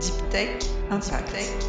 Deep 0.00 0.28
Tech 0.30 0.58
Impact. 0.90 1.66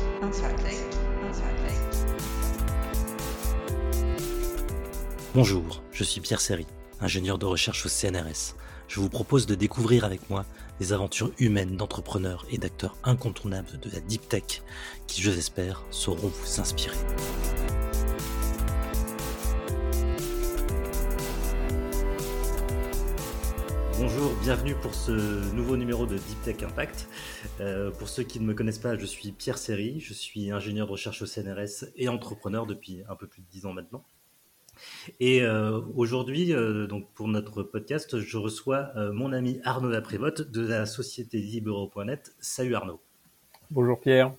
Bonjour, 5.33 5.81
je 5.91 6.03
suis 6.03 6.19
Pierre 6.19 6.41
Serry, 6.41 6.65
ingénieur 6.99 7.37
de 7.37 7.45
recherche 7.45 7.85
au 7.85 7.89
CNRS. 7.89 8.55
Je 8.89 8.99
vous 8.99 9.07
propose 9.07 9.45
de 9.45 9.55
découvrir 9.55 10.03
avec 10.03 10.29
moi 10.29 10.45
les 10.81 10.91
aventures 10.91 11.31
humaines 11.39 11.77
d'entrepreneurs 11.77 12.45
et 12.51 12.57
d'acteurs 12.57 12.97
incontournables 13.03 13.79
de 13.79 13.89
la 13.91 14.01
Deep 14.01 14.27
Tech 14.27 14.61
qui, 15.07 15.21
je 15.21 15.31
l'espère, 15.31 15.83
sauront 15.89 16.27
vous 16.27 16.59
inspirer. 16.59 16.97
Bonjour, 24.27 24.41
bienvenue 24.41 24.75
pour 24.75 24.93
ce 24.93 25.55
nouveau 25.55 25.77
numéro 25.77 26.05
de 26.05 26.15
Deep 26.15 26.41
Tech 26.43 26.61
Impact. 26.61 27.07
Euh, 27.61 27.91
pour 27.91 28.09
ceux 28.09 28.23
qui 28.23 28.41
ne 28.41 28.45
me 28.45 28.53
connaissent 28.53 28.77
pas, 28.77 28.97
je 28.97 29.05
suis 29.05 29.31
Pierre 29.31 29.57
Serry, 29.57 30.01
je 30.01 30.13
suis 30.13 30.51
ingénieur 30.51 30.85
de 30.85 30.91
recherche 30.91 31.21
au 31.21 31.25
CNRS 31.25 31.85
et 31.95 32.09
entrepreneur 32.09 32.65
depuis 32.65 33.03
un 33.07 33.15
peu 33.15 33.25
plus 33.25 33.41
de 33.41 33.47
10 33.47 33.67
ans 33.67 33.71
maintenant. 33.73 34.03
Et 35.21 35.43
euh, 35.43 35.79
aujourd'hui, 35.95 36.53
euh, 36.53 36.87
donc 36.87 37.09
pour 37.13 37.29
notre 37.29 37.63
podcast, 37.63 38.19
je 38.19 38.37
reçois 38.37 38.91
mon 39.13 39.31
ami 39.31 39.61
Arnaud 39.63 39.91
Laprévote 39.91 40.41
de 40.41 40.67
la 40.67 40.85
société 40.85 41.37
Libero.net. 41.37 42.35
Salut 42.41 42.75
Arnaud. 42.75 42.99
Bonjour 43.71 43.97
Pierre. 43.97 44.33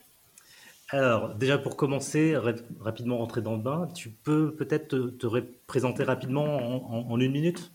Alors, 0.91 1.35
déjà 1.35 1.57
pour 1.57 1.79
commencer, 1.79 2.37
rapidement 2.81 3.17
rentrer 3.17 3.41
dans 3.41 3.57
le 3.57 3.63
bain, 3.63 3.89
tu 3.95 4.11
peux 4.11 4.55
peut-être 4.55 4.89
te, 4.89 5.27
présenter 5.67 6.05
rapidement 6.05 7.11
en 7.11 7.21
une 7.21 7.33
minute? 7.33 7.73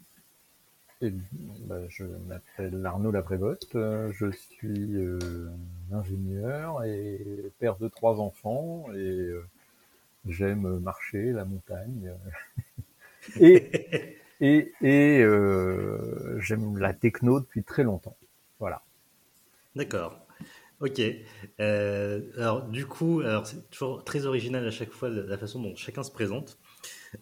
Bah, 1.01 1.81
je 1.89 2.05
m'appelle 2.05 2.85
Arnaud 2.85 3.11
Laprévotte, 3.11 3.75
euh, 3.75 4.11
je 4.13 4.31
suis 4.31 4.95
euh, 4.95 5.49
ingénieur 5.91 6.83
et 6.85 7.51
père 7.59 7.75
de 7.77 7.87
trois 7.87 8.19
enfants 8.19 8.85
et 8.93 8.97
euh, 8.97 9.45
j'aime 10.27 10.79
marcher, 10.79 11.31
la 11.31 11.45
montagne 11.45 12.13
et, 13.39 14.17
et, 14.39 14.73
et 14.81 15.25
j'aime 16.39 16.77
la 16.77 16.93
techno 16.93 17.39
depuis 17.39 17.63
très 17.63 17.83
longtemps. 17.83 18.15
Voilà. 18.59 18.81
D'accord. 19.75 20.19
Ok. 20.79 21.01
alors 21.59 22.63
du 22.63 22.85
coup, 22.85 23.21
alors 23.21 23.47
c'est 23.47 23.69
toujours 23.69 24.03
très 24.03 24.25
original 24.25 24.65
à 24.65 24.71
chaque 24.71 24.91
fois 24.91 25.09
la 25.09 25.37
façon 25.37 25.61
dont 25.61 25.75
chacun 25.75 26.03
se 26.03 26.11
présente. 26.11 26.57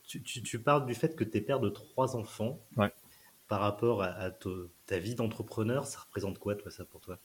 Tu, 0.03 0.21
tu, 0.21 0.41
tu 0.41 0.59
parles 0.59 0.85
du 0.85 0.93
fait 0.95 1.15
que 1.15 1.23
tu 1.23 1.37
es 1.37 1.41
père 1.41 1.59
de 1.59 1.69
trois 1.69 2.15
enfants. 2.15 2.59
Ouais 2.77 2.91
par 3.51 3.59
rapport 3.59 4.01
à, 4.01 4.31
ta 4.85 4.97
vie 4.97 5.13
d'entrepreneur, 5.13 5.85
ça 5.85 5.99
représente 5.99 6.39
quoi, 6.39 6.55
toi, 6.55 6.71
ça, 6.71 6.85
pour 6.85 7.01
toi? 7.01 7.17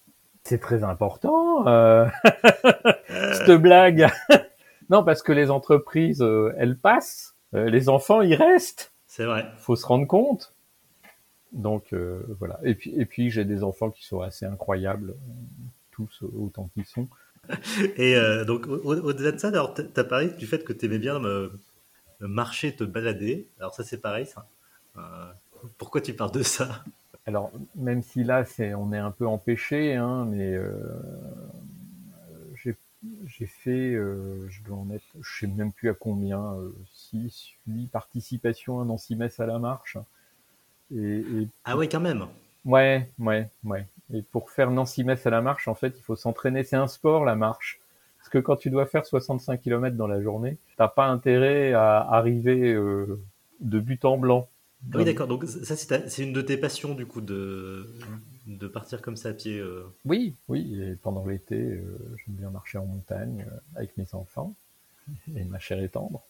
C'est 0.42 0.58
très 0.58 0.82
important, 0.82 1.68
euh... 1.68 2.08
cette 3.32 3.62
blague. 3.62 4.08
non, 4.90 5.04
parce 5.04 5.22
que 5.22 5.30
les 5.30 5.52
entreprises, 5.52 6.22
euh, 6.22 6.52
elles 6.58 6.76
passent, 6.76 7.36
euh, 7.54 7.70
les 7.70 7.88
enfants, 7.88 8.22
ils 8.22 8.34
restent. 8.34 8.92
C'est 9.06 9.24
vrai. 9.24 9.46
Faut 9.58 9.76
se 9.76 9.86
rendre 9.86 10.08
compte. 10.08 10.52
Donc 11.52 11.92
euh, 11.92 12.26
voilà. 12.40 12.58
Et 12.64 12.74
puis, 12.74 12.92
et 12.96 13.06
puis 13.06 13.30
j'ai 13.30 13.44
des 13.44 13.62
enfants 13.62 13.92
qui 13.92 14.04
sont 14.04 14.20
assez 14.20 14.46
incroyables, 14.46 15.14
tous 15.92 16.24
autant 16.36 16.68
qu'ils 16.74 16.86
sont. 16.86 17.06
Et 17.96 18.16
donc, 18.44 18.66
au-delà 18.66 19.30
de 19.30 19.38
ça, 19.38 19.52
tu 19.52 20.00
as 20.00 20.04
parlé 20.04 20.30
du 20.30 20.48
fait 20.48 20.64
que 20.64 20.72
tu 20.72 20.86
aimais 20.86 20.98
bien 20.98 21.20
me, 21.20 21.52
marcher, 22.18 22.74
te 22.74 22.82
balader. 22.82 23.48
Alors, 23.60 23.76
ça, 23.76 23.84
c'est 23.84 24.00
pareil, 24.00 24.26
ça? 24.26 24.48
Pourquoi 25.78 26.00
tu 26.00 26.14
parles 26.14 26.32
de 26.32 26.42
ça? 26.42 26.84
Alors, 27.26 27.50
même 27.74 28.02
si 28.02 28.22
là, 28.22 28.44
c'est, 28.44 28.74
on 28.74 28.92
est 28.92 28.98
un 28.98 29.10
peu 29.10 29.26
empêché, 29.26 29.94
hein, 29.94 30.26
mais 30.30 30.54
euh, 30.54 30.70
j'ai, 33.26 33.46
fait, 33.46 33.94
euh, 33.94 34.48
je 34.48 34.62
dois 34.62 34.78
en 34.78 34.90
être, 34.90 35.04
je 35.20 35.40
sais 35.40 35.46
même 35.46 35.72
plus 35.72 35.90
à 35.90 35.94
combien, 35.94 36.56
6, 36.92 37.52
euh, 37.68 37.72
8 37.72 37.88
participations 37.88 38.80
à 38.80 38.84
Nancy 38.84 39.16
Metz 39.16 39.38
à 39.40 39.46
la 39.46 39.58
marche. 39.58 39.98
Et, 40.94 41.24
ah 41.64 41.76
ouais, 41.76 41.88
quand 41.88 42.00
même. 42.00 42.26
Ouais, 42.64 43.10
ouais, 43.18 43.48
ouais. 43.64 43.86
Et 44.12 44.22
pour 44.22 44.50
faire 44.50 44.70
Nancy 44.70 45.02
Metz 45.02 45.26
à 45.26 45.30
la 45.30 45.40
marche, 45.40 45.66
en 45.66 45.74
fait, 45.74 45.94
il 45.96 46.02
faut 46.02 46.16
s'entraîner. 46.16 46.62
C'est 46.62 46.76
un 46.76 46.86
sport, 46.86 47.24
la 47.24 47.34
marche. 47.34 47.80
Parce 48.18 48.28
que 48.28 48.38
quand 48.38 48.56
tu 48.56 48.70
dois 48.70 48.86
faire 48.86 49.04
65 49.04 49.60
km 49.60 49.96
dans 49.96 50.06
la 50.06 50.20
journée, 50.22 50.58
t'as 50.76 50.88
pas 50.88 51.06
intérêt 51.06 51.72
à 51.72 51.98
arriver 51.98 52.72
de 52.72 53.78
but 53.80 54.04
en 54.04 54.16
blanc. 54.16 54.48
Oui, 54.94 55.04
d'accord. 55.04 55.26
Donc 55.26 55.44
ça, 55.44 55.76
c'est 55.76 56.22
une 56.22 56.32
de 56.32 56.42
tes 56.42 56.56
passions, 56.56 56.94
du 56.94 57.06
coup, 57.06 57.20
de, 57.20 57.86
de 58.46 58.68
partir 58.68 59.02
comme 59.02 59.16
ça 59.16 59.30
à 59.30 59.32
pied. 59.32 59.58
Euh. 59.58 59.84
Oui, 60.04 60.34
oui. 60.48 60.80
Et 60.80 60.94
pendant 60.96 61.26
l'été, 61.26 61.56
euh, 61.56 61.98
j'aime 62.16 62.36
bien 62.36 62.50
marcher 62.50 62.78
en 62.78 62.86
montagne 62.86 63.46
euh, 63.50 63.58
avec 63.74 63.96
mes 63.96 64.14
enfants 64.14 64.54
et 65.34 65.44
ma 65.44 65.58
chère 65.58 65.82
est 65.82 65.88
tendre. 65.88 66.22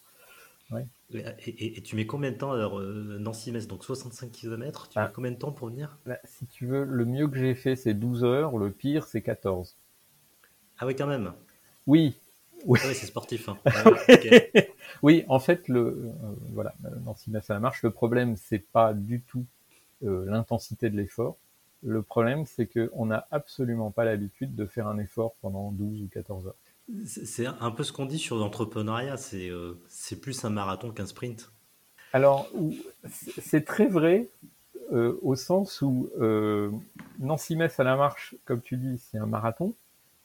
Et, 1.13 1.81
tu 1.83 1.95
mets 1.95 2.07
combien 2.07 2.33
de 2.33 2.37
temps 2.37 2.51
alors 2.51 2.81
Nancy-Metz, 2.81 3.69
donc 3.69 3.85
65 3.85 4.33
km, 4.33 4.89
tu 4.89 4.99
mets 4.99 5.05
ah. 5.05 5.13
combien 5.15 5.31
de 5.31 5.37
temps 5.37 5.53
pour 5.53 5.69
venir? 5.69 5.97
Bah, 6.05 6.19
Si 6.25 6.47
tu 6.47 6.67
veux, 6.67 6.85
le 6.85 7.05
mieux 7.05 7.29
que 7.29 7.39
j'ai 7.39 7.55
fait, 7.55 7.77
c'est 7.77 7.95
12 7.95 8.25
heures, 8.25 8.59
le 8.59 8.73
pire, 8.73 9.07
c'est 9.07 9.23
14. 9.23 9.77
Ah 10.79 10.87
oui, 10.87 10.97
quand 10.97 11.07
même 11.07 11.33
Oui, 11.87 12.17
oui, 12.65 12.81
c'est 12.83 13.07
sportif. 13.07 13.49
Hein. 13.49 13.59
oui, 15.03 15.25
en 15.29 15.39
fait, 15.39 15.69
le 15.69 15.81
euh, 15.81 16.11
voilà, 16.53 16.75
Nancy 17.05 17.31
Metz 17.31 17.49
à 17.51 17.55
la 17.55 17.61
marche. 17.61 17.83
Le 17.83 17.91
problème, 17.91 18.37
c'est 18.37 18.59
pas 18.59 18.95
du 18.95 19.21
tout 19.23 19.45
euh, 20.05 20.25
l'intensité 20.27 20.91
de 20.91 20.97
l'effort. 20.97 21.37
Le 21.83 22.03
problème, 22.03 22.47
c'est 22.47 22.67
qu'on 22.67 23.07
n'a 23.07 23.27
absolument 23.31 23.91
pas 23.91 24.05
l'habitude 24.05 24.55
de 24.55 24.67
faire 24.67 24.87
un 24.89 24.99
effort 24.99 25.35
pendant 25.41 25.71
12 25.73 26.03
ou 26.03 26.09
14 26.09 26.47
heures. 26.49 26.55
C'est 27.05 27.47
un 27.47 27.71
peu 27.71 27.83
ce 27.83 27.93
qu'on 27.93 28.07
dit 28.07 28.19
sur 28.19 28.37
l'entrepreneuriat. 28.37 29.17
C'est 29.17 29.51
euh, 29.51 29.75
c'est 29.89 30.21
plus 30.21 30.45
un 30.45 30.51
marathon 30.51 30.91
qu'un 30.93 31.07
sprint. 31.07 31.51
Alors, 32.13 32.49
c'est 33.09 33.65
très 33.65 33.87
vrai 33.87 34.29
au 34.93 35.35
sens 35.35 35.83
où 35.83 36.09
Nancy 37.19 37.57
Metz 37.57 37.79
à 37.81 37.85
la 37.85 37.97
marche, 37.97 38.37
comme 38.45 38.63
tu 38.63 38.77
dis, 38.77 38.99
c'est 38.99 39.19
un 39.19 39.27
marathon 39.27 39.75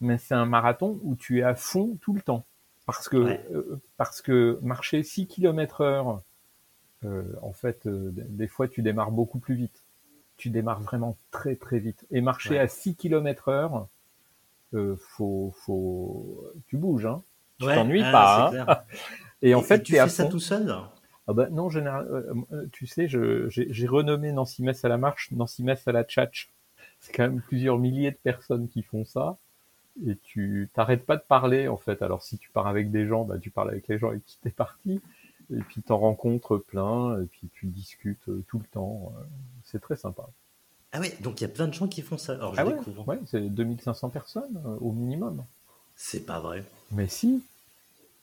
mais 0.01 0.17
c'est 0.17 0.33
un 0.33 0.45
marathon 0.45 0.99
où 1.03 1.15
tu 1.15 1.39
es 1.39 1.43
à 1.43 1.55
fond 1.55 1.97
tout 2.01 2.13
le 2.13 2.21
temps. 2.21 2.43
Parce 2.91 3.07
que, 3.07 3.17
euh, 3.17 3.81
parce 3.97 4.21
que 4.21 4.59
marcher 4.61 5.01
6 5.03 5.27
km 5.27 5.81
heure, 5.81 6.21
euh, 7.05 7.23
en 7.41 7.53
fait, 7.53 7.87
euh, 7.87 8.11
des 8.13 8.47
fois, 8.47 8.67
tu 8.67 8.81
démarres 8.81 9.11
beaucoup 9.11 9.39
plus 9.39 9.55
vite. 9.55 9.83
Tu 10.37 10.49
démarres 10.49 10.81
vraiment 10.81 11.17
très, 11.31 11.55
très 11.55 11.79
vite. 11.79 12.05
Et 12.11 12.19
marcher 12.19 12.59
à 12.59 12.67
6 12.67 12.95
km 12.95 13.49
heure, 13.49 13.87
faut, 14.97 15.53
faut, 15.55 16.51
tu 16.67 16.77
bouges, 16.77 17.05
hein. 17.05 17.21
Tu 17.59 17.67
t'ennuies 17.67 18.03
ah, 18.03 18.11
pas, 18.11 18.51
hein. 18.53 18.81
Et, 19.41 19.55
en 19.55 19.61
fait, 19.61 19.83
tu 19.83 19.93
fais 19.93 20.09
ça 20.09 20.25
tout 20.25 20.39
seul? 20.39 20.75
Ah 21.27 21.33
bah 21.33 21.47
non, 21.49 21.69
général, 21.69 22.25
tu 22.71 22.87
sais, 22.87 23.07
j'ai 23.07 23.87
renommé 23.87 24.31
Nancy 24.33 24.63
Metz 24.63 24.83
à 24.83 24.89
la 24.89 24.97
marche, 24.97 25.31
Nancy 25.31 25.63
Metz 25.63 25.87
à 25.87 25.91
la 25.91 26.03
tchatch. 26.03 26.51
C'est 26.99 27.13
quand 27.13 27.23
même 27.23 27.41
plusieurs 27.41 27.77
milliers 27.77 28.11
de 28.11 28.17
personnes 28.17 28.67
qui 28.67 28.83
font 28.83 29.05
ça 29.05 29.37
et 30.05 30.15
tu 30.23 30.69
t'arrêtes 30.73 31.05
pas 31.05 31.17
de 31.17 31.21
parler 31.21 31.67
en 31.67 31.77
fait. 31.77 32.01
Alors 32.01 32.23
si 32.23 32.37
tu 32.37 32.49
pars 32.49 32.67
avec 32.67 32.91
des 32.91 33.07
gens, 33.07 33.23
bah 33.23 33.37
tu 33.39 33.49
parles 33.49 33.69
avec 33.69 33.87
les 33.87 33.97
gens 33.97 34.09
avec 34.09 34.25
qui 34.25 34.37
t'es 34.41 34.49
parti, 34.49 35.01
et 35.51 35.59
puis 35.59 35.81
t'en 35.81 35.97
rencontres 35.97 36.57
plein, 36.57 37.21
et 37.21 37.25
puis 37.25 37.49
tu 37.53 37.67
discutes 37.67 38.29
euh, 38.29 38.43
tout 38.47 38.59
le 38.59 38.65
temps. 38.65 39.13
Euh, 39.17 39.23
c'est 39.63 39.81
très 39.81 39.95
sympa. 39.95 40.27
Ah 40.93 40.99
ouais, 40.99 41.15
donc 41.21 41.39
il 41.39 41.43
y 41.43 41.45
a 41.45 41.49
plein 41.49 41.67
de 41.67 41.73
gens 41.73 41.87
qui 41.87 42.01
font 42.01 42.17
ça. 42.17 42.33
Alors 42.33 42.55
je 42.55 42.61
ah 42.61 42.65
découvre. 42.65 43.07
Ouais, 43.07 43.19
c'est 43.25 43.41
2500 43.41 44.09
personnes 44.09 44.61
euh, 44.65 44.77
au 44.81 44.91
minimum. 44.91 45.43
C'est 45.95 46.25
pas 46.25 46.39
vrai. 46.39 46.63
Mais 46.91 47.07
si. 47.07 47.43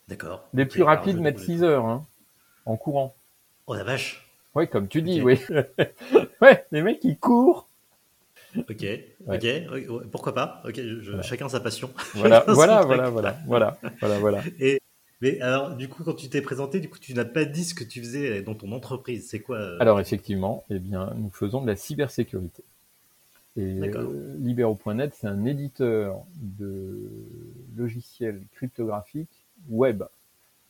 D'accord. 0.08 0.44
Les 0.54 0.66
plus 0.66 0.82
rapides 0.82 1.20
mettent 1.20 1.38
6 1.38 1.62
heures 1.62 1.86
hein, 1.86 2.04
en 2.64 2.76
courant. 2.76 3.14
Oh 3.66 3.74
la 3.74 3.84
vache. 3.84 4.26
Oui, 4.54 4.68
comme 4.68 4.88
tu 4.88 5.02
dis, 5.02 5.22
oui. 5.22 5.38
ouais, 6.42 6.66
les 6.72 6.82
mecs 6.82 7.04
ils 7.04 7.18
courent 7.18 7.67
Ok, 8.56 8.84
ok, 9.26 9.46
pourquoi 10.10 10.34
pas 10.34 10.62
Ok, 10.66 10.80
chacun 11.22 11.48
sa 11.48 11.60
passion. 11.60 11.90
Voilà, 12.14 12.44
voilà, 12.48 12.80
voilà, 12.82 13.10
voilà, 13.10 13.38
voilà, 13.46 13.78
voilà, 14.00 14.18
voilà. 14.18 14.42
Et 14.58 14.80
mais 15.20 15.40
alors, 15.40 15.74
du 15.74 15.88
coup, 15.88 16.04
quand 16.04 16.14
tu 16.14 16.28
t'es 16.28 16.42
présenté, 16.42 16.78
du 16.80 16.88
coup, 16.88 16.98
tu 16.98 17.12
n'as 17.12 17.24
pas 17.24 17.44
dit 17.44 17.64
ce 17.64 17.74
que 17.74 17.82
tu 17.82 18.00
faisais 18.00 18.42
dans 18.42 18.54
ton 18.54 18.70
entreprise. 18.72 19.28
C'est 19.28 19.40
quoi 19.40 19.58
euh, 19.58 19.76
Alors, 19.80 19.98
effectivement, 19.98 20.64
eh 20.70 20.78
bien, 20.78 21.12
nous 21.16 21.30
faisons 21.30 21.60
de 21.60 21.66
la 21.66 21.76
cybersécurité. 21.76 22.62
Et 23.56 23.80
euh, 23.80 24.36
Libero.net, 24.38 25.14
c'est 25.18 25.26
un 25.26 25.44
éditeur 25.44 26.22
de 26.36 27.10
logiciels 27.76 28.42
cryptographiques 28.54 29.46
web. 29.68 30.04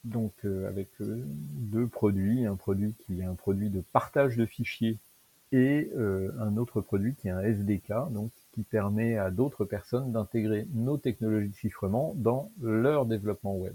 Donc, 0.04 0.32
euh, 0.46 0.66
avec 0.66 0.88
deux 0.98 1.86
produits. 1.86 2.46
Un 2.46 2.56
produit 2.56 2.94
qui 3.04 3.20
est 3.20 3.24
un 3.24 3.34
produit 3.34 3.68
de 3.68 3.82
partage 3.92 4.38
de 4.38 4.46
fichiers 4.46 4.96
et 5.52 5.90
euh, 5.96 6.30
un 6.40 6.56
autre 6.56 6.80
produit 6.80 7.14
qui 7.14 7.28
est 7.28 7.32
un 7.32 7.40
SDK, 7.40 8.10
donc 8.10 8.30
qui 8.52 8.62
permet 8.62 9.16
à 9.16 9.30
d'autres 9.30 9.64
personnes 9.64 10.12
d'intégrer 10.12 10.66
nos 10.74 10.96
technologies 10.98 11.48
de 11.48 11.54
chiffrement 11.54 12.14
dans 12.16 12.50
leur 12.60 13.06
développement 13.06 13.56
web. 13.56 13.74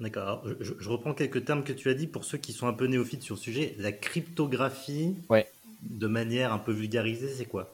D'accord. 0.00 0.46
Je, 0.60 0.74
je, 0.78 0.88
reprends 0.88 1.14
quelques 1.14 1.44
termes 1.44 1.64
que 1.64 1.72
tu 1.72 1.88
as 1.88 1.94
dit 1.94 2.06
pour 2.06 2.24
ceux 2.24 2.38
qui 2.38 2.52
sont 2.52 2.66
un 2.66 2.72
peu 2.72 2.86
néophytes 2.86 3.22
sur 3.22 3.36
le 3.36 3.40
sujet. 3.40 3.74
La 3.78 3.92
cryptographie, 3.92 5.16
ouais. 5.30 5.46
de 5.82 6.06
manière 6.06 6.52
un 6.52 6.58
peu 6.58 6.72
vulgarisée, 6.72 7.28
c'est 7.28 7.46
quoi? 7.46 7.72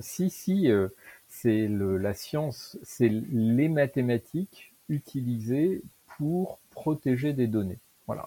Si, 0.00 0.30
si, 0.30 0.70
euh, 0.70 0.88
c'est 1.28 1.68
la 1.68 2.14
science, 2.14 2.78
c'est 2.82 3.08
les 3.08 3.68
mathématiques 3.68 4.72
utilisées 4.88 5.82
pour 6.18 6.58
protéger 6.70 7.32
des 7.32 7.46
données. 7.46 7.78
Voilà. 8.06 8.26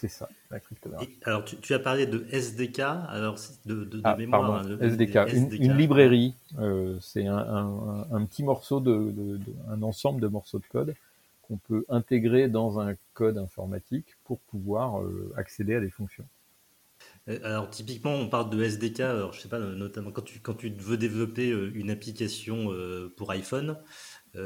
C'est 0.00 0.08
ça, 0.08 0.30
la 0.50 0.60
cryptographie. 0.60 1.10
alors, 1.24 1.44
tu, 1.44 1.74
as 1.74 1.78
parlé 1.78 2.06
de 2.06 2.24
SDK, 2.30 2.78
alors 2.78 3.36
de, 3.66 3.84
de, 3.84 4.00
ah, 4.02 4.16
mémoire. 4.16 4.66
Hein, 4.66 4.78
SDK, 4.80 5.30
Une, 5.52 5.76
librairie. 5.76 6.34
Euh, 6.58 6.96
c'est 7.02 7.26
un, 7.26 8.24
petit 8.24 8.42
morceau 8.42 8.80
de, 8.80 9.38
un 9.68 9.82
ensemble 9.82 10.22
de 10.22 10.28
morceaux 10.28 10.58
de 10.58 10.64
code 10.72 10.94
qu'on 11.42 11.58
peut 11.58 11.84
intégrer 11.90 12.48
dans 12.48 12.80
un 12.80 12.94
code 13.12 13.36
informatique 13.36 14.06
pour 14.24 14.38
pouvoir 14.40 15.02
euh, 15.02 15.34
accéder 15.36 15.74
à 15.74 15.80
des 15.80 15.90
fonctions. 15.90 16.24
Euh, 17.28 17.38
alors 17.44 17.68
typiquement, 17.68 18.14
on 18.14 18.30
parle 18.30 18.48
de 18.48 18.62
SDK. 18.62 19.00
Alors 19.00 19.34
je 19.34 19.42
sais 19.42 19.50
pas, 19.50 19.58
notamment 19.58 20.12
quand 20.12 20.24
tu 20.24 20.40
quand 20.40 20.54
tu 20.54 20.70
veux 20.70 20.96
développer 20.96 21.50
une 21.50 21.90
application 21.90 22.74
pour 23.18 23.32
iPhone, 23.32 23.76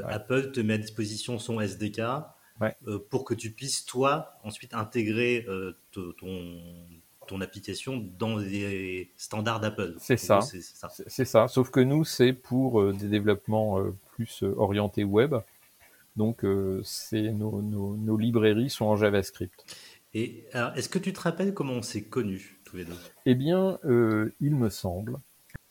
Apple 0.09 0.51
te 0.51 0.59
met 0.59 0.75
à 0.75 0.79
disposition 0.79 1.39
son 1.39 1.61
SDK 1.61 2.01
euh, 2.63 2.99
pour 3.11 3.25
que 3.25 3.35
tu 3.35 3.51
puisses, 3.51 3.85
toi, 3.85 4.39
ensuite 4.43 4.75
intégrer 4.75 5.45
euh, 5.49 5.77
ton, 5.93 6.57
ton 7.27 7.41
application 7.41 8.07
dans 8.19 8.37
les 8.37 9.11
standards 9.17 9.61
d'Apple. 9.61 9.97
C'est 9.99 10.17
ça. 10.17 10.41
C'est 10.41 11.25
ça. 11.25 11.49
Sauf 11.49 11.71
que 11.71 11.81
nous, 11.81 12.05
c'est 12.05 12.33
pour 12.33 12.81
euh, 12.81 12.93
des 12.93 13.09
développements 13.09 13.83
plus 14.13 14.43
orientés 14.43 15.05
web. 15.05 15.35
Donc, 16.17 16.47
c'est 16.85 17.33
nos, 17.33 17.61
nos, 17.61 18.17
librairies 18.17 18.71
sont 18.71 18.85
en 18.85 18.97
JavaScript. 18.97 19.65
Et 20.15 20.45
est-ce 20.77 20.89
que 20.89 21.01
tu 21.01 21.13
te 21.13 21.21
rappelles 21.21 21.55
comment 21.55 21.73
on 21.73 21.83
s'est 21.83 22.05
connus 22.05 22.61
tous 22.65 22.77
les 22.77 22.85
deux? 22.85 22.95
Eh 23.27 23.35
bien, 23.35 23.81
il 24.41 24.55
me 24.55 24.69
semble 24.69 25.19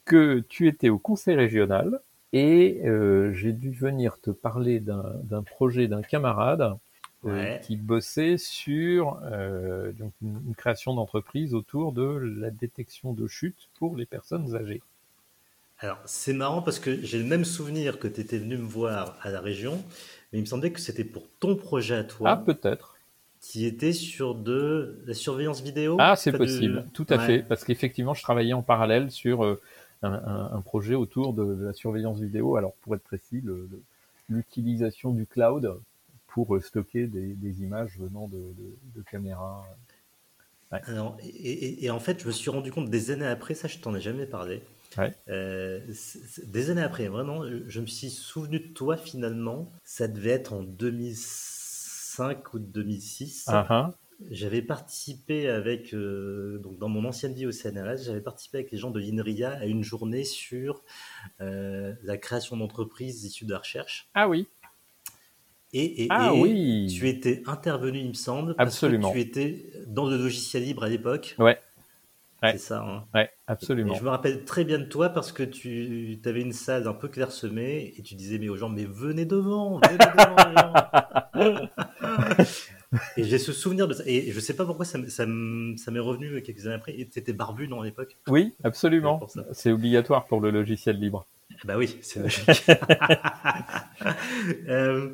que 0.03 0.39
tu 0.49 0.67
étais 0.67 0.89
au 0.89 0.99
conseil 0.99 1.37
régional 1.37 2.01
et 2.33 2.81
euh, 2.83 3.31
j'ai 3.33 3.53
dû 3.53 3.71
venir 3.71 4.19
te 4.19 4.31
parler 4.31 4.79
d'un 4.79 5.43
projet 5.43 5.87
d'un 5.87 6.01
camarade 6.01 6.75
euh, 7.25 7.57
qui 7.59 7.77
bossait 7.77 8.37
sur 8.37 9.19
euh, 9.23 9.93
donc 9.93 10.11
une, 10.21 10.55
création 10.57 10.93
d'entreprise 10.95 11.53
autour 11.53 11.93
de 11.93 12.03
la 12.03 12.49
détection 12.49 13.13
de 13.13 13.27
chute 13.27 13.69
pour 13.75 13.95
les 13.95 14.05
personnes 14.05 14.55
âgées. 14.55 14.81
Alors, 15.77 15.99
c'est 16.05 16.33
marrant 16.33 16.61
parce 16.61 16.79
que 16.79 17.01
j'ai 17.01 17.19
le 17.19 17.25
même 17.25 17.45
souvenir 17.45 17.99
que 17.99 18.07
tu 18.07 18.19
étais 18.19 18.37
venu 18.37 18.57
me 18.57 18.65
voir 18.65 19.17
à 19.21 19.29
la 19.29 19.39
région, 19.39 19.81
mais 20.31 20.39
il 20.39 20.41
me 20.41 20.45
semblait 20.45 20.71
que 20.71 20.79
c'était 20.79 21.03
pour 21.03 21.23
ton 21.39 21.55
projet 21.55 21.95
à 21.95 22.03
toi. 22.03 22.31
Ah, 22.31 22.37
peut-être. 22.37 22.97
Qui 23.41 23.65
était 23.65 23.91
sur 23.91 24.35
de 24.35 25.01
la 25.05 25.13
surveillance 25.13 25.61
vidéo 25.61 25.97
Ah, 25.99 26.15
c'est 26.15 26.31
possible, 26.31 26.87
tout 26.93 27.05
à 27.09 27.19
fait, 27.19 27.39
parce 27.43 27.63
qu'effectivement, 27.63 28.13
je 28.13 28.23
travaillais 28.23 28.53
en 28.53 28.63
parallèle 28.63 29.11
sur 29.11 29.59
un, 30.03 30.61
projet 30.61 30.95
autour 30.95 31.33
de, 31.33 31.63
la 31.63 31.73
surveillance 31.73 32.19
vidéo. 32.19 32.55
Alors 32.55 32.73
pour 32.81 32.95
être 32.95 33.03
précis, 33.03 33.41
l'utilisation 34.29 35.11
du 35.11 35.25
cloud 35.25 35.79
pour 36.27 36.57
stocker 36.61 37.07
des, 37.07 37.63
images 37.63 37.97
venant 37.97 38.27
de, 38.27 39.01
caméras. 39.09 39.65
et, 41.23 41.89
en 41.89 41.99
fait, 41.99 42.21
je 42.21 42.27
me 42.27 42.31
suis 42.31 42.49
rendu 42.49 42.71
compte 42.71 42.89
des 42.89 43.11
années 43.11 43.27
après, 43.27 43.53
ça 43.53 43.67
je 43.67 43.77
t'en 43.79 43.95
ai 43.95 44.01
jamais 44.01 44.25
parlé. 44.25 44.61
Euh, 45.29 45.79
des 46.45 46.69
années 46.69 46.83
après, 46.83 47.07
vraiment, 47.07 47.43
je 47.67 47.81
me 47.81 47.85
suis 47.85 48.09
souvenu 48.09 48.59
de 48.59 48.67
toi 48.67 48.97
finalement. 48.97 49.71
Ça 49.83 50.07
devait 50.07 50.31
être 50.31 50.53
en 50.53 50.63
2005 50.63 52.53
ou 52.53 52.59
2006. 52.59 53.49
J'avais 54.29 54.61
participé 54.61 55.49
avec, 55.49 55.93
euh, 55.93 56.59
donc 56.59 56.77
dans 56.77 56.89
mon 56.89 57.05
ancienne 57.05 57.33
vie 57.33 57.45
au 57.45 57.51
CNRS, 57.51 58.03
j'avais 58.05 58.21
participé 58.21 58.59
avec 58.59 58.71
les 58.71 58.77
gens 58.77 58.91
de 58.91 58.99
l'INRIA 58.99 59.51
à 59.51 59.65
une 59.65 59.83
journée 59.83 60.23
sur 60.23 60.83
euh, 61.41 61.93
la 62.03 62.17
création 62.17 62.57
d'entreprises 62.57 63.23
issues 63.23 63.45
de 63.45 63.51
la 63.51 63.59
recherche. 63.59 64.09
Ah 64.13 64.27
oui. 64.27 64.47
Et, 65.73 66.03
et, 66.03 66.07
ah 66.11 66.33
oui. 66.33 66.87
tu 66.95 67.09
étais 67.09 67.41
intervenu, 67.47 67.99
il 67.99 68.09
me 68.09 68.13
semble, 68.13 68.55
parce 68.55 68.75
absolument. 68.75 69.09
que 69.09 69.15
tu 69.15 69.21
étais 69.21 69.71
dans 69.87 70.07
le 70.07 70.17
logiciel 70.17 70.63
libre 70.63 70.83
à 70.83 70.89
l'époque. 70.89 71.35
Ouais. 71.39 71.59
C'est 72.51 72.57
ça. 72.57 72.81
Hein. 72.81 73.05
Ouais, 73.13 73.29
absolument. 73.47 73.93
Et 73.93 73.97
je 73.97 74.03
me 74.03 74.09
rappelle 74.09 74.43
très 74.43 74.65
bien 74.65 74.77
de 74.77 74.83
toi 74.83 75.09
parce 75.09 75.31
que 75.31 75.43
tu 75.43 76.19
avais 76.25 76.41
une 76.41 76.51
salle 76.51 76.87
un 76.87 76.93
peu 76.93 77.07
clairsemée 77.07 77.93
et 77.97 78.01
tu 78.01 78.15
disais 78.15 78.37
mais 78.37 78.49
aux 78.49 78.57
gens 78.57 78.69
mais 78.69 78.85
venez 78.85 79.25
devant, 79.25 79.79
venez 79.79 79.97
devant 79.97 81.55
Et 83.17 83.23
j'ai 83.23 83.37
ce 83.37 83.51
souvenir 83.51 83.87
de 83.87 83.93
ça. 83.93 84.03
Et 84.05 84.31
je 84.31 84.39
sais 84.39 84.55
pas 84.55 84.65
pourquoi 84.65 84.85
ça, 84.85 84.99
ça, 85.07 85.25
m'est 85.25 85.99
revenu 85.99 86.41
quelques 86.41 86.65
années 86.65 86.75
après. 86.75 86.93
Et 86.93 87.01
étais 87.01 87.33
barbu, 87.33 87.67
non, 87.67 87.81
à 87.81 87.85
l'époque 87.85 88.17
Oui, 88.27 88.53
absolument. 88.63 89.25
C'est 89.51 89.71
obligatoire 89.71 90.25
pour 90.25 90.41
le 90.41 90.51
logiciel 90.51 90.99
libre. 90.99 91.25
Bah 91.65 91.77
oui, 91.77 91.97
c'est 92.01 92.19
logique. 92.23 92.45
euh, 94.67 95.09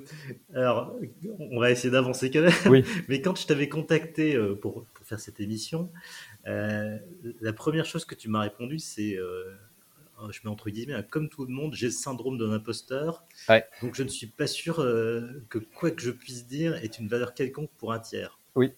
alors, 0.53 0.95
on 1.39 1.59
va 1.59 1.71
essayer 1.71 1.91
d'avancer 1.91 2.31
quand 2.31 2.41
même. 2.41 2.53
Oui. 2.67 2.83
Mais 3.07 3.21
quand 3.21 3.37
je 3.37 3.45
t'avais 3.45 3.69
contacté 3.69 4.35
euh, 4.35 4.55
pour, 4.55 4.85
pour, 4.85 5.05
faire 5.05 5.19
cette 5.19 5.39
émission, 5.39 5.91
euh, 6.47 6.97
la 7.41 7.53
première 7.53 7.85
chose 7.85 8.05
que 8.05 8.15
tu 8.15 8.29
m'as 8.29 8.41
répondu, 8.41 8.79
c'est 8.79 9.17
euh, 9.17 9.55
je 10.31 10.39
mets 10.44 10.50
entre 10.50 10.69
guillemets, 10.69 11.04
comme 11.10 11.30
tout 11.30 11.45
le 11.45 11.54
monde, 11.54 11.74
j'ai 11.74 11.88
le 11.88 11.92
syndrome 11.92 12.38
d'un 12.38 12.51
imposteur. 12.51 13.24
Donc 13.81 13.95
je 13.95 14.04
ne 14.04 14.10
suis 14.10 14.27
pas 14.27 14.48
sûr 14.48 14.80
euh, 14.80 15.44
que 15.50 15.60
quoi 15.60 15.92
que 15.92 16.01
je 16.01 16.12
puisse 16.12 16.48
dire 16.48 16.75
est 16.75 17.00
une 17.00 17.07
valeur 17.07 17.33
quelconque 17.33 17.69
pour 17.77 17.94
un 17.94 18.00
tiers. 18.00 18.39
Oui. 18.56 18.74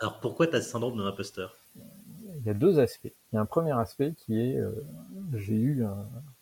Alors 0.00 0.20
pourquoi 0.20 0.46
tu 0.46 0.54
as 0.54 0.58
le 0.58 0.64
syndrome 0.64 0.96
d'un 0.96 1.06
imposteur? 1.06 1.56
Il 1.76 2.46
y 2.46 2.50
a 2.50 2.54
deux 2.54 2.78
aspects. 2.78 3.12
Il 3.32 3.36
y 3.36 3.38
a 3.38 3.40
un 3.40 3.46
premier 3.46 3.72
aspect 3.72 4.14
qui 4.16 4.40
est, 4.40 4.56
euh, 4.58 4.72
j'ai 5.34 5.54
eu, 5.54 5.84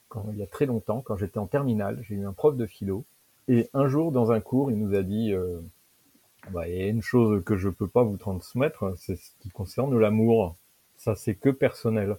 quand, 0.08 0.26
il 0.32 0.38
y 0.38 0.42
a 0.42 0.46
très 0.46 0.66
longtemps, 0.66 1.02
quand 1.02 1.16
j'étais 1.16 1.38
en 1.38 1.46
terminale, 1.46 2.02
j'ai 2.08 2.14
eu 2.14 2.26
un 2.26 2.32
prof 2.32 2.56
de 2.56 2.66
philo. 2.66 3.04
Et 3.48 3.68
un 3.74 3.88
jour, 3.88 4.12
dans 4.12 4.32
un 4.32 4.40
cours, 4.40 4.70
il 4.70 4.78
nous 4.78 4.96
a 4.96 5.02
dit, 5.02 5.34
bah, 6.50 6.68
il 6.68 6.76
y 6.76 6.82
a 6.82 6.86
une 6.86 7.02
chose 7.02 7.42
que 7.44 7.56
je 7.56 7.68
peux 7.68 7.88
pas 7.88 8.02
vous 8.02 8.16
transmettre, 8.16 8.94
c'est 8.96 9.16
ce 9.16 9.30
qui 9.40 9.50
concerne 9.50 9.96
l'amour. 9.98 10.56
Ça, 10.96 11.14
c'est 11.14 11.34
que 11.34 11.50
personnel. 11.50 12.16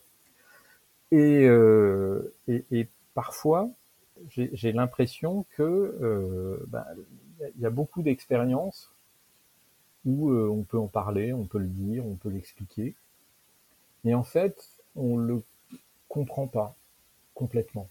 Et, 1.12 1.46
euh, 1.46 2.34
et, 2.48 2.88
parfois, 3.14 3.70
j'ai 4.30 4.72
l'impression 4.72 5.46
que 5.56 5.64
euh, 5.64 6.64
ben, 6.68 6.86
y 7.60 7.66
a 7.66 7.70
beaucoup 7.70 8.02
d'expériences 8.02 8.92
où 10.06 10.30
euh, 10.30 10.48
on 10.50 10.64
peut 10.64 10.80
en 10.80 10.88
parler, 10.88 11.34
on 11.34 11.46
peut 11.46 11.60
le 11.60 11.68
dire, 11.68 12.06
on 12.06 12.16
peut 12.16 12.30
l'expliquer, 12.30 12.96
mais 14.04 14.14
en 14.14 14.24
fait, 14.24 14.70
on 14.96 15.18
le 15.18 15.44
comprend 16.08 16.48
pas 16.48 16.76
complètement. 17.36 17.90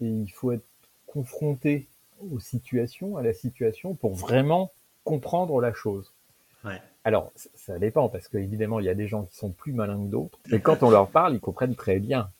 Et 0.00 0.08
il 0.08 0.28
faut 0.28 0.52
être 0.52 0.66
confronté 1.06 1.88
aux 2.30 2.40
situations, 2.40 3.16
à 3.16 3.22
la 3.22 3.32
situation, 3.32 3.94
pour 3.94 4.14
vraiment 4.14 4.72
comprendre 5.04 5.60
la 5.60 5.72
chose. 5.72 6.12
Ouais. 6.64 6.80
Alors, 7.04 7.32
ça 7.54 7.78
dépend, 7.78 8.08
parce 8.08 8.28
qu'évidemment, 8.28 8.80
il 8.80 8.86
y 8.86 8.90
a 8.90 8.94
des 8.94 9.06
gens 9.06 9.24
qui 9.24 9.36
sont 9.36 9.50
plus 9.50 9.72
malins 9.72 9.96
que 10.04 10.10
d'autres, 10.10 10.38
et 10.52 10.60
quand 10.60 10.82
on 10.82 10.90
leur 10.90 11.08
parle, 11.08 11.34
ils 11.34 11.40
comprennent 11.40 11.76
très 11.76 11.98
bien. 11.98 12.30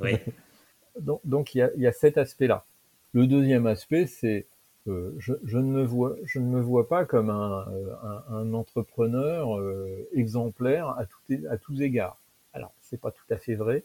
Oui. 0.00 0.12
donc, 1.00 1.54
il, 1.54 1.70
y 1.76 1.86
a, 1.86 1.92
cet 1.92 2.18
aspect-là. 2.18 2.64
Le 3.12 3.26
deuxième 3.26 3.66
aspect, 3.66 4.06
c'est 4.06 4.46
euh, 4.88 5.14
je, 5.18 5.58
ne 5.58 5.62
me 5.62 5.84
vois, 5.84 6.16
je 6.24 6.40
ne 6.40 6.46
me 6.46 6.60
vois 6.60 6.88
pas 6.88 7.04
comme 7.04 7.30
un, 7.30 7.68
euh, 7.70 8.52
entrepreneur 8.52 9.56
euh, 9.58 10.08
exemplaire 10.12 10.88
à, 10.88 11.04
à 11.50 11.56
tous 11.58 11.80
égards. 11.80 12.18
Alors, 12.52 12.72
c'est 12.80 13.00
pas 13.00 13.12
tout 13.12 13.24
à 13.30 13.36
fait 13.36 13.54
vrai. 13.54 13.84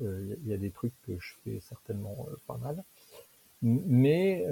Il 0.00 0.46
y 0.46 0.52
a 0.52 0.56
des 0.56 0.70
trucs 0.70 0.94
que 1.06 1.12
je 1.20 1.34
fais 1.44 1.60
certainement 1.60 2.26
pas 2.48 2.56
mal, 2.56 2.82
mais 3.62 4.44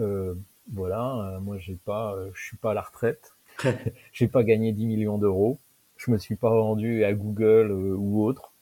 voilà, 0.72 1.40
moi 1.42 1.58
j'ai 1.58 1.74
pas, 1.74 2.16
je 2.32 2.40
suis 2.40 2.56
pas 2.56 2.70
à 2.70 2.74
la 2.74 2.82
retraite. 2.82 3.34
j'ai 4.12 4.28
pas 4.28 4.42
gagné 4.42 4.72
10 4.72 4.86
millions 4.86 5.18
d'euros. 5.18 5.58
Je 5.96 6.10
me 6.10 6.18
suis 6.18 6.36
pas 6.36 6.50
vendu 6.50 7.04
à 7.04 7.12
Google 7.12 7.70
euh, 7.70 7.94
ou 7.94 8.24
autre. 8.24 8.52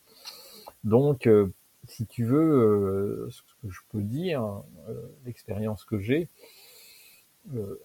Donc, 0.85 1.27
euh, 1.27 1.53
si 1.87 2.07
tu 2.07 2.25
veux, 2.25 2.39
euh, 2.39 3.31
ce 3.31 3.43
que 3.63 3.71
je 3.71 3.81
peux 3.91 4.03
dire, 4.03 4.63
l'expérience 5.25 5.85
que 5.85 5.99
j'ai, 5.99 6.29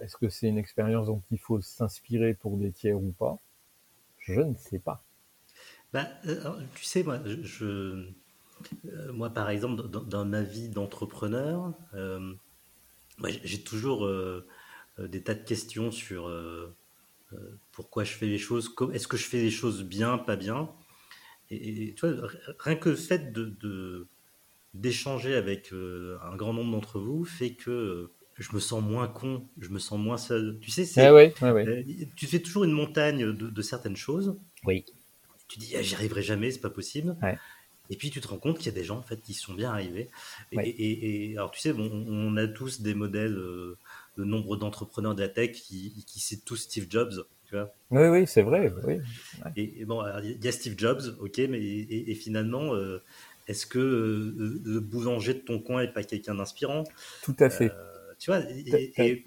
est-ce 0.02 0.18
que 0.18 0.28
c'est 0.28 0.48
une 0.50 0.58
expérience 0.58 1.08
dont 1.08 1.22
il 1.32 1.40
faut 1.40 1.62
s'inspirer 1.62 2.34
pour 2.34 2.58
des 2.58 2.72
tiers 2.72 2.98
ou 2.98 3.14
pas? 3.18 3.38
Je 4.20 4.42
ne 4.42 4.56
sais 4.56 4.80
pas. 4.80 5.04
Ben, 5.94 6.10
tu 6.76 6.84
sais, 6.84 7.04
moi, 7.04 7.20
moi, 9.14 9.30
par 9.30 9.50
exemple, 9.50 9.88
dans, 9.88 10.26
ma 10.26 10.42
vie 10.42 10.68
d'entrepreneur, 10.68 11.72
j'ai 13.44 13.64
toujours 13.64 14.10
des 14.98 15.24
tas 15.24 15.36
de 15.36 15.44
questions 15.44 15.92
sur 15.92 16.30
pourquoi 17.72 18.04
je 18.04 18.14
fais 18.14 18.26
les 18.26 18.38
choses, 18.38 18.76
est-ce 18.94 19.08
que 19.08 19.18
je 19.18 19.26
fais 19.26 19.42
les 19.42 19.52
choses 19.52 19.84
bien, 19.84 20.18
pas 20.18 20.36
bien? 20.36 20.70
Et, 21.50 21.94
tu 21.96 22.08
vois, 22.08 22.30
rien 22.60 22.76
que 22.76 22.90
le 22.90 22.96
fait 22.96 23.32
de, 23.32 24.08
d'échanger 24.74 25.36
avec 25.36 25.72
euh, 25.74 26.18
un 26.24 26.36
grand 26.36 26.54
nombre 26.54 26.72
d'entre 26.72 27.00
vous 27.00 27.26
fait 27.26 27.52
que 27.52 27.72
euh, 27.72 28.12
je 28.40 28.50
me 28.54 28.60
sens 28.60 28.84
moins 28.84 29.08
con, 29.08 29.48
je 29.60 29.70
me 29.70 29.80
sens 29.80 30.00
moins 30.00 30.18
seul. 30.18 30.58
Tu 30.62 30.72
sais, 30.72 30.86
c'est, 30.86 31.06
eh 31.06 32.08
tu 32.16 32.26
fais 32.26 32.40
toujours 32.40 32.64
une 32.64 32.72
montagne 32.72 33.32
de, 33.32 33.62
certaines 33.62 33.96
choses. 33.96 34.36
Oui. 34.66 34.86
Tu 35.48 35.60
dis, 35.60 35.76
ah, 35.76 35.82
j'y 35.82 35.94
arriverai 35.94 36.24
jamais, 36.24 36.50
c'est 36.50 36.62
pas 36.62 36.72
possible. 36.72 37.16
Et 37.90 37.98
puis 37.98 38.10
tu 38.10 38.22
te 38.22 38.28
rends 38.28 38.38
compte 38.38 38.58
qu'il 38.58 38.68
y 38.68 38.70
a 38.70 38.80
des 38.80 38.86
gens 38.86 38.98
en 38.98 39.04
fait 39.04 39.22
qui 39.22 39.34
sont 39.34 39.54
bien 39.54 39.70
arrivés. 39.70 40.10
Et, 40.52 41.34
alors 41.38 41.52
tu 41.52 41.60
sais, 41.60 41.74
on 41.78 42.36
a 42.38 42.48
tous 42.48 42.82
des 42.82 42.96
modèles, 42.96 43.38
euh, 43.38 43.78
de 44.18 44.24
nombre 44.24 44.58
d'entrepreneurs 44.58 45.16
de 45.16 45.22
la 45.22 45.30
tech 45.30 45.52
qui, 45.52 46.04
qui 46.06 46.20
citent 46.20 46.46
tous 46.46 46.56
Steve 46.56 46.88
Jobs. 46.90 47.26
Tu 47.46 47.56
vois 47.56 47.74
oui, 47.92 48.08
oui, 48.08 48.28
c'est 48.28 48.42
vrai. 48.42 48.74
Oui. 48.86 49.00
Et, 49.56 49.86
bon, 49.86 50.04
il 50.24 50.44
y 50.44 50.48
a 50.48 50.52
Steve 50.52 50.76
Jobs, 50.78 51.02
ok, 51.20 51.38
mais 51.50 51.60
et, 51.62 52.16
finalement, 52.16 52.74
euh, 52.74 53.04
est-ce 53.48 53.66
que 53.66 53.80
euh, 53.80 54.62
le 54.64 54.80
boulanger 54.80 55.36
de 55.36 55.40
ton 55.40 55.60
coin 55.60 55.82
est 55.82 55.94
pas 55.94 56.04
quelqu'un 56.04 56.36
d'inspirant? 56.36 56.84
Tout 57.22 57.36
à 57.40 57.50
fait. 57.50 57.72
tu 58.18 58.32
vois, 58.32 58.40
et, 58.40 59.24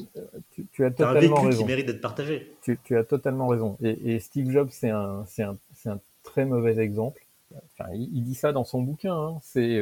tu, 0.72 0.84
as 0.84 0.90
totalement 0.90 1.38
un 1.38 1.48
vécu 1.48 1.56
qui 1.58 1.64
mérite 1.64 1.86
d'être 1.86 2.00
partagé. 2.00 2.56
Tu, 2.62 2.78
tu, 2.84 2.96
as 2.96 3.04
totalement 3.04 3.46
raison. 3.46 3.76
Et, 3.82 4.18
Steve 4.18 4.50
Jobs, 4.50 4.70
c'est 4.70 4.90
un, 4.90 5.24
un, 5.38 5.56
un, 5.86 6.00
très 6.22 6.44
mauvais 6.44 6.76
exemple. 6.78 7.24
Enfin, 7.54 7.90
il, 7.94 8.24
dit 8.24 8.34
ça 8.34 8.52
dans 8.52 8.64
son 8.64 8.82
bouquin. 8.82 9.14
Hein. 9.14 9.38
C'est 9.42 9.80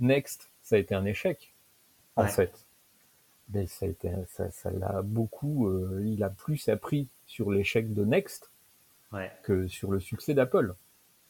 Next, 0.00 0.50
ça 0.62 0.76
a 0.76 0.78
été 0.78 0.94
un 0.94 1.04
échec, 1.04 1.52
en 2.16 2.26
fait. 2.26 2.67
Mais 3.52 3.66
ça 3.66 3.86
a 3.86 3.88
été, 3.88 4.10
ça, 4.28 4.50
ça 4.50 4.70
l'a 4.70 5.02
beaucoup. 5.02 5.68
Euh, 5.68 6.02
il 6.04 6.22
a 6.22 6.30
plus 6.30 6.68
appris 6.68 7.08
sur 7.26 7.50
l'échec 7.50 7.94
de 7.94 8.04
Next 8.04 8.50
que 9.42 9.66
sur 9.66 9.90
le 9.90 10.00
succès 10.00 10.34
d'Apple. 10.34 10.74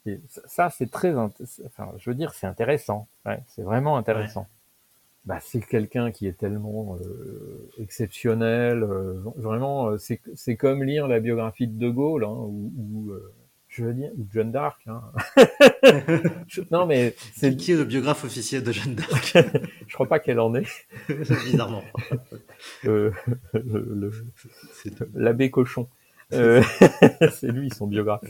Et 0.07 0.21
ça, 0.47 0.71
c'est 0.71 0.91
très, 0.91 1.15
enfin, 1.15 1.93
je 1.99 2.11
veux 2.11 2.17
dire, 2.17 2.35
c'est 2.35 2.47
intéressant. 2.47 3.09
Ouais, 3.25 3.41
c'est 3.47 3.63
vraiment 3.63 3.97
intéressant. 3.97 4.49
Bah, 5.27 5.39
c'est 5.41 5.61
quelqu'un 5.61 6.11
qui 6.11 6.27
est 6.27 6.39
tellement 6.39 6.97
euh, 6.97 7.71
exceptionnel. 7.79 8.83
Euh, 8.83 9.21
vraiment, 9.37 9.97
c'est, 9.99 10.21
c'est 10.35 10.57
comme 10.57 10.83
lire 10.83 11.07
la 11.07 11.21
biographie 11.21 11.69
de 11.69 11.79
De 11.79 11.91
Gaulle, 11.91 12.25
hein, 12.25 12.35
ou 12.35 13.13
je 13.79 13.85
veux 13.85 13.95
dire, 13.95 14.11
ou 14.19 14.27
Jeanne 14.33 14.51
d'Arc. 14.51 14.81
Hein. 14.89 15.03
non, 16.73 16.85
mais 16.87 17.15
c'est 17.35 17.57
qui 17.57 17.73
est 17.73 17.77
le 17.77 17.85
biographe 17.85 18.25
officiel 18.25 18.65
de 18.65 18.73
Jeanne 18.73 18.97
d'Arc? 18.97 19.39
Je 19.87 19.95
crois 19.95 20.09
pas 20.09 20.19
qu'elle 20.19 20.41
en 20.41 20.53
est. 20.55 20.67
Bizarrement. 21.09 21.85
Euh, 22.87 23.13
L'abbé 25.15 25.51
Cochon. 25.51 25.89
Euh, 26.33 26.61
c'est 27.33 27.53
lui 27.53 27.71
son 27.71 27.87
biographe. 27.87 28.25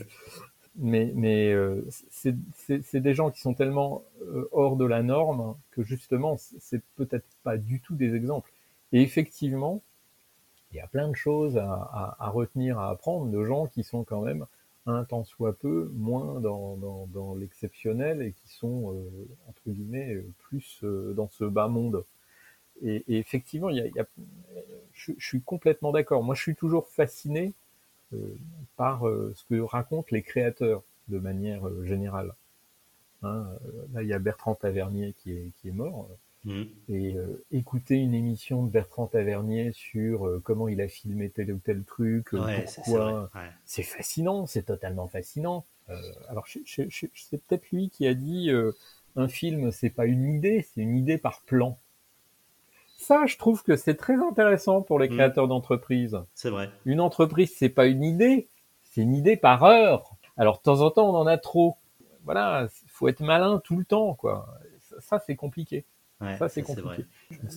Mais, 0.75 1.11
mais 1.15 1.51
euh, 1.51 1.83
c'est 2.11 3.01
des 3.01 3.13
gens 3.15 3.31
qui 3.31 3.41
sont 3.41 3.55
tellement 3.55 4.03
hors 4.51 4.77
de 4.77 4.85
la 4.85 5.01
norme 5.01 5.55
que 5.71 5.83
justement, 5.83 6.37
c'est 6.37 6.83
peut-être 6.95 7.25
pas 7.43 7.57
du 7.57 7.81
tout 7.81 7.95
des 7.95 8.13
exemples. 8.13 8.51
Et 8.93 9.01
effectivement, 9.01 9.81
il 10.71 10.77
y 10.77 10.79
a 10.79 10.87
plein 10.87 11.09
de 11.09 11.15
choses 11.15 11.57
à, 11.57 11.63
à, 11.63 12.17
à 12.19 12.29
retenir, 12.29 12.77
à 12.77 12.91
apprendre 12.91 13.31
de 13.31 13.43
gens 13.43 13.65
qui 13.65 13.83
sont 13.83 14.03
quand 14.03 14.21
même 14.21 14.45
un 14.89 15.03
tant 15.05 15.23
soit 15.23 15.53
peu 15.53 15.91
moins 15.93 16.39
dans, 16.39 17.35
l'exceptionnel 17.35 18.21
et 18.21 18.33
qui 18.33 18.49
sont, 18.49 18.93
euh, 18.93 19.27
entre 19.47 19.69
guillemets, 19.69 20.13
euh, 20.13 20.25
plus 20.39 20.79
euh, 20.83 21.13
dans 21.13 21.29
ce 21.29 21.43
bas 21.45 21.67
monde. 21.67 22.05
Et, 22.81 23.03
effectivement, 23.07 23.69
il 23.69 23.77
y 23.77 23.99
a, 23.99 24.05
je, 24.93 25.11
suis 25.17 25.41
complètement 25.41 25.91
d'accord. 25.91 26.23
Moi, 26.23 26.35
je 26.35 26.41
suis 26.41 26.55
toujours 26.55 26.87
fasciné 26.87 27.53
par 28.75 29.01
ce 29.01 29.43
que 29.49 29.59
racontent 29.59 30.07
les 30.11 30.23
créateurs 30.23 30.81
de 31.09 31.19
manière 31.19 31.61
générale. 31.83 32.33
Hein, 33.21 33.45
là, 33.93 34.01
il 34.01 34.07
y 34.07 34.13
a 34.13 34.19
Bertrand 34.19 34.55
Tavernier 34.55 35.13
qui 35.19 35.33
est, 35.33 35.51
qui 35.57 35.67
est 35.67 35.73
mort. 35.73 36.09
Mmh. 36.45 36.63
Et 36.87 37.15
euh, 37.15 37.43
écouter 37.51 37.95
une 37.95 38.13
émission 38.13 38.63
de 38.63 38.69
Bertrand 38.69 39.07
Tavernier 39.07 39.73
sur 39.73 40.25
euh, 40.25 40.41
comment 40.41 40.69
il 40.69 40.79
a 40.79 40.87
filmé 40.87 41.29
tel 41.29 41.51
ou 41.51 41.57
tel 41.57 41.83
truc, 41.83 42.33
euh, 42.33 42.61
pourquoi, 42.75 43.29
c'est 43.65 43.83
fascinant, 43.83 44.45
c'est 44.45 44.63
totalement 44.63 45.07
fascinant. 45.07 45.65
alors 46.29 46.45
c'est 46.47 47.45
peut-être 47.45 47.69
lui 47.71 47.89
qui 47.89 48.07
a 48.07 48.13
dit 48.13 48.51
un 49.17 49.27
film 49.27 49.71
c'est 49.71 49.89
pas 49.89 50.05
une 50.05 50.33
idée, 50.33 50.65
c'est 50.73 50.81
une 50.81 50.95
idée 50.95 51.17
par 51.17 51.41
plan. 51.41 51.77
Ça, 52.97 53.25
je 53.25 53.37
trouve 53.37 53.63
que 53.63 53.75
c'est 53.75 53.95
très 53.95 54.15
intéressant 54.15 54.81
pour 54.81 54.99
les 54.99 55.09
mmh. 55.09 55.13
créateurs 55.13 55.47
d'entreprises. 55.47 56.19
C'est 56.35 56.49
vrai. 56.49 56.69
Une 56.85 57.01
entreprise, 57.01 57.53
c'est 57.55 57.69
pas 57.69 57.85
une 57.87 58.03
idée, 58.03 58.47
c'est 58.83 59.01
une 59.01 59.13
idée 59.13 59.35
par 59.35 59.63
heure. 59.63 60.15
Alors 60.37 60.59
de 60.59 60.63
temps 60.63 60.81
en 60.81 60.91
temps, 60.91 61.09
on 61.09 61.17
en 61.17 61.27
a 61.27 61.37
trop. 61.37 61.75
Voilà, 62.23 62.67
faut 62.87 63.09
être 63.09 63.21
malin 63.21 63.61
tout 63.63 63.75
le 63.75 63.83
temps, 63.83 64.13
quoi. 64.13 64.47
Ça, 64.99 65.21
c'est 65.25 65.35
compliqué 65.35 65.85
ça, 66.19 66.49
c'est 66.49 66.63
compliqué. 66.63 67.05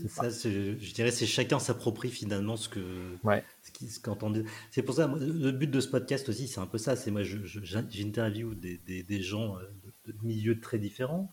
Ça, 0.09 0.28
je 0.28 0.95
dirais, 0.95 1.11
c'est 1.11 1.26
chacun 1.26 1.59
s'approprie 1.59 2.11
finalement 2.11 2.57
ce 2.57 2.69
que, 2.69 3.16
ouais. 3.25 3.45
ce 3.62 3.99
qu'entendait. 3.99 4.45
C'est 4.71 4.83
pour 4.83 4.95
ça, 4.95 5.12
le 5.19 5.50
but 5.50 5.71
de 5.71 5.81
ce 5.81 5.88
podcast 5.88 6.28
aussi, 6.28 6.47
c'est 6.47 6.61
un 6.61 6.66
peu 6.66 6.78
ça. 6.78 6.95
C'est 6.95 7.11
moi, 7.11 7.23
j'interviewe 7.25 8.54
des, 8.54 8.78
des, 8.78 9.02
des, 9.02 9.21
gens 9.21 9.57
euh, 9.59 9.62
de, 10.07 10.14
milieux 10.23 10.61
très 10.61 10.78
différents, 10.78 11.28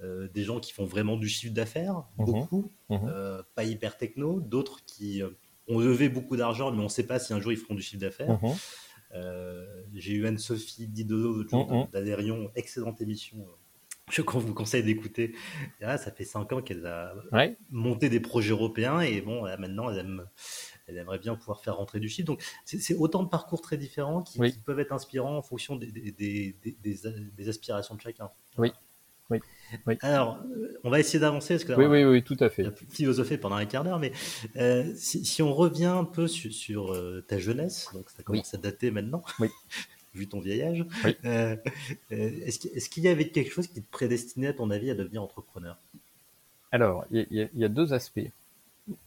euh, 0.00 0.28
des 0.34 0.42
gens 0.42 0.58
qui 0.58 0.72
font 0.72 0.84
vraiment 0.84 1.16
du 1.16 1.28
chiffre 1.28 1.54
d'affaires, 1.54 2.04
mhm. 2.18 2.24
beaucoup, 2.26 2.72
mhm. 2.90 3.00
Euh, 3.04 3.42
pas 3.54 3.62
hyper 3.62 3.96
techno, 3.96 4.40
d'autres 4.40 4.84
qui 4.84 5.22
ont 5.68 5.78
levé 5.78 6.08
beaucoup 6.08 6.36
d'argent, 6.36 6.72
mais 6.72 6.80
on 6.80 6.84
ne 6.84 6.88
sait 6.88 7.06
pas 7.06 7.20
si 7.20 7.32
un 7.32 7.40
jour 7.40 7.52
ils 7.52 7.58
feront 7.58 7.74
du 7.74 7.82
chiffre 7.82 8.00
d'affaires. 8.00 8.40
Mhm. 8.42 8.54
J'ai 9.92 10.14
eu 10.14 10.26
Anne-Sophie 10.26 10.88
Didolo 10.88 11.34
l'autre 11.34 11.50
jour 11.50 11.88
d'Adérion, 11.92 12.50
excellente 12.56 13.00
émission 13.00 13.46
je 14.10 14.22
vous 14.22 14.54
conseille 14.54 14.82
d'écouter. 14.82 15.34
ça 15.80 16.10
fait 16.10 16.24
cinq 16.24 16.52
ans 16.52 16.62
qu'elle 16.62 16.86
a 16.86 17.14
monté 17.70 18.08
des 18.08 18.20
projets 18.20 18.50
européens 18.50 19.00
et 19.00 19.20
bon, 19.20 19.42
maintenant, 19.58 19.90
elle, 19.90 19.98
aime, 19.98 20.26
elle 20.86 20.98
aimerait 20.98 21.18
bien 21.18 21.34
pouvoir 21.36 21.62
faire 21.62 21.76
rentrer 21.76 22.00
du 22.00 22.08
chiffre. 22.08 22.26
Donc, 22.26 22.42
c'est 22.64 22.94
autant 22.94 23.22
de 23.22 23.28
parcours 23.28 23.60
très 23.60 23.76
différents 23.76 24.22
qui, 24.22 24.38
peuvent 24.64 24.80
être 24.80 24.92
inspirants 24.92 25.38
en 25.38 25.42
fonction 25.42 25.76
des, 25.76 25.90
des, 25.90 26.56
des, 26.62 27.48
aspirations 27.48 27.94
de 27.94 28.00
chacun. 28.00 28.30
Oui. 28.58 28.72
Oui. 29.30 29.38
oui. 29.86 29.96
Alors, 30.02 30.38
on 30.84 30.90
va 30.90 31.00
essayer 31.00 31.18
d'avancer 31.18 31.54
parce 31.54 31.64
que 31.64 31.72
oui, 31.72 31.86
oui, 31.86 32.04
oui, 32.04 32.22
tout 32.22 32.36
à 32.40 32.50
fait. 32.50 32.66
philosophé 32.90 33.38
pendant 33.38 33.56
un 33.56 33.64
quart 33.64 33.82
d'heure, 33.82 33.98
mais 33.98 34.12
euh, 34.56 34.92
si, 34.96 35.24
si, 35.24 35.40
on 35.40 35.54
revient 35.54 35.86
un 35.86 36.04
peu 36.04 36.28
sur, 36.28 36.52
sur 36.52 36.92
euh, 36.92 37.24
ta 37.26 37.38
jeunesse, 37.38 37.88
donc 37.94 38.10
ça 38.10 38.22
commence 38.22 38.52
à 38.52 38.58
dater 38.58 38.90
maintenant. 38.90 39.22
Oui. 39.40 39.48
vu 40.14 40.28
ton 40.28 40.40
vieillage. 40.40 40.86
Euh, 41.24 41.56
euh, 42.12 42.30
est-ce 42.46 42.88
qu'il 42.88 43.02
y 43.02 43.08
avait 43.08 43.28
quelque 43.28 43.50
chose 43.50 43.66
qui 43.66 43.82
te 43.82 43.90
prédestinait, 43.90 44.48
à 44.48 44.52
ton 44.52 44.70
avis, 44.70 44.90
à 44.90 44.94
devenir 44.94 45.22
entrepreneur? 45.22 45.76
Alors, 46.72 47.04
il 47.10 47.26
y, 47.30 47.64
a 47.64 47.68
deux 47.68 47.92
aspects. 47.92 48.30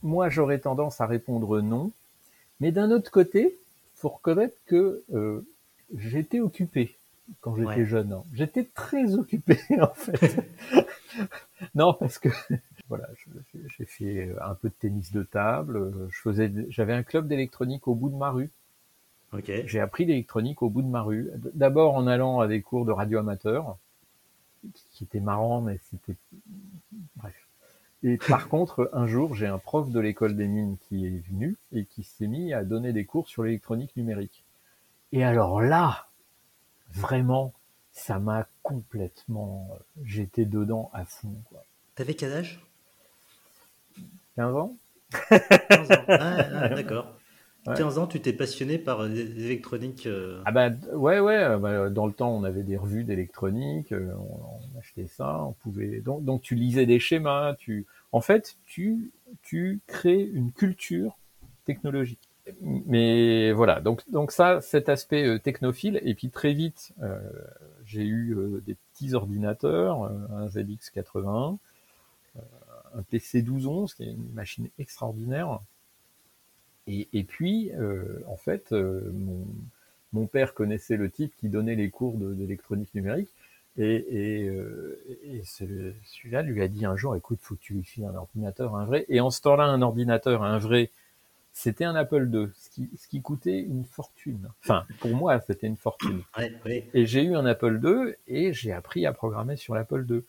Moi, 0.02 0.30
j'aurais 0.30 0.60
tendance 0.60 1.02
à 1.02 1.06
répondre 1.06 1.62
non, 1.62 1.92
mais 2.60 2.72
d'un 2.72 2.92
autre 2.92 3.12
côté, 3.12 3.58
faut 3.96 4.10
reconnaître 4.10 4.56
que 4.66 5.04
euh, 5.14 5.42
j'étais 5.98 6.40
occupé 6.40 6.96
quand 7.42 7.56
j'étais 7.58 7.86
jeune. 7.86 8.22
J'étais 8.34 8.64
très 8.64 9.16
occupé, 9.16 9.60
en 9.82 9.94
fait. 9.94 10.46
non, 11.76 11.94
parce 11.94 12.20
que 12.20 12.30
voilà, 12.88 13.10
j'ai 13.78 13.86
fait 13.86 14.34
un 14.42 14.56
peu 14.56 14.70
de 14.70 14.76
tennis 14.80 15.12
de 15.12 15.24
table. 15.24 16.08
Je 16.10 16.22
faisais, 16.22 16.52
j'avais 16.70 16.94
un 16.94 17.04
club 17.04 17.28
d'électronique 17.28 17.88
au 17.88 17.96
bout 17.96 18.10
de 18.10 18.16
ma 18.16 18.32
rue. 18.32 18.50
J'ai 19.46 19.80
appris 19.80 20.06
l'électronique 20.06 20.62
au 20.62 20.70
bout 20.70 20.82
de 20.82 20.88
ma 20.88 21.02
rue. 21.02 21.32
D'abord 21.54 21.96
en 21.96 22.08
allant 22.08 22.40
à 22.40 22.48
des 22.48 22.62
cours 22.62 22.86
de 22.86 22.92
radio 22.92 23.20
amateur, 23.20 23.78
qui 24.94 25.04
étaient 25.04 25.20
marrants, 25.20 25.62
mais 25.62 25.80
c'était 25.90 26.16
bref. 27.16 27.36
Et 28.04 28.18
par 28.18 28.48
contre, 28.50 28.90
un 28.94 29.08
jour, 29.08 29.36
j'ai 29.36 29.48
un 29.48 29.58
prof 29.58 29.90
de 29.90 30.00
l'école 30.00 30.36
des 30.36 30.48
mines 30.48 30.78
qui 30.88 31.06
est 31.06 31.28
venu 31.28 31.58
et 31.72 31.86
qui 31.86 32.04
s'est 32.04 32.28
mis 32.28 32.54
à 32.54 32.64
donner 32.64 32.94
des 32.94 33.06
cours 33.06 33.28
sur 33.28 33.44
l'électronique 33.44 33.96
numérique. 33.96 34.44
Et 35.12 35.24
alors 35.24 35.62
là, 35.62 36.08
vraiment, 36.92 37.54
ça 37.92 38.20
m'a 38.20 38.48
complètement, 38.62 39.68
j'étais 40.04 40.46
dedans 40.46 40.90
à 40.94 41.06
fond. 41.06 41.36
T'avais 41.96 42.14
quel 42.14 42.34
âge? 42.34 42.64
15 44.36 44.56
ans 44.56 44.76
15 45.32 45.92
ans. 45.92 46.06
ah 46.10 46.70
d'accord. 46.70 47.18
15 47.76 47.98
ans, 47.98 48.08
tu 48.08 48.20
t'es 48.20 48.34
passionné 48.34 48.78
par 48.78 49.04
l'électronique 49.04 50.06
euh 50.06 50.42
Ah 50.46 50.52
bah 50.52 50.70
ouais, 50.94 51.20
ouais. 51.20 51.38
Euh, 51.38 51.58
bah, 51.58 51.90
dans 51.90 52.06
le 52.06 52.14
temps, 52.14 52.32
on 52.32 52.44
avait 52.44 52.64
des 52.64 52.78
revues 52.78 53.04
d'électronique, 53.04 53.92
euh, 53.92 54.14
on, 54.16 54.80
achetait 54.80 55.08
ça, 55.08 55.44
on 55.44 55.54
pouvait. 55.54 56.00
Donc, 56.00 56.24
donc 56.24 56.42
tu 56.42 56.56
lisais 56.56 56.86
des 56.86 57.00
schémas, 57.00 57.56
tu. 57.56 57.86
En 58.12 58.22
fait, 58.22 58.58
tu 58.66 59.12
tu 59.42 59.82
crées 59.88 60.22
une 60.22 60.52
culture 60.52 61.18
technologique. 61.66 62.30
Mais 62.62 63.52
voilà, 63.52 63.82
donc 63.82 64.10
donc 64.10 64.32
ça, 64.32 64.62
cet 64.62 64.88
aspect 64.88 65.40
technophile. 65.40 66.00
Et 66.04 66.16
puis 66.16 66.30
très 66.30 66.54
vite, 66.54 66.94
j'ai 67.86 68.06
eu 68.06 68.38
des 68.66 68.76
petits 68.94 69.14
ordinateurs, 69.14 70.04
un 70.04 70.48
ZX81, 70.48 71.58
un 72.96 73.02
PC 73.10 73.42
1211, 73.42 73.94
qui 73.96 74.04
est 74.04 74.12
une 74.12 74.32
machine 74.34 74.70
extraordinaire 74.80 75.60
et, 76.88 77.24
puis, 77.24 77.72
euh, 77.74 78.20
en 78.28 78.38
fait, 78.38 78.72
euh, 78.72 79.12
mon, 80.14 80.26
père 80.26 80.54
connaissait 80.54 80.98
le 80.98 81.10
type 81.10 81.34
qui 81.36 81.50
donnait 81.50 81.76
les 81.76 81.90
cours 81.90 82.18
d'électronique 82.18 82.94
numérique. 82.96 83.30
Et, 83.78 84.48
euh, 84.50 85.00
celui-là 85.44 86.42
lui 86.42 86.62
a 86.64 86.68
dit 86.68 86.86
un 86.86 86.96
jour, 86.96 87.16
écoute, 87.16 87.40
faut 87.42 87.56
que 87.56 87.62
tu 87.62 87.74
lui 87.74 87.84
files 87.84 88.06
un 88.06 88.16
ordinateur, 88.16 88.76
un 88.76 88.86
vrai. 88.86 89.06
Et 89.10 89.20
en 89.20 89.30
ce 89.30 89.42
temps-là, 89.42 89.66
un 89.66 89.82
ordinateur, 89.82 90.44
un 90.44 90.58
vrai, 90.58 90.90
c'était 91.52 91.86
un 91.86 91.96
Apple 91.96 92.30
II, 92.32 92.48
ce 92.56 92.70
qui, 92.70 92.90
ce 92.98 93.08
qui 93.08 93.22
coûtait 93.22 93.60
une 93.60 93.84
fortune. 93.84 94.50
Enfin, 94.64 94.86
pour 95.00 95.16
moi, 95.16 95.40
c'était 95.42 95.68
une 95.68 95.78
fortune. 95.78 96.22
Ouais. 96.38 96.88
Et 96.94 97.06
j'ai 97.06 97.24
eu 97.24 97.36
un 97.36 97.46
Apple 97.46 97.80
II 97.84 98.16
et 98.28 98.54
j'ai 98.54 98.72
appris 98.72 99.06
à 99.06 99.14
programmer 99.14 99.58
sur 99.58 99.76
l'Apple 99.76 100.06
II. 100.10 100.24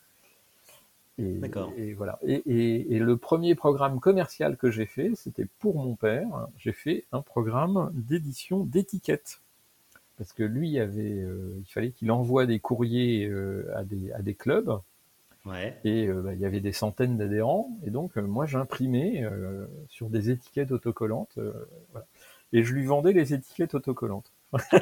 Et, 1.77 1.95
voilà. 1.95 2.19
Et, 2.25 2.35
et- 2.47 2.95
et 2.95 2.99
le 2.99 3.17
premier 3.17 3.55
programme 3.55 3.99
commercial 4.01 4.57
que 4.57 4.71
j'ai 4.71 4.87
fait, 4.87 5.13
c'était 5.17 5.47
pour 5.59 5.77
mon 5.77 5.97
père. 5.97 6.47
J'ai 6.59 6.73
fait 6.73 7.05
un 7.13 7.23
programme 7.23 7.91
d'édition 7.95 8.65
d'étiquettes. 8.65 9.41
Parce 10.17 10.33
que 10.33 10.43
lui 10.43 10.79
avait, 10.81 11.21
euh, 11.23 11.55
il 11.61 11.71
fallait 11.73 11.91
qu'il 11.91 12.11
envoie 12.11 12.45
des 12.47 12.59
courriers 12.59 13.27
euh, 13.27 13.71
à, 13.77 13.85
des, 13.85 14.11
à 14.13 14.23
des 14.23 14.35
clubs 14.35 14.79
Ouais. 15.47 15.79
et 15.85 16.09
euh, 16.09 16.21
bah, 16.21 16.35
il 16.35 16.41
y 16.41 16.45
avait 16.45 16.61
des 16.61 16.73
centaines 16.73 17.17
d'adhérents. 17.17 17.71
Et 17.87 17.91
donc 17.91 18.17
moi 18.17 18.45
j'imprimais 18.45 19.25
sur 19.89 20.11
des 20.11 20.31
étiquettes 20.31 20.73
autocollantes. 20.73 21.39
voilà. 21.93 22.07
Et 22.53 22.63
je 22.65 22.75
lui 22.75 22.85
vendais 22.85 23.13
les 23.13 23.33
étiquettes 23.35 23.75
autocollantes. 23.75 24.31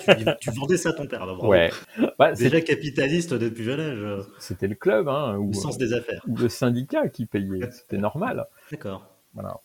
Tu, 0.00 0.24
tu 0.40 0.50
vendais 0.52 0.76
ça 0.76 0.90
à 0.90 0.92
ton 0.92 1.06
père, 1.06 1.22
alors, 1.22 1.36
bravo. 1.36 1.52
Ouais. 1.52 1.70
Bah, 2.18 2.32
Déjà 2.34 2.60
capitaliste 2.60 3.34
depuis 3.34 3.64
jeune 3.64 3.80
âge, 3.80 3.98
euh, 4.00 4.22
c'était 4.38 4.68
le 4.68 4.74
club, 4.74 5.08
hein, 5.08 5.36
ou, 5.36 5.50
au 5.50 5.52
sens 5.52 5.76
des 5.78 5.92
affaires. 5.92 6.22
ou 6.28 6.36
le 6.36 6.48
syndicat 6.48 7.08
qui 7.08 7.26
payait. 7.26 7.70
C'était 7.72 7.98
normal. 7.98 8.46
D'accord. 8.70 9.06
Voilà. 9.34 9.58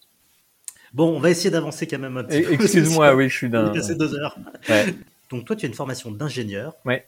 Bon, 0.93 1.15
on 1.15 1.19
va 1.19 1.29
essayer 1.29 1.49
d'avancer 1.51 1.87
quand 1.87 1.99
même 1.99 2.17
un 2.17 2.23
petit 2.23 2.37
Et- 2.37 2.41
peu. 2.43 2.53
Excuse-moi, 2.53 3.13
oui, 3.15 3.29
je 3.29 3.35
suis 3.37 3.49
d'un. 3.49 3.69
passé 3.69 3.95
deux 3.95 4.13
heures. 4.15 4.37
Ouais. 4.69 4.93
Donc 5.29 5.45
toi, 5.45 5.55
tu 5.55 5.65
as 5.65 5.69
une 5.69 5.75
formation 5.75 6.11
d'ingénieur. 6.11 6.75
Ouais. 6.85 7.07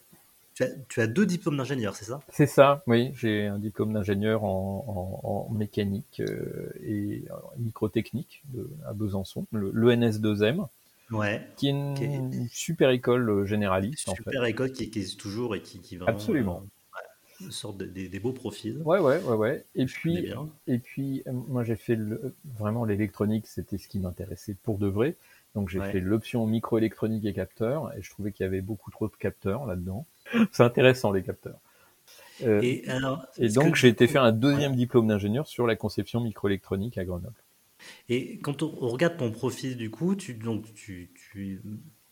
Tu 0.55 0.63
as, 0.63 0.67
tu 0.87 1.01
as 1.01 1.07
deux 1.07 1.25
diplômes 1.25 1.57
d'ingénieur, 1.57 1.95
c'est 1.95 2.05
ça? 2.05 2.19
C'est 2.29 2.45
ça, 2.45 2.83
oui. 2.85 3.11
J'ai 3.15 3.47
un 3.47 3.57
diplôme 3.57 3.91
d'ingénieur 3.91 4.43
en, 4.43 5.19
en- 5.23 5.27
en 5.49 5.53
mécanique 5.53 6.21
euh, 6.21 6.71
et 6.85 7.23
en 7.31 7.59
microtechnique 7.59 8.43
de- 8.53 8.69
à 8.87 8.93
Besançon, 8.93 9.47
le, 9.51 9.71
l'ENS2M, 9.71 10.67
Ouais. 11.15 11.47
qui 11.57 11.67
est 11.67 11.71
une, 11.71 11.93
Qui 11.95 12.03
est- 12.05 12.15
une 12.17 12.47
super 12.49 12.89
école 12.89 13.29
euh, 13.29 13.45
généraliste 13.45 14.09
en 14.09 14.15
fait. 14.15 14.23
Super 14.23 14.43
école 14.45 14.71
qui, 14.71 14.83
existe 14.83 15.19
toujours 15.19 15.55
et 15.55 15.61
qui, 15.61 15.79
qui 15.79 15.97
vraiment 15.97 16.17
Absolument. 16.17 16.63
euh, 16.63 17.45
ouais, 17.45 17.51
sort 17.51 17.73
de- 17.73 17.85
des, 17.85 18.09
des 18.09 18.19
beaux 18.19 18.33
profils. 18.33 18.81
Ouais, 18.83 18.99
ouais, 18.99 19.19
ouais, 19.19 19.35
ouais. 19.35 19.65
Et 19.75 19.85
puis, 19.85 20.27
et 20.67 20.79
puis, 20.79 21.23
euh, 21.27 21.31
moi, 21.31 21.63
j'ai 21.63 21.75
fait 21.75 21.95
le- 21.95 22.35
vraiment 22.57 22.85
l'électronique, 22.85 23.47
c'était 23.47 23.77
ce 23.77 23.87
qui 23.87 23.99
m'intéressait 23.99 24.55
pour 24.63 24.77
de 24.77 24.87
vrai. 24.87 25.15
Donc, 25.55 25.69
j'ai 25.69 25.79
Ouais. 25.79 25.91
fait 25.91 25.99
l'option 25.99 26.45
microélectronique 26.47 27.25
et 27.25 27.33
capteurs, 27.33 27.93
et 27.95 28.01
je 28.01 28.09
trouvais 28.09 28.31
qu'il 28.31 28.43
y 28.43 28.47
avait 28.47 28.61
beaucoup 28.61 28.89
trop 28.91 29.07
de 29.07 29.15
capteurs 29.15 29.65
là-dedans. 29.65 30.05
C'est 30.51 30.63
intéressant, 30.63 31.11
les 31.11 31.21
capteurs. 31.23 31.59
Euh, 32.41 32.59
et, 32.63 32.87
alors, 32.89 33.25
donc, 33.53 33.75
j'ai 33.75 33.87
été 33.89 34.07
faire 34.07 34.23
un 34.23 34.31
deuxième 34.31 34.75
diplôme 34.75 35.07
d'ingénieur 35.07 35.47
sur 35.47 35.67
la 35.67 35.75
conception 35.75 36.19
microélectronique 36.21 36.97
à 36.97 37.05
Grenoble. 37.05 37.35
Et 38.09 38.39
quand 38.39 38.63
on, 38.63 38.75
on 38.81 38.87
regarde 38.89 39.17
ton 39.17 39.31
profil, 39.31 39.77
du 39.77 39.89
coup, 39.91 40.15
tu, 40.15 40.33
donc, 40.35 40.73
tu, 40.73 41.11
tu, 41.15 41.61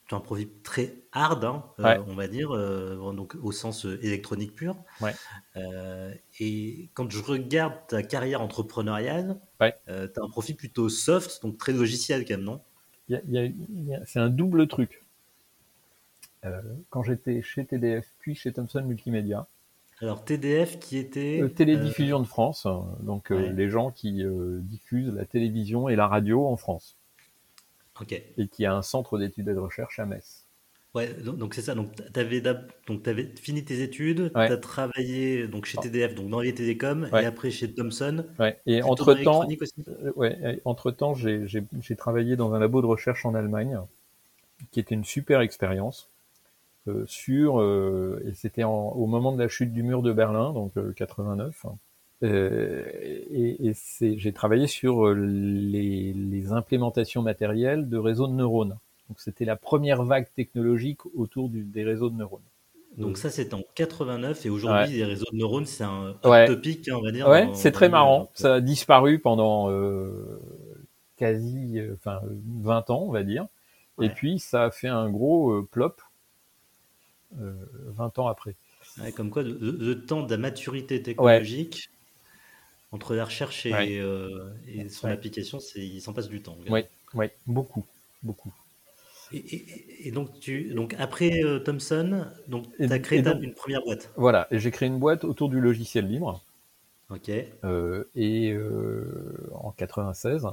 tu 0.07 0.15
as 0.15 0.17
un 0.17 0.21
profil 0.21 0.49
très 0.63 0.95
hard, 1.11 1.45
hein, 1.45 1.63
euh, 1.79 2.03
on 2.07 2.15
va 2.15 2.27
dire, 2.27 2.51
euh, 2.51 3.13
donc, 3.13 3.35
au 3.41 3.51
sens 3.51 3.85
euh, 3.85 3.99
électronique 4.03 4.55
pur. 4.55 4.75
Ouais. 5.01 5.13
Euh, 5.55 6.13
et 6.39 6.89
quand 6.93 7.09
je 7.11 7.21
regarde 7.21 7.75
ta 7.87 8.03
carrière 8.03 8.41
entrepreneuriale, 8.41 9.39
Ouais. 9.59 9.75
tu 9.87 9.91
as 9.93 10.23
un 10.23 10.29
profil 10.29 10.55
plutôt 10.55 10.89
soft, 10.89 11.41
donc 11.43 11.57
très 11.57 11.71
logiciel 11.73 12.25
quand 12.25 12.35
même, 12.37 12.43
non? 12.43 12.61
C'est 14.05 14.19
un 14.19 14.29
double 14.29 14.67
truc. 14.67 15.03
Quand 16.89 17.03
j'étais 17.03 17.41
chez 17.41 17.65
TDF, 17.65 18.05
puis 18.19 18.35
chez 18.35 18.51
Thomson 18.51 18.81
Multimédia, 18.83 19.47
Alors, 20.01 20.25
TDF 20.25 20.79
qui 20.79 20.97
était. 20.97 21.41
Euh, 21.41 21.47
Télédiffusion 21.49 22.19
de 22.19 22.25
France, 22.27 22.65
hein, 22.65 22.85
donc 23.01 23.31
euh, 23.31 23.35
ouais. 23.35 23.53
les 23.53 23.69
gens 23.69 23.91
qui 23.91 24.23
euh, 24.23 24.59
diffusent 24.63 25.13
la 25.13 25.25
télévision 25.25 25.89
et 25.89 25.95
la 25.95 26.07
radio 26.07 26.47
en 26.47 26.57
France, 26.57 26.97
euh, 27.99 28.03
ok. 28.03 28.11
et 28.37 28.47
qui 28.47 28.65
a 28.65 28.73
un 28.73 28.81
centre 28.81 29.17
d'études 29.19 29.47
et 29.47 29.53
de 29.53 29.59
recherche 29.59 29.99
à 29.99 30.05
Metz. 30.05 30.47
Ouais, 30.93 31.13
donc 31.13 31.53
c'est 31.53 31.61
ça. 31.61 31.73
Donc, 31.75 31.93
tu 31.95 32.19
avais, 32.19 32.41
donc, 32.41 33.07
avais 33.07 33.33
fini 33.39 33.63
tes 33.63 33.81
études, 33.81 34.31
Ouais. 34.35 34.47
tu 34.47 34.53
as 34.53 34.57
travaillé 34.57 35.47
donc, 35.47 35.65
chez 35.65 35.77
TDF, 35.77 36.15
donc 36.15 36.29
dans 36.29 36.41
les 36.41 36.53
télécoms, 36.53 37.07
Ouais. 37.13 37.23
et 37.23 37.25
après 37.25 37.49
chez 37.49 37.73
Thomson. 37.73 38.25
Ouais. 38.39 38.59
Et 38.65 38.81
plutôt 38.81 39.05
dans 39.05 39.13
entre 39.13 39.13
temps, 39.13 39.43
l'électronique 39.43 39.61
aussi 39.61 39.73
ouais, 40.17 40.61
entre 40.65 40.91
temps, 40.91 41.13
j'ai 41.13 41.47
j'ai- 41.47 41.63
j'ai 41.79 41.95
travaillé 41.95 42.35
dans 42.35 42.53
un 42.53 42.59
labo 42.59 42.81
de 42.81 42.87
recherche 42.87 43.25
en 43.25 43.35
Allemagne, 43.35 43.79
qui 44.71 44.81
était 44.81 44.95
une 44.95 45.05
super 45.05 45.41
expérience. 45.41 46.10
Euh, 46.87 47.03
sur 47.07 47.59
euh, 47.61 48.21
et 48.27 48.33
c'était 48.33 48.63
au 48.63 49.05
moment 49.07 49.31
de 49.31 49.39
la 49.39 49.47
chute 49.47 49.71
du 49.73 49.83
mur 49.83 50.01
de 50.01 50.11
Berlin, 50.13 50.51
donc 50.53 50.71
euh, 50.77 50.93
89. 50.93 51.65
Euh, 52.23 52.83
et 53.31 53.67
et 53.67 53.73
c'est- 53.73 54.17
j'ai 54.17 54.31
travaillé 54.33 54.67
sur 54.67 55.07
euh, 55.07 55.13
les, 55.15 56.13
les 56.13 56.51
implémentations 56.53 57.21
matérielles 57.23 57.89
de 57.89 57.97
réseaux 57.97 58.27
de 58.27 58.33
neurones. 58.33 58.77
Donc 59.09 59.19
c'était 59.19 59.45
la 59.45 59.55
première 59.55 60.03
vague 60.03 60.27
technologique 60.35 61.05
autour 61.15 61.49
du- 61.49 61.63
des 61.63 61.83
réseaux 61.83 62.09
de 62.09 62.15
neurones. 62.15 62.41
Donc 62.97 63.17
ça, 63.17 63.29
c'était 63.29 63.53
en 63.53 63.63
89 63.73 64.45
et 64.45 64.49
aujourd'hui, 64.49 64.83
Ouais. 64.91 64.97
les 64.97 65.05
réseaux 65.05 65.25
de 65.31 65.37
neurones, 65.37 65.65
c'est 65.65 65.85
un 65.85 66.13
Ouais. 66.25 66.45
topic, 66.45 66.87
hein, 66.89 66.95
on 66.99 67.01
va 67.01 67.11
dire. 67.11 67.27
Ouais, 67.27 67.45
dans- 67.47 67.53
c'est 67.53 67.71
très 67.71 67.87
marrant. 67.89 68.29
Ça 68.33 68.55
a 68.55 68.61
disparu 68.61 69.19
pendant 69.19 69.69
euh, 69.71 70.39
quasi, 71.17 71.79
euh, 71.79 71.93
enfin, 71.95 72.19
20 72.61 72.89
ans, 72.89 73.03
on 73.07 73.11
va 73.11 73.23
dire. 73.23 73.47
Et 74.01 74.09
puis, 74.09 74.39
ça 74.39 74.65
a 74.65 74.71
fait 74.71 74.87
un 74.87 75.09
gros 75.09 75.51
euh, 75.51 75.67
plop 75.71 75.93
euh, 75.93 76.01
20 77.33 78.17
ans 78.19 78.27
après. 78.27 78.55
ouais, 79.01 79.11
comme 79.11 79.29
quoi, 79.29 79.43
le, 79.43 79.53
le 79.53 80.05
temps 80.05 80.23
de 80.23 80.31
la 80.31 80.37
maturité 80.37 81.01
technologique 81.01 81.89
entre 82.91 83.15
la 83.15 83.25
recherche 83.25 83.65
et, 83.65 83.71
Ouais. 83.71 83.97
euh, 83.99 84.49
et 84.67 84.89
son 84.89 85.07
application, 85.07 85.59
il 85.75 86.01
s'en 86.01 86.13
passe 86.13 86.27
du 86.29 86.41
temps. 86.41 86.57
Ouais, 87.13 87.33
beaucoup, 87.47 87.85
beaucoup. 88.23 88.51
Et, 89.33 89.37
et- 89.37 90.07
et 90.07 90.11
donc, 90.11 90.39
tu, 90.41 90.73
donc 90.73 90.93
après 90.99 91.43
euh, 91.43 91.59
Thomson, 91.59 92.27
tu 92.77 92.91
as 92.91 92.99
créé 92.99 93.21
donc- 93.21 93.41
une 93.41 93.53
première 93.53 93.81
boîte. 93.83 94.11
Voilà, 94.17 94.47
et 94.51 94.59
j'ai 94.59 94.71
créé 94.71 94.89
une 94.89 94.99
boîte 94.99 95.23
autour 95.23 95.47
du 95.47 95.61
logiciel 95.61 96.07
libre 96.07 96.41
Ok. 97.09 97.29
euh, 97.63 98.03
et 98.15 98.51
euh, 98.51 99.49
en 99.53 99.71
96. 99.71 100.47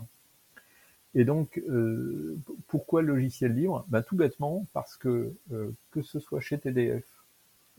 Et 1.18 1.24
donc, 1.24 1.61
euh, 1.68 2.38
pourquoi 2.68 3.02
le 3.02 3.09
logiciel 3.09 3.52
libre? 3.52 3.85
Ben, 3.88 4.02
Tout 4.02 4.14
bêtement 4.14 4.66
parce 4.72 4.96
que, 4.96 5.35
euh, 5.52 5.72
que 5.90 6.00
ce 6.00 6.20
soit 6.20 6.40
chez 6.40 6.59
TDF, 6.59 7.02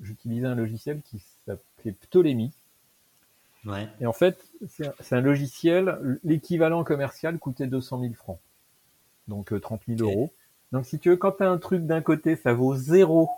j'utilisais 0.02 0.46
un 0.46 0.56
logiciel 0.56 1.02
qui 1.02 1.24
s'appelait 1.46 1.94
Ptolémie. 1.94 2.52
Ouais. 3.66 3.88
Et 4.02 4.06
en 4.06 4.12
fait, 4.12 4.46
c'est 4.68 5.14
un, 5.14 5.22
logiciel, 5.22 6.20
l'équivalent 6.26 6.84
commercial 6.84 7.40
coûtait 7.40 7.68
200 7.68 8.02
000 8.02 8.14
francs. 8.14 8.40
Donc 9.30 9.54
euh, 9.54 9.60
30 9.62 9.84
000 9.88 10.02
Ok. 10.02 10.14
euros. 10.14 10.34
Donc 10.74 10.86
si 10.86 11.00
tu 11.00 11.08
veux, 11.10 11.16
quand 11.16 11.32
tu 11.32 11.44
as 11.44 11.50
un 11.50 11.60
truc 11.60 11.86
d'un 11.86 12.02
côté, 12.02 12.36
ça 12.36 12.52
vaut 12.52 12.76
zéro 12.76 13.30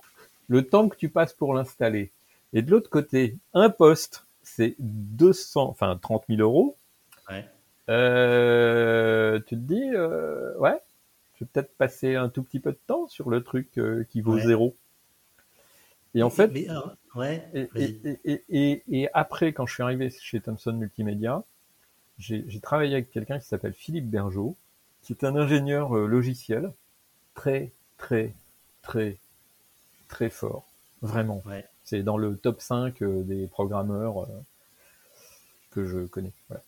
le 0.48 0.68
temps 0.68 0.90
que 0.90 0.98
tu 0.98 1.10
passes 1.10 1.34
pour 1.34 1.54
l'installer. 1.54 2.12
Et 2.54 2.64
de 2.64 2.72
l'autre 2.72 2.90
côté, 2.90 3.38
un 3.54 3.70
poste, 3.70 4.26
c'est 4.42 4.74
200, 4.80 5.70
enfin 5.70 5.96
30 6.02 6.24
000 6.28 6.42
euros. 6.42 6.76
Ouais. 7.30 7.46
Euh, 7.92 9.40
tu 9.48 9.56
te 9.56 9.62
dis, 9.62 9.90
euh, 9.94 10.56
ouais, 10.58 10.80
je 11.36 11.44
vais 11.44 11.50
peut-être 11.52 11.76
passer 11.76 12.16
un 12.16 12.30
tout 12.30 12.44
petit 12.44 12.60
peu 12.60 12.72
de 12.72 12.80
temps 12.88 13.08
sur 13.08 13.30
le 13.30 13.44
truc 13.44 13.78
euh, 13.78 14.04
qui 14.10 14.22
vaut 14.22 14.36
Ouais. 14.36 14.44
zéro. 14.46 14.76
Et 16.14 16.24
en 16.24 16.30
fait, 16.30 16.52
Mais, 16.54 16.68
ouais. 17.16 17.48
et, 17.54 17.66
vas-y. 17.74 18.00
et, 18.04 18.20
et, 18.26 18.44
et, 18.50 18.84
et 19.02 19.10
après, 19.14 19.54
quand 19.54 19.66
je 19.66 19.74
suis 19.74 19.84
arrivé 19.84 20.10
chez 20.10 20.42
Thomson 20.42 20.74
Multimédia, 20.74 21.44
j'ai 22.20 22.60
travaillé 22.62 22.94
avec 22.94 23.12
quelqu'un 23.12 23.40
qui 23.40 23.48
s'appelle 23.48 23.74
Philippe 23.74 24.10
Bergeau, 24.10 24.56
qui 25.02 25.14
est 25.14 25.24
un 25.24 25.36
ingénieur 25.36 25.94
logiciel 25.96 26.72
très, 27.34 27.72
très, 27.98 28.34
très, 28.84 29.18
très 30.08 30.30
fort. 30.30 30.68
Vraiment. 31.02 31.42
Ouais. 31.46 31.66
C'est 31.84 32.04
dans 32.04 32.18
le 32.18 32.36
top 32.38 32.62
5 32.62 33.02
euh, 33.02 33.24
des 33.24 33.48
programmeurs 33.48 34.28
que 35.72 35.86
je 35.86 36.00
connais. 36.06 36.32
Voilà. 36.48 36.64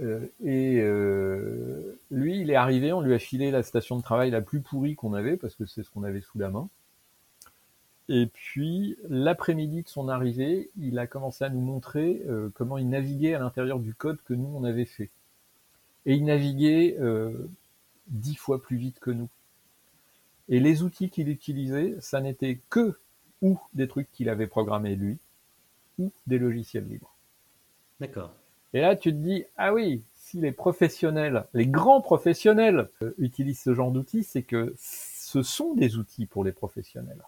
Euh, 0.00 0.26
et 0.44 0.80
euh, 0.80 1.98
lui, 2.10 2.40
il 2.40 2.50
est 2.50 2.56
arrivé, 2.56 2.92
on 2.92 3.00
lui 3.00 3.14
a 3.14 3.18
filé 3.18 3.50
la 3.50 3.62
station 3.62 3.96
de 3.96 4.02
travail 4.02 4.30
la 4.30 4.42
plus 4.42 4.60
pourrie 4.60 4.94
qu'on 4.94 5.14
avait, 5.14 5.36
parce 5.36 5.54
que 5.54 5.66
c'est 5.66 5.82
ce 5.82 5.90
qu'on 5.90 6.04
avait 6.04 6.20
sous 6.20 6.38
la 6.38 6.50
main. 6.50 6.68
Et 8.08 8.26
puis, 8.26 8.96
l'après-midi 9.08 9.82
de 9.82 9.88
son 9.88 10.08
arrivée, 10.08 10.70
il 10.78 10.98
a 10.98 11.06
commencé 11.06 11.44
à 11.44 11.48
nous 11.48 11.60
montrer 11.60 12.22
euh, 12.28 12.50
comment 12.54 12.78
il 12.78 12.88
naviguait 12.88 13.34
à 13.34 13.40
l'intérieur 13.40 13.80
du 13.80 13.94
code 13.94 14.22
que 14.22 14.34
nous, 14.34 14.48
on 14.54 14.64
avait 14.64 14.84
fait. 14.84 15.10
Et 16.04 16.14
il 16.14 16.24
naviguait 16.24 16.96
euh, 17.00 17.48
dix 18.06 18.36
fois 18.36 18.62
plus 18.62 18.76
vite 18.76 19.00
que 19.00 19.10
nous. 19.10 19.28
Et 20.48 20.60
les 20.60 20.84
outils 20.84 21.10
qu'il 21.10 21.28
utilisait, 21.28 21.96
ça 22.00 22.20
n'était 22.20 22.60
que 22.70 22.96
ou 23.42 23.58
des 23.74 23.88
trucs 23.88 24.10
qu'il 24.12 24.28
avait 24.28 24.46
programmés 24.46 24.94
lui, 24.94 25.18
ou 25.98 26.12
des 26.26 26.38
logiciels 26.38 26.86
libres. 26.86 27.12
D'accord. 28.00 28.32
Et 28.76 28.80
là, 28.82 28.94
tu 28.94 29.10
te 29.12 29.16
dis, 29.18 29.44
ah 29.56 29.74
oui, 29.74 30.04
si 30.14 30.38
les 30.40 30.52
professionnels, 30.52 31.46
les 31.54 31.66
grands 31.66 32.00
professionnels 32.00 32.90
euh, 33.02 33.12
utilisent 33.18 33.60
ce 33.62 33.74
genre 33.74 33.90
d'outils, 33.90 34.22
c'est 34.22 34.44
que 34.44 34.72
ce 34.78 35.42
sont 35.42 35.74
des 35.74 35.96
outils 35.96 36.26
pour 36.26 36.44
les 36.44 36.52
professionnels. 36.52 37.22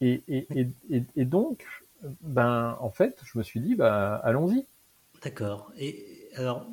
Et, 0.00 0.22
et, 0.28 0.46
et, 0.58 0.68
et, 0.90 1.02
et 1.16 1.24
donc, 1.26 1.66
ben, 2.22 2.76
en 2.80 2.90
fait, 2.90 3.20
je 3.24 3.38
me 3.38 3.42
suis 3.42 3.60
dit, 3.60 3.74
bah, 3.74 4.16
allons-y. 4.24 4.66
D'accord. 5.22 5.72
Et 5.78 6.28
alors, 6.36 6.66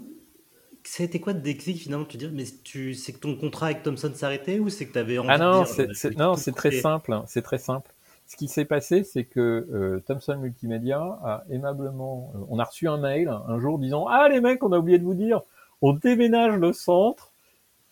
ça 0.85 1.03
a 1.03 1.07
été 1.07 1.19
quoi 1.21 1.33
de 1.33 1.41
déclic 1.41 1.79
finalement 1.81 2.05
Tu 2.05 2.17
dis, 2.17 2.29
mais 2.29 2.45
tu, 2.63 2.95
c'est 2.95 3.13
que 3.13 3.19
ton 3.19 3.37
contrat 3.37 3.67
avec 3.67 3.83
Thomson 3.83 4.13
s'arrêtait 4.15 4.59
ou 4.59 4.69
c'est 4.69 4.87
que 4.87 4.93
tu 4.93 4.99
avais 4.99 5.17
envie 5.19 5.27
Ah 5.27 5.37
non, 5.37 5.43
de 5.43 5.49
dire, 5.49 5.65
c'est, 5.65 5.89
euh, 5.89 5.93
c'est- 5.93 6.15
non, 6.15 6.35
tout 6.35 6.37
c'est 6.37 6.53
très 6.53 6.71
simple. 6.71 7.11
hein, 7.11 7.25
C'est 7.27 7.41
très 7.41 7.57
simple. 7.57 7.92
Ce 8.27 8.35
qui 8.37 8.47
s'est 8.47 8.65
passé, 8.65 9.03
c'est 9.03 9.25
que 9.25 9.67
euh, 9.71 9.99
Thomson 10.07 10.37
Multimédia 10.37 10.99
a 11.23 11.43
aimablement, 11.49 12.31
euh, 12.35 12.39
on 12.49 12.57
a 12.59 12.63
reçu 12.63 12.87
un 12.87 12.97
mail 12.97 13.29
un 13.47 13.59
jour 13.59 13.77
disant 13.77 14.07
ah 14.07 14.27
les 14.29 14.41
mecs, 14.41 14.63
on 14.63 14.71
a 14.71 14.77
oublié 14.79 14.97
de 14.97 15.03
vous 15.03 15.13
dire, 15.13 15.41
on 15.81 15.93
déménage 15.93 16.55
le 16.57 16.73
centre, 16.73 17.31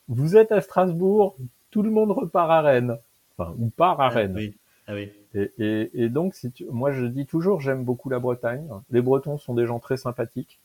vous 0.08 0.38
êtes 0.38 0.52
à 0.52 0.62
Strasbourg, 0.62 1.36
tout 1.70 1.84
le 1.84 1.92
monde 1.92 2.12
repart 2.12 2.50
à 2.50 2.62
Rennes, 2.62 2.98
enfin 3.38 3.54
ou 3.60 3.70
part 3.70 4.00
à 4.02 4.06
Ah, 4.06 4.10
Rennes. 4.10 4.34
oui. 4.36 4.56
Ah 4.88 4.94
oui. 4.96 5.12
Et, 5.36 5.52
et, 5.60 6.04
et 6.04 6.10
donc, 6.10 6.34
si 6.34 6.52
tu- 6.52 6.66
moi 6.66 6.92
je 6.92 7.06
dis 7.06 7.26
toujours, 7.26 7.62
j'aime 7.62 7.84
beaucoup 7.84 8.10
la 8.10 8.20
Bretagne. 8.20 8.68
Les 8.90 9.02
Bretons 9.02 9.38
sont 9.38 9.54
des 9.54 9.66
gens 9.66 9.80
très 9.80 9.96
sympathiques. 9.98 10.60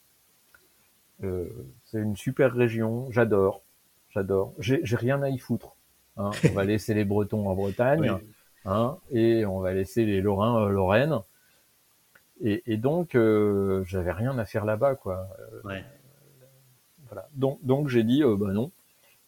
Euh, 1.25 1.49
c'est 1.85 1.99
une 1.99 2.17
super 2.17 2.53
région, 2.53 3.07
j'adore, 3.11 3.63
j'adore. 4.11 4.53
J'ai 4.59 4.81
j'ai 4.85 4.97
rien 4.97 5.23
à 5.23 5.29
y 5.29 5.39
foutre. 5.39 5.75
hein. 6.17 6.31
On 6.51 6.53
va 6.55 6.65
laisser 6.65 6.95
les 6.95 7.05
Bretons 7.05 7.49
en 7.49 7.55
Bretagne, 7.55 8.11
Oui. 8.13 8.27
Hein, 8.67 8.99
et 9.11 9.47
on 9.47 9.61
va 9.61 9.73
laisser 9.73 10.05
les 10.05 10.21
Lorrains 10.21 10.67
euh, 10.67 10.69
Lorraine. 10.69 11.21
Et, 12.43 12.63
et 12.67 12.77
donc, 12.77 13.15
euh, 13.15 13.83
j'avais 13.85 14.13
rien 14.13 14.37
à 14.39 14.45
faire 14.45 14.65
là-bas, 14.65 14.95
quoi. 14.95 15.29
Ouais. 15.65 15.85
Voilà. 17.07 17.29
Donc, 17.35 17.59
donc 17.63 17.89
j'ai 17.89 18.03
dit, 18.03 18.23
euh, 18.23 18.37
bah 18.37 18.53
non. 18.53 18.71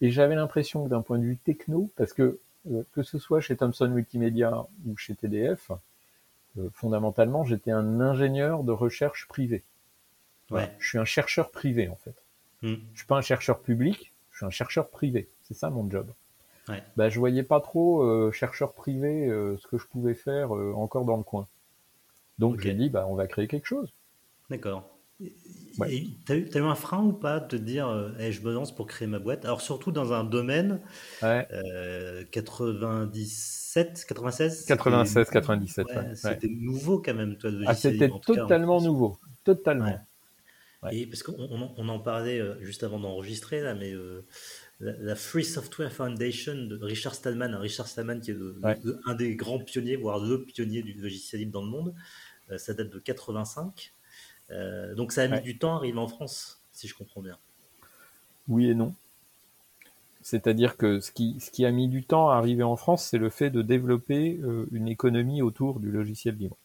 Et 0.01 0.11
j'avais 0.11 0.35
l'impression 0.35 0.85
que 0.85 0.89
d'un 0.89 1.01
point 1.01 1.17
de 1.17 1.23
vue 1.23 1.37
techno, 1.37 1.89
parce 1.95 2.13
que 2.13 2.39
euh, 2.71 2.83
que 2.93 3.03
ce 3.03 3.17
soit 3.17 3.41
chez 3.41 3.55
Thomson 3.55 3.87
Multimédia 3.89 4.67
ou 4.85 4.97
chez 4.97 5.15
TDF, 5.15 5.71
euh, 6.57 6.69
fondamentalement, 6.73 7.43
j'étais 7.43 7.71
un 7.71 7.99
ingénieur 7.99 8.63
de 8.63 8.71
recherche 8.71 9.27
privé. 9.27 9.63
Ouais. 10.51 10.73
Je 10.79 10.89
suis 10.89 10.97
un 10.97 11.05
chercheur 11.05 11.51
privé, 11.51 11.89
en 11.89 11.95
fait. 11.95 12.15
Hmm. 12.61 12.75
Je 12.93 12.99
suis 12.99 13.07
pas 13.07 13.17
un 13.17 13.21
chercheur 13.21 13.59
public, 13.61 14.13
je 14.31 14.37
suis 14.37 14.45
un 14.45 14.49
chercheur 14.49 14.89
privé. 14.89 15.29
C'est 15.41 15.53
ça 15.53 15.69
mon 15.69 15.89
job. 15.89 16.11
Ouais. 16.69 16.83
Bah, 16.97 17.09
je 17.09 17.19
voyais 17.19 17.43
pas 17.43 17.59
trop 17.59 18.03
euh, 18.03 18.31
chercheur 18.31 18.73
privé 18.73 19.27
euh, 19.27 19.57
ce 19.57 19.67
que 19.67 19.77
je 19.77 19.87
pouvais 19.87 20.13
faire 20.13 20.55
euh, 20.55 20.73
encore 20.73 21.03
dans 21.03 21.17
le 21.17 21.23
coin. 21.23 21.47
Donc 22.37 22.61
j'ai 22.61 22.73
dit 22.73 22.89
bah 22.89 23.05
on 23.09 23.15
va 23.15 23.27
créer 23.27 23.47
quelque 23.47 23.65
chose. 23.65 23.91
D'accord. 24.49 24.87
Ouais. 25.77 26.05
T'as 26.25 26.35
eu, 26.35 26.49
eu 26.53 26.57
un 26.59 26.75
frein 26.75 27.03
ou 27.03 27.11
pas 27.11 27.39
de 27.41 27.47
te 27.47 27.55
dire, 27.57 28.13
je 28.17 28.41
me 28.41 28.53
lance 28.53 28.73
pour 28.73 28.87
créer 28.87 29.07
ma 29.07 29.19
boîte? 29.19 29.43
Alors 29.43 29.61
surtout 29.61 29.91
dans 29.91 30.13
un 30.13 30.23
domaine 30.23 30.79
Ouais. 31.21 31.45
euh, 31.51 32.23
97, 32.31 34.05
96 34.05 34.59
c'était- 34.59 34.67
96, 34.67 35.29
97. 35.29 35.87
Ouais, 35.87 35.95
ouais, 35.95 36.01
ouais. 36.07 36.15
C'était 36.15 36.47
nouveau 36.47 37.01
quand 37.01 37.13
même, 37.13 37.35
toi, 37.37 37.51
le 37.51 37.63
Ah, 37.67 37.73
c'était 37.75 38.09
cas, 38.09 38.15
totalement 38.25 38.79
nouveau, 38.79 39.19
totalement. 39.43 39.99
Et 40.91 41.05
parce 41.07 41.23
qu'on 41.23 41.33
on, 41.37 41.73
on 41.75 41.89
en 41.89 41.99
parlait 41.99 42.41
juste 42.61 42.83
avant 42.83 42.99
d'enregistrer 42.99 43.59
là, 43.59 43.75
mais 43.75 43.93
la, 44.79 44.93
la 44.97 45.15
Free 45.15 45.43
Software 45.43 45.91
Foundation 45.91 46.55
de 46.55 46.77
Richard 46.81 47.15
Stallman, 47.15 47.55
Richard 47.55 47.87
Stallman 47.87 48.19
qui 48.21 48.31
est 48.31 48.37
Ouais. 48.63 48.77
un 49.05 49.15
des 49.15 49.35
grands 49.35 49.59
pionniers, 49.59 49.95
voire 49.97 50.19
le 50.19 50.43
pionnier 50.43 50.81
du 50.83 50.93
logiciel 50.93 51.41
libre 51.41 51.51
dans 51.53 51.63
le 51.63 51.69
monde, 51.69 51.93
euh, 52.51 52.57
ça 52.57 52.73
date 52.73 52.89
de 52.89 52.99
85. 52.99 53.93
Euh, 54.51 54.95
donc 54.95 55.11
ça 55.11 55.23
a 55.23 55.27
mis 55.27 55.33
Ouais. 55.35 55.41
du 55.41 55.57
temps 55.57 55.73
à 55.73 55.77
arriver 55.77 55.99
en 55.99 56.07
France, 56.07 56.61
si 56.71 56.87
je 56.87 56.95
comprends 56.95 57.21
bien. 57.21 57.37
Oui 58.47 58.69
et 58.69 58.73
non. 58.75 58.93
C'est-à-dire 60.21 60.75
que 60.77 60.99
ce 60.99 61.11
qui, 61.11 61.39
ce 61.39 61.49
qui 61.49 61.65
a 61.65 61.71
mis 61.71 61.87
du 61.87 62.03
temps 62.03 62.29
à 62.29 62.35
arriver 62.35 62.63
en 62.63 62.75
France, 62.75 63.05
c'est 63.05 63.17
le 63.17 63.29
fait 63.29 63.49
de 63.49 63.61
développer 63.61 64.39
euh, 64.43 64.65
une 64.71 64.87
économie 64.87 65.41
autour 65.41 65.79
du 65.79 65.91
logiciel 65.91 66.35
libre. 66.35 66.57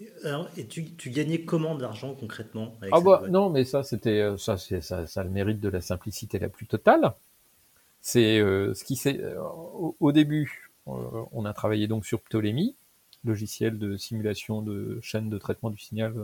Et, 0.00 0.08
alors, 0.24 0.48
et 0.56 0.66
tu, 0.66 0.94
tu 0.94 1.10
gagnais 1.10 1.42
comment 1.42 1.74
de 1.74 1.82
l'argent 1.82 2.14
concrètement 2.14 2.76
avec 2.80 2.92
Ah 2.94 3.00
bah 3.00 3.22
non, 3.28 3.50
mais 3.50 3.64
ça 3.64 3.82
c'était 3.82 4.20
euh, 4.20 4.36
ça 4.36 4.56
ça, 4.56 5.06
ça 5.06 5.20
a 5.20 5.24
le 5.24 5.30
mérite 5.30 5.60
de 5.60 5.68
la 5.68 5.80
simplicité 5.80 6.38
la 6.38 6.48
plus 6.48 6.66
totale. 6.66 7.14
C'est 8.00 8.38
euh, 8.38 8.74
ce 8.74 8.84
qui 8.84 8.96
s'est 8.96 9.20
euh, 9.20 9.40
au, 9.42 9.96
au 10.00 10.12
début, 10.12 10.70
euh, 10.86 11.24
on 11.32 11.44
a 11.44 11.52
travaillé 11.52 11.88
donc 11.88 12.06
sur 12.06 12.20
Ptolémie, 12.20 12.74
logiciel 13.24 13.78
de 13.78 13.96
simulation 13.96 14.62
de 14.62 14.98
chaîne 15.02 15.28
de 15.28 15.38
traitement 15.38 15.70
du 15.70 15.78
signal 15.78 16.14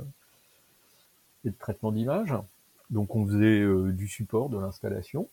et 1.45 1.51
de 1.51 1.57
traitement 1.59 1.93
d'image. 1.93 2.35
Donc 2.91 3.17
on 3.17 3.27
faisait 3.27 3.65
du 3.93 4.09
support, 4.09 4.49
de 4.49 4.59
l'installation. 4.59 5.29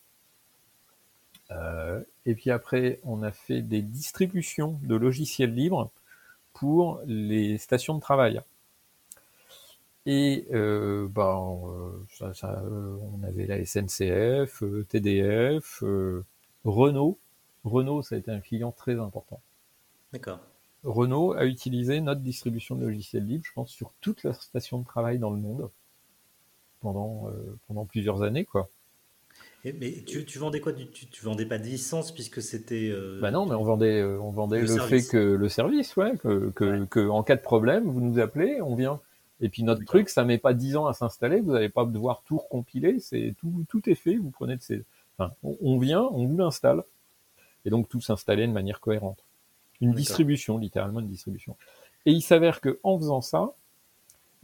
Et 2.26 2.34
puis 2.34 2.50
après, 2.50 3.00
on 3.04 3.24
a 3.24 3.32
fait 3.32 3.62
des 3.62 3.82
distributions 3.82 4.80
de 4.84 4.96
logiciels 4.96 5.54
libres 5.54 5.92
pour 6.54 7.02
les 7.06 7.58
stations 7.58 7.96
de 7.96 8.02
travail. 8.02 8.42
Et 10.06 10.48
euh, 10.52 11.08
bah, 11.08 11.40
euh, 11.40 11.92
ça, 12.10 12.34
ça, 12.34 12.64
euh, 12.66 12.98
on 13.14 13.24
avait 13.24 13.46
la 13.46 13.64
SNCF, 13.64 14.64
TDF, 14.90 15.84
euh, 15.84 16.26
Renault. 16.66 17.20
Renault, 17.64 18.02
ça 18.02 18.16
a 18.16 18.18
été 18.18 18.32
un 18.32 18.40
client 18.40 18.72
très 18.72 19.00
important. 19.00 19.40
D'accord. 20.12 20.40
Renault 20.84 21.34
a 21.34 21.46
utilisé 21.46 22.02
notre 22.02 22.22
distribution 22.22 22.76
de 22.76 22.86
logiciels 22.86 23.26
libres, 23.26 23.46
je 23.46 23.54
pense, 23.54 23.70
sur 23.70 23.94
toute 24.02 24.24
leur 24.24 24.42
station 24.42 24.80
de 24.80 24.86
travail 24.86 25.20
dans 25.20 25.30
le 25.30 25.38
monde 25.38 25.70
pendant 26.80 27.30
euh, 27.30 27.58
pendant 27.68 27.86
plusieurs 27.86 28.24
années, 28.24 28.46
quoi. 28.46 28.68
Et- 29.64 29.74
mais 29.74 29.92
tu, 30.06 30.26
tu 30.26 30.40
vendais 30.40 30.60
quoi? 30.60 30.74
Tu, 30.74 30.88
tu, 30.88 31.24
vendais 31.24 31.46
pas 31.46 31.60
de 31.60 31.64
licence 31.66 32.12
puisque 32.12 32.42
c'était. 32.42 32.90
euh, 32.92 33.20
Bah 33.22 33.32
non, 33.32 33.46
mais 33.46 33.56
on 33.56 33.64
vendait, 33.64 34.00
euh, 34.02 34.20
on 34.20 34.32
vendait 34.32 34.62
Le 34.62 34.68
fait 34.80 35.04
que 35.04 35.18
le 35.18 35.50
service, 35.50 35.96
ouais, 35.96 36.18
que, 36.18 36.50
que, 36.52 36.64
Ouais. 36.82 36.88
que 36.90 37.08
en 37.08 37.22
cas 37.24 37.36
de 37.36 37.42
problème, 37.42 37.84
vous 37.86 38.02
nous 38.02 38.20
appelez, 38.20 38.62
on 38.62 38.76
vient. 38.76 39.00
Et 39.40 39.50
puis 39.50 39.64
notre 39.64 39.84
truc, 39.86 40.10
ça 40.10 40.24
met 40.24 40.38
pas 40.38 40.54
10 40.54 40.76
ans 40.78 40.86
à 40.88 40.94
s'installer, 40.94 41.42
vous 41.42 41.54
n'allez 41.54 41.70
pas 41.70 41.86
devoir 41.86 42.22
tout 42.26 42.38
recompiler, 42.38 43.00
c'est 43.00 43.34
tout, 43.40 43.66
tout 43.70 43.88
est 43.90 43.96
fait, 43.96 44.16
vous 44.18 44.30
prenez 44.30 44.56
de 44.56 44.62
ces, 44.62 44.84
enfin, 45.18 45.34
on, 45.44 45.58
on 45.62 45.78
vient, 45.80 46.02
on 46.04 46.26
vous 46.28 46.38
l'installe. 46.38 46.84
Et 47.66 47.70
donc 47.70 47.88
tout 47.90 48.02
s'installer 48.02 48.48
de 48.48 48.52
manière 48.52 48.80
cohérente. 48.80 49.24
Une 49.82 49.94
distribution, 49.94 50.58
littéralement 50.58 51.00
une 51.00 51.08
distribution. 51.08 51.56
Et 52.08 52.12
il 52.12 52.22
s'avère 52.22 52.62
que 52.62 52.80
en 52.84 52.98
faisant 52.98 53.22
ça, 53.22 53.54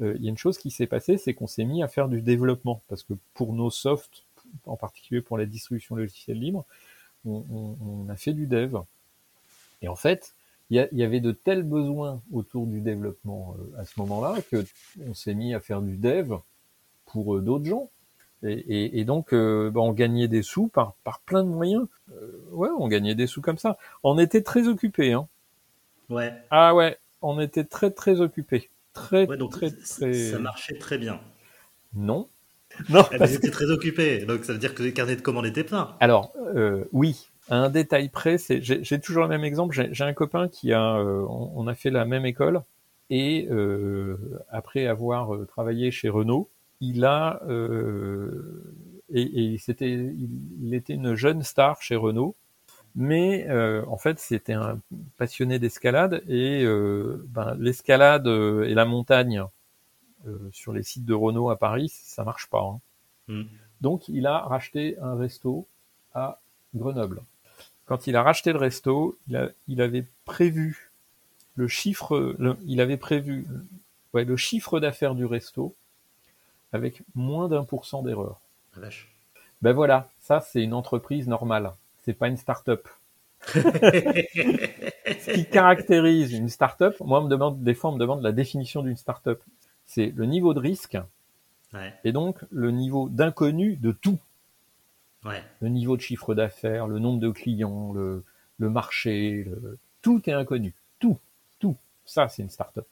euh, 0.02 0.14
il 0.18 0.24
y 0.24 0.28
a 0.28 0.30
une 0.30 0.38
chose 0.38 0.58
qui 0.60 0.70
s'est 0.70 0.86
passée, 0.88 1.18
c'est 1.18 1.34
qu'on 1.34 1.48
s'est 1.48 1.66
mis 1.66 1.82
à 1.82 1.88
faire 1.88 2.08
du 2.10 2.22
développement, 2.22 2.82
parce 2.88 3.02
que 3.04 3.14
pour 3.34 3.54
nos 3.54 3.72
softs, 3.72 4.24
en 4.66 4.76
particulier 4.78 5.22
pour 5.22 5.38
la 5.38 5.46
distribution 5.46 5.96
logicielle 5.96 6.40
libre, 6.40 6.66
on, 7.26 7.44
on- 7.52 7.78
on 7.82 8.10
a 8.10 8.16
fait 8.16 8.34
du 8.34 8.48
dev. 8.48 8.78
Et 9.82 9.88
en 9.88 9.96
fait, 9.96 10.34
il 10.70 10.88
y, 10.92 11.04
avait 11.04 11.22
de 11.22 11.32
tels 11.32 11.64
besoins 11.64 12.22
autour 12.34 12.68
du 12.68 12.82
développement 12.82 13.56
euh, 13.58 13.80
à 13.80 13.86
ce 13.86 14.00
moment-là 14.02 14.36
que 14.52 14.66
on 15.08 15.14
s'est 15.14 15.34
mis 15.34 15.54
à 15.54 15.60
faire 15.62 15.82
du 15.82 15.96
dev 15.96 16.34
pour 17.06 17.36
euh, 17.36 17.42
d'autres 17.42 17.66
gens. 17.66 17.90
Et, 18.44 18.52
et- 18.54 19.00
et 19.00 19.06
donc, 19.06 19.34
euh, 19.34 19.72
bah, 19.72 19.80
on 19.82 19.94
gagnait 19.94 20.28
des 20.28 20.42
sous 20.42 20.68
par, 20.68 20.94
par 21.04 21.22
plein 21.22 21.44
de 21.44 21.50
moyens. 21.50 21.88
Ouais, 22.52 22.70
on 22.78 22.88
gagnait 22.88 23.16
des 23.16 23.28
sous 23.28 23.42
comme 23.42 23.58
ça. 23.58 23.78
On 24.04 24.18
était 24.18 24.42
très 24.42 24.68
occupés. 24.68 25.14
Hein. 25.14 25.28
Ouais. 26.10 26.34
Ah 26.52 26.76
ouais, 26.76 26.98
on 27.22 27.40
était 27.40 27.64
très 27.64 27.92
très 27.92 28.20
occupés. 28.22 28.70
Très 28.94 29.26
Ouais, 29.28 29.38
donc 29.38 29.52
très 29.52 29.72
très. 29.72 30.14
ça 30.14 30.40
marchait 30.40 30.78
très 30.78 30.98
bien. 30.98 31.20
Non. 31.94 32.28
Non. 32.90 33.06
Ah, 33.12 33.18
mais 33.20 33.28
j'étais 33.28 33.52
très 33.52 33.72
occupé, 33.72 34.26
donc 34.26 34.46
ça 34.46 34.54
veut 34.54 34.60
dire 34.60 34.76
que 34.76 34.84
les 34.84 34.94
carnets 34.94 35.16
de 35.16 35.22
commandes 35.22 35.46
étaient 35.46 35.64
pleins. 35.64 35.96
Alors, 36.00 36.34
euh, 36.56 36.86
oui, 36.92 37.30
à 37.50 37.58
un 37.58 37.70
détail 37.70 38.10
près, 38.10 38.38
c'est, 38.38 38.62
j'ai, 38.62 39.00
toujours 39.00 39.24
le 39.24 39.30
même 39.30 39.44
exemple. 39.44 39.76
J'ai, 39.92 40.04
un 40.04 40.14
copain 40.14 40.48
qui 40.48 40.74
a, 40.74 40.98
euh, 40.98 41.26
on, 41.28 41.52
on 41.56 41.68
a 41.68 41.76
fait 41.76 41.90
la 41.90 42.06
même 42.06 42.26
école 42.26 42.62
et 43.10 43.48
euh, 43.50 44.18
après 44.50 44.88
avoir 44.88 45.34
euh, 45.34 45.46
travaillé 45.46 45.92
chez 45.92 46.10
Renault, 46.10 46.50
il 46.82 47.06
a 47.06 47.42
euh, 47.48 48.64
et, 49.10 49.54
et 49.54 49.58
c'était, 49.58 49.92
il, 49.92 50.30
il 50.62 50.74
était 50.74 50.94
une 50.94 51.16
jeune 51.16 51.42
star 51.42 51.82
chez 51.82 51.96
Renault, 51.96 52.36
mais 52.96 53.48
euh, 53.50 53.84
en 53.88 53.98
fait 53.98 54.20
c'était 54.20 54.54
un 54.54 54.80
passionné 55.18 55.60
d'escalade 55.60 56.22
et 56.28 56.64
euh, 56.64 57.26
ben, 57.30 57.56
l'escalade 57.60 58.28
et 58.28 58.74
la 58.74 58.86
montagne 58.86 59.44
sur 60.52 60.74
les 60.74 60.84
sites 60.84 61.06
de 61.06 61.14
Renault 61.14 61.50
à 61.50 61.58
Paris, 61.58 61.90
ça 61.90 62.24
marche 62.24 62.48
pas. 62.48 62.62
hein. 62.62 62.80
Hmm. 63.28 63.44
Donc 63.82 64.08
il 64.10 64.26
a 64.28 64.40
racheté 64.40 64.98
un 65.00 65.16
resto 65.16 65.68
à 66.14 66.40
Grenoble. 66.76 67.22
Quand 67.86 68.08
il 68.08 68.16
a 68.16 68.24
racheté 68.24 68.52
le 68.54 68.60
resto, 68.60 69.18
il, 69.28 69.36
a- 69.38 69.50
il 69.68 69.82
avait 69.82 70.06
prévu 70.26 70.92
le 71.56 71.68
chiffre, 71.68 72.36
le- 72.40 72.58
il 72.66 72.82
avait 72.82 72.98
prévu 72.98 73.46
ouais, 74.14 74.26
le 74.26 74.38
chiffre 74.38 74.80
d'affaires 74.80 75.16
du 75.16 75.26
resto 75.26 75.76
avec 76.74 77.02
moins 77.16 77.48
d'un 77.48 77.64
pour 77.64 77.86
cent 77.86 78.02
d'erreur. 78.04 78.40
Ben 79.62 79.74
voilà, 79.74 80.10
ça 80.22 80.40
c'est 80.42 80.62
une 80.64 80.74
entreprise 80.74 81.28
normale, 81.28 81.72
c'est 82.04 82.14
pas 82.14 82.28
une 82.28 82.38
start-up. 82.38 82.88
Ce 83.54 85.32
qui 85.34 85.46
caractérise 85.46 86.34
une 86.34 86.50
start-up, 86.50 86.96
moi 87.00 87.22
on 87.22 87.26
me 87.26 87.30
demande 87.30 87.64
des 87.64 87.74
fois 87.74 87.92
on 87.92 87.94
me 87.94 88.00
demande 88.00 88.22
la 88.22 88.32
définition 88.32 88.84
d'une 88.84 88.98
start-up. 88.98 89.42
C'est 89.88 90.14
le 90.16 90.26
niveau 90.26 90.54
de 90.54 90.60
risque 90.60 90.98
Ouais, 91.74 91.94
et 92.06 92.14
donc 92.14 92.38
le 92.50 92.72
niveau 92.72 93.10
d'inconnu 93.10 93.76
de 93.76 93.92
tout. 93.92 94.20
ouais. 95.26 95.44
le 95.60 95.68
niveau 95.68 95.98
de 95.98 96.02
chiffre 96.02 96.34
d'affaires, 96.34 96.88
le 96.88 96.98
nombre 97.00 97.20
de 97.20 97.30
clients, 97.30 97.92
le, 97.92 98.24
le 98.58 98.70
marché, 98.70 99.44
le- 99.44 99.78
tout 100.02 100.30
est 100.30 100.34
inconnu. 100.34 100.74
Tout, 101.00 101.18
tout. 101.60 101.76
Ça, 102.06 102.30
c'est 102.30 102.42
une 102.44 102.50
start-up. 102.50 102.88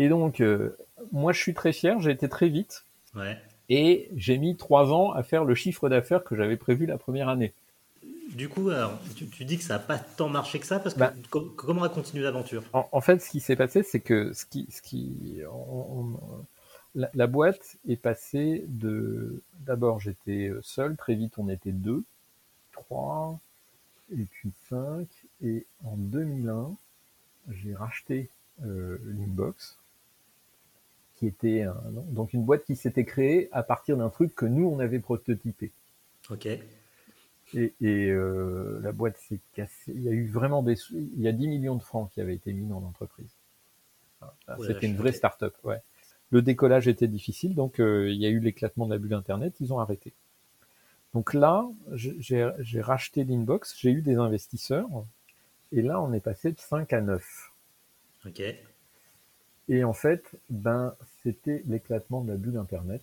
Et 0.00 0.08
donc, 0.08 0.40
euh, 0.40 0.76
moi, 1.12 1.32
je 1.32 1.38
suis 1.38 1.54
très 1.54 1.72
fier, 1.72 2.00
j'ai 2.00 2.10
été 2.10 2.28
très 2.28 2.48
vite. 2.48 2.84
Ouais. 3.14 3.38
Et 3.68 4.10
j'ai 4.16 4.36
mis 4.38 4.56
trois 4.56 4.92
ans 4.92 5.12
à 5.12 5.22
faire 5.22 5.44
le 5.44 5.54
chiffre 5.54 5.88
d'affaires 5.88 6.24
que 6.24 6.34
j'avais 6.34 6.56
prévu 6.56 6.86
la 6.86 6.98
première 6.98 7.28
année. 7.28 7.52
Du 8.32 8.48
coup, 8.48 8.70
alors, 8.70 8.98
tu, 9.14 9.44
dis 9.44 9.58
que 9.58 9.64
ça 9.64 9.74
n'a 9.74 9.78
pas 9.80 9.98
tant 9.98 10.28
marché 10.28 10.58
que 10.58 10.66
ça, 10.66 10.80
parce 10.80 10.94
que 10.94 11.00
Bah. 11.00 11.12
comment 11.56 11.82
a 11.82 11.88
continué 11.88 12.22
l'aventure? 12.24 12.62
En, 12.72 12.88
en 12.90 13.00
fait, 13.00 13.20
ce 13.20 13.28
qui 13.30 13.40
s'est 13.40 13.56
passé, 13.56 13.82
c'est 13.82 14.00
que 14.00 14.32
ce 14.32 14.46
qui, 14.46 14.66
ce 14.70 14.80
qui, 14.80 15.40
on- 15.50 16.14
on- 16.14 16.46
la, 16.94 17.10
la 17.14 17.26
boîte 17.26 17.76
est 17.88 17.96
passée 17.96 18.64
de. 18.68 19.42
D'abord, 19.60 20.00
j'étais 20.00 20.50
seul. 20.62 20.96
Très 20.96 21.14
vite, 21.14 21.34
on 21.38 21.48
était 21.48 21.72
deux, 21.72 22.04
trois, 22.72 23.38
et 24.12 24.24
puis 24.24 24.50
cinq. 24.68 25.06
Et 25.42 25.66
en 25.84 25.96
2001, 25.96 26.74
j'ai 27.50 27.74
racheté 27.74 28.28
euh, 28.64 28.98
l'Inbox, 29.04 29.76
qui 31.16 31.26
était 31.26 31.62
un- 31.62 31.76
donc 32.10 32.32
une 32.32 32.44
boîte 32.44 32.64
qui 32.64 32.76
s'était 32.76 33.04
créée 33.04 33.48
à 33.52 33.62
partir 33.62 33.96
d'un 33.96 34.08
truc 34.10 34.34
que 34.34 34.46
nous 34.46 34.66
on 34.68 34.78
avait 34.78 35.00
prototypé. 35.00 35.70
Ok. 36.30 36.48
Et, 37.54 37.74
et, 37.80 38.10
euh, 38.10 38.80
la 38.82 38.92
boîte 38.92 39.16
s'est 39.18 39.40
cassée. 39.54 39.92
Il 39.94 40.02
y 40.02 40.08
a 40.08 40.12
eu 40.12 40.26
vraiment 40.26 40.62
des, 40.62 40.76
il 40.92 41.20
y 41.20 41.28
a 41.28 41.32
10 41.32 41.48
millions 41.48 41.76
de 41.76 41.82
francs 41.82 42.10
qui 42.12 42.20
avaient 42.20 42.34
été 42.34 42.52
mis 42.52 42.66
dans 42.66 42.80
l'entreprise. 42.80 43.30
Ouais, 44.22 44.28
C'était 44.66 44.86
une 44.86 44.96
vraie 44.96 45.12
start-up. 45.12 45.54
Ouais. 45.64 45.80
Le 46.30 46.42
décollage 46.42 46.88
était 46.88 47.08
difficile, 47.08 47.54
donc 47.54 47.80
euh, 47.80 48.08
il 48.08 48.20
y 48.20 48.26
a 48.26 48.30
eu 48.30 48.38
l'éclatement 48.38 48.86
de 48.86 48.92
la 48.92 48.98
bulle 48.98 49.14
Internet. 49.14 49.54
Ils 49.60 49.72
ont 49.72 49.80
arrêté. 49.80 50.12
Donc 51.12 51.34
là, 51.34 51.68
j'ai 51.92 52.50
j'ai 52.58 52.80
racheté 52.80 53.24
l'Inbox. 53.24 53.76
J'ai 53.78 53.90
eu 53.90 54.00
des 54.00 54.16
investisseurs. 54.16 54.88
Et 55.72 55.82
là, 55.82 56.00
on 56.00 56.12
est 56.12 56.20
passé 56.20 56.52
de 56.52 56.58
5 56.58 56.92
à 56.92 57.00
9. 57.00 57.52
Ok. 58.26 58.42
Et 59.68 59.84
en 59.84 59.92
fait, 59.92 60.24
ben, 60.50 60.94
c'était 61.22 61.62
l'éclatement 61.66 62.22
de 62.22 62.32
la 62.32 62.36
bulle 62.36 62.56
Internet. 62.56 63.02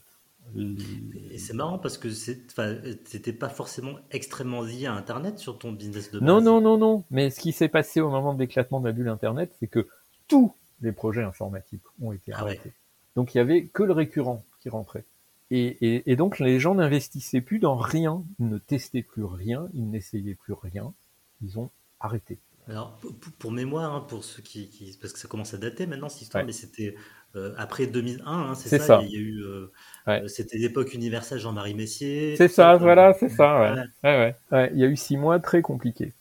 Et 0.55 1.37
c'est 1.37 1.53
marrant 1.53 1.77
parce 1.79 1.97
que 1.97 2.09
c'était 2.11 3.33
pas 3.33 3.49
forcément 3.49 3.95
extrêmement 4.11 4.61
lié 4.61 4.85
à 4.87 4.93
Internet 4.93 5.39
sur 5.39 5.57
ton 5.57 5.71
business 5.71 6.11
de 6.11 6.19
base. 6.19 6.27
Non, 6.27 6.41
non, 6.41 6.61
non, 6.61 6.77
non. 6.77 7.03
Mais 7.11 7.29
ce 7.29 7.39
qui 7.39 7.51
s'est 7.51 7.69
passé 7.69 8.01
au 8.01 8.09
moment 8.09 8.33
de 8.33 8.39
l'éclatement 8.39 8.79
de 8.79 8.87
la 8.87 8.91
bulle 8.91 9.09
Internet, 9.09 9.53
c'est 9.59 9.67
que 9.67 9.87
tous 10.27 10.53
les 10.81 10.91
projets 10.91 11.23
informatiques 11.23 11.83
ont 12.01 12.11
été 12.11 12.31
Ah 12.33 12.37
ouais. 12.43 12.51
arrêtés. 12.51 12.73
Donc 13.15 13.33
il 13.35 13.37
y 13.37 13.41
avait 13.41 13.65
que 13.65 13.83
le 13.83 13.93
récurrent 13.93 14.43
qui 14.61 14.69
rentrait. 14.69 15.05
Et, 15.51 15.65
et, 15.81 16.11
et 16.11 16.15
donc 16.15 16.39
les 16.39 16.59
gens 16.59 16.75
n'investissaient 16.75 17.41
plus 17.41 17.59
dans 17.59 17.75
rien, 17.75 18.23
ils 18.39 18.47
ne 18.49 18.57
testaient 18.59 19.01
plus 19.03 19.23
rien, 19.23 19.67
ils 19.73 19.89
n'essayaient 19.89 20.35
plus 20.35 20.53
rien, 20.53 20.93
ils 21.41 21.57
ont 21.59 21.69
arrêté. 21.99 22.37
Alors, 22.67 22.99
pour, 23.39 23.51
mémoire, 23.51 23.95
hein, 23.95 24.05
pour 24.07 24.23
ceux 24.23 24.43
qui, 24.43 24.69
qui- 24.69 24.95
Parce 25.01 25.11
que 25.11 25.17
ça 25.17 25.27
commence 25.27 25.55
à 25.55 25.57
dater 25.57 25.87
maintenant, 25.87 26.07
cette 26.07 26.21
histoire, 26.21 26.43
Ouais. 26.43 26.45
mais 26.45 26.51
c'était 26.53 26.93
euh, 27.35 27.53
après 27.57 27.87
2001, 27.87 28.25
hein, 28.51 28.55
c'est 28.55 28.77
ça, 28.79 28.79
ça. 28.79 29.01
Il 29.03 29.11
y 29.11 29.15
a 29.17 29.19
eu. 29.19 29.43
euh, 29.43 29.71
Ouais. 30.07 30.23
euh, 30.23 30.27
c'était 30.27 30.57
l'époque 30.57 30.93
universelle 30.93 31.39
Jean-Marie 31.39 31.75
Messier. 31.75 32.35
C'est 32.35 32.47
ça, 32.47 32.77
voilà, 32.77 33.13
c'est 33.13 33.29
ça, 33.29 33.59
ouais. 33.61 33.71
Ouais. 33.71 33.83
Ouais, 34.03 34.17
ouais. 34.17 34.35
Ouais, 34.51 34.71
il 34.73 34.79
y 34.79 34.83
a 34.83 34.87
eu 34.87 34.95
six 34.95 35.17
mois 35.17 35.39
très 35.39 35.61
compliqués. 35.61 36.13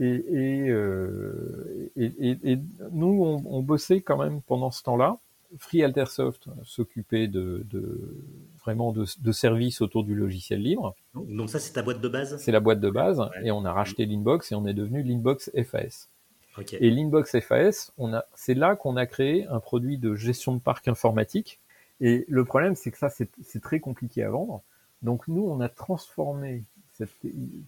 Et, 0.00 0.06
et, 0.30 0.68
euh, 0.70 1.90
et, 1.96 2.12
et- 2.30 2.52
et 2.52 2.58
nous, 2.92 3.22
on, 3.24 3.42
on 3.46 3.62
bossait 3.62 4.00
quand 4.00 4.16
même 4.16 4.40
pendant 4.42 4.70
ce 4.70 4.82
temps-là. 4.82 5.18
Free 5.58 5.82
Altersoft 5.84 6.46
s'occupait 6.64 7.28
de, 7.28 7.64
de 7.70 8.24
vraiment 8.64 8.90
de, 8.92 9.04
de 9.20 9.32
services 9.32 9.82
autour 9.82 10.02
du 10.02 10.14
logiciel 10.14 10.62
libre. 10.62 10.94
Donc, 11.14 11.50
ça, 11.50 11.58
c'est 11.58 11.72
ta 11.74 11.82
boîte 11.82 12.00
de 12.00 12.08
base? 12.08 12.38
C'est 12.38 12.52
la 12.52 12.60
boîte 12.60 12.80
de 12.80 12.88
base. 12.90 13.20
Et 13.44 13.50
on 13.50 13.64
a 13.66 13.72
racheté 13.72 14.06
l'Inbox 14.06 14.50
et 14.50 14.54
on 14.54 14.66
est 14.66 14.72
devenu 14.74 15.02
l'Inbox 15.02 15.50
FAS. 15.54 16.08
Et 16.80 16.90
l'Inbox 16.90 17.38
FAS, 17.40 17.92
c'est 18.34 18.54
là 18.54 18.76
qu'on 18.76 18.96
a 18.96 19.06
créé 19.06 19.46
un 19.46 19.60
produit 19.60 19.96
de 19.98 20.14
gestion 20.14 20.54
de 20.54 20.60
parc 20.60 20.86
informatique. 20.88 21.60
Et 22.00 22.24
le 22.28 22.44
problème, 22.44 22.74
c'est 22.74 22.90
que 22.90 22.98
ça, 22.98 23.08
c'est 23.08 23.60
très 23.62 23.80
compliqué 23.80 24.22
à 24.22 24.30
vendre. 24.30 24.62
Donc 25.02 25.28
nous, 25.28 25.42
on 25.48 25.60
a 25.60 25.68
transformé 25.68 26.64
cette, 26.92 27.10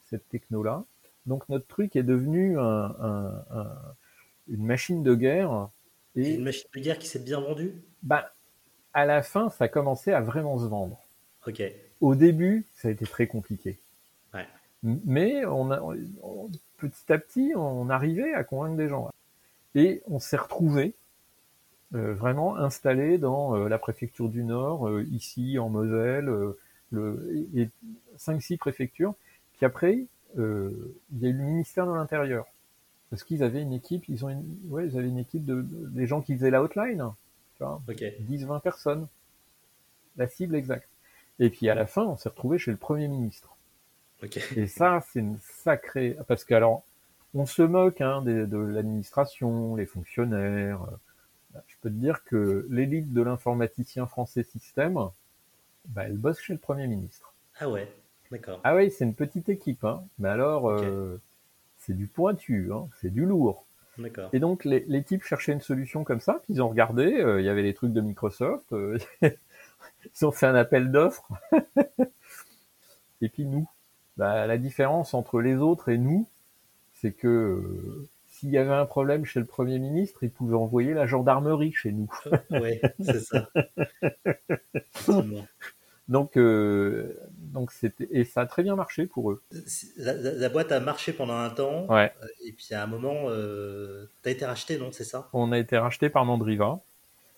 cette 0.07 0.29
techno-là. 0.29 0.85
Donc 1.27 1.49
notre 1.49 1.67
truc 1.67 1.97
est 1.97 2.03
devenu 2.03 2.59
un, 2.59 2.63
un- 3.01 3.45
un- 3.51 3.95
une 4.49 4.65
machine 4.65 5.03
de 5.03 5.15
guerre. 5.15 5.69
Et 6.17 6.35
une 6.35 6.45
machine 6.45 6.69
de 6.75 6.81
guerre 6.81 6.99
qui 6.99 7.07
s'est 7.09 7.19
bien 7.21 7.41
vendue? 7.41 7.75
Bah, 8.03 8.33
à 8.93 9.07
la 9.07 9.23
fin, 9.23 9.49
ça 9.51 9.65
a 9.65 9.69
commencé 9.69 10.13
à 10.13 10.21
vraiment 10.21 10.59
se 10.59 10.67
vendre. 10.67 10.99
Ok. 11.47 11.63
Au 12.01 12.15
début, 12.15 12.67
ça 12.75 12.89
a 12.89 12.91
été 12.91 13.07
très 13.07 13.27
compliqué. 13.27 13.79
Ouais. 14.35 14.47
Mais 14.83 15.45
on 15.47 15.71
a, 15.71 15.81
on- 15.81 16.51
petit 16.89 17.13
à 17.13 17.19
petit, 17.19 17.53
on 17.57 17.89
arrivait 17.91 18.35
à 18.35 18.45
convaincre 18.45 18.77
des 18.77 18.89
gens. 18.89 19.11
Et 19.75 20.03
on 20.07 20.19
s'est 20.19 20.37
retrouvé 20.37 20.95
euh, 21.95 22.15
vraiment 22.15 22.57
installé 22.57 23.19
dans 23.19 23.57
euh, 23.57 23.69
la 23.69 23.79
préfecture 23.79 24.29
du 24.29 24.45
Nord, 24.45 24.89
euh, 24.89 25.05
ici 25.11 25.59
en 25.59 25.69
Moselle, 25.69 26.31
le, 26.91 27.49
et 27.55 27.71
5-6 28.19 28.57
préfectures. 28.59 29.15
Puis 29.57 29.67
après, 29.67 30.07
il 30.37 30.41
y 31.21 31.27
a 31.27 31.29
eu 31.29 31.33
le 31.33 31.43
ministère 31.45 31.87
de 31.87 31.93
l'Intérieur. 31.93 32.47
Parce 33.11 33.23
qu'ils 33.23 33.43
avaient 33.45 33.63
une 33.63 33.73
équipe, 33.73 34.09
ils 34.09 34.25
ont 34.25 34.29
une, 34.31 34.45
ouais, 34.69 34.89
ils 34.89 34.99
avaient 34.99 35.09
une 35.09 35.19
équipe 35.19 35.45
de, 35.45 35.63
de- 35.63 35.89
des 35.91 36.07
gens 36.07 36.21
qui 36.21 36.35
faisaient 36.35 36.51
la 36.51 36.63
hotline. 36.63 37.13
Tu 37.57 37.63
vois, 37.65 37.81
Ok. 37.89 38.03
10-20 38.29 38.61
personnes. 38.61 39.07
La 40.17 40.27
cible 40.27 40.57
exacte. 40.57 40.89
Et 41.39 41.51
puis 41.51 41.69
à 41.69 41.75
la 41.77 41.87
fin, 41.87 42.03
on 42.05 42.17
s'est 42.17 42.29
retrouvé 42.29 42.59
chez 42.59 42.71
le 42.73 42.77
Premier 42.77 43.07
ministre. 43.07 43.54
Et 44.57 44.67
ça, 44.67 45.01
c'est 45.11 45.21
une 45.21 45.39
sacrée... 45.39 46.17
Parce 46.27 46.45
que 46.45 46.55
alors, 46.55 46.85
on 47.35 47.47
se 47.47 47.63
moque 47.63 48.01
hein, 48.01 48.23
des- 48.23 48.47
de, 48.47 48.57
l'administration, 48.57 49.77
les 49.77 49.87
fonctionnaires. 49.87 50.83
Euh, 51.55 51.59
Je 51.67 51.75
peux 51.83 51.91
te 51.91 51.95
dire 51.95 52.25
que 52.25 52.67
l'élite 52.71 53.13
de 53.13 53.23
l'informaticien 53.23 54.07
français 54.07 54.43
système, 54.45 54.99
bah, 55.89 56.05
elle 56.05 56.17
bosse 56.17 56.41
chez 56.41 56.53
le 56.53 56.59
Premier 56.59 56.87
ministre. 56.87 57.35
Ah 57.59 57.69
ouais. 57.69 57.93
D'accord. 58.31 58.61
Ah 58.65 58.75
oui, 58.75 58.91
c'est 58.91 59.05
une 59.05 59.15
petite 59.15 59.49
équipe. 59.49 59.85
Hein. 59.85 60.05
Mais 60.19 60.29
alors, 60.29 60.71
euh, 60.71 61.21
c'est 61.79 61.97
du 61.97 62.07
pointu, 62.07 62.73
hein, 62.73 62.89
c'est 63.01 63.11
du 63.11 63.27
lourd. 63.27 63.67
D'accord. 63.99 64.31
Et 64.33 64.41
donc 64.41 64.65
les, 64.65 64.85
les 64.89 65.05
types 65.05 65.23
cherchaient 65.23 65.53
une 65.53 65.61
solution 65.61 66.03
comme 66.03 66.19
ça, 66.21 66.41
puis 66.43 66.55
ils 66.55 66.63
ont 66.63 66.69
regardé, 66.69 67.21
euh, 67.21 67.41
il 67.41 67.45
y 67.45 67.49
avait 67.49 67.63
les 67.63 67.75
trucs 67.75 67.93
de 67.93 68.01
Microsoft, 68.01 68.73
euh, 68.73 68.99
ils 69.23 70.27
ont 70.27 70.33
fait 70.33 70.47
un 70.47 70.55
appel 70.57 70.91
d'offres. 70.91 71.31
et 73.21 73.29
puis 73.29 73.45
nous, 73.45 73.69
bah, 74.17 74.47
la 74.47 74.59
différence 74.59 75.15
entre 75.15 75.41
les 75.41 75.57
autres 75.57 75.89
et 75.89 75.99
nous, 75.99 76.27
c'est 76.95 77.13
que 77.13 77.29
euh, 77.29 78.09
s'il 78.29 78.51
y 78.51 78.59
avait 78.59 78.73
un 78.75 78.87
problème 78.87 79.25
chez 79.25 79.41
le 79.41 79.47
Premier 79.47 79.79
ministre, 79.79 80.23
il 80.23 80.31
pouvait 80.31 80.57
envoyer 80.57 80.95
la 80.95 81.07
gendarmerie 81.07 81.73
chez 81.73 81.93
nous. 81.93 82.11
ouais, 82.51 82.81
c'est 83.01 83.21
ça. 83.21 83.49
Donc, 86.09 86.37
euh, 86.37 87.17
donc 87.39 87.73
c'était 87.73 88.07
et 88.11 88.25
ça 88.25 88.43
a 88.43 88.47
très 88.47 88.63
bien 88.63 88.77
marché 88.77 89.07
pour 89.07 89.31
eux. 89.31 89.43
La, 89.97 90.13
la- 90.13 90.33
la 90.33 90.49
boîte 90.51 90.71
a 90.71 90.79
marché 90.81 91.15
pendant 91.15 91.37
un 91.39 91.49
temps, 91.49 91.87
Ouais. 91.89 92.13
et 92.45 92.53
puis 92.53 92.75
à 92.75 92.83
un 92.83 92.87
moment, 92.87 93.15
euh, 93.29 94.05
t'as 94.23 94.31
été 94.31 94.45
racheté, 94.45 94.77
non 94.77 94.93
C'est 94.93 95.05
ça? 95.05 95.31
On 95.33 95.51
a 95.51 95.59
été 95.59 95.79
racheté 95.79 96.11
par 96.11 96.25
Mandriva, 96.27 96.81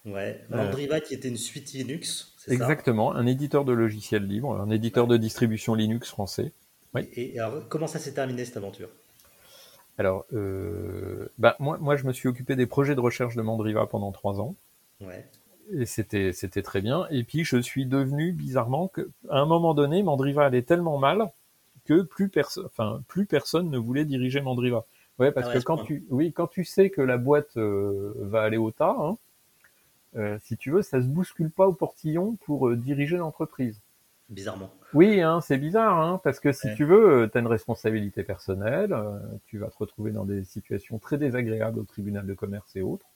Ouais. 0.04 0.40
Euh. 0.52 0.56
Mandriva 0.56 1.00
qui 1.00 1.14
était 1.14 1.28
une 1.28 1.36
suite 1.36 1.72
Linux, 1.74 2.34
ça? 2.38 2.52
Exactement, 2.52 3.14
un 3.14 3.26
éditeur 3.26 3.64
de 3.64 3.72
logiciels 3.72 4.26
libres, 4.26 4.60
un 4.60 4.70
éditeur 4.70 5.06
de 5.06 5.16
distribution 5.16 5.74
Linux 5.74 6.08
français. 6.10 6.52
Oui. 6.94 7.08
Et, 7.14 7.34
et 7.34 7.40
alors, 7.40 7.68
comment 7.68 7.86
ça 7.86 7.98
s'est 7.98 8.14
terminé 8.14 8.44
cette 8.44 8.56
aventure? 8.56 8.88
Alors, 9.98 10.26
euh, 10.32 11.28
bah, 11.38 11.56
moi, 11.58 11.78
moi, 11.78 11.96
je 11.96 12.04
me 12.04 12.12
suis 12.12 12.28
occupé 12.28 12.54
des 12.54 12.66
projets 12.66 12.94
de 12.94 13.00
recherche 13.00 13.34
de 13.34 13.42
Mandriva 13.42 13.86
pendant 13.86 14.12
trois 14.12 14.40
ans. 14.40 14.54
Ouais. 15.00 15.26
Et 15.72 15.86
c'était, 15.86 16.32
c'était 16.32 16.62
très 16.62 16.80
bien. 16.80 17.06
Et 17.10 17.24
puis, 17.24 17.44
je 17.44 17.56
suis 17.56 17.86
devenu, 17.86 18.32
bizarrement, 18.32 18.88
que, 18.88 19.10
à 19.30 19.38
un 19.38 19.46
moment 19.46 19.74
donné, 19.74 20.02
Mandriva 20.02 20.44
allait 20.44 20.62
tellement 20.62 20.98
mal 20.98 21.32
que 21.86 22.02
plus 22.02 22.28
personne, 22.28 22.66
enfin, 22.66 23.02
plus 23.08 23.26
personne 23.26 23.70
ne 23.70 23.78
voulait 23.78 24.04
diriger 24.04 24.40
Mandriva. 24.40 24.84
Ouais, 25.18 25.32
parce 25.32 25.46
Ah 25.46 25.50
ouais, 25.50 25.58
que 25.58 25.64
quand 25.64 25.76
point. 25.76 25.86
tu, 25.86 26.04
oui, 26.10 26.32
quand 26.32 26.46
tu 26.46 26.64
sais 26.64 26.90
que 26.90 27.00
la 27.00 27.16
boîte 27.16 27.56
euh, 27.56 28.12
va 28.18 28.42
aller 28.42 28.58
au 28.58 28.70
tas, 28.70 28.96
hein, 28.98 29.16
euh, 30.16 30.38
si 30.44 30.56
tu 30.56 30.70
veux, 30.70 30.82
ça 30.82 31.00
se 31.00 31.06
bouscule 31.06 31.50
pas 31.50 31.66
au 31.66 31.72
portillon 31.72 32.36
pour 32.44 32.70
diriger 32.76 33.16
l'entreprise. 33.16 33.80
Bizarrement. 34.28 34.70
Oui, 34.92 35.20
hein, 35.20 35.40
c'est 35.40 35.58
bizarre, 35.58 36.00
hein, 36.00 36.20
parce 36.24 36.40
que 36.40 36.50
si 36.50 36.66
Ouais. 36.66 36.74
tu 36.74 36.84
veux, 36.84 37.28
tu 37.30 37.38
as 37.38 37.40
une 37.40 37.46
responsabilité 37.46 38.24
personnelle, 38.24 38.92
euh, 38.92 39.18
tu 39.46 39.58
vas 39.58 39.68
te 39.70 39.76
retrouver 39.78 40.10
dans 40.10 40.24
des 40.24 40.42
situations 40.44 40.98
très 40.98 41.18
désagréables 41.18 41.78
au 41.78 41.84
tribunal 41.84 42.26
de 42.26 42.34
commerce 42.34 42.74
et 42.74 42.82
autres. 42.82 43.06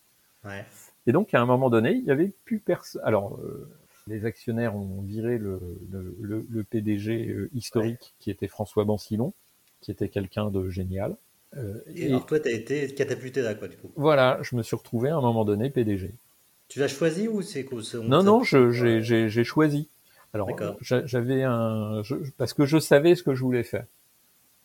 Ouais. 0.45 0.65
Et 1.07 1.13
donc, 1.13 1.35
à 1.35 1.41
un 1.41 1.47
moment 1.47 1.71
donné, 1.71 1.93
il 1.93 2.05
y 2.05 2.11
avait 2.11 2.33
plus 2.45 2.59
personne. 2.59 3.03
Alors, 3.05 3.37
euh, 3.39 3.69
les 4.07 4.25
actionnaires 4.25 4.77
ont 4.77 5.03
viré 5.03 5.39
le, 5.39 5.61
le, 5.91 6.17
le- 6.21 6.47
le 6.49 6.65
PDG 6.65 7.29
euh, 7.29 7.51
historique, 7.55 8.15
qui 8.19 8.31
était 8.31 8.49
François 8.49 8.85
Bancilon, 8.85 9.33
qui 9.81 9.91
était 9.91 10.09
quelqu'un 10.09 10.51
de 10.51 10.69
génial. 10.71 11.17
Euh, 11.57 11.81
Et, 11.87 12.03
et 12.05 12.07
alors, 12.07 12.27
toi, 12.27 12.41
t'as 12.41 12.51
été 12.51 12.95
catapulté 12.95 13.43
là, 13.43 13.55
quoi, 13.55 13.69
du 13.69 13.77
coup. 13.77 13.91
voilà, 13.97 14.39
je 14.43 14.57
me 14.57 14.63
suis 14.63 14.77
retrouvé 14.77 15.11
à 15.11 15.17
un 15.17 15.21
moment 15.21 15.45
donné 15.45 15.71
PDG. 15.71 16.13
Tu 16.69 16.79
l'as 16.79 16.89
choisi 16.89 17.29
ou 17.29 17.43
c'est 17.43 17.65
quoi 17.65 17.81
Non, 18.07 18.23
non, 18.23 18.43
j'ai 18.45 19.45
choisi. 19.45 19.89
Alors, 20.33 20.49
j'avais 20.81 21.43
un, 21.43 22.03
je- 22.03 22.17
parce 22.37 22.53
que 22.53 22.65
je 22.65 22.79
savais 22.79 23.15
ce 23.15 23.23
que 23.23 23.35
je 23.35 23.43
voulais 23.43 23.65
faire. 23.65 23.87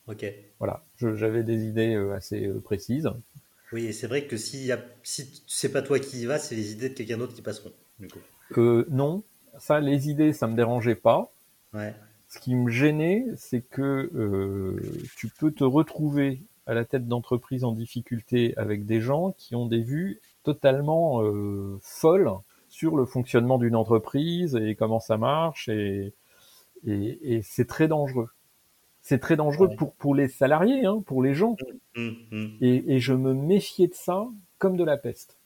Ok. 0.07 0.25
Voilà, 0.59 0.83
j'avais 0.97 1.43
des 1.43 1.65
idées 1.65 1.95
euh, 1.95 2.13
assez 2.13 2.45
euh, 2.45 2.59
précises. 2.59 3.09
Oui, 3.73 3.85
et 3.85 3.93
c'est 3.93 4.05
vrai 4.07 4.25
que 4.25 4.37
si, 4.37 4.71
c'est 5.47 5.71
pas 5.71 5.81
toi 5.81 5.99
qui 5.99 6.21
y 6.21 6.25
vas, 6.25 6.37
c'est 6.37 6.55
les 6.55 6.71
idées 6.73 6.89
de 6.89 6.93
quelqu'un 6.93 7.17
d'autre 7.17 7.33
qui 7.33 7.41
passeront. 7.41 7.71
Du 7.99 8.07
coup. 8.07 8.19
Euh, 8.57 8.85
non, 8.89 9.23
ça, 9.57 9.79
les 9.79 10.09
idées, 10.09 10.33
ça 10.33 10.47
me 10.47 10.55
dérangeait 10.55 10.95
pas. 10.95 11.33
Ouais. 11.73 11.93
Ce 12.29 12.39
qui 12.39 12.53
me 12.53 12.69
gênait, 12.69 13.25
c'est 13.35 13.61
que 13.61 14.11
euh, 14.13 14.79
tu 15.17 15.29
peux 15.29 15.51
te 15.51 15.63
retrouver 15.63 16.41
à 16.67 16.73
la 16.73 16.85
tête 16.85 17.07
d'entreprise 17.07 17.63
en 17.63 17.71
difficulté 17.71 18.53
avec 18.57 18.85
des 18.85 19.01
gens 19.01 19.33
qui 19.37 19.55
ont 19.55 19.65
des 19.65 19.81
vues 19.81 20.21
totalement 20.43 21.23
euh, 21.23 21.77
folles 21.81 22.31
sur 22.75 22.97
le 22.97 23.05
fonctionnement 23.05 23.57
d'une 23.57 23.75
entreprise 23.75 24.57
et 24.61 24.75
comment 24.75 24.99
ça 24.99 25.17
marche 25.17 25.69
et, 25.69 26.13
et, 26.85 27.35
et 27.35 27.41
c'est 27.41 27.65
très 27.65 27.87
dangereux. 27.87 28.27
C'est 29.01 29.19
très 29.19 29.37
dangereux 29.37 29.69
Ouais. 29.69 29.75
pour, 29.77 29.93
pour 29.93 30.13
les 30.13 30.27
salariés, 30.27 30.85
hein, 30.85 31.01
pour 31.05 31.23
les 31.23 31.33
gens. 31.33 31.55
Hum, 31.95 32.15
hum. 32.33 32.57
Et, 32.59 32.95
et 32.95 32.99
je 32.99 33.13
me 33.13 33.33
méfiais 33.33 33.87
de 33.87 33.93
ça 33.93 34.27
comme 34.57 34.75
de 34.75 34.83
la 34.83 34.97
peste. 34.97 35.37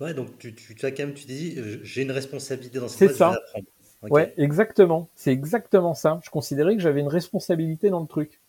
Ouais, 0.00 0.12
donc 0.12 0.36
tu, 0.38 0.54
tu, 0.56 0.74
as 0.84 0.90
quand 0.90 1.04
même, 1.04 1.14
tu 1.14 1.30
euh, 1.30 1.78
j'ai 1.84 2.02
une 2.02 2.10
responsabilité 2.10 2.80
dans 2.80 2.88
C'est 2.88 3.06
cette 3.08 3.18
boîte, 3.18 3.18
ça. 3.18 3.30
je 3.30 3.34
vais 3.34 3.40
la 3.44 3.50
prendre. 3.52 3.66
Ok. 4.02 4.10
Ouais, 4.10 4.34
exactement. 4.36 5.08
C'est 5.14 5.30
exactement 5.30 5.94
ça. 5.94 6.18
Je 6.24 6.30
considérais 6.30 6.74
que 6.74 6.82
j'avais 6.82 7.00
une 7.00 7.06
responsabilité 7.08 7.90
dans 7.90 8.00
le 8.00 8.08
truc. 8.08 8.40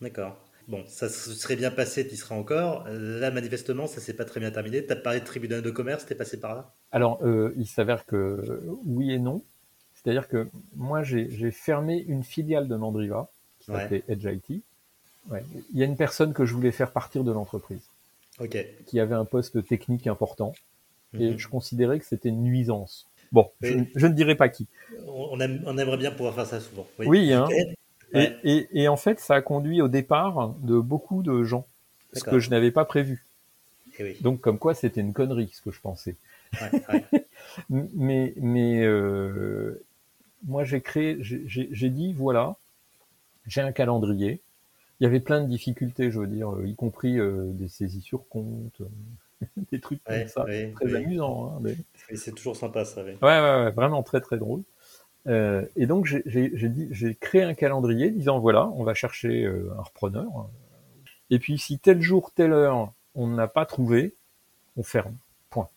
D'accord. 0.00 0.36
Bon, 0.66 0.82
ça 0.86 1.08
se 1.08 1.32
serait 1.34 1.56
bien 1.56 1.70
passé, 1.70 2.06
tu 2.06 2.14
y 2.14 2.16
seras 2.16 2.34
encore. 2.36 2.86
Là, 2.88 3.30
manifestement, 3.30 3.86
ça 3.86 4.00
s'est 4.00 4.14
pas 4.14 4.24
très 4.24 4.40
bien 4.40 4.50
terminé. 4.50 4.84
Tu 4.84 4.92
as 4.92 4.96
parlé 4.96 5.20
de 5.20 5.24
tribunal 5.24 5.60
de 5.62 5.70
commerce, 5.70 6.06
t'es 6.06 6.14
passé 6.14 6.40
par 6.40 6.54
là? 6.54 6.72
Alors, 6.90 7.20
euh, 7.22 7.52
il 7.56 7.66
s'avère 7.66 8.06
que 8.06 8.62
oui 8.86 9.12
et 9.12 9.18
non. 9.18 9.42
C'est-à-dire 9.94 10.28
que 10.28 10.48
moi, 10.76 11.02
j'ai 11.02 11.50
fermé 11.50 11.98
une 12.08 12.24
filiale 12.24 12.68
de 12.68 12.76
Mandriva 12.76 13.28
qui 13.60 13.70
Ouais. 13.70 13.80
s'appelait 13.80 14.04
Edge 14.08 14.24
IT. 14.24 14.62
Ouais. 15.30 15.42
Il 15.72 15.78
y 15.78 15.82
a 15.82 15.86
une 15.86 15.96
personne 15.96 16.32
que 16.34 16.44
je 16.44 16.54
voulais 16.54 16.72
faire 16.72 16.92
partir 16.92 17.24
de 17.24 17.32
l'entreprise, 17.32 17.80
qui 18.86 19.00
avait 19.00 19.14
un 19.14 19.24
poste 19.24 19.66
technique 19.66 20.06
important, 20.06 20.52
et 21.18 21.30
Mhm. 21.30 21.38
je 21.38 21.48
considérais 21.48 21.98
que 21.98 22.04
c'était 22.06 22.28
une 22.30 22.42
nuisance. 22.42 23.06
Bon, 23.32 23.50
je, 23.62 23.74
Oui. 23.74 23.88
je 23.94 24.06
ne 24.06 24.12
dirais 24.12 24.34
pas 24.34 24.48
qui. 24.48 24.66
On, 25.06 25.28
on 25.32 25.40
aime- 25.40 25.62
on 25.66 25.78
aimerait 25.78 25.96
bien 25.96 26.10
pouvoir 26.10 26.34
faire 26.34 26.46
ça 26.46 26.60
souvent. 26.60 26.86
Oui, 26.98 27.06
Oui, 27.06 27.32
hein. 27.32 27.48
Et, 28.14 28.18
Ouais. 28.18 28.38
et, 28.44 28.82
et 28.82 28.88
en 28.88 28.96
fait, 28.96 29.18
ça 29.20 29.34
a 29.34 29.40
conduit 29.42 29.82
au 29.82 29.88
départ 29.88 30.50
de 30.60 30.78
beaucoup 30.78 31.22
de 31.22 31.42
gens, 31.42 31.66
ce 32.12 32.22
que 32.24 32.38
je 32.38 32.48
n'avais 32.50 32.70
pas 32.70 32.84
prévu. 32.84 33.24
Eh 33.98 34.04
oui. 34.04 34.16
Donc, 34.20 34.40
comme 34.40 34.58
quoi, 34.58 34.74
c'était 34.74 35.00
une 35.00 35.12
connerie, 35.12 35.50
ce 35.52 35.60
que 35.62 35.70
je 35.70 35.80
pensais. 35.80 36.16
Ouais, 36.60 36.70
ouais. 36.92 37.04
M- 37.70 37.88
Mais, 37.94 38.32
mais 38.36 38.82
euh, 38.84 39.82
moi, 40.46 40.64
j'ai 40.64 40.80
créé, 40.80 41.18
j'ai- 41.20 41.90
dit, 41.90 42.12
voilà, 42.12 42.56
j'ai 43.46 43.60
un 43.60 43.72
calendrier. 43.72 44.40
Il 45.00 45.04
y 45.04 45.06
avait 45.06 45.20
plein 45.20 45.40
de 45.42 45.48
difficultés, 45.48 46.10
je 46.10 46.20
veux 46.20 46.26
dire, 46.26 46.52
euh, 46.54 46.66
y 46.66 46.74
compris 46.76 47.18
euh, 47.18 47.46
des 47.52 47.68
saisies 47.68 48.00
sur 48.00 48.28
compte, 48.28 48.80
euh, 48.80 49.46
des 49.72 49.80
trucs 49.80 50.02
comme 50.04 50.28
ça, 50.28 50.44
très 50.74 50.86
oui. 50.86 50.96
amusants. 50.96 51.52
Hein, 51.56 51.58
mais- 51.62 51.76
c'est 52.16 52.34
toujours 52.34 52.56
sympa, 52.56 52.84
ça. 52.84 53.02
ouais, 53.04 53.16
ouais, 53.20 53.70
vraiment 53.72 54.02
très 54.02 54.20
très 54.20 54.38
drôle. 54.38 54.62
Euh, 55.26 55.64
et 55.76 55.86
donc 55.86 56.04
j'ai- 56.06 57.16
créé 57.20 57.42
un 57.42 57.54
calendrier 57.54 58.10
disant 58.10 58.38
voilà, 58.40 58.68
on 58.68 58.84
va 58.84 58.94
chercher 58.94 59.44
euh, 59.44 59.72
un 59.78 59.82
repreneur. 59.82 60.48
Et 61.30 61.38
puis 61.38 61.58
si 61.58 61.78
tel 61.78 62.00
jour, 62.02 62.30
telle 62.32 62.52
heure, 62.52 62.92
on 63.14 63.26
n'a 63.28 63.48
pas 63.48 63.64
trouvé, 63.66 64.14
on 64.76 64.82
ferme. 64.82 65.16
Point. 65.50 65.68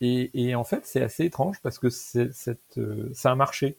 Et, 0.00 0.30
et 0.34 0.54
en 0.54 0.64
fait, 0.64 0.86
c'est 0.86 1.02
assez 1.02 1.24
étrange 1.24 1.60
parce 1.62 1.78
que 1.78 1.90
c'est, 1.90 2.32
cette, 2.32 2.78
euh, 2.78 3.10
ça 3.14 3.32
a 3.32 3.34
marché. 3.36 3.78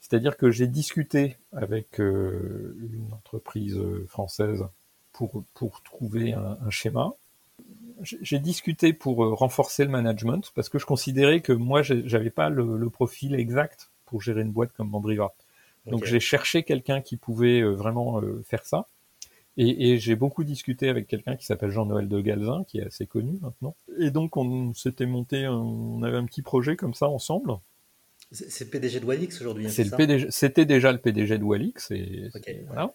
C'est-à-dire 0.00 0.36
que 0.36 0.50
j'ai 0.50 0.66
discuté 0.66 1.38
avec 1.52 1.98
une 1.98 3.08
entreprise 3.12 3.80
française 4.06 4.66
pour, 5.12 5.42
pour 5.54 5.82
trouver 5.82 6.34
un, 6.34 6.58
un 6.64 6.70
schéma. 6.70 7.14
J'ai 8.02 8.38
discuté 8.38 8.92
pour 8.92 9.16
renforcer 9.38 9.82
le 9.84 9.90
management 9.90 10.52
parce 10.54 10.68
que 10.68 10.78
je 10.78 10.84
considérais 10.84 11.40
que 11.40 11.52
moi, 11.54 11.80
j'avais 11.82 12.28
pas 12.30 12.50
le, 12.50 12.76
le 12.76 12.90
profil 12.90 13.34
exact 13.34 13.90
pour 14.06 14.22
gérer 14.22 14.42
une 14.42 14.52
boîte 14.52 14.72
comme 14.72 14.90
Mandriva. 14.90 15.32
Donc 15.86 16.04
j'ai 16.04 16.20
cherché 16.20 16.62
quelqu'un 16.62 17.00
qui 17.00 17.16
pouvait 17.16 17.60
euh, 17.60 17.72
vraiment 17.72 18.20
euh, 18.20 18.42
faire 18.44 18.64
ça. 18.64 18.86
Et, 19.56 19.92
et 19.92 19.98
j'ai 19.98 20.16
beaucoup 20.16 20.42
discuté 20.42 20.88
avec 20.88 21.06
quelqu'un 21.06 21.36
qui 21.36 21.46
s'appelle 21.46 21.70
Jean-Noël 21.70 22.08
de 22.08 22.20
Galzin, 22.20 22.64
qui 22.66 22.78
est 22.78 22.86
assez 22.86 23.06
connu 23.06 23.38
maintenant. 23.40 23.76
Et 23.98 24.10
donc 24.10 24.36
on 24.36 24.74
s'était 24.74 25.06
monté, 25.06 25.46
on 25.46 26.02
avait 26.02 26.16
un 26.16 26.24
petit 26.24 26.42
projet 26.42 26.74
comme 26.76 26.94
ça 26.94 27.08
ensemble. 27.08 27.52
C'est 28.32 28.64
le 28.64 28.70
PDG 28.70 29.00
de 29.00 29.04
Walix 29.04 29.40
aujourd'hui. 29.40 29.66
hein, 29.66 29.70
C'est 29.70 29.84
le 29.84 30.30
c'était 30.30 30.64
déjà 30.64 30.90
le 30.90 30.98
PDG 30.98 31.38
de 31.38 31.44
Walix. 31.44 31.90
Et, 31.90 32.30
voilà. 32.66 32.94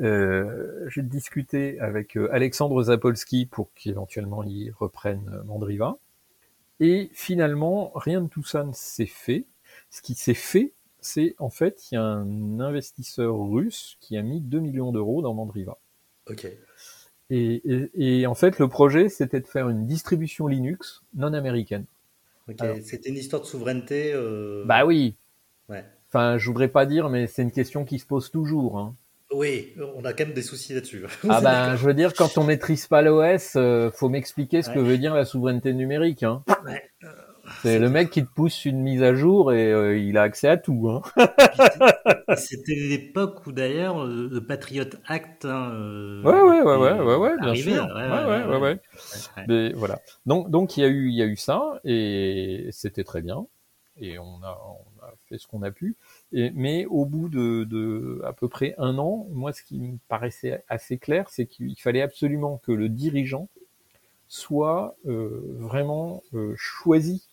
Euh, 0.00 0.88
j'ai 0.88 1.02
discuté 1.02 1.78
avec 1.78 2.16
Alexandre 2.32 2.82
Zapolski 2.82 3.46
pour 3.46 3.72
qu'éventuellement 3.74 4.42
il 4.42 4.72
reprenne 4.72 5.42
Mandriva. 5.44 5.98
Et 6.80 7.10
finalement, 7.12 7.92
rien 7.94 8.20
de 8.20 8.28
tout 8.28 8.42
ça 8.42 8.64
ne 8.64 8.72
s'est 8.72 9.06
fait. 9.06 9.44
Ce 9.94 10.02
qui 10.02 10.16
s'est 10.16 10.34
fait, 10.34 10.72
c'est 11.00 11.36
en 11.38 11.50
fait, 11.50 11.84
il 11.92 11.94
y 11.94 11.98
a 11.98 12.02
un 12.02 12.58
investisseur 12.58 13.38
russe 13.38 13.96
qui 14.00 14.16
a 14.16 14.22
mis 14.22 14.40
2 14.40 14.58
millions 14.58 14.90
d'euros 14.90 15.22
dans 15.22 15.34
Mandriva. 15.34 15.78
Ok. 16.28 16.48
Et, 17.30 17.62
et, 17.64 17.90
et 18.20 18.26
en 18.26 18.34
fait, 18.34 18.58
le 18.58 18.66
projet, 18.66 19.08
c'était 19.08 19.38
de 19.38 19.46
faire 19.46 19.68
une 19.68 19.86
distribution 19.86 20.48
Linux 20.48 21.04
non 21.14 21.32
américaine. 21.32 21.84
Ok. 22.48 22.60
Alors. 22.60 22.76
C'était 22.82 23.08
une 23.10 23.16
histoire 23.18 23.40
de 23.42 23.46
souveraineté. 23.46 24.10
euh, 24.12 24.64
Bah 24.66 24.84
oui. 24.84 25.14
Ouais. 25.68 25.84
Enfin, 26.08 26.38
je 26.38 26.46
voudrais 26.48 26.66
pas 26.68 26.86
dire, 26.86 27.08
mais 27.08 27.28
c'est 27.28 27.42
une 27.42 27.52
question 27.52 27.84
qui 27.84 28.00
se 28.00 28.06
pose 28.06 28.32
toujours. 28.32 28.80
Hein. 28.80 28.96
Oui, 29.32 29.74
on 29.96 30.04
a 30.04 30.12
quand 30.12 30.24
même 30.26 30.34
des 30.34 30.42
soucis 30.42 30.74
là-dessus. 30.74 31.04
Ah 31.28 31.40
ben, 31.40 31.76
je 31.76 31.86
veux 31.86 31.94
dire, 31.94 32.14
quand 32.14 32.36
on 32.36 32.42
maîtrise 32.42 32.88
pas 32.88 33.00
l'OS, 33.00 33.52
euh, 33.54 33.92
faut 33.92 34.08
m'expliquer 34.08 34.62
ce 34.62 34.70
que 34.70 34.80
veut 34.80 34.98
dire 34.98 35.14
la 35.14 35.24
souveraineté 35.24 35.72
numérique. 35.72 36.24
Hein. 36.24 36.42
Ouais. 36.64 36.82
C'est 37.62 37.78
le 37.78 37.90
mec 37.90 38.10
qui 38.10 38.24
te 38.24 38.30
pousse 38.30 38.64
une 38.64 38.80
mise 38.80 39.02
à 39.02 39.14
jour 39.14 39.52
et 39.52 39.70
euh, 39.72 39.98
il 39.98 40.16
a 40.18 40.22
accès 40.22 40.48
à 40.48 40.56
tout. 40.56 40.88
Hein. 40.88 41.02
C'était 42.36 42.74
l'époque 42.74 43.46
où 43.46 43.52
d'ailleurs 43.52 44.04
le 44.06 44.40
Patriot 44.40 44.84
Act. 45.06 45.44
hein, 45.44 45.70
euh, 45.72 46.22
Ouais, 46.22 46.40
ouais, 46.42 46.62
ouais, 46.62 46.76
ouais, 46.76 47.00
ouais, 47.00 47.16
ouais, 47.16 47.38
bien 47.38 47.48
arrivé, 47.48 47.72
sûr. 47.72 47.86
Ouais, 47.94 48.08
ouais, 48.08 48.24
ouais, 48.24 48.44
ouais. 48.44 48.58
ouais. 48.58 48.80
Mais 49.48 49.72
voilà. 49.74 50.00
Donc, 50.26 50.50
donc 50.50 50.76
il 50.76 50.80
y 50.82 50.84
a 50.84 50.88
eu, 50.88 51.08
il 51.08 51.14
y 51.14 51.22
a 51.22 51.26
eu 51.26 51.36
ça 51.36 51.80
et 51.84 52.68
c'était 52.72 53.04
très 53.04 53.22
bien. 53.22 53.46
Et 54.00 54.18
on 54.18 54.42
a, 54.42 54.60
on 54.68 55.04
a 55.04 55.12
fait 55.28 55.38
ce 55.38 55.46
qu'on 55.46 55.62
a 55.62 55.70
pu. 55.70 55.96
Et, 56.32 56.50
mais 56.54 56.86
au 56.86 57.04
bout 57.04 57.28
de, 57.28 57.64
de 57.64 58.20
à 58.24 58.32
peu 58.32 58.48
près 58.48 58.74
un 58.78 58.98
an, 58.98 59.26
moi, 59.30 59.52
ce 59.52 59.62
qui 59.62 59.78
me 59.78 59.98
paraissait 60.08 60.64
assez 60.68 60.98
clair, 60.98 61.28
c'est 61.30 61.46
qu'il 61.46 61.78
fallait 61.80 62.02
absolument 62.02 62.60
que 62.64 62.72
le 62.72 62.88
dirigeant 62.88 63.48
soit 64.28 64.96
euh, 65.06 65.42
vraiment 65.58 66.22
euh, 66.34 66.54
choisi 66.56 67.28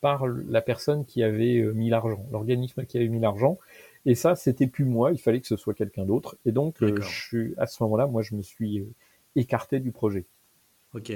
par 0.00 0.26
la 0.26 0.60
personne 0.60 1.04
qui 1.06 1.22
avait 1.22 1.58
euh, 1.58 1.72
mis 1.72 1.88
l'argent, 1.88 2.26
l'organisme 2.30 2.84
qui 2.84 2.96
avait 2.96 3.08
mis 3.08 3.20
l'argent. 3.20 3.58
Et 4.06 4.14
ça, 4.14 4.36
c'était 4.36 4.66
plus 4.66 4.84
moi. 4.84 5.12
Il 5.12 5.18
fallait 5.18 5.40
que 5.40 5.46
ce 5.46 5.56
soit 5.56 5.74
quelqu'un 5.74 6.04
d'autre. 6.04 6.36
Et 6.44 6.52
donc, 6.52 6.82
euh, 6.82 7.00
je 7.00 7.58
à 7.58 7.66
ce 7.66 7.82
moment-là, 7.84 8.06
moi, 8.06 8.22
je 8.22 8.34
me 8.34 8.42
suis 8.42 8.80
euh, 8.80 8.86
écarté 9.34 9.80
du 9.80 9.92
projet. 9.92 10.26
Ok. 10.92 11.12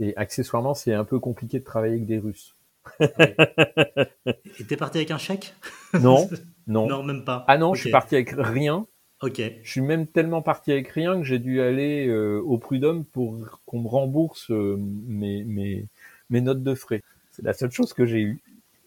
Et 0.00 0.16
accessoirement, 0.16 0.74
c'est 0.74 0.92
un 0.92 1.04
peu 1.04 1.20
compliqué 1.20 1.60
de 1.60 1.64
travailler 1.64 1.94
avec 1.94 2.06
des 2.06 2.18
Russes. 2.18 2.56
Et 2.98 4.64
t'es 4.66 4.76
parti 4.76 4.98
avec 4.98 5.10
un 5.10 5.18
chèque? 5.18 5.54
Non, 6.00 6.28
non. 6.66 6.88
Non, 6.88 7.02
même 7.02 7.24
pas. 7.24 7.44
Ah 7.46 7.58
non, 7.58 7.74
je 7.74 7.82
suis 7.82 7.90
parti 7.90 8.16
avec 8.16 8.30
rien. 8.36 8.86
Ok. 9.22 9.42
Je 9.62 9.70
suis 9.70 9.82
même 9.82 10.06
tellement 10.06 10.40
parti 10.40 10.72
avec 10.72 10.88
rien 10.88 11.18
que 11.18 11.24
j'ai 11.24 11.38
dû 11.38 11.60
aller 11.60 12.08
euh, 12.08 12.40
au 12.40 12.56
prud'homme 12.56 13.04
pour 13.04 13.60
qu'on 13.66 13.80
me 13.80 13.88
rembourse 13.88 14.50
euh, 14.50 14.76
mes, 14.78 15.44
mes, 15.44 15.86
mes 16.30 16.40
notes 16.40 16.62
de 16.62 16.74
frais. 16.74 17.02
C'est 17.40 17.46
la 17.46 17.52
seule 17.54 17.70
chose 17.70 17.92
que 17.94 18.04
j'ai 18.06 18.20
eue. 18.20 18.42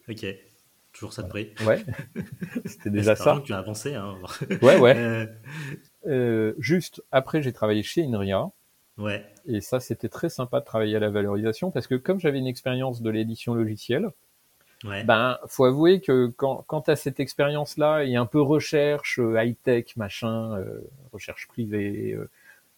Ok. 0.10 0.26
Toujours 0.94 1.12
ça 1.12 1.24
de 1.24 1.28
prix. 1.28 1.52
Ouais, 1.66 1.84
c'était 2.66 2.92
déjà 2.92 3.16
ça. 3.16 3.38
que 3.42 3.48
tu 3.48 3.54
as 3.54 3.58
avancé. 3.58 3.96
Hein. 3.96 4.16
Ouais, 4.62 4.78
ouais. 4.80 4.94
Euh, 4.96 5.26
Euh, 6.06 6.54
juste 6.60 7.02
après, 7.12 7.42
j'ai 7.42 7.52
travaillé 7.54 7.82
chez 7.82 8.04
Inria. 8.04 8.50
ouais. 8.98 9.26
Et 9.48 9.60
ça, 9.62 9.80
c'était 9.80 10.10
très 10.10 10.30
sympa 10.30 10.60
de 10.60 10.66
travailler 10.66 10.96
à 10.98 11.00
la 11.00 11.10
valorisation 11.10 11.72
parce 11.72 11.88
que 11.88 11.96
comme 11.96 12.20
j'avais 12.20 12.38
une 12.40 12.48
expérience 12.48 13.02
de 13.02 13.10
l'édition 13.10 13.54
logicielle, 13.56 14.10
Ouais. 14.86 15.06
Ben, 15.06 15.38
faut 15.48 15.64
avouer 15.64 16.02
que 16.02 16.28
quand, 16.36 16.66
quand 16.68 16.82
tu 16.82 16.92
as 16.92 16.98
cette 16.98 17.22
expérience-là 17.22 18.04
et 18.04 18.18
un 18.18 18.26
peu 18.26 18.42
recherche, 18.42 19.18
euh, 19.18 19.42
high-tech, 19.42 19.96
machin, 19.96 20.58
euh, 20.58 20.82
recherche 21.14 21.48
privée, 21.48 22.12
euh, 22.12 22.30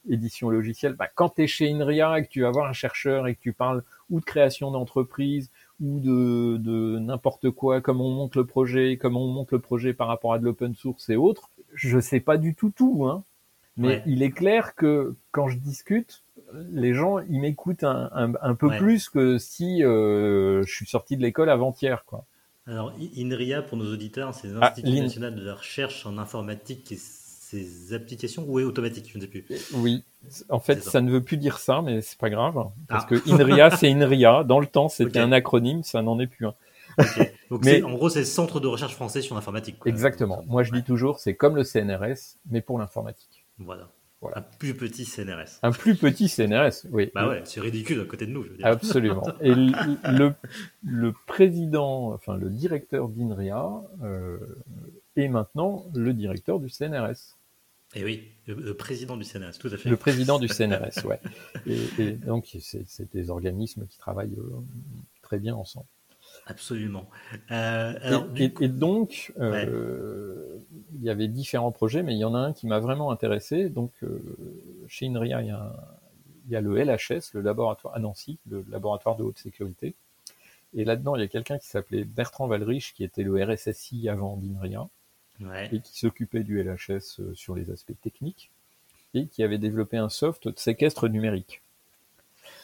édition 0.07 0.51
logicielle, 0.51 0.93
ben, 0.93 1.07
quand 1.15 1.29
tu 1.29 1.41
es 1.43 1.47
chez 1.47 1.67
Inria 1.71 2.19
et 2.19 2.23
que 2.23 2.29
tu 2.29 2.41
vas 2.41 2.51
voir 2.51 2.67
un 2.69 2.73
chercheur 2.73 3.25
et 3.27 3.33
que 3.33 3.39
tu 3.41 3.53
parles 3.53 3.83
ou 4.11 4.19
de 4.19 4.25
création 4.25 4.69
d'entreprise 4.69 5.49
ou 5.81 5.99
de, 5.99 6.57
de 6.57 6.99
n'importe 6.99 7.51
quoi, 7.51 7.81
comment 7.81 8.07
on 8.07 8.11
monte 8.13 8.35
le 8.35 8.45
projet, 8.45 8.97
comment 8.97 9.23
on 9.23 9.31
monte 9.31 9.51
le 9.51 9.59
projet 9.59 9.93
par 9.93 10.07
rapport 10.07 10.33
à 10.33 10.39
de 10.39 10.43
l'open 10.45 10.73
source 10.75 11.09
et 11.09 11.15
autres, 11.15 11.49
je 11.73 11.99
sais 11.99 12.19
pas 12.21 12.37
du 12.37 12.55
tout 12.55 12.69
tout, 12.69 13.05
hein. 13.05 13.23
Mais 13.77 13.87
Ouais. 13.87 14.03
il 14.05 14.23
est 14.23 14.31
clair 14.31 14.73
que 14.75 15.15
quand 15.31 15.49
je 15.49 15.57
discute, 15.57 16.23
les 16.69 16.93
gens, 16.93 17.19
ils 17.19 17.41
m'écoutent 17.41 17.83
un, 17.83 18.09
un, 18.13 18.31
un 18.41 18.55
peu 18.55 18.67
Ouais. 18.67 18.77
plus 18.77 19.09
que 19.09 19.37
si 19.37 19.83
euh, 19.83 20.63
je 20.63 20.73
suis 20.73 20.85
sorti 20.85 21.17
de 21.17 21.21
l'école 21.21 21.49
avant-hier, 21.49 22.05
quoi. 22.05 22.23
Alors, 22.67 22.93
INRIA, 23.17 23.61
pour 23.61 23.77
nos 23.77 23.91
auditeurs, 23.91 24.33
c'est 24.33 24.47
Ah, 24.55 24.59
l'Institut 24.61 24.89
l'IN- 24.91 25.03
national 25.03 25.35
de 25.35 25.43
la 25.43 25.55
recherche 25.55 26.05
en 26.05 26.17
informatique 26.17 26.89
et 26.93 26.95
applications, 27.93 28.45
ou 28.47 28.59
est 28.59 28.63
automatique, 28.63 29.09
je 29.11 29.17
ne 29.17 29.21
sais 29.23 29.27
plus. 29.27 29.45
Oui, 29.73 30.03
en 30.49 30.59
fait, 30.59 30.83
ça. 30.83 30.91
ça. 30.91 31.01
ne 31.01 31.11
veut 31.11 31.21
plus 31.21 31.37
dire 31.37 31.59
ça, 31.59 31.81
mais 31.81 32.01
c'est 32.01 32.17
pas 32.17 32.29
grave, 32.29 32.53
parce 32.87 33.05
Ah. 33.05 33.07
que 33.07 33.29
INRIA, 33.29 33.71
c'est 33.71 33.89
INRIA. 33.91 34.43
Dans 34.43 34.59
le 34.59 34.67
temps, 34.67 34.89
c'était 34.89 35.19
un 35.19 35.31
acronyme, 35.31 35.83
ça 35.83 36.01
n'en 36.01 36.19
est 36.19 36.27
plus 36.27 36.47
un. 36.47 36.53
Donc 37.49 37.65
mais, 37.65 37.83
en 37.83 37.91
gros, 37.93 38.09
c'est 38.09 38.19
le 38.19 38.25
centre 38.25 38.59
de 38.59 38.67
recherche 38.67 38.95
français 38.95 39.21
sur 39.21 39.35
l'informatique. 39.35 39.77
Exactement. 39.85 40.43
Moi, 40.47 40.63
je 40.63 40.71
dis 40.71 40.83
toujours, 40.83 41.19
c'est 41.19 41.35
comme 41.35 41.55
le 41.55 41.63
CNRS, 41.63 42.37
mais 42.49 42.61
pour 42.61 42.79
l'informatique. 42.79 43.45
Voilà. 43.59 43.89
Un 44.33 44.41
plus 44.41 44.73
petit 44.73 45.05
CNRS. 45.05 45.59
Un 45.61 45.71
plus 45.71 45.95
petit 45.95 46.29
CNRS, 46.29 46.87
oui. 46.91 47.11
Bah 47.13 47.27
ouais, 47.27 47.41
c'est 47.45 47.59
ridicule 47.59 48.01
à 48.01 48.05
côté 48.05 48.25
de 48.25 48.31
nous. 48.31 48.43
Je 48.43 48.49
veux 48.49 48.57
dire. 48.57 48.65
Absolument. 48.65 49.23
Et 49.41 49.53
le, 49.53 50.33
le, 50.83 51.13
président, 51.27 52.13
enfin 52.13 52.35
le 52.35 52.49
directeur 52.49 53.07
d'INRIA 53.07 53.69
euh, 54.03 54.37
est 55.15 55.27
maintenant 55.27 55.85
le 55.93 56.13
directeur 56.13 56.59
du 56.59 56.69
CNRS. 56.69 57.34
Et 57.95 58.01
eh 58.01 58.03
oui, 58.03 58.27
le, 58.47 58.73
président 58.73 59.15
du 59.15 59.23
CNRS, 59.23 59.57
tout 59.57 59.69
à 59.69 59.77
fait. 59.77 59.89
Le 59.89 59.95
président 59.95 60.37
du 60.37 60.49
CNRS, 60.49 61.05
ouais. 61.05 61.19
Et, 61.65 62.11
donc, 62.11 62.57
c'est 62.59 63.09
des 63.13 63.29
organismes 63.29 63.87
qui 63.87 63.97
travaillent 63.97 64.37
euh, 64.37 64.59
très 65.21 65.39
bien 65.39 65.55
ensemble. 65.55 65.85
Absolument. 66.45 67.09
Euh, 67.51 67.93
et, 68.35 68.67
donc, 68.67 69.33
euh, 69.39 70.57
il 70.93 71.03
y 71.03 71.09
avait 71.09 71.29
différents 71.29 71.71
projets, 71.71 72.03
mais 72.03 72.13
il 72.15 72.19
y 72.19 72.25
en 72.25 72.35
a 72.35 72.39
un 72.39 72.51
qui 72.51 72.67
m'a 72.67 72.79
vraiment 72.79 73.11
intéressé. 73.11 73.69
Donc, 73.69 73.93
chez 74.87 75.07
INRIA, 75.07 75.41
il 75.41 75.47
y, 75.47 75.51
a 75.51 75.73
il 76.47 76.51
y, 76.51 76.55
a 76.57 76.61
le 76.61 76.75
LHS, 76.77 77.33
le 77.33 77.41
laboratoire 77.41 77.95
à 77.95 77.99
Nancy, 77.99 78.37
le 78.49 78.65
laboratoire 78.69 79.15
de 79.15 79.23
haute 79.23 79.39
sécurité. 79.39 79.95
Et 80.75 80.83
là-dedans, 80.83 81.15
il 81.15 81.21
y 81.21 81.23
a 81.23 81.29
quelqu'un 81.29 81.57
qui 81.57 81.67
s'appelait 81.67 82.03
Bertrand 82.03 82.47
Valrich, 82.47 82.93
qui 82.93 83.05
était 83.05 83.23
le 83.23 83.41
RSSI 83.41 84.09
avant 84.09 84.35
d'INRIA 84.35 84.89
et 85.71 85.81
qui 85.81 85.99
s'occupait 85.99 86.43
du 86.43 86.61
LHS 86.61 87.19
euh, 87.19 87.33
sur 87.33 87.55
les 87.55 87.69
aspects 87.71 87.99
techniques 88.01 88.51
et 89.13 89.27
qui 89.27 89.43
avait 89.43 89.57
développé 89.57 89.97
un 89.97 90.09
soft 90.09 90.47
de 90.47 90.57
séquestre 90.57 91.07
numérique. 91.07 91.61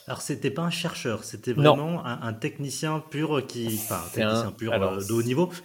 Alors 0.07 0.21
c'était 0.21 0.51
pas 0.51 0.63
un 0.63 0.69
chercheur, 0.69 1.23
c'était 1.23 1.53
vraiment 1.53 2.05
un, 2.05 2.33
technicien 2.33 2.99
pur 2.99 3.45
qui, 3.47 3.67
enfin 3.67 4.01
un 4.05 4.09
technicien 4.09 4.51
pur 4.51 4.73
euh, 4.73 4.97
de 4.97 5.13
haut 5.13 5.23
niveau. 5.23 5.51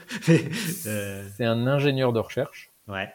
Euh, 0.87 1.29
c'est 1.37 1.45
un 1.45 1.67
ingénieur 1.67 2.13
de 2.13 2.21
recherche. 2.21 2.71
Ouais. 2.87 3.13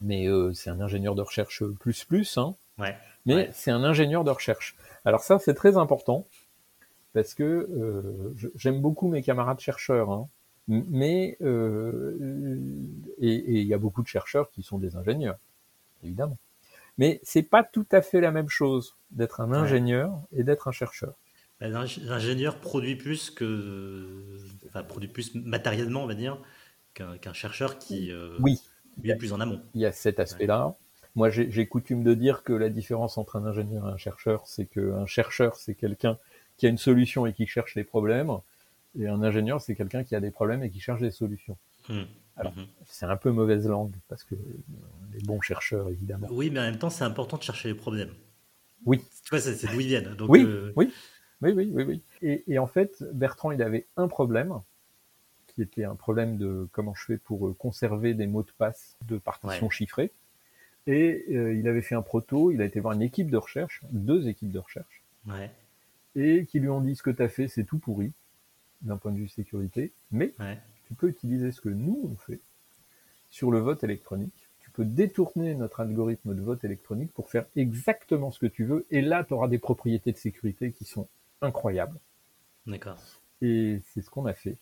Mais 0.00 0.28
c'est 0.54 0.70
un 0.70 0.80
ingénieur 0.80 1.14
de 1.14 1.22
recherche 1.22 1.64
plus 1.80 2.04
plus, 2.04 2.38
hein. 2.38 2.54
Ouais. 2.78 2.96
Mais 3.26 3.50
c'est 3.52 3.70
un 3.70 3.82
ingénieur 3.82 4.22
de 4.22 4.30
recherche. 4.30 4.76
Alors 5.04 5.22
ça 5.22 5.38
c'est 5.38 5.54
très 5.54 5.76
important 5.76 6.26
parce 7.12 7.34
que 7.34 7.68
j'aime 8.56 8.80
beaucoup 8.80 9.08
mes 9.08 9.22
camarades 9.22 9.60
chercheurs. 9.60 10.10
Hein. 10.10 10.28
Mais 10.66 11.36
euh, 11.42 12.16
et 13.18 13.60
il 13.60 13.66
y 13.66 13.74
a 13.74 13.78
beaucoup 13.78 14.02
de 14.02 14.08
chercheurs 14.08 14.50
qui 14.50 14.62
sont 14.62 14.78
des 14.78 14.96
ingénieurs, 14.96 15.38
évidemment. 16.02 16.38
Mais 16.96 17.20
c'est 17.22 17.42
pas 17.42 17.64
tout 17.64 17.86
à 17.92 18.02
fait 18.02 18.20
la 18.20 18.30
même 18.30 18.48
chose 18.48 18.96
d'être 19.10 19.40
un 19.40 19.52
ingénieur 19.52 20.18
et 20.32 20.42
d'être 20.42 20.68
un 20.68 20.72
chercheur. 20.72 21.14
Ben, 21.60 21.70
l'ingénieur 21.70 22.58
produit 22.60 22.96
plus 22.96 23.30
que, 23.30 24.38
enfin, 24.66 24.82
produit 24.82 25.08
plus 25.08 25.34
matériellement, 25.34 26.02
on 26.04 26.06
va 26.06 26.14
dire, 26.14 26.38
qu'un 26.94 27.32
chercheur 27.32 27.78
qui 27.78 28.10
euh, 28.10 28.36
oui. 28.40 28.60
est 29.02 29.16
plus 29.16 29.32
en 29.32 29.40
amont. 29.40 29.60
Il 29.74 29.80
y 29.80 29.86
a 29.86 29.92
cet 29.92 30.20
aspect-là. 30.20 30.76
Moi, 31.16 31.30
j'ai 31.30 31.66
coutume 31.66 32.02
de 32.02 32.14
dire 32.14 32.42
que 32.42 32.52
la 32.52 32.70
différence 32.70 33.18
entre 33.18 33.36
un 33.36 33.46
ingénieur 33.46 33.88
et 33.88 33.92
un 33.92 33.96
chercheur, 33.96 34.42
c'est 34.46 34.66
qu'un 34.66 35.06
chercheur, 35.06 35.56
c'est 35.56 35.74
quelqu'un 35.74 36.18
qui 36.56 36.66
a 36.66 36.68
une 36.68 36.78
solution 36.78 37.26
et 37.26 37.32
qui 37.32 37.46
cherche 37.46 37.76
les 37.76 37.84
problèmes. 37.84 38.38
Et 38.98 39.08
un 39.08 39.22
ingénieur, 39.22 39.60
c'est 39.60 39.74
quelqu'un 39.74 40.04
qui 40.04 40.14
a 40.14 40.20
des 40.20 40.30
problèmes 40.30 40.62
et 40.62 40.70
qui 40.70 40.80
cherche 40.80 41.00
des 41.00 41.10
solutions. 41.10 41.56
Hmm. 41.88 42.02
Alors, 42.36 42.52
hmm. 42.52 42.66
c'est 42.86 43.06
un 43.06 43.16
peu 43.16 43.30
mauvaise 43.30 43.66
langue, 43.68 43.94
parce 44.08 44.24
que 44.24 44.34
les 45.12 45.20
bons 45.20 45.40
chercheurs, 45.40 45.88
évidemment. 45.90 46.28
Oui, 46.30 46.50
mais 46.50 46.60
en 46.60 46.64
même 46.64 46.78
temps, 46.78 46.90
c'est 46.90 47.04
important 47.04 47.36
de 47.36 47.42
chercher 47.42 47.68
les 47.68 47.74
problèmes. 47.74 48.12
Oui. 48.86 49.00
Tu 49.24 49.30
vois, 49.30 49.40
c'est 49.40 49.66
d'où 49.66 49.80
ils 49.80 49.86
viennent. 49.86 50.14
Donc, 50.14 50.28
oui, 50.30 50.44
euh, 50.44 50.72
oui, 50.76 50.92
oui, 51.42 51.52
oui, 51.52 51.70
oui, 51.72 51.84
oui. 51.84 52.02
Et, 52.22 52.44
et, 52.48 52.58
en 52.58 52.66
fait, 52.66 53.04
Bertrand, 53.12 53.50
il 53.50 53.62
avait 53.62 53.86
un 53.96 54.08
problème, 54.08 54.60
qui 55.46 55.62
était 55.62 55.84
un 55.84 55.94
problème 55.94 56.36
de 56.36 56.68
comment 56.72 56.94
je 56.94 57.04
fais 57.04 57.18
pour 57.18 57.46
euh, 57.46 57.54
conserver 57.54 58.14
des 58.14 58.26
mots 58.26 58.42
de 58.42 58.50
passe 58.58 58.96
de 59.06 59.18
partitions 59.18 59.70
chiffrées. 59.70 60.10
Et 60.86 61.24
euh, 61.30 61.54
il 61.54 61.66
avait 61.68 61.82
fait 61.82 61.94
un 61.94 62.02
proto, 62.02 62.50
il 62.50 62.60
a 62.60 62.64
été 62.64 62.80
voir 62.80 62.92
une 62.94 63.02
équipe 63.02 63.30
de 63.30 63.36
recherche, 63.36 63.80
deux 63.90 64.28
équipes 64.28 64.50
de 64.50 64.58
recherche, 64.58 65.02
ouais. 65.26 65.50
et 66.14 66.44
qui 66.44 66.60
lui 66.60 66.68
ont 66.68 66.82
dit 66.82 66.94
ce 66.94 67.02
que 67.02 67.10
tu 67.10 67.22
as 67.22 67.28
fait, 67.28 67.48
c'est 67.48 67.64
tout 67.64 67.78
pourri 67.78 68.12
d'un 68.84 68.96
point 68.96 69.12
de 69.12 69.18
vue 69.18 69.28
sécurité, 69.28 69.92
mais 70.10 70.32
tu 70.84 70.94
peux 70.94 71.08
utiliser 71.08 71.50
ce 71.50 71.60
que 71.60 71.68
nous 71.68 72.00
on 72.04 72.16
fait 72.16 72.40
sur 73.30 73.50
le 73.50 73.58
vote 73.58 73.82
électronique. 73.82 74.48
Tu 74.60 74.70
peux 74.70 74.84
détourner 74.84 75.54
notre 75.54 75.80
algorithme 75.80 76.34
de 76.34 76.40
vote 76.40 76.64
électronique 76.64 77.12
pour 77.12 77.30
faire 77.30 77.46
exactement 77.56 78.30
ce 78.30 78.38
que 78.38 78.46
tu 78.46 78.64
veux, 78.64 78.86
et 78.90 79.00
là, 79.00 79.24
tu 79.24 79.34
auras 79.34 79.48
des 79.48 79.58
propriétés 79.58 80.12
de 80.12 80.16
sécurité 80.16 80.72
qui 80.72 80.84
sont 80.84 81.08
incroyables. 81.40 81.98
D'accord. 82.66 82.98
Et 83.42 83.80
c'est 83.88 84.02
ce 84.02 84.10
qu'on 84.10 84.26
a 84.26 84.34
fait. 84.34 84.56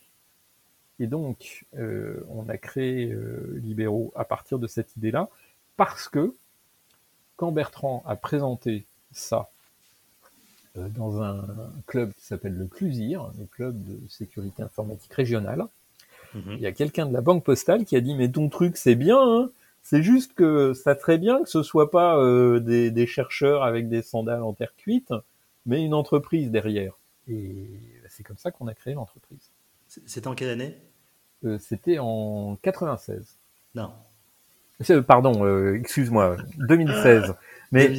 Et 0.99 1.07
donc, 1.07 1.67
euh, 1.75 2.25
on 2.29 2.49
a 2.49 2.57
créé 2.59 3.11
euh, 3.13 3.61
Libéraux 3.63 4.13
à 4.15 4.25
partir 4.25 4.59
de 4.59 4.67
cette 4.67 4.97
idée-là, 4.97 5.29
parce 5.77 6.09
que 6.09 6.35
quand 7.37 7.53
Bertrand 7.53 8.03
a 8.07 8.17
présenté 8.17 8.87
ça 9.11 9.51
dans 10.77 11.23
un 11.23 11.45
club 11.87 12.13
qui 12.15 12.25
s'appelle 12.25 12.57
le 12.57 12.67
CLUSIR, 12.67 13.31
le 13.39 13.47
club 13.47 13.77
de 13.85 13.99
sécurité 14.09 14.63
informatique 14.63 15.13
régionale. 15.13 15.67
Mhm. 16.35 16.53
Il 16.53 16.61
y 16.61 16.67
a 16.67 16.73
quelqu'un 16.73 17.07
de 17.07 17.13
la 17.13 17.21
banque 17.21 17.45
postale 17.45 17.85
qui 17.85 17.97
a 17.97 18.01
dit 18.01 18.15
mais 18.15 18.31
ton 18.31 18.49
truc 18.49 18.77
c'est 18.77 18.95
bien, 18.95 19.19
hein 19.21 19.51
c'est 19.83 20.03
juste 20.03 20.35
que 20.35 20.73
ça 20.75 20.97
serait 20.99 21.19
bien 21.19 21.43
que 21.43 21.49
ce 21.49 21.63
soit 21.63 21.91
pas 21.91 22.17
euh, 22.17 22.61
des, 22.61 22.91
des, 22.91 23.07
chercheurs 23.07 23.65
avec 23.65 23.89
des 23.89 24.01
sandales 24.01 24.43
en 24.43 24.53
terre 24.53 24.75
cuite, 24.77 25.13
mais 25.67 25.85
une 25.85 25.93
entreprise 25.93 26.51
derrière. 26.51 26.95
Et 27.29 27.69
c'est 28.09 28.23
comme 28.23 28.39
ça 28.39 28.51
qu'on 28.51 28.69
a 28.69 28.75
créé 28.75 28.95
l'entreprise. 28.95 29.51
C'était 29.89 30.29
en 30.29 30.35
quelle 30.35 30.51
année? 30.51 30.79
Euh, 31.45 31.59
C'était 31.59 31.99
en 31.99 32.57
96. 32.63 33.37
Non. 33.75 33.93
Pardon, 35.07 35.45
euh, 35.45 35.75
excuse-moi, 35.75 36.37
2016. 36.59 37.35
mais 37.73 37.91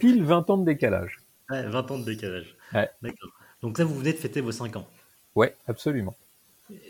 pile 0.00 0.24
20 0.24 0.50
ans 0.50 0.58
de 0.58 0.64
décalage. 0.64 1.20
Ouais, 1.50 1.62
20 1.62 1.90
ans 1.90 1.98
de 1.98 2.04
décalage. 2.04 2.56
D'accord. 2.72 3.30
Donc 3.62 3.78
là, 3.78 3.84
vous 3.84 3.94
venez 3.94 4.12
de 4.12 4.18
fêter 4.18 4.40
vos 4.40 4.52
5 4.52 4.76
ans. 4.76 4.86
Ouais, 5.34 5.56
absolument. 5.66 6.14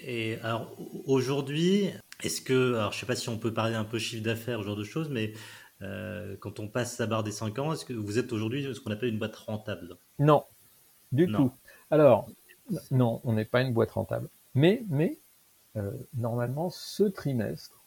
Et 0.02 0.38
alors 0.42 0.74
aujourd'hui, 1.04 1.90
est-ce 2.22 2.40
que, 2.40 2.74
alors 2.76 2.92
je 2.92 2.98
sais 2.98 3.06
pas 3.06 3.16
si 3.16 3.28
on 3.28 3.38
peut 3.38 3.52
parler 3.52 3.74
un 3.74 3.84
peu 3.84 3.98
chiffre 3.98 4.22
d'affaires, 4.22 4.60
ce 4.60 4.64
genre 4.64 4.76
de 4.76 4.84
choses, 4.84 5.10
mais 5.10 5.34
euh, 5.82 6.36
quand 6.40 6.60
on 6.60 6.68
passe 6.68 6.98
la 6.98 7.06
barre 7.06 7.22
des 7.22 7.32
5 7.32 7.58
ans, 7.58 7.72
est-ce 7.72 7.84
que 7.84 7.92
vous 7.92 8.18
êtes 8.18 8.32
aujourd'hui 8.32 8.74
ce 8.74 8.80
qu'on 8.80 8.90
appelle 8.90 9.10
une 9.10 9.18
boîte 9.18 9.36
rentable? 9.36 9.96
Non, 10.18 10.44
du 11.12 11.30
tout. 11.30 11.52
Alors, 11.90 12.28
non, 12.90 13.20
on 13.24 13.34
n'est 13.34 13.44
pas 13.44 13.60
une 13.60 13.74
boîte 13.74 13.90
rentable. 13.92 14.28
Mais, 14.54 14.82
mais 14.88 15.18
euh, 15.76 15.92
normalement, 16.14 16.70
ce 16.70 17.04
trimestre. 17.04 17.78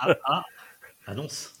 ah, 0.00 0.16
ah, 0.24 0.44
annonce. 1.06 1.55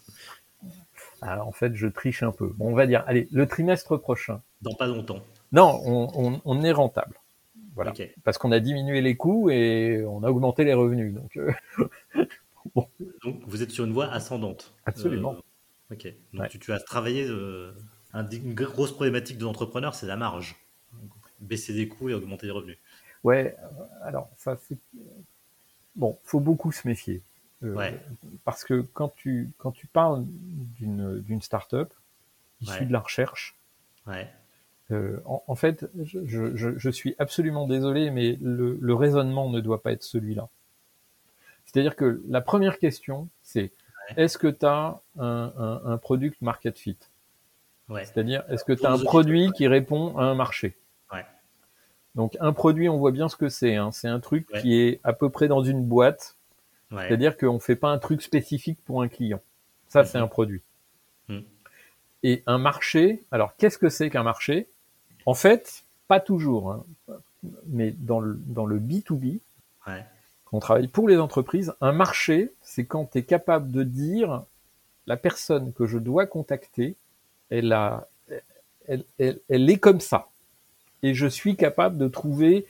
Alors, 1.22 1.48
en 1.48 1.52
fait, 1.52 1.74
je 1.74 1.86
triche 1.86 2.22
un 2.22 2.32
peu. 2.32 2.48
Bon, 2.56 2.68
on 2.68 2.74
va 2.74 2.86
dire, 2.86 3.04
allez, 3.06 3.28
le 3.32 3.46
trimestre 3.46 3.98
prochain. 3.98 4.42
Dans 4.62 4.74
pas 4.74 4.86
longtemps. 4.86 5.20
Non, 5.52 5.80
on, 6.44 6.62
est 6.62 6.72
rentable. 6.72 7.18
Voilà. 7.74 7.92
Parce 8.24 8.38
qu'on 8.38 8.52
a 8.52 8.60
diminué 8.60 9.00
les 9.00 9.16
coûts 9.16 9.50
et 9.50 10.04
on 10.06 10.22
a 10.22 10.30
augmenté 10.30 10.64
les 10.64 10.74
revenus. 10.74 11.14
Donc, 11.14 11.36
euh, 11.36 11.52
donc 13.22 13.40
vous 13.46 13.62
êtes 13.62 13.70
sur 13.70 13.84
une 13.84 13.92
voie 13.92 14.06
ascendante. 14.06 14.74
Absolument. 14.86 15.36
Euh, 15.90 15.94
ok. 15.94 16.14
Donc 16.32 16.48
tu, 16.58 16.72
as 16.72 16.80
travaillé. 16.80 17.26
Euh, 17.28 17.72
une 18.14 18.54
grosse 18.54 18.92
problématique 18.92 19.38
de 19.38 19.44
l'entrepreneur, 19.44 19.94
c'est 19.94 20.06
la 20.06 20.16
marge. 20.16 20.56
Baisser 21.40 21.74
des 21.74 21.86
coûts 21.86 22.08
et 22.08 22.14
augmenter 22.14 22.46
les 22.46 22.52
revenus. 22.52 22.78
Ouais. 23.24 23.54
Alors 24.02 24.30
ça, 24.36 24.56
c'est 24.56 24.78
bon. 25.94 26.18
Faut 26.24 26.40
beaucoup 26.40 26.72
se 26.72 26.88
méfier. 26.88 27.22
Euh, 27.62 27.90
parce 28.44 28.64
que 28.64 28.82
quand 28.92 29.14
tu, 29.16 29.50
quand 29.58 29.72
tu 29.72 29.86
parles 29.86 30.24
d'une, 30.26 31.20
d'une 31.20 31.40
start-up 31.40 31.92
issue 32.60 32.86
de 32.86 32.92
la 32.92 33.00
recherche, 33.00 33.56
euh, 34.92 35.18
en, 35.24 35.54
fait, 35.54 35.88
je, 36.04 36.20
je, 36.26 36.78
je, 36.78 36.90
suis 36.90 37.16
absolument 37.18 37.66
désolé, 37.66 38.10
mais 38.10 38.38
le, 38.40 38.78
le 38.80 38.94
raisonnement 38.94 39.50
ne 39.50 39.60
doit 39.60 39.82
pas 39.82 39.92
être 39.92 40.04
celui-là. 40.04 40.48
C'est-à-dire 41.64 41.96
que 41.96 42.22
la 42.28 42.40
première 42.40 42.78
question, 42.78 43.28
c'est 43.42 43.72
est-ce 44.16 44.38
que 44.38 44.46
tu 44.46 44.64
as 44.64 45.00
un, 45.18 45.52
un, 45.58 45.80
un, 45.84 45.98
product 45.98 46.40
market 46.40 46.78
fit? 46.78 46.98
C'est-à-dire, 47.88 48.44
est-ce 48.48 48.64
que 48.64 48.72
tu 48.72 48.86
as 48.86 48.92
un 48.92 48.98
produit 48.98 49.50
qui 49.52 49.66
répond 49.66 50.16
à 50.18 50.24
un 50.24 50.34
marché? 50.34 50.76
Donc, 52.16 52.34
un 52.40 52.54
produit, 52.54 52.88
on 52.88 52.96
voit 52.96 53.12
bien 53.12 53.28
ce 53.28 53.36
que 53.36 53.50
c'est. 53.50 53.76
Hein. 53.76 53.90
C'est 53.92 54.08
un 54.08 54.20
truc 54.20 54.48
qui 54.62 54.80
est 54.80 55.00
à 55.04 55.12
peu 55.12 55.28
près 55.28 55.48
dans 55.48 55.62
une 55.62 55.84
boîte 55.84 56.35
c'est-à-dire 56.90 57.36
qu'on 57.36 57.54
ne 57.54 57.58
fait 57.58 57.76
pas 57.76 57.90
un 57.90 57.98
truc 57.98 58.22
spécifique 58.22 58.78
pour 58.84 59.02
un 59.02 59.08
client. 59.08 59.40
Ça, 59.88 60.04
c'est 60.04 60.18
un 60.18 60.28
produit. 60.28 60.62
Mm. 61.28 61.40
Et 62.22 62.42
un 62.46 62.58
marché, 62.58 63.24
alors 63.30 63.56
qu'est-ce 63.56 63.78
que 63.78 63.88
c'est 63.88 64.10
qu'un 64.10 64.22
marché? 64.22 64.68
En 65.26 65.34
fait, 65.34 65.84
pas 66.08 66.20
toujours, 66.20 66.72
hein, 66.72 66.84
mais 67.66 67.92
dans 67.92 68.20
le, 68.20 68.38
dans 68.46 68.66
le 68.66 68.78
B2B, 68.78 69.40
ouais. 69.86 70.04
quand 70.44 70.56
on 70.56 70.60
travaille 70.60 70.88
pour 70.88 71.08
les 71.08 71.18
entreprises, 71.18 71.74
un 71.80 71.92
marché, 71.92 72.52
c'est 72.62 72.84
quand 72.84 73.12
tu 73.12 73.18
es 73.18 73.22
capable 73.22 73.70
de 73.70 73.82
dire 73.82 74.44
la 75.06 75.16
personne 75.16 75.72
que 75.72 75.86
je 75.86 75.98
dois 75.98 76.26
contacter, 76.26 76.96
elle, 77.50 77.72
a, 77.72 78.08
elle, 78.88 79.04
elle, 79.18 79.40
elle 79.48 79.70
est 79.70 79.78
comme 79.78 80.00
ça. 80.00 80.28
Et 81.02 81.14
je 81.14 81.26
suis 81.26 81.56
capable 81.56 81.98
de 81.98 82.08
trouver 82.08 82.66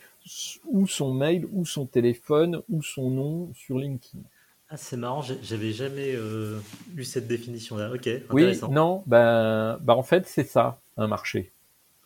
ou 0.67 0.87
son 0.87 1.15
mail, 1.15 1.47
ou 1.53 1.65
son 1.65 1.87
téléphone, 1.87 2.63
ou 2.69 2.83
son 2.83 3.11
nom 3.11 3.53
sur 3.55 3.79
LinkedIn. 3.79 4.23
Ah, 4.69 4.77
c'est 4.77 4.97
marrant, 4.97 5.23
j'avais 5.23 5.73
jamais 5.73 6.13
euh, 6.15 6.59
eu 6.97 7.05
cette 7.05 7.29
définition-là. 7.29 7.93
Ok, 7.93 8.09
intéressant. 8.09 8.67
Oui, 8.67 8.75
non, 8.75 9.05
ben, 9.07 9.79
ben 9.81 9.95
en 9.95 10.03
fait, 10.03 10.27
c'est 10.27 10.47
ça, 10.47 10.81
un 10.97 11.07
marché. 11.07 11.53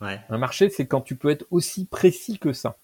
Ouais. 0.03 0.21
Un 0.29 0.39
marché, 0.39 0.69
c'est 0.69 0.87
quand 0.87 1.01
tu 1.01 1.17
peux 1.17 1.31
être 1.31 1.47
aussi 1.51 1.87
précis 1.87 2.39
que 2.39 2.53
ça. 2.53 2.77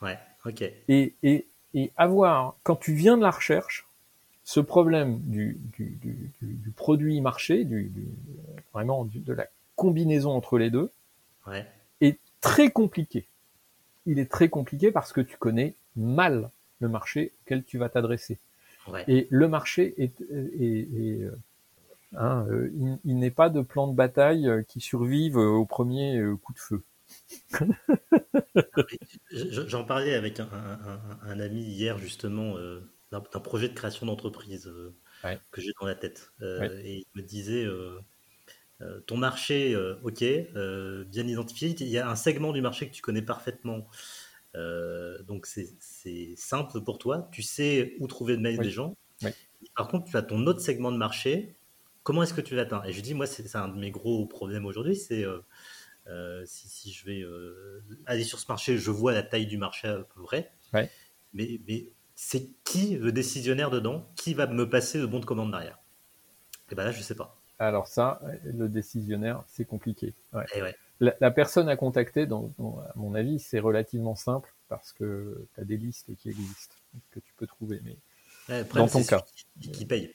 Ouais, 0.00 0.18
ok. 0.46 0.62
Et, 0.88 1.14
et, 1.22 1.46
et 1.74 1.92
avoir, 1.96 2.56
quand 2.62 2.76
tu 2.76 2.94
viens 2.94 3.18
de 3.18 3.22
la 3.22 3.30
recherche, 3.30 3.86
ce 4.44 4.60
problème 4.60 5.20
du, 5.20 5.58
du, 5.76 5.98
du, 6.00 6.32
du 6.40 6.70
produit 6.70 7.20
marché, 7.20 7.64
du, 7.64 7.92
vraiment 8.72 9.04
de 9.04 9.32
la 9.34 9.46
combinaison 9.76 10.30
entre 10.30 10.56
les 10.56 10.70
deux, 10.70 10.90
ouais. 11.46 11.66
est 12.00 12.18
très 12.40 12.70
compliqué. 12.70 13.26
Il 14.08 14.18
est 14.18 14.30
très 14.30 14.48
compliqué 14.48 14.90
parce 14.90 15.12
que 15.12 15.20
tu 15.20 15.36
connais 15.36 15.74
mal 15.94 16.50
le 16.80 16.88
marché 16.88 17.34
auquel 17.42 17.62
tu 17.62 17.76
vas 17.78 17.88
t'adresser. 17.90 18.38
Et 19.06 19.26
le 19.30 19.48
marché 19.48 19.94
est, 20.02 20.18
euh, 20.32 21.30
hein, 22.14 22.46
euh, 22.50 22.72
il, 23.04 23.18
n'est 23.18 23.30
pas 23.30 23.50
de 23.50 23.60
plan 23.60 23.86
de 23.86 23.94
bataille 23.94 24.48
euh, 24.48 24.62
qui 24.62 24.80
survive 24.80 25.36
au 25.36 25.66
premier 25.66 26.18
coup 26.42 26.54
de 26.54 26.58
feu. 26.58 26.82
J'en 29.30 29.84
parlais 29.84 30.14
avec 30.14 30.40
un, 30.40 31.40
ami 31.40 31.60
hier 31.60 31.98
justement 31.98 32.54
d'un 33.12 33.20
projet 33.20 33.68
de 33.68 33.74
création 33.74 34.06
d'entreprise 34.06 34.72
que 35.50 35.60
j'ai 35.60 35.72
dans 35.80 35.86
la 35.86 35.94
tête. 35.94 36.32
Et 36.40 36.98
il 36.98 37.06
me 37.14 37.22
disait, 37.22 37.66
ton 39.06 39.16
marché, 39.16 39.76
ok, 40.02 40.24
bien 41.06 41.26
identifié, 41.26 41.74
il 41.80 41.88
y 41.88 41.98
a 41.98 42.08
un 42.08 42.16
segment 42.16 42.52
du 42.52 42.60
marché 42.60 42.88
que 42.88 42.94
tu 42.94 43.02
connais 43.02 43.22
parfaitement. 43.22 43.88
Euh, 44.54 45.22
donc 45.22 45.46
c'est 45.46 46.34
simple 46.36 46.80
pour 46.82 46.98
toi, 46.98 47.28
tu 47.32 47.42
sais 47.42 47.94
où 48.00 48.06
trouver 48.06 48.34
le 48.34 48.40
mail 48.40 48.58
des 48.58 48.70
gens. 48.70 48.96
Par 49.74 49.88
contre, 49.88 50.10
tu 50.10 50.16
as 50.16 50.22
ton 50.22 50.46
autre 50.46 50.60
segment 50.60 50.92
de 50.92 50.96
marché, 50.96 51.56
comment 52.02 52.22
est-ce 52.22 52.34
que 52.34 52.40
tu 52.40 52.54
l'atteins? 52.54 52.82
Et 52.84 52.92
je 52.92 53.00
dis, 53.00 53.14
moi, 53.14 53.26
c'est 53.26 53.54
un 53.56 53.68
de 53.68 53.78
mes 53.78 53.90
gros 53.90 54.26
problèmes 54.26 54.66
aujourd'hui, 54.66 54.96
c'est 54.96 55.24
euh, 55.24 55.40
euh, 56.06 56.42
si, 56.46 56.92
je 56.92 57.04
vais 57.04 57.24
aller 58.06 58.24
sur 58.24 58.38
ce 58.38 58.46
marché, 58.48 58.78
je 58.78 58.90
vois 58.90 59.12
la 59.12 59.22
taille 59.22 59.46
du 59.46 59.58
marché 59.58 59.88
à 59.88 59.98
peu 59.98 60.22
près, 60.22 60.52
mais, 61.32 61.60
mais 61.66 61.92
c'est 62.14 62.50
qui 62.64 62.96
le 62.96 63.12
décisionnaire 63.12 63.70
dedans? 63.70 64.10
Qui 64.16 64.34
va 64.34 64.46
me 64.46 64.68
passer 64.68 64.98
le 64.98 65.06
bon 65.06 65.20
de 65.20 65.24
commande 65.24 65.50
derrière? 65.50 65.78
Et 66.70 66.74
bien 66.74 66.84
là, 66.84 66.92
je 66.92 67.02
sais 67.02 67.14
pas. 67.14 67.37
Alors 67.58 67.88
ça, 67.88 68.20
le 68.44 68.68
décisionnaire, 68.68 69.42
c'est 69.46 69.64
compliqué. 69.64 70.14
Ouais. 70.32 70.44
Et 70.54 70.62
ouais. 70.62 70.76
La, 71.00 71.30
personne 71.30 71.68
à 71.68 71.76
contacter, 71.76 72.26
dans, 72.26 72.52
à 72.58 72.92
mon 72.96 73.14
avis, 73.14 73.38
c'est 73.38 73.60
relativement 73.60 74.16
simple 74.16 74.52
parce 74.68 74.92
que 74.92 75.46
tu 75.54 75.60
as 75.60 75.64
des 75.64 75.76
listes 75.76 76.14
qui 76.16 76.28
existent 76.28 76.74
que 77.10 77.20
tu 77.20 77.32
peux 77.36 77.46
trouver. 77.46 77.80
Mais 77.84 78.64
dans 78.74 78.88
ton 78.88 79.04
cas, 79.04 79.24
qui, 79.60 79.86
paye. 79.86 80.14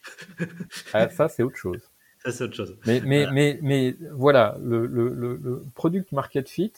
Ah, 0.94 1.08
ça, 1.10 1.30
c'est 1.30 1.44
autre 1.44 1.58
chose. 1.58 1.82
Ça, 2.24 2.32
c'est 2.32 2.46
autre 2.46 2.56
chose. 2.56 2.78
Mais, 2.86 3.02
mais, 3.02 3.26
voilà. 3.26 3.32
mais, 3.34 3.60
mais 3.62 3.98
voilà, 4.14 4.58
le, 4.64 4.86
le, 4.86 5.10
le, 5.14 5.66
product 5.76 6.14
market 6.14 6.48
fit, 6.48 6.72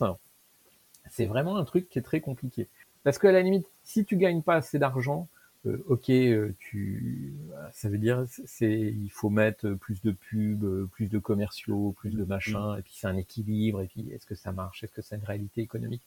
c'est 1.12 1.28
vraiment 1.28 1.58
un 1.58 1.66
truc 1.66 1.88
qui 1.88 2.00
est 2.00 2.02
très 2.02 2.20
compliqué. 2.20 2.68
Parce 3.04 3.20
qu'à 3.20 3.32
la 3.32 3.44
limite, 3.44 3.68
si 3.84 4.06
tu 4.06 4.18
gagnes 4.18 4.42
pas 4.42 4.56
assez 4.56 4.80
d'argent, 4.80 5.28
euh, 5.66 5.84
ok, 5.88 6.10
euh, 6.10 6.54
tu, 6.60 7.34
ça 7.72 7.90
veut 7.90 7.98
dire 7.98 8.26
c'est, 8.28 8.72
il 8.72 9.10
faut 9.10 9.30
mettre 9.30 9.70
plus 9.70 10.02
de 10.02 10.12
pubs, 10.12 10.64
euh, 10.64 10.90
plus 10.92 11.10
de 11.10 11.18
commerciaux, 11.18 11.94
plus 11.98 12.12
de 12.12 12.24
mm. 12.24 12.28
machins, 12.28 12.76
et 12.78 12.82
puis 12.82 12.94
c'est 12.96 13.08
un 13.08 13.18
équilibre, 13.18 13.82
et 13.82 13.88
puis 13.88 14.10
est-ce 14.12 14.26
que 14.26 14.36
ça 14.36 14.52
marche, 14.52 14.84
est-ce 14.84 14.94
que 14.94 15.02
c'est 15.02 15.16
une 15.16 15.24
réalité 15.24 15.62
économique, 15.62 16.04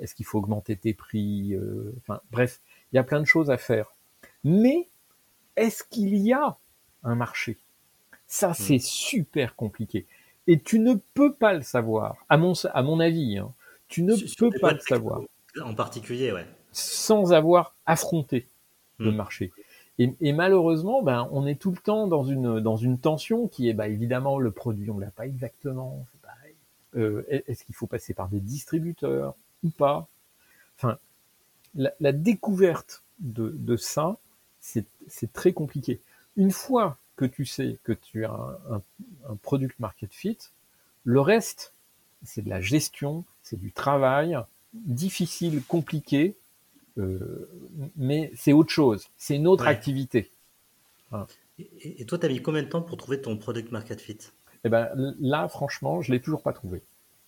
est-ce 0.00 0.14
qu'il 0.14 0.24
faut 0.24 0.38
augmenter 0.38 0.76
tes 0.76 0.94
prix, 0.94 1.54
enfin 1.98 2.20
bref, 2.30 2.60
il 2.92 2.96
y 2.96 2.98
a 2.98 3.04
plein 3.04 3.20
de 3.20 3.26
choses 3.26 3.50
à 3.50 3.58
faire. 3.58 3.94
Mais 4.44 4.88
est-ce 5.56 5.82
qu'il 5.84 6.16
y 6.16 6.32
a 6.32 6.56
un 7.02 7.14
marché? 7.14 7.58
Ça 8.26 8.50
mm. 8.50 8.54
c'est 8.54 8.80
super 8.80 9.56
compliqué, 9.56 10.06
et 10.46 10.60
tu 10.60 10.78
ne 10.78 10.94
peux 11.14 11.34
pas 11.34 11.52
le 11.52 11.62
savoir, 11.62 12.24
à 12.28 12.36
mon 12.36 12.52
à 12.72 12.82
mon 12.82 13.00
avis, 13.00 13.38
hein, 13.38 13.52
tu 13.88 14.02
ne 14.02 14.14
peux 14.38 14.50
pas 14.60 14.72
le 14.72 14.80
savoir. 14.80 15.20
En 15.62 15.74
particulier, 15.74 16.32
ouais. 16.32 16.46
Sans 16.72 17.32
avoir 17.32 17.76
affronté 17.86 18.48
le 18.98 19.10
hmm. 19.10 19.16
marché. 19.16 19.52
Et, 19.98 20.32
malheureusement, 20.32 21.02
ben, 21.02 21.28
on 21.30 21.46
est 21.46 21.54
tout 21.54 21.70
le 21.70 21.76
temps 21.76 22.08
dans 22.08 22.24
une 22.24 22.58
dans 22.58 22.76
une 22.76 22.98
tension 22.98 23.46
qui 23.46 23.68
est, 23.68 23.74
bah, 23.74 23.86
évidemment, 23.86 24.40
le 24.40 24.50
produit, 24.50 24.90
on 24.90 24.98
l'a 24.98 25.10
pas 25.10 25.26
exactement. 25.26 26.04
Euh, 26.96 27.24
est-ce 27.28 27.64
qu'il 27.64 27.74
faut 27.74 27.88
passer 27.88 28.14
par 28.14 28.28
des 28.28 28.40
distributeurs 28.40 29.34
ou 29.64 29.70
pas? 29.70 30.08
Enfin, 30.76 30.98
la, 31.74 32.12
découverte 32.12 33.02
de, 33.18 33.50
de 33.50 33.76
ça, 33.76 34.18
c'est 34.60 34.86
très 35.32 35.52
compliqué. 35.52 36.00
Une 36.36 36.52
fois 36.52 36.98
que 37.16 37.24
tu 37.24 37.46
sais 37.46 37.78
que 37.82 37.92
tu 37.92 38.24
as 38.24 38.58
un, 38.70 38.82
un 39.28 39.36
product 39.42 39.78
market 39.80 40.12
fit, 40.12 40.38
le 41.04 41.20
reste, 41.20 41.72
c'est 42.22 42.42
de 42.42 42.50
la 42.50 42.60
gestion, 42.60 43.24
c'est 43.42 43.58
du 43.58 43.72
travail 43.72 44.38
difficile, 44.72 45.62
compliqué, 45.64 46.36
mais 47.96 48.30
c'est 48.34 48.52
autre 48.52 48.70
chose, 48.70 49.08
c'est 49.16 49.36
une 49.36 49.46
autre 49.46 49.66
activité. 49.66 50.30
Et, 51.58 52.04
toi, 52.06 52.18
tu 52.18 52.26
as 52.26 52.28
mis 52.28 52.42
combien 52.42 52.62
de 52.62 52.68
temps 52.68 52.82
pour 52.82 52.96
trouver 52.96 53.20
ton 53.20 53.36
product 53.36 53.70
market 53.70 54.00
fit? 54.00 54.18
Eh 54.64 54.68
ben 54.68 54.88
là, 55.20 55.46
franchement, 55.48 56.00
je 56.00 56.10
l'ai 56.10 56.20
toujours 56.20 56.42
pas 56.42 56.52
trouvé. 56.52 56.82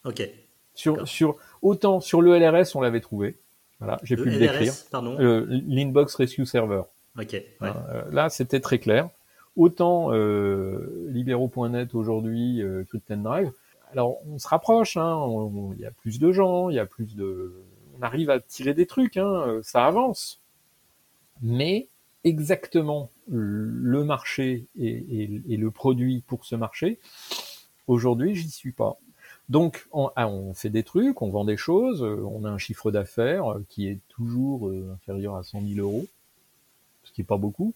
Ok. 0.04 0.28
Sur, 0.74 1.06
sur 1.06 1.36
autant 1.62 2.00
sur 2.00 2.22
le 2.22 2.38
LRS, 2.38 2.74
on 2.74 2.80
l'avait 2.80 3.00
trouvé. 3.00 3.38
Voilà, 3.78 3.98
j'ai 4.02 4.16
pu 4.16 4.30
le 4.30 4.38
décrire. 4.38 4.72
Pardon. 4.90 5.16
L'inbox 5.18 6.14
rescue 6.14 6.46
server. 6.46 6.82
Ok. 7.18 7.42
Hein, 7.60 7.74
euh, 7.90 8.02
là, 8.10 8.28
c'était 8.28 8.60
très 8.60 8.78
clair. 8.78 9.08
Autant 9.56 10.12
euh, 10.12 11.06
libéraux.net 11.08 11.94
aujourd'hui, 11.94 12.62
euh, 12.62 12.84
Drive. 13.08 13.52
Alors, 13.92 14.18
on 14.28 14.38
se 14.38 14.48
rapproche. 14.48 14.96
Hein, 14.96 15.18
il 15.74 15.80
y 15.80 15.86
a 15.86 15.90
plus 15.90 16.18
de 16.18 16.32
gens, 16.32 16.68
il 16.68 16.76
y 16.76 16.78
a 16.78 16.86
plus 16.86 17.16
de 17.16 17.52
on 17.98 18.02
arrive 18.02 18.30
à 18.30 18.40
tirer 18.40 18.74
des 18.74 18.86
trucs, 18.86 19.16
hein, 19.16 19.44
euh, 19.46 19.60
ça 19.62 19.86
avance. 19.86 20.40
Mais 21.42 21.88
exactement 22.24 23.10
le 23.28 24.04
marché 24.04 24.66
et, 24.78 25.26
le 25.26 25.70
produit 25.70 26.22
pour 26.26 26.44
ce 26.44 26.54
marché, 26.56 26.98
aujourd'hui, 27.86 28.34
j'y 28.34 28.50
suis 28.50 28.72
pas. 28.72 28.98
Donc, 29.48 29.86
ah, 30.16 30.28
on, 30.28 30.54
fait 30.54 30.70
des 30.70 30.82
trucs, 30.82 31.22
on 31.22 31.28
vend 31.28 31.44
des 31.44 31.56
choses, 31.56 32.02
euh, 32.02 32.24
on 32.24 32.44
a 32.44 32.48
un 32.48 32.58
chiffre 32.58 32.90
d'affaires 32.90 33.52
euh, 33.52 33.64
qui 33.68 33.88
est 33.88 33.98
toujours 34.08 34.72
inférieur 34.92 35.36
à 35.36 35.42
100 35.42 35.62
000 35.74 35.80
euros, 35.80 36.06
ce 37.04 37.12
qui 37.12 37.20
est 37.20 37.24
pas 37.24 37.36
beaucoup. 37.36 37.74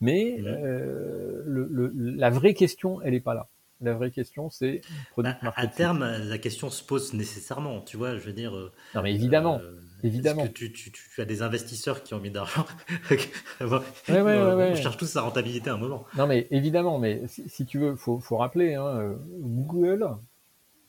Mais 0.00 0.40
la 0.40 2.30
vraie 2.30 2.54
question, 2.54 3.02
elle 3.02 3.14
est 3.14 3.20
pas 3.20 3.34
là. 3.34 3.48
La 3.80 3.94
vraie 3.94 4.10
question, 4.10 4.50
c'est 4.50 4.80
produit 5.12 5.32
bah, 5.42 5.52
À 5.54 5.66
terme, 5.68 6.04
la 6.04 6.38
question 6.38 6.68
se 6.68 6.82
pose 6.82 7.14
nécessairement. 7.14 7.80
Tu 7.80 7.96
vois, 7.96 8.16
je 8.16 8.24
veux 8.24 8.32
dire. 8.32 8.56
Euh, 8.56 8.72
non, 8.94 9.02
mais 9.02 9.14
évidemment. 9.14 9.60
Euh, 9.62 9.80
évidemment. 10.02 10.46
Que 10.46 10.52
tu, 10.52 10.72
tu, 10.72 10.90
tu, 10.90 11.20
as 11.20 11.24
des 11.24 11.42
investisseurs 11.42 12.02
qui 12.02 12.14
ont 12.14 12.18
mis 12.18 12.30
d'argent. 12.30 12.66
ouais, 13.10 13.18
ouais, 13.60 14.22
ouais, 14.22 14.70
on 14.72 14.74
cherche 14.74 14.96
tous 14.96 15.06
sa 15.06 15.22
rentabilité 15.22 15.70
à 15.70 15.74
un 15.74 15.78
moment. 15.78 16.04
Non, 16.16 16.26
mais 16.26 16.48
évidemment. 16.50 16.98
Mais 16.98 17.22
si, 17.28 17.66
tu 17.66 17.78
veux, 17.78 17.94
faut, 17.94 18.18
faut 18.18 18.36
rappeler, 18.36 18.74
hein, 18.74 18.86
euh, 18.86 19.14
Google 19.40 20.08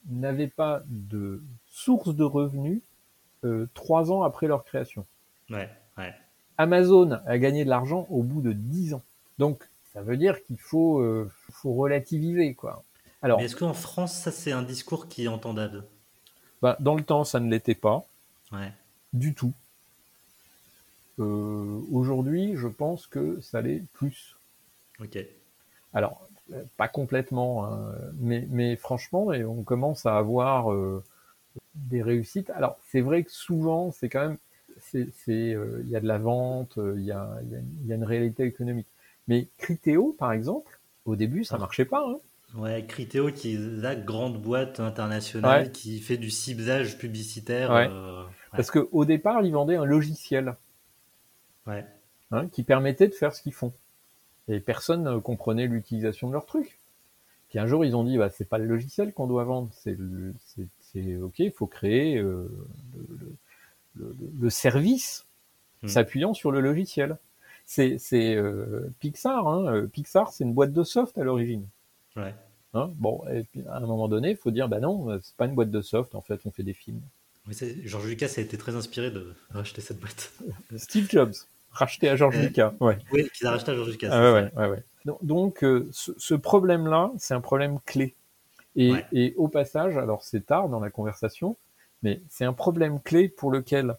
n'avait 0.09 0.47
pas 0.47 0.81
de 0.87 1.43
source 1.67 2.15
de 2.15 2.23
revenus 2.23 2.81
trois 3.73 4.11
ans 4.11 4.23
après 4.23 4.47
leur 4.47 4.65
création. 4.65 5.05
Ouais, 5.49 5.69
ouais. 5.97 6.13
Amazon 6.57 7.11
a 7.25 7.37
gagné 7.37 7.63
de 7.63 7.69
l'argent 7.69 8.05
au 8.09 8.21
bout 8.21 8.41
de 8.41 8.51
dix 8.51 8.93
ans. 8.93 9.01
Donc, 9.37 9.68
ça 9.93 10.01
veut 10.01 10.17
dire 10.17 10.43
qu'il 10.43 10.57
faut, 10.57 10.99
euh, 10.99 11.29
faut 11.51 11.73
relativiser, 11.73 12.53
quoi. 12.53 12.83
Alors, 13.21 13.41
est-ce 13.41 13.55
qu'en 13.55 13.73
France, 13.73 14.13
ça 14.13 14.31
c'est 14.31 14.51
un 14.51 14.61
discours 14.61 15.07
qui 15.07 15.25
est 15.25 15.27
entendable? 15.27 15.83
bah, 16.61 16.77
Dans 16.79 16.95
le 16.95 17.03
temps, 17.03 17.23
ça 17.23 17.39
ne 17.39 17.49
l'était 17.49 17.75
pas. 17.75 18.05
Ouais. 18.51 18.71
Du 19.13 19.33
tout. 19.33 19.53
Euh, 21.19 21.81
aujourd'hui, 21.91 22.55
je 22.55 22.67
pense 22.67 23.07
que 23.07 23.41
ça 23.41 23.61
l'est 23.61 23.83
plus. 23.93 24.37
Ok. 25.01 25.17
Alors, 25.93 26.29
pas 26.77 26.87
complètement, 26.87 27.65
hein, 27.65 27.93
mais, 28.19 28.47
mais 28.49 28.75
franchement, 28.75 29.25
on 29.27 29.63
commence 29.63 30.05
à 30.05 30.17
avoir 30.17 30.71
euh, 30.71 31.03
des 31.75 32.01
réussites. 32.01 32.49
Alors, 32.51 32.77
c'est 32.89 33.01
vrai 33.01 33.23
que 33.23 33.31
souvent, 33.31 33.91
c'est 33.91 34.07
quand 34.07 34.29
même, 34.29 34.37
il 34.93 35.89
y 35.89 35.95
a 35.95 35.99
de 35.99 36.07
la 36.07 36.19
vente, 36.19 36.79
il 36.95 37.03
y 37.03 37.11
a, 37.11 37.37
y 37.85 37.91
a 37.91 37.95
une 37.95 38.03
réalité 38.03 38.43
économique. 38.43 38.87
Mais 39.29 39.47
Criteo, 39.57 40.13
par 40.19 40.33
exemple, 40.33 40.81
au 41.05 41.15
début, 41.15 41.45
ça 41.45 41.55
ah. 41.55 41.59
marchait 41.59 41.85
pas. 41.85 42.05
Hein. 42.05 42.19
Ouais, 42.55 42.85
Criteo, 42.85 43.31
qui 43.31 43.53
est 43.53 43.57
la 43.57 43.95
grande 43.95 44.41
boîte 44.41 44.81
internationale 44.81 45.71
qui 45.71 45.99
fait 45.99 46.17
du 46.17 46.29
ciblage 46.29 46.97
publicitaire. 46.97 47.69
Ouais. 47.71 47.87
Euh, 47.89 48.23
Parce 48.51 48.71
qu'au 48.71 49.05
départ, 49.05 49.43
ils 49.43 49.53
vendaient 49.53 49.77
un 49.77 49.85
logiciel 49.85 50.55
ouais. 51.67 51.85
hein, 52.31 52.47
qui 52.47 52.63
permettait 52.63 53.07
de 53.07 53.13
faire 53.13 53.33
ce 53.33 53.41
qu'ils 53.41 53.53
font. 53.53 53.71
Et 54.47 54.59
personne 54.59 55.03
ne 55.03 55.19
comprenait 55.19 55.67
l'utilisation 55.67 56.27
de 56.27 56.33
leur 56.33 56.45
truc. 56.45 56.79
Puis 57.49 57.59
un 57.59 57.67
jour, 57.67 57.85
ils 57.85 57.95
ont 57.95 58.03
dit, 58.03 58.17
bah, 58.17 58.29
c'est 58.29 58.49
pas 58.49 58.57
le 58.57 58.65
logiciel 58.65 59.13
qu'on 59.13 59.27
doit 59.27 59.43
vendre, 59.43 59.69
c'est, 59.71 59.95
ok, 61.17 61.39
il 61.39 61.51
faut 61.51 61.67
créer 61.67 62.17
euh, 62.17 62.47
le, 63.95 64.15
le, 64.39 64.49
service 64.49 65.27
Hmm. 65.81 65.87
s'appuyant 65.87 66.33
sur 66.33 66.51
le 66.51 66.59
logiciel. 66.59 67.17
C'est 67.69 68.35
euh, 68.35 68.89
Pixar. 68.99 69.47
Hein. 69.47 69.85
Pixar, 69.93 70.33
c'est 70.33 70.43
une 70.43 70.53
boîte 70.53 70.73
de 70.73 70.83
soft 70.83 71.15
à 71.19 71.23
l'origine. 71.23 71.67
Ouais. 72.15 72.33
Hein 72.73 72.89
bon, 72.95 73.21
et 73.31 73.43
puis 73.43 73.63
à 73.67 73.77
un 73.77 73.81
moment 73.81 74.07
donné, 74.07 74.31
il 74.31 74.37
faut 74.37 74.49
dire, 74.49 74.67
bah 74.67 74.79
non, 74.79 75.19
c'est 75.21 75.35
pas 75.35 75.45
une 75.45 75.53
boîte 75.53 75.69
de 75.69 75.81
soft. 75.81 76.15
En 76.15 76.21
fait, 76.21 76.39
on 76.45 76.51
fait 76.51 76.63
des 76.63 76.73
films. 76.73 77.01
Oui, 77.47 77.55
George 77.83 78.07
Lucas 78.07 78.33
a 78.37 78.41
été 78.41 78.57
très 78.57 78.75
inspiré 78.75 79.11
de 79.11 79.35
racheter 79.51 79.81
cette 79.81 79.99
boîte. 79.99 80.33
Steve 80.77 81.07
Jobs, 81.11 81.33
racheté 81.71 82.09
à 82.09 82.15
George 82.15 82.37
Euh, 82.37 82.41
Lucas. 82.41 82.73
Ouais. 82.79 82.97
Oui, 83.11 83.29
qu'il 83.35 83.45
a 83.45 83.51
racheté 83.51 83.71
à 83.71 83.75
George 83.75 83.89
Lucas. 83.91 84.09
Ah 84.11 84.33
ouais, 84.33 84.51
ouais, 84.55 84.69
ouais. 84.69 84.83
Donc, 85.05 85.23
donc, 85.23 85.63
euh, 85.63 85.87
ce, 85.91 86.11
ce 86.17 86.33
problème-là, 86.33 87.11
c'est 87.19 87.35
un 87.35 87.41
problème 87.41 87.79
clé. 87.85 88.15
Et 88.75 89.33
au 89.37 89.47
passage, 89.47 89.95
alors 89.97 90.23
c'est 90.23 90.45
tard 90.45 90.69
dans 90.69 90.79
la 90.79 90.89
conversation, 90.89 91.55
mais 92.01 92.21
c'est 92.29 92.45
un 92.45 92.53
problème 92.53 92.99
clé 92.99 93.29
pour 93.29 93.51
lequel 93.51 93.95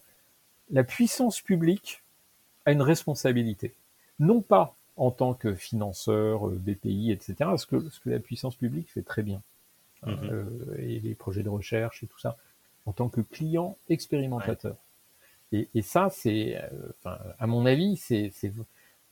la 0.71 0.83
puissance 0.83 1.39
publique 1.39 2.01
a 2.65 2.71
une 2.71 2.81
responsabilité. 2.81 3.73
Non 4.19 4.41
pas 4.41 4.75
en 4.97 5.11
tant 5.11 5.33
que 5.33 5.55
financeur, 5.55 6.47
BPI, 6.47 7.11
etc., 7.11 7.51
ce 7.57 7.65
que, 7.65 7.89
ce 7.89 7.99
que 7.99 8.09
la 8.09 8.19
puissance 8.19 8.55
publique 8.55 8.91
fait 8.91 9.01
très 9.01 9.23
bien, 9.23 9.41
Mhm. 10.05 10.29
euh, 10.31 10.45
et 10.79 10.99
les 10.99 11.13
projets 11.13 11.43
de 11.43 11.49
recherche 11.49 12.03
et 12.03 12.07
tout 12.07 12.19
ça, 12.19 12.37
en 12.85 12.91
tant 12.91 13.07
que 13.09 13.21
client 13.21 13.77
expérimentateur. 13.89 14.75
Et, 15.51 15.67
et 15.75 15.81
ça, 15.81 16.09
c'est, 16.09 16.57
euh, 16.57 17.13
à 17.39 17.45
mon 17.47 17.65
avis, 17.65 17.97
c'est, 17.97 18.31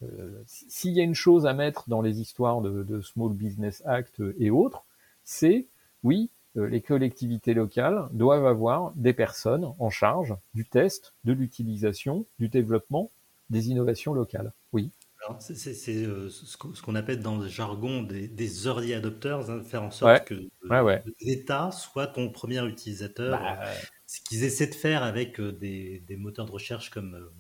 euh, 0.02 0.44
s'il 0.48 0.94
y 0.94 1.02
a 1.02 1.04
une 1.04 1.16
chose 1.16 1.46
à 1.46 1.54
mettre 1.54 1.90
dans 1.90 2.02
les 2.02 2.22
histoires 2.22 2.62
de, 2.62 2.84
de 2.84 3.02
Small 3.02 3.34
Business 3.34 3.84
Act 3.86 4.22
et 4.40 4.50
autres, 4.50 4.84
c'est 5.24 5.66
oui, 6.04 6.30
les 6.56 6.82
collectivités 6.82 7.54
locales 7.54 8.08
doivent 8.12 8.48
avoir 8.48 8.92
des 8.96 9.14
personnes 9.14 9.72
en 9.78 9.90
charge 9.90 10.36
du 10.56 10.66
test, 10.66 11.14
de 11.24 11.34
l'utilisation, 11.34 12.26
du 12.40 12.48
développement 12.48 13.12
des 13.50 13.70
innovations 13.70 14.14
locales. 14.14 14.54
Oui. 14.74 14.92
C'est- 15.40 16.06
euh, 16.06 16.30
ce 16.30 16.56
qu'on 16.82 16.96
appelle 16.96 17.22
dans 17.22 17.38
le 17.38 17.48
jargon 17.48 18.02
des, 18.04 18.28
des 18.28 18.66
early 18.66 18.94
adopters, 18.94 19.50
hein, 19.50 19.62
faire 19.64 19.84
en 19.84 19.92
sorte 19.92 20.12
Ouais. 20.14 20.24
que 20.26 20.34
euh, 20.36 20.50
Ouais, 20.70 20.80
ouais. 20.80 21.04
l'État 21.22 21.72
soit 21.72 22.08
ton 22.08 22.30
premier 22.30 22.66
utilisateur. 22.66 23.40
Bah, 23.40 23.60
Ce 24.08 24.22
qu'ils 24.22 24.44
essaient 24.44 24.68
de 24.68 24.74
faire 24.76 25.04
avec 25.04 25.40
euh, 25.40 25.52
des, 25.52 26.02
des 26.08 26.16
moteurs 26.16 26.46
de 26.46 26.52
recherche 26.52 26.90
comme 26.90 27.14
euh, 27.16 27.32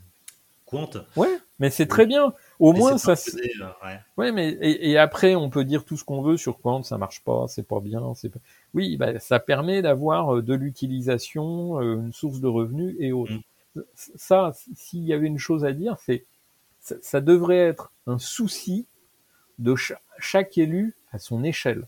Quant. 0.65 0.89
ouais, 1.15 1.39
mais 1.57 1.71
c'est 1.71 1.87
très 1.87 2.05
bien. 2.05 2.31
Au 2.59 2.73
Mais 2.73 2.79
moins, 2.79 2.97
ça. 2.99 3.13
euh, 3.13 3.97
ouais. 4.17 4.31
Mais 4.31 4.49
et, 4.61 4.91
et 4.91 4.97
après, 4.99 5.33
on 5.33 5.49
peut 5.49 5.63
dire 5.65 5.83
tout 5.83 5.97
ce 5.97 6.03
qu'on 6.03 6.21
veut 6.21 6.37
sur 6.37 6.59
Quant, 6.59 6.83
ça 6.83 6.99
marche 6.99 7.23
pas, 7.23 7.47
c'est 7.47 7.67
pas 7.67 7.79
bien, 7.79 8.13
c'est 8.13 8.29
pas. 8.29 8.37
Oui, 8.75 8.95
bah, 8.97 9.19
ça 9.19 9.39
permet 9.39 9.81
d'avoir 9.81 10.35
euh, 10.35 10.41
de 10.43 10.53
l'utilisation, 10.53 11.79
euh, 11.81 11.95
une 11.95 12.13
source 12.13 12.39
de 12.39 12.47
revenus 12.47 12.95
et 12.99 13.11
autres. 13.13 13.33
Mm. 13.33 13.41
Ça, 13.95 14.51
s'il 14.75 15.03
y 15.03 15.13
avait 15.13 15.27
une 15.27 15.37
chose 15.37 15.65
à 15.65 15.73
dire, 15.73 15.97
c'est 15.99 16.25
ça, 16.81 16.95
ça 17.01 17.21
devrait 17.21 17.57
être 17.57 17.91
un 18.07 18.19
souci 18.19 18.87
de 19.59 19.75
cha- 19.75 20.01
chaque 20.19 20.57
élu 20.57 20.95
à 21.11 21.19
son 21.19 21.43
échelle. 21.43 21.87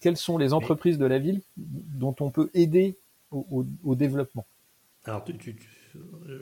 Quelles 0.00 0.16
sont 0.16 0.38
les 0.38 0.54
entreprises 0.54 0.98
de 0.98 1.06
la 1.06 1.18
ville 1.18 1.42
dont 1.56 2.16
on 2.20 2.30
peut 2.30 2.50
aider 2.54 2.96
au, 3.30 3.46
au- 3.50 3.66
au 3.84 3.94
développement? 3.96 4.46
Alors, 5.04 5.24
tu, 5.24 5.36
tu- 5.38 5.56
tu- 5.56 5.68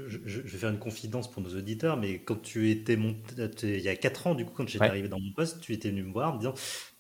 je, 0.09 0.41
vais 0.41 0.49
faire 0.59 0.71
une 0.71 0.79
confidence 0.79 1.31
pour 1.31 1.43
nos 1.43 1.55
auditeurs, 1.57 1.97
mais 1.97 2.23
quand 2.23 2.41
tu 2.43 2.71
étais 2.71 2.97
monté, 2.97 3.35
il 3.63 3.81
y 3.81 3.89
a 3.89 3.97
4 3.97 4.27
ans, 4.27 4.35
du 4.35 4.45
coup, 4.45 4.53
quand 4.55 4.67
j'étais 4.69 4.83
Ouais. 4.85 4.91
arrivé 4.91 5.09
dans 5.09 5.21
mon 5.21 5.33
poste, 5.33 5.61
tu 5.61 5.73
étais 5.73 5.91
venu 5.91 6.03
me 6.03 6.13
voir 6.13 6.31
en 6.31 6.35
me 6.35 6.39
disant 6.41 6.55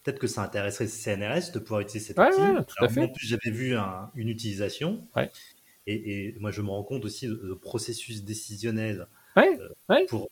peut-être 0.04 0.18
que 0.20 0.26
ça 0.28 0.42
intéresserait 0.42 0.84
le 0.84 0.90
CNRS 0.90 1.52
de 1.52 1.58
pouvoir 1.58 1.80
utiliser 1.80 2.06
cet 2.06 2.18
Ouais, 2.18 2.26
outil. 2.28 2.40
ouais, 2.40 2.64
tout 2.64 2.84
à 2.84 2.88
fait. 2.88 3.02
En 3.02 3.08
plus, 3.08 3.26
j'avais 3.26 3.50
vu 3.50 3.74
un- 3.76 4.10
une 4.14 4.28
utilisation. 4.28 5.08
Ouais. 5.16 5.30
Et, 5.86 5.94
et 6.28 6.34
moi, 6.40 6.50
je 6.50 6.62
me 6.62 6.68
rends 6.70 6.82
compte 6.82 7.04
aussi 7.04 7.28
de, 7.28 7.34
de 7.34 7.54
processus 7.54 8.24
décisionnel. 8.24 9.06
Ouais, 9.36 9.58
euh, 9.60 9.68
ouais. 9.88 10.06
pour, 10.06 10.28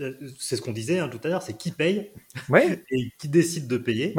euh, 0.00 0.14
c'est 0.38 0.56
ce 0.56 0.62
qu'on 0.62 0.72
disait 0.72 0.98
hein, 0.98 1.08
tout 1.08 1.20
à 1.24 1.28
l'heure, 1.28 1.42
c'est 1.42 1.56
qui 1.56 1.70
paye 1.70 2.10
Ouais. 2.48 2.82
et 2.90 3.10
qui 3.18 3.28
décide 3.28 3.68
de 3.68 3.78
payer. 3.78 4.14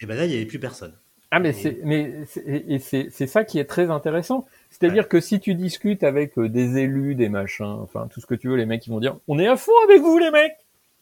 Et 0.00 0.06
ben 0.06 0.16
là, 0.16 0.24
il 0.24 0.30
n'y 0.30 0.36
avait 0.36 0.46
plus 0.46 0.58
personne. 0.60 0.94
Ah 1.34 1.40
mais 1.40 1.50
Et- 1.50 1.52
c'est 1.54 1.78
mais 1.82 2.24
c'est- 2.26 2.44
et 2.46 2.74
et 2.74 2.78
c'est 2.78 3.08
c'est 3.10 3.26
ça 3.26 3.42
qui 3.44 3.58
est 3.58 3.64
très 3.64 3.90
intéressant. 3.90 4.46
C'est-à-dire 4.68 5.08
que 5.08 5.18
si 5.18 5.40
tu 5.40 5.54
discutes 5.54 6.02
avec 6.02 6.36
euh, 6.38 6.48
des 6.50 6.76
élus, 6.76 7.14
des 7.14 7.30
machins, 7.30 7.64
enfin 7.64 8.06
tout 8.12 8.20
ce 8.20 8.26
que 8.26 8.34
tu 8.34 8.48
veux, 8.48 8.56
les 8.56 8.66
mecs 8.66 8.86
ils 8.86 8.90
vont 8.90 9.00
dire 9.00 9.18
on 9.28 9.38
est 9.38 9.46
à 9.48 9.56
fond 9.56 9.72
avec 9.84 10.00
vous 10.02 10.18
les 10.18 10.30
mecs, 10.30 10.52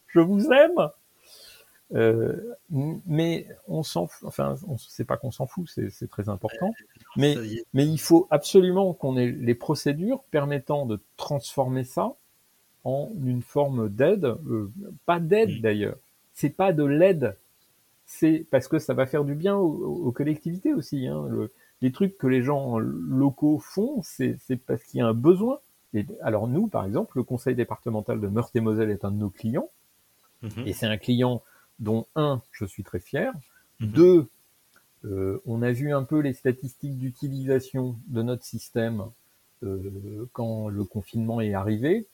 je 0.06 0.20
vous 0.20 0.46
aime. 0.52 0.88
Euh, 1.94 2.54
mais 2.70 3.48
on 3.66 3.82
s'en, 3.82 4.06
fout- 4.06 4.28
enfin 4.28 4.54
on 4.68 4.76
c'est 4.78 5.04
pas 5.04 5.16
qu'on 5.16 5.32
s'en 5.32 5.46
fout, 5.46 5.68
c'est 5.68 6.08
très 6.08 6.28
important. 6.28 6.72
Mais 7.16 7.34
il 7.74 7.98
faut 8.00 8.28
absolument 8.30 8.92
qu'on 8.94 9.16
ait 9.16 9.30
les 9.32 9.54
procédures 9.56 10.22
permettant 10.30 10.86
de 10.86 11.00
transformer 11.16 11.82
ça 11.84 12.14
en 12.84 13.10
une 13.24 13.42
forme 13.42 13.88
d'aide, 13.88 14.24
euh, 14.24 14.70
pas 15.04 15.18
d'aide 15.20 15.58
Mm. 15.58 15.60
d'ailleurs. 15.62 15.96
C'est 16.32 16.50
pas 16.56 16.72
de 16.72 16.84
l'aide, 16.84 17.36
c'est 18.06 18.46
parce 18.50 18.68
que 18.68 18.78
ça 18.78 18.94
va 18.94 19.06
faire 19.06 19.24
du 19.24 19.34
bien 19.34 19.56
aux, 19.56 20.06
aux 20.06 20.12
collectivités 20.12 20.72
aussi. 20.72 21.06
Hein. 21.08 21.26
Le- 21.28 21.50
les 21.82 21.92
trucs 21.92 22.16
que 22.18 22.26
les 22.26 22.42
gens 22.42 22.78
locaux 22.78 23.58
font, 23.58 24.00
c'est 24.02 24.38
parce 24.66 24.82
qu'il 24.84 24.98
y 24.98 25.02
a 25.02 25.06
un 25.06 25.14
besoin. 25.14 25.58
Et, 25.92 26.06
alors 26.22 26.46
nous, 26.46 26.68
par 26.68 26.84
exemple, 26.84 27.16
le 27.18 27.24
conseil 27.24 27.54
départemental 27.56 28.20
de 28.20 28.28
Meurthe-et-Moselle 28.28 28.90
est 28.90 29.04
un 29.04 29.10
de 29.10 29.16
nos 29.16 29.30
clients, 29.30 29.68
Mhm. 30.42 30.66
et 30.66 30.72
c'est 30.72 30.86
un 30.86 30.96
client 30.98 31.42
dont 31.80 32.06
un, 32.14 32.42
je 32.52 32.64
suis 32.64 32.84
très 32.84 33.00
fier. 33.00 33.32
Mhm. 33.80 33.88
Deux, 33.92 34.26
euh, 35.04 35.40
on 35.46 35.62
a 35.62 35.72
vu 35.72 35.92
un 35.92 36.04
peu 36.04 36.20
les 36.20 36.32
statistiques 36.32 36.98
d'utilisation 36.98 37.96
de 38.06 38.22
notre 38.22 38.44
système 38.44 39.04
euh, 39.62 40.26
quand 40.32 40.68
le 40.68 40.84
confinement 40.84 41.40
est 41.40 41.54
arrivé. 41.54 42.06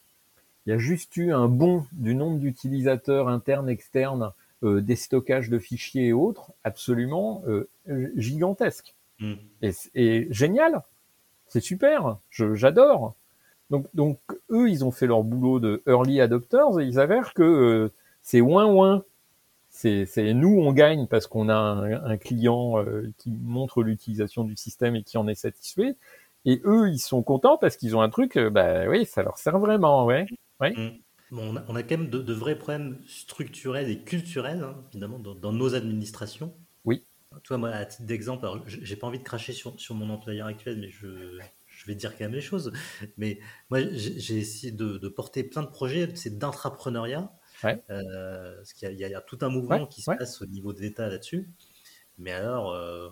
Il 0.67 0.71
y 0.71 0.73
a 0.73 0.79
juste 0.79 1.17
eu 1.17 1.33
un 1.33 1.49
bond 1.49 1.87
du 1.93 2.15
nombre 2.15 2.39
d'utilisateurs 2.39 3.29
internes, 3.29 3.69
externes, 3.69 4.33
euh, 4.63 4.81
des 4.81 4.97
stockages 4.97 5.51
de 5.51 5.59
fichiers 5.59 6.07
et 6.07 6.13
autres, 6.15 6.51
absolument 6.65 7.45
euh, 7.47 7.69
gigantesque. 8.17 8.95
Mm. 9.21 9.35
Et, 9.95 10.27
génial, 10.31 10.83
c'est 11.47 11.61
super, 11.61 12.17
j'adore. 12.31 13.15
Donc, 13.69 13.87
donc 13.93 14.19
eux, 14.51 14.71
ils 14.71 14.83
ont 14.83 14.91
fait 14.91 15.07
leur 15.07 15.25
boulot 15.25 15.61
de 15.61 15.83
early 15.87 16.23
adopters 16.23 16.81
et 16.81 16.87
ils 16.87 16.99
avèrent 16.99 17.35
que 17.35 17.43
euh, 17.43 17.93
c'est 18.23 18.41
ouin 18.41 18.65
ouin. 18.65 19.05
C'est, 19.79 20.33
nous 20.33 20.59
on 20.59 20.73
gagne 20.73 21.07
parce 21.07 21.27
qu'on 21.27 21.51
a 21.51 21.55
un, 21.55 22.05
un 22.05 22.17
client 22.17 22.83
euh, 22.83 23.13
qui 23.19 23.31
montre 23.31 23.83
l'utilisation 23.83 24.43
du 24.43 24.57
système 24.57 24.97
et 24.97 25.03
qui 25.03 25.19
en 25.19 25.29
est 25.29 25.35
satisfait. 25.35 25.97
Et 26.47 26.63
eux, 26.65 26.89
ils 26.89 26.99
sont 26.99 27.23
contents 27.23 27.59
parce 27.59 27.77
qu'ils 27.77 27.95
ont 27.95 28.01
un 28.01 28.09
truc, 28.09 28.37
euh, 28.37 28.49
bah 28.49 28.89
oui, 28.89 29.05
ça 29.05 29.23
leur 29.23 29.37
sert 29.37 29.59
vraiment, 29.59 30.07
ouais. 30.07 30.27
Mm. 30.61 30.89
Bon, 31.31 31.53
on, 31.53 31.57
a, 31.57 31.65
on 31.69 31.77
a 31.77 31.83
quand 31.83 31.99
même 31.99 32.09
de, 32.09 32.21
de 32.21 32.33
vrais 32.33 32.57
problèmes 32.57 33.01
structurels 33.07 33.91
et 33.91 33.99
culturels, 33.99 34.63
hein, 34.63 34.77
évidemment, 34.93 35.19
dans, 35.19 35.35
dans 35.35 35.53
nos 35.53 35.75
administrations. 35.75 36.55
Oui. 36.85 37.05
Tu 37.43 37.49
vois, 37.49 37.59
moi, 37.59 37.71
à 37.71 37.85
titre 37.85 38.05
d'exemple, 38.05 38.47
j'ai 38.67 38.97
pas 38.97 39.09
envie 39.09 39.19
de 39.19 39.25
cracher 39.25 39.53
sur, 39.53 39.79
sur 39.79 39.95
mon 39.95 40.09
employeur 40.09 40.47
actuel, 40.47 40.79
mais 40.81 40.89
je, 40.89 41.39
je 41.67 41.87
vais 41.87 41.97
dire 41.97 42.17
quand 42.17 42.25
même 42.25 42.33
les 42.33 42.41
choses. 42.41 42.73
Mais 43.19 43.41
moi, 43.69 43.81
j'ai 43.83 44.19
j'ai 44.19 44.39
essayé 44.39 44.73
de, 44.73 44.97
de 44.97 45.09
porter 45.09 45.45
plein 45.45 45.63
de 45.63 45.69
projets, 45.69 46.09
c'est 46.15 46.39
d'intrapreneuriat. 46.39 47.31
Ouais. 47.65 47.83
Euh, 47.91 48.57
parce 48.57 48.73
qu'il 48.73 48.91
y, 48.93 49.05
a- 49.05 49.09
y 49.09 49.23
tout 49.27 49.39
un 49.43 49.49
mouvement 49.49 49.83
Ouais, 49.83 49.89
qui 49.89 50.03
se 50.03 50.11
ouais. 50.11 50.17
passe 50.17 50.43
au 50.43 50.47
niveau 50.47 50.73
de 50.73 50.81
l'État 50.81 51.09
là-dessus. 51.09 51.51
Mais 52.19 52.33
alors, 52.33 52.73
euh, 52.75 53.09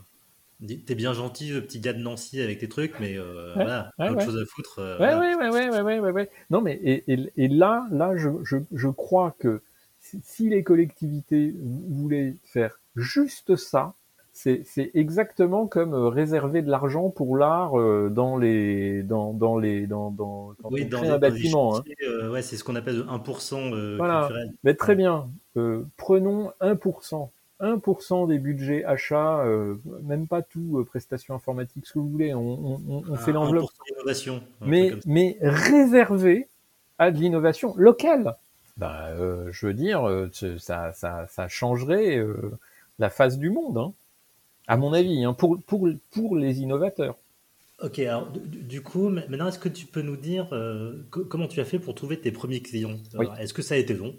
t'es 0.87 0.95
bien 0.95 1.13
gentil, 1.13 1.51
le 1.51 1.63
petit 1.63 1.81
gars 1.81 1.93
de 1.93 1.99
Nancy, 2.01 2.41
avec 2.41 2.59
tes 2.61 2.69
trucs, 2.69 2.99
mais 3.01 3.17
euh, 3.19 3.53
voilà, 3.55 3.91
autre 3.99 4.21
chose 4.23 4.41
à 4.41 4.47
foutre. 4.47 4.79
euh, 4.81 4.99
Ouais, 4.99 5.13
voilà. 5.13 5.19
ouais, 5.19 5.35
ouais, 5.37 5.51
ouais, 5.51 5.71
ouais, 5.71 5.81
ouais, 5.83 6.01
ouais, 6.01 6.11
ouais. 6.13 6.31
Non, 6.51 6.61
mais 6.61 6.75
et, 6.75 7.13
et, 7.13 7.33
et 7.37 7.49
là, 7.49 7.87
là, 7.91 8.17
je, 8.17 8.29
je, 8.45 8.59
je 8.73 8.89
crois 8.89 9.35
que 9.39 9.63
si 10.01 10.49
les 10.49 10.63
collectivités 10.63 11.55
voulaient 11.59 12.37
faire 12.45 12.81
juste 12.95 13.57
ça, 13.57 13.95
c'est, 14.37 14.91
exactement 14.95 15.67
comme 15.69 15.95
euh, 15.95 16.09
réserver 16.09 16.61
de 16.61 16.69
l'argent 16.71 17.09
pour 17.09 17.37
l'art 17.37 17.79
euh, 17.79 18.11
dans 18.11 18.37
les, 18.37 19.03
dans, 19.05 19.33
dans 19.33 19.57
les, 19.59 19.87
dans, 19.87 20.11
dans, 20.11 20.55
quand 20.61 20.71
Oui, 20.73 20.83
on 20.87 20.89
dans 20.91 20.99
crée 20.99 21.07
les, 21.09 21.15
un 21.15 21.19
bâtiment. 21.19 21.77
hein. 21.79 21.83
euh, 22.03 22.31
ouais, 22.31 22.43
c'est 22.43 22.57
ce 22.57 22.65
qu'on 22.65 22.75
appelle 22.75 22.97
le 22.97 23.05
1% 23.05 23.73
euh, 23.73 23.95
Voilà. 23.97 24.23
culturel. 24.27 24.53
Mais 24.65 24.75
très 24.75 24.97
bien. 24.97 25.29
Euh, 25.57 25.85
prenons 25.97 26.53
1%. 26.61 27.31
1% 27.61 28.27
des 28.27 28.39
budgets 28.41 28.85
achats, 28.85 29.39
euh, 29.45 29.77
même 30.03 30.27
pas 30.27 30.43
tout, 30.43 30.79
euh, 30.81 30.85
prestations 30.85 31.35
informatiques, 31.35 31.87
ce 31.87 31.93
que 31.95 31.99
vous 32.01 32.09
voulez, 32.11 32.35
on, 32.35 32.41
on, 32.41 32.81
on- 32.89 33.03
on 33.09 33.17
fait 33.17 33.31
l'enveloppe. 33.33 33.71
1% 33.71 33.95
innovation. 33.95 34.43
un 34.61 34.67
mais, 34.67 34.93
mais 35.07 35.39
réservé 35.41 36.49
à 36.99 37.13
de 37.13 37.19
l'innovation 37.19 37.73
locale. 37.77 38.37
Bah, 38.77 39.07
euh, 39.11 39.47
je 39.53 39.67
veux 39.69 39.75
dire, 39.75 40.03
ça, 40.59 40.93
ça, 40.93 41.27
ça 41.29 41.47
changerait 41.49 42.19
euh, 42.19 42.51
la 42.99 43.09
face 43.09 43.39
du 43.39 43.51
monde, 43.51 43.79
hein, 43.79 43.93
à 44.67 44.77
mon 44.77 44.93
avis, 44.93 45.25
hein, 45.25 45.33
pour, 45.35 45.63
pour, 45.65 45.89
pour 46.11 46.37
les 46.37 46.61
innovateurs. 46.61 47.17
Ok, 47.81 47.99
alors 48.01 48.31
du, 48.33 48.83
coup, 48.83 49.09
ma- 49.09 49.27
maintenant, 49.29 49.47
est-ce 49.49 49.59
que 49.61 49.69
tu 49.69 49.87
peux 49.87 50.03
nous 50.03 50.17
dire 50.17 50.53
euh, 50.53 51.03
co- 51.11 51.25
comment 51.25 51.47
tu 51.49 51.61
as 51.61 51.65
fait 51.65 51.79
pour 51.79 51.95
trouver 51.95 52.21
tes 52.21 52.33
premiers 52.33 52.61
clients? 52.63 52.99
Oui. 53.17 53.31
Alors, 53.31 53.37
Est-ce 53.39 53.53
que 53.55 53.63
ça 53.63 53.75
a 53.75 53.79
été 53.79 53.95
long? 53.95 54.17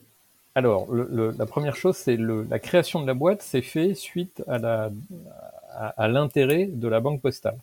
Alors, 0.55 0.91
le, 0.91 1.07
le- 1.11 1.31
la 1.37 1.45
première 1.45 1.75
chose, 1.75 1.95
c'est 1.97 2.17
la 2.17 2.59
création 2.59 3.01
de 3.01 3.07
la 3.07 3.13
boîte 3.13 3.41
s'est 3.41 3.61
fait 3.61 3.93
suite 3.93 4.43
à 4.47 4.57
la 4.57 4.91
à, 5.71 5.89
à 6.03 6.07
l'intérêt 6.09 6.67
de 6.67 6.87
la 6.87 6.99
banque 7.01 7.21
postale. 7.21 7.57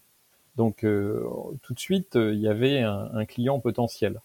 Donc 0.56 0.84
euh, 0.84 1.24
tout 1.62 1.74
de 1.74 1.80
suite, 1.80 2.16
euh, 2.16 2.34
il 2.34 2.40
y 2.40 2.48
avait 2.48 2.80
un, 2.80 3.10
un 3.14 3.26
client 3.26 3.60
potentiel. 3.60 4.20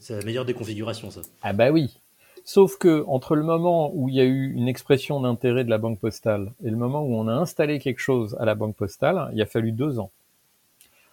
C'est 0.00 0.16
la 0.16 0.22
meilleure 0.22 0.46
des 0.46 0.54
configurations, 0.54 1.10
ça. 1.10 1.20
Ah 1.42 1.52
bah 1.52 1.70
oui. 1.72 2.00
Sauf 2.48 2.78
que 2.78 3.04
entre 3.08 3.36
le 3.36 3.42
moment 3.42 3.92
où 3.94 4.08
il 4.08 4.14
y 4.14 4.22
a 4.22 4.24
eu 4.24 4.54
une 4.54 4.68
expression 4.68 5.20
d'intérêt 5.20 5.64
de 5.64 5.68
la 5.68 5.76
banque 5.76 5.98
postale 5.98 6.54
et 6.64 6.70
le 6.70 6.78
moment 6.78 7.02
où 7.02 7.14
on 7.14 7.28
a 7.28 7.32
installé 7.34 7.78
quelque 7.78 7.98
chose 7.98 8.38
à 8.40 8.46
la 8.46 8.54
banque 8.54 8.74
postale, 8.74 9.30
il 9.34 9.42
a 9.42 9.44
fallu 9.44 9.70
deux 9.70 9.98
ans. 9.98 10.10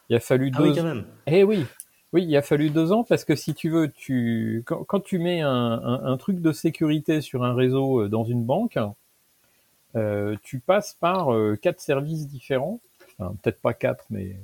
Il 0.08 0.16
a 0.16 0.22
fallu 0.22 0.50
Ah 0.54 0.60
deux. 0.60 0.70
oui, 0.70 0.76
quand 0.76 0.84
même. 0.84 1.04
Eh 1.28 1.44
oui, 1.44 1.66
oui, 2.14 2.24
il 2.26 2.38
a 2.38 2.42
fallu 2.42 2.70
deux 2.70 2.94
ans 2.94 3.04
parce 3.04 3.26
que 3.26 3.36
si 3.36 3.54
tu 3.54 3.70
veux, 3.70 3.92
tu 3.92 4.64
quand, 4.66 4.86
quand 4.86 5.02
tu 5.02 5.20
mets 5.20 5.42
un, 5.42 5.50
un- 5.50 6.06
un 6.06 6.16
truc 6.16 6.40
de 6.40 6.54
sécurité 6.54 7.20
sur 7.20 7.44
un 7.44 7.54
réseau 7.54 8.04
euh, 8.04 8.08
dans 8.08 8.24
une 8.24 8.46
banque, 8.46 8.80
euh, 9.98 10.38
tu 10.42 10.60
passes 10.60 10.94
par 10.94 11.34
euh, 11.34 11.58
quatre 11.62 11.82
services 11.82 12.30
différents. 12.30 12.80
Enfin, 13.20 13.36
peut-être 13.44 13.60
pas 13.60 13.74
quatre, 13.74 14.06
mais 14.10 14.38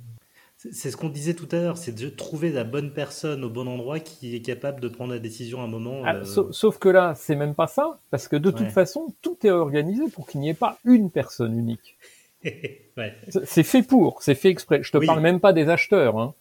C'est 0.69 0.91
ce 0.91 0.97
qu'on 0.97 1.09
disait 1.09 1.33
tout 1.33 1.47
à 1.51 1.55
l'heure, 1.55 1.77
c'est 1.77 1.91
de 1.91 2.07
trouver 2.09 2.51
la 2.51 2.63
bonne 2.63 2.93
personne 2.93 3.43
au 3.43 3.49
bon 3.49 3.67
endroit 3.67 3.99
qui 3.99 4.35
est 4.35 4.41
capable 4.41 4.79
de 4.79 4.87
prendre 4.89 5.11
la 5.11 5.17
décision 5.19 5.59
à 5.61 5.63
un 5.63 5.67
moment. 5.67 6.03
Ah, 6.05 6.17
euh, 6.17 6.23
sauf, 6.23 6.51
sauf 6.51 6.77
que 6.77 6.87
là, 6.89 7.15
c'est 7.15 7.35
même 7.35 7.55
pas 7.55 7.65
ça, 7.65 7.97
parce 8.11 8.27
que 8.27 8.35
de 8.35 8.51
toute 8.51 8.61
Ouais. 8.61 8.69
façon, 8.69 9.11
tout 9.23 9.37
est 9.43 9.49
organisé 9.49 10.07
pour 10.09 10.27
qu'il 10.27 10.39
n'y 10.39 10.49
ait 10.49 10.53
pas 10.53 10.77
une 10.85 11.09
personne 11.09 11.57
unique. 11.57 11.97
ouais. 12.45 13.15
C'est- 13.43 13.63
fait 13.63 13.81
pour, 13.81 14.21
c'est 14.21 14.35
fait 14.35 14.49
exprès. 14.49 14.83
Je 14.83 14.91
te 14.91 14.99
Oui. 14.99 15.07
parle 15.07 15.21
même 15.21 15.39
pas 15.39 15.51
des 15.53 15.67
acheteurs, 15.67 16.19
hein. 16.19 16.35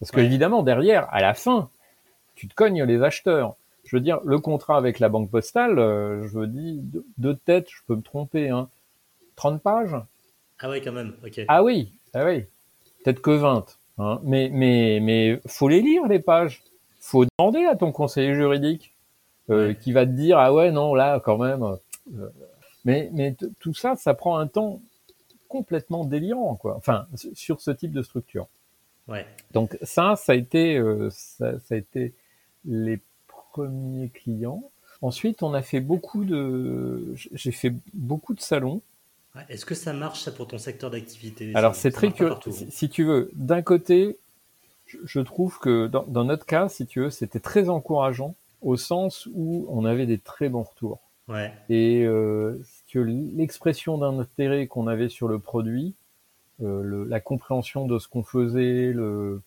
parce 0.00 0.10
que 0.10 0.18
Ouais. 0.20 0.24
évidemment 0.26 0.62
derrière, 0.62 1.06
à 1.12 1.20
la 1.20 1.34
fin, 1.34 1.68
tu 2.34 2.48
te 2.48 2.54
cognes 2.54 2.82
les 2.84 3.02
acheteurs. 3.02 3.56
Je 3.84 3.96
veux 3.96 4.00
dire, 4.00 4.20
le 4.24 4.38
contrat 4.38 4.78
avec 4.78 5.00
la 5.00 5.10
banque 5.10 5.30
postale, 5.30 5.78
euh, 5.78 6.26
je 6.26 6.38
veux 6.38 6.46
dire, 6.46 6.76
de, 6.82 7.04
de 7.18 7.32
tête, 7.34 7.68
je 7.70 7.80
peux 7.86 7.94
me 7.96 8.02
tromper, 8.02 8.48
hein. 8.48 8.68
30 9.36 9.62
pages? 9.62 9.96
Ah 10.60 10.70
ouais, 10.70 10.80
quand 10.80 10.92
même. 10.92 11.14
Ok. 11.24 11.40
Ah 11.46 11.62
oui, 11.62 11.92
ah 12.14 12.24
oui, 12.24 12.46
peut-être 13.06 13.22
que 13.22 13.30
20. 13.30 13.78
Hein. 13.98 14.20
Mais 14.24 14.50
mais 14.52 14.98
mais 15.00 15.40
faut 15.46 15.68
les 15.68 15.80
lire 15.80 16.06
les 16.08 16.18
pages. 16.18 16.64
Faut 16.98 17.24
demander 17.38 17.64
à 17.64 17.76
ton 17.76 17.92
conseiller 17.92 18.34
juridique 18.34 18.94
euh, 19.48 19.74
qui 19.74 19.92
va 19.92 20.04
te 20.04 20.10
dire 20.10 20.38
ah 20.38 20.52
ouais 20.52 20.72
non 20.72 20.92
là 20.94 21.20
quand 21.24 21.38
même. 21.38 21.62
euh, 21.62 22.28
mais 22.84 23.08
mais 23.12 23.36
tout 23.60 23.74
ça, 23.74 23.94
ça 23.94 24.14
prend 24.14 24.38
un 24.38 24.48
temps 24.48 24.80
complètement 25.48 26.04
délirant 26.04 26.56
quoi. 26.56 26.74
Enfin 26.76 27.06
sur 27.34 27.60
ce 27.60 27.70
type 27.70 27.92
de 27.92 28.02
structure. 28.02 28.48
Ouais. 29.06 29.24
Donc 29.52 29.78
ça, 29.82 30.16
ça 30.16 30.32
a 30.32 30.34
été 30.34 30.76
euh, 30.76 31.08
ça, 31.10 31.60
ça 31.60 31.76
a 31.76 31.78
été 31.78 32.12
les 32.64 32.98
premiers 33.28 34.08
clients. 34.08 34.64
Ensuite, 35.00 35.44
on 35.44 35.54
a 35.54 35.62
fait 35.62 35.80
beaucoup 35.80 36.24
de 36.24 37.14
j'ai 37.14 37.52
fait 37.52 37.72
beaucoup 37.94 38.34
de 38.34 38.40
salons. 38.40 38.80
Est-ce 39.48 39.66
que 39.66 39.74
ça 39.74 39.92
marche 39.92 40.22
ça 40.22 40.32
pour 40.32 40.46
ton 40.48 40.58
secteur 40.58 40.90
d'activité? 40.90 41.52
Alors 41.54 41.74
c'est 41.74 41.90
très 41.90 42.10
curieux. 42.12 42.30
partout. 42.30 42.52
Si, 42.52 42.70
si 42.70 42.88
tu 42.88 43.04
veux, 43.04 43.30
d'un 43.34 43.62
côté, 43.62 44.18
je, 44.86 44.98
je 45.04 45.20
trouve 45.20 45.58
que 45.58 45.86
dans, 45.86 46.04
dans 46.04 46.24
notre 46.24 46.46
cas, 46.46 46.68
si 46.68 46.86
tu 46.86 47.00
veux, 47.00 47.10
c'était 47.10 47.40
très 47.40 47.68
encourageant 47.68 48.34
au 48.62 48.76
sens 48.76 49.28
où 49.34 49.66
on 49.68 49.84
avait 49.84 50.06
des 50.06 50.18
très 50.18 50.48
bons 50.48 50.62
retours. 50.62 51.00
Ouais. 51.28 51.52
Et 51.68 52.04
euh, 52.04 52.60
si 52.86 52.98
l'expression 53.04 53.98
d'un 53.98 54.18
intérêt 54.20 54.66
qu'on 54.66 54.86
avait 54.86 55.08
sur 55.08 55.28
le 55.28 55.38
produit, 55.38 55.94
euh, 56.62 56.82
le- 56.82 57.04
la 57.04 57.20
compréhension 57.20 57.86
de 57.86 57.98
ce 57.98 58.08
qu'on 58.08 58.22
faisait, 58.22 58.92
le, 58.92 59.42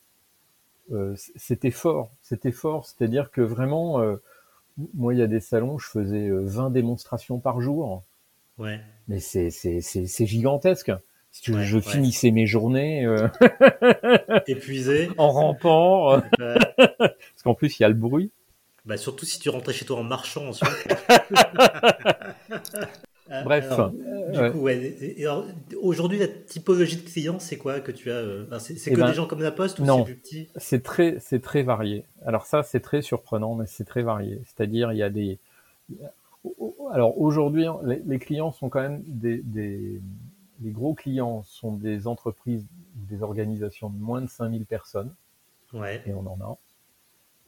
euh, 0.92 1.14
c'était 1.36 1.72
fort. 1.72 2.12
C'était 2.22 2.52
fort. 2.52 2.86
C'est-à-dire 2.86 3.32
que 3.32 3.42
vraiment, 3.42 4.02
euh, 4.02 4.16
moi, 4.94 5.14
il 5.14 5.20
y 5.20 5.24
a 5.24 5.28
des 5.28 5.40
salons, 5.40 5.78
je 5.78 5.88
faisais 5.88 6.28
euh, 6.28 6.42
20 6.44 6.70
démonstrations 6.70 7.40
par 7.40 7.62
jour. 7.62 8.04
Ouais. 8.60 8.80
Mais 9.08 9.20
c'est 9.20 9.50
c'est 9.50 9.82
c'est 9.82 10.06
c'est 10.06 10.26
gigantesque. 10.28 10.92
Si 11.32 11.42
tu 11.44 11.52
veux, 11.52 11.60
Ouais, 11.60 11.64
je 11.66 11.76
ouais. 11.78 11.82
finissais 11.82 12.32
mes 12.32 12.46
journées 12.48 13.06
euh, 13.06 13.28
Épuisé. 14.48 15.10
en 15.18 15.30
rampant, 15.32 16.18
Ouais. 16.18 16.22
parce 16.40 17.44
qu'en 17.44 17.54
plus 17.56 17.80
il 17.80 17.84
y 17.84 17.86
a 17.86 17.90
le 17.90 17.96
bruit. 17.96 18.32
Bah, 18.86 18.98
surtout 18.98 19.26
si 19.26 19.40
tu 19.40 19.50
rentrais 19.50 19.74
chez 19.74 19.86
toi 19.86 19.98
en 20.00 20.04
marchant 20.04 20.48
ensuite. 20.48 20.70
Bref, 23.46 23.72
alors, 23.72 23.92
du 23.92 24.52
coup, 24.52 24.58
ouais. 24.62 24.78
et- 24.78 25.22
et 25.22 25.26
alors, 25.26 25.46
aujourd'hui, 25.84 26.18
la 26.18 26.28
typologie 26.28 26.98
de 26.98 27.08
clients, 27.08 27.38
c'est 27.38 27.58
quoi 27.58 27.80
que 27.80 27.92
tu 27.92 28.10
as 28.10 28.16
euh, 28.16 28.46
enfin, 28.48 28.58
C'est 28.58 28.76
c'est 28.80 28.90
Eh 28.90 28.96
que 28.96 29.00
ben, 29.00 29.08
des 29.10 29.14
gens 29.14 29.28
comme 29.28 29.44
la 29.44 29.52
Poste 29.52 29.78
ou 29.78 29.86
non. 29.86 30.00
c'est 30.00 30.04
plus 30.06 30.16
petit? 30.16 30.48
C'est 30.56 30.82
très 30.82 31.18
c'est 31.20 31.40
très 31.40 31.62
varié. 31.62 32.06
Alors 32.26 32.48
ça 32.48 32.64
c'est 32.64 32.80
très 32.80 33.04
surprenant, 33.04 33.54
mais 33.54 33.66
c'est 33.68 33.84
très 33.84 34.02
varié. 34.02 34.42
C'est-à-dire 34.46 34.92
il 34.94 34.98
y 34.98 35.04
a 35.04 35.12
des 35.12 35.38
alors 36.92 37.20
aujourd'hui 37.20 37.66
les, 37.84 38.02
les 38.06 38.20
clients 38.20 38.52
sont 38.52 38.70
quand 38.70 38.82
même 38.82 39.04
des, 39.06 39.38
des 39.44 40.02
les 40.62 40.72
gros 40.72 40.94
clients 40.94 41.44
sont 41.44 41.74
des 41.74 42.08
entreprises 42.08 42.64
ou 42.64 43.06
des 43.16 43.22
organisations 43.24 43.90
de 43.90 43.98
moins 43.98 44.22
de 44.22 44.28
5000 44.28 44.66
personnes 44.66 45.14
Ouais. 45.74 46.02
et 46.06 46.14
on 46.14 46.26
en 46.26 46.40
a 46.42 46.58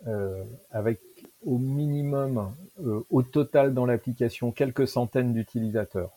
euh, 0.07 0.43
avec 0.71 0.99
au 1.45 1.57
minimum 1.57 2.53
euh, 2.83 3.01
au 3.09 3.23
total 3.23 3.73
dans 3.73 3.85
l'application 3.85 4.51
quelques 4.51 4.87
centaines 4.87 5.33
d'utilisateurs. 5.33 6.11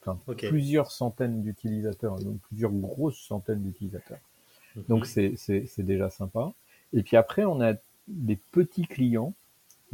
Enfin, 0.00 0.18
plusieurs 0.50 0.90
centaines 0.90 1.42
d'utilisateurs, 1.42 2.18
donc 2.20 2.36
plusieurs 2.48 2.70
grosses 2.72 3.18
centaines 3.18 3.62
d'utilisateurs. 3.62 4.18
Donc 4.88 5.06
Mhm. 5.16 5.36
c'est 5.36 5.66
c'est 5.66 5.82
déjà 5.82 6.10
sympa. 6.10 6.52
Et 6.92 7.02
puis 7.02 7.16
après 7.16 7.44
on 7.44 7.60
a 7.60 7.74
des 8.08 8.36
petits 8.36 8.86
clients. 8.86 9.32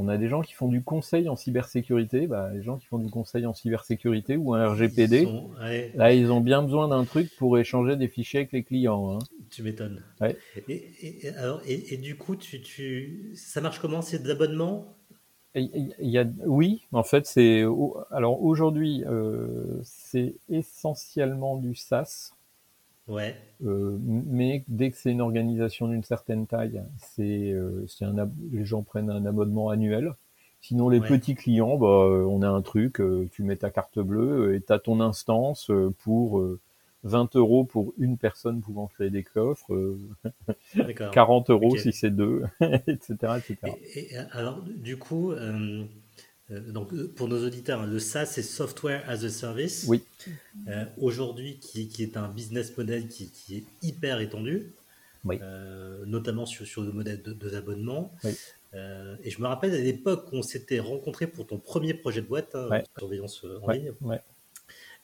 On 0.03 0.09
a 0.09 0.17
des 0.17 0.29
gens 0.29 0.41
qui 0.41 0.55
font 0.55 0.69
du 0.69 0.83
conseil 0.83 1.29
en 1.29 1.37
cybersécurité. 1.37 2.27
Bah, 2.27 2.51
les 2.55 2.63
gens 2.63 2.79
qui 2.79 2.87
font 2.87 2.97
du 2.99 3.11
conseil 3.11 3.45
en 3.45 3.53
cybersécurité 3.53 4.37
ou 4.39 4.55
un 4.55 4.65
Ils 4.65 4.71
RGPD. 4.71 5.25
sont- 5.25 5.51
ouais, 5.61 5.93
Là, 5.95 6.15
ils 6.15 6.33
ont 6.33 6.41
bien 6.41 6.63
besoin 6.63 6.89
d'un 6.89 7.05
truc 7.05 7.29
pour 7.37 7.59
échanger 7.59 7.97
des 7.97 8.09
fichiers 8.09 8.41
avec 8.41 8.53
les 8.53 8.63
clients. 8.63 9.13
hein. 9.15 9.19
tu 9.51 9.63
m'étonnes. 9.63 10.03
Ouais. 10.21 10.37
Et, 10.69 10.73
et- 10.73 11.27
et 11.27 11.29
alors, 11.37 11.61
et, 11.67 11.93
et 11.95 11.97
du 11.99 12.17
coup, 12.17 12.35
tu, 12.37 12.63
tu, 12.63 13.33
ça 13.35 13.61
marche 13.61 13.79
comment? 13.81 14.01
C'est 14.01 14.23
de 14.23 14.29
l'abonnement? 14.29 14.97
Et 15.55 15.63
Il 15.75 15.95
il 16.01 16.09
y 16.11 16.19
a, 16.19 16.25
oui, 16.47 16.83
en 16.93 17.03
fait, 17.03 17.27
c'est 17.27 17.65
alors 18.11 18.43
aujourd'hui, 18.43 19.03
euh, 19.07 19.81
c'est 19.83 20.35
essentiellement 20.49 21.57
du 21.57 21.75
SaaS. 21.75 22.31
Ouais. 23.11 23.37
Euh, 23.65 23.99
mais 24.01 24.65
dès 24.69 24.91
que 24.91 24.97
c'est 24.97 25.11
une 25.11 25.21
organisation 25.21 25.89
d'une 25.89 26.03
certaine 26.05 26.47
taille, 26.47 26.83
c'est 26.99 27.53
euh, 27.53 27.87
un 28.01 28.31
les 28.53 28.65
gens 28.65 28.83
prennent 28.83 29.11
un 29.11 29.27
abonnement 29.27 29.69
annuel. 29.69 30.15
Sinon, 30.63 30.89
les 30.89 31.01
Ouais. 31.01 31.09
petits 31.09 31.35
clients, 31.35 31.77
bah, 31.77 31.87
euh, 31.87 32.25
on 32.25 32.43
a 32.43 32.49
un 32.49 32.63
truc, 32.63 33.01
euh, 33.01 33.29
tu 33.33 33.43
mets 33.43 33.57
ta 33.57 33.71
carte 33.71 33.99
bleue 33.99 34.55
et 34.55 34.61
tu 34.61 34.73
as 34.73 34.79
ton 34.79 35.01
instance 35.01 35.71
pour 36.05 36.39
euh, 36.41 36.59
20 37.05 37.35
euros 37.37 37.65
pour 37.65 37.95
une 37.99 38.19
personne 38.19 38.61
pouvant 38.61 38.87
créer 38.87 39.11
des 39.11 39.23
coffres, 39.23 39.75
euh, 39.75 39.99
D'accord. 40.75 41.11
40 41.13 41.51
euros 41.51 41.77
si 41.77 41.93
c'est 41.93 42.11
deux, 42.11 42.43
etc., 42.61 43.39
etc. 43.39 43.57
Et, 43.95 44.15
et 44.15 44.17
alors, 44.33 44.63
du 44.63 44.97
coup, 44.99 45.33
donc, 46.51 46.93
euh, 46.93 47.07
pour 47.15 47.29
nos 47.29 47.45
auditeurs, 47.47 47.87
le 47.87 47.99
SaaS, 47.99 48.27
c'est 48.27 48.43
Software 48.43 49.05
as 49.09 49.25
a 49.25 49.29
Service. 49.29 49.85
Oui. 49.89 50.03
Euh, 50.69 50.85
Aujourd'hui, 50.99 51.59
qui, 51.59 51.89
qui 51.89 52.03
est 52.03 52.17
un 52.17 52.29
business 52.29 52.77
model 52.77 53.09
qui, 53.09 53.31
qui 53.31 53.59
est 53.59 53.65
hyper 53.83 54.21
étendu, 54.21 54.73
Oui. 55.25 55.39
euh, 55.41 56.05
notamment 56.07 56.47
sur, 56.47 56.67
sur 56.67 56.83
le 56.83 56.91
modèle 56.93 57.23
de, 57.23 57.33
de 57.33 57.49
l'abonnement. 57.49 58.13
Oui. 58.25 58.33
Euh, 58.75 59.17
et 59.25 59.31
je 59.31 59.41
me 59.41 59.47
rappelle 59.47 59.75
à 59.75 59.79
l'époque 59.79 60.29
où 60.33 60.37
on 60.37 60.43
s'était 60.43 60.79
rencontrés 60.81 61.27
pour 61.27 61.47
ton 61.47 61.59
premier 61.59 61.95
projet 61.95 62.21
de 62.23 62.27
boîte, 62.27 62.55
hein, 62.55 62.69
Ouais. 62.71 62.85
surveillance 62.99 63.45
euh, 63.45 63.59
en 63.63 63.67
Ouais, 63.69 63.79
ligne. 63.79 63.93
ouais. 64.01 64.21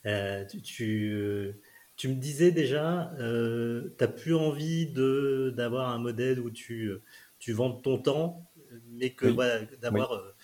Euh, 0.06 0.44
tu, 0.44 0.60
tu, 0.62 1.10
euh, 1.12 1.52
tu 1.96 2.08
me 2.08 2.14
disais 2.14 2.52
déjà, 2.52 3.12
euh, 3.18 3.88
tu 3.98 4.04
n'as 4.04 4.08
plus 4.08 4.34
envie 4.34 4.86
d'avoir 4.86 5.88
un 5.90 5.98
modèle 5.98 6.38
où 6.38 6.50
tu, 6.50 6.86
euh, 6.90 7.02
tu 7.38 7.52
vends 7.52 7.72
ton 7.72 7.98
temps, 7.98 8.48
mais 8.92 9.10
que 9.10 9.26
Oui. 9.26 9.32
voilà, 9.32 9.62
d'avoir 9.80 10.12
euh, 10.12 10.34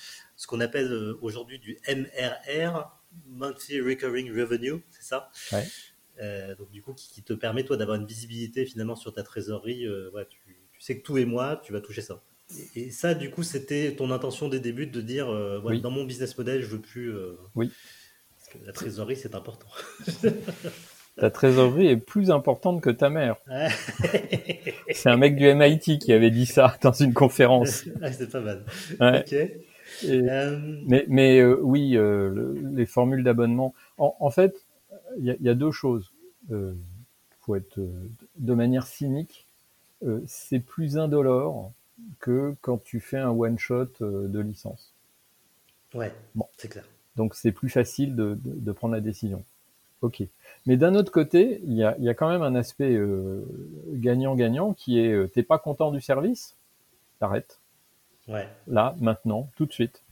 ce 0.43 0.49
qu'on 0.49 0.59
appelle 0.61 0.91
euh, 0.91 1.17
aujourd'hui 1.23 1.61
du 1.61 1.79
MRR, 1.89 2.91
Monthly 3.29 3.81
Recurring 3.81 4.29
Revenue, 4.37 4.83
c'est 4.91 5.05
ça? 5.05 5.31
Ouais. 5.53 5.65
Euh, 6.21 6.57
Donc 6.57 6.69
du 6.73 6.83
coup, 6.83 6.95
qui, 6.95 7.09
qui 7.13 7.23
te 7.23 7.33
permet 7.33 7.63
toi 7.63 7.77
d'avoir 7.77 7.97
une 7.97 8.07
visibilité 8.07 8.67
finalement 8.67 8.97
sur 8.97 9.13
ta 9.15 9.23
trésorerie. 9.23 9.87
euh, 9.87 10.11
tu, 10.29 10.39
tu 10.73 10.81
sais 10.81 10.99
que 10.99 11.05
tous 11.05 11.15
les 11.15 11.25
mois, 11.27 11.63
tu 11.65 11.73
vas 11.73 11.81
toucher 11.81 12.03
ça. 12.03 12.21
Et, 12.75 12.81
et 12.87 12.91
ça, 12.91 13.15
du 13.15 13.31
coup, 13.31 13.45
c'était 13.45 13.95
ton 13.95 14.11
intention 14.11 14.49
des 14.49 14.59
débuts 14.59 14.89
de 14.89 15.01
dire, 15.01 15.31
euh, 15.31 15.61
Oui. 15.65 15.81
dans 15.81 15.93
mon 15.93 16.05
business 16.05 16.37
model, 16.37 16.61
je 16.61 16.67
veux 16.67 16.81
plus. 16.81 17.15
Oui. 17.55 17.71
Parce 18.37 18.49
que 18.49 18.67
la 18.67 18.73
trésorerie, 18.73 19.15
c'est 19.17 19.37
important. 19.37 19.69
Ta 21.19 21.31
trésorerie 21.31 21.87
est 21.89 21.97
plus 21.99 22.31
importante 22.33 22.83
que 22.83 22.89
ta 22.91 23.11
mère. 23.11 23.37
C'est 24.91 25.11
un 25.11 25.19
mec 25.19 25.37
du 25.37 25.45
MIT 25.55 25.99
qui 25.99 26.11
avait 26.13 26.31
dit 26.31 26.47
ça 26.47 26.77
dans 26.83 26.93
une 26.93 27.13
conférence. 27.13 27.85
Ah, 28.03 28.11
c'est 28.11 28.31
pas 28.31 28.41
mal. 28.41 28.65
Ouais. 28.99 29.21
Ok. 29.21 29.72
Et- 30.05 30.23
Euh, 30.29 30.59
Mais, 30.87 31.05
mais 31.09 31.41
euh, 31.41 31.59
oui, 31.63 31.97
euh, 31.97 32.29
le- 32.31 32.55
les 32.75 32.87
formules 32.87 33.25
d'abonnement. 33.25 33.75
En, 33.99 34.15
en 34.21 34.31
fait, 34.31 34.57
il 35.19 35.25
y, 35.25 35.31
a- 35.31 35.37
il 35.39 35.47
y 35.47 35.49
a 35.49 35.55
deux 35.55 35.71
choses. 35.73 36.13
Euh, 36.51 36.75
faut 37.43 37.57
être 37.57 37.79
euh, 37.79 37.91
de 38.39 38.55
manière 38.55 38.87
cynique. 38.87 39.47
euh, 40.05 40.21
c'est 40.27 40.59
plus 40.61 40.99
indolore 40.99 41.73
que 42.21 42.55
quand 42.61 42.83
tu 42.83 43.01
fais 43.01 43.19
un 43.19 43.31
one 43.31 43.59
shot 43.59 43.87
de 44.01 44.41
licence. 44.41 44.93
ouais, 45.95 46.13
Bon. 46.35 46.47
c'est 46.57 46.69
clair. 46.69 46.85
Donc 47.17 47.35
c'est 47.35 47.53
plus 47.53 47.69
facile 47.69 48.17
de, 48.17 48.35
de, 48.43 48.53
de 48.59 48.73
prendre 48.73 48.95
la 48.95 49.01
décision. 49.01 49.45
ok. 50.03 50.23
Mais 50.67 50.77
d'un 50.77 50.95
autre 50.97 51.13
côté, 51.13 51.61
il 51.67 51.75
y 51.75 51.85
a, 51.85 51.97
il 51.99 52.05
y 52.05 52.09
a 52.09 52.15
quand 52.15 52.29
même 52.31 52.43
un 52.43 52.55
aspect 52.57 52.95
euh, 52.95 53.43
gagnant-gagnant 53.95 54.75
qui 54.75 54.99
est 55.01 55.13
euh, 55.13 55.29
t'es 55.29 55.43
pas 55.45 55.59
content 55.59 55.91
du 55.93 56.01
service, 56.01 56.57
t'arrêtes. 57.21 57.61
Ouais. 58.29 58.49
Là, 58.67 58.95
maintenant, 59.01 59.51
tout 59.57 59.67
de 59.67 59.73
suite. 59.73 60.03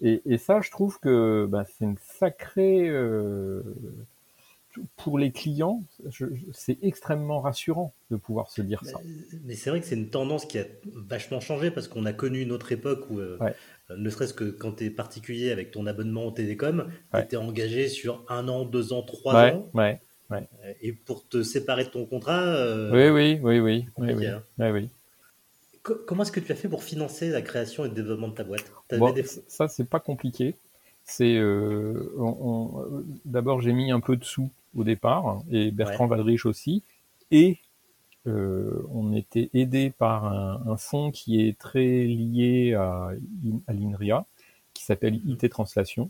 Et, 0.00 0.22
et 0.24 0.38
ça, 0.38 0.60
je 0.60 0.70
trouve 0.70 0.98
que 0.98 1.46
bah, 1.48 1.64
c'est 1.64 1.84
une 1.84 1.98
sacrée 1.98 2.88
euh, 2.88 3.62
pour 4.96 5.18
les 5.18 5.30
clients, 5.30 5.82
c'est 6.52 6.78
extrêmement 6.82 7.40
rassurant 7.40 7.92
de 8.10 8.16
pouvoir 8.16 8.50
se 8.50 8.62
dire 8.62 8.84
ça. 8.84 8.98
Mais, 9.44 9.54
c'est 9.54 9.70
vrai 9.70 9.80
que 9.80 9.86
c'est 9.86 9.94
une 9.94 10.10
tendance 10.10 10.46
qui 10.46 10.58
a 10.58 10.64
vachement 10.94 11.40
changé 11.40 11.70
parce 11.70 11.88
qu'on 11.88 12.06
a 12.06 12.12
connu 12.12 12.40
une 12.40 12.52
autre 12.52 12.72
époque 12.72 13.10
où, 13.10 13.20
euh, 13.20 13.36
Ouais. 13.40 13.54
ne 13.94 14.08
serait-ce 14.10 14.34
que 14.34 14.44
quand 14.44 14.72
tu 14.72 14.84
es 14.84 14.90
particulier 14.90 15.50
avec 15.50 15.70
ton 15.70 15.86
abonnement 15.86 16.24
au 16.24 16.30
télécom, 16.30 16.90
tu 17.10 17.16
Ouais. 17.16 17.24
étais 17.24 17.36
engagé 17.36 17.88
sur 17.88 18.24
un 18.28 18.48
an, 18.48 18.64
deux 18.64 18.92
ans, 18.92 19.02
trois 19.02 19.34
Ouais, 19.34 19.52
ans. 19.52 19.70
Et 20.80 20.92
pour 20.92 21.28
te 21.28 21.42
séparer 21.42 21.84
de 21.84 21.90
ton 21.90 22.06
contrat, 22.06 22.42
euh, 22.42 22.90
Oui, 22.90 23.10
oui, 23.10 23.40
oui, 23.42 23.60
oui, 23.60 23.86
oui, 23.98 24.14
oui, 24.14 24.26
hein. 24.26 24.42
oui, 24.58 24.88
comment 25.82 26.22
est-ce 26.22 26.32
que 26.32 26.40
tu 26.40 26.52
as 26.52 26.54
fait 26.54 26.68
pour 26.68 26.82
financer 26.84 27.28
la 27.30 27.42
création 27.42 27.84
et 27.84 27.88
le 27.88 27.94
développement 27.94 28.28
de 28.28 28.34
ta 28.34 28.44
boîte? 28.44 28.64
Bon, 28.90 29.12
des- 29.12 29.24
ça, 29.24 29.68
c'est 29.68 29.88
pas 29.88 30.00
compliqué. 30.00 30.56
C'est 31.04 31.36
euh, 31.36 32.14
on- 32.18 32.36
on- 32.40 33.04
d'abord 33.24 33.60
j'ai 33.60 33.72
mis 33.72 33.90
un 33.90 34.00
peu 34.00 34.16
de 34.16 34.24
sous 34.24 34.50
au 34.76 34.84
départ 34.84 35.42
et 35.50 35.72
Bertrand 35.72 36.06
Valdrich 36.06 36.46
aussi 36.46 36.82
et 37.32 37.58
euh, 38.28 38.86
on 38.90 39.12
était 39.14 39.50
aidé 39.52 39.90
par 39.90 40.26
un, 40.26 40.62
un 40.66 40.76
fonds 40.76 41.10
qui 41.10 41.42
est 41.46 41.58
très 41.58 42.04
lié 42.04 42.74
à, 42.74 43.10
l'INRIA 43.68 44.24
qui 44.74 44.84
s'appelle 44.84 45.20
IT 45.26 45.48
Translation. 45.48 46.08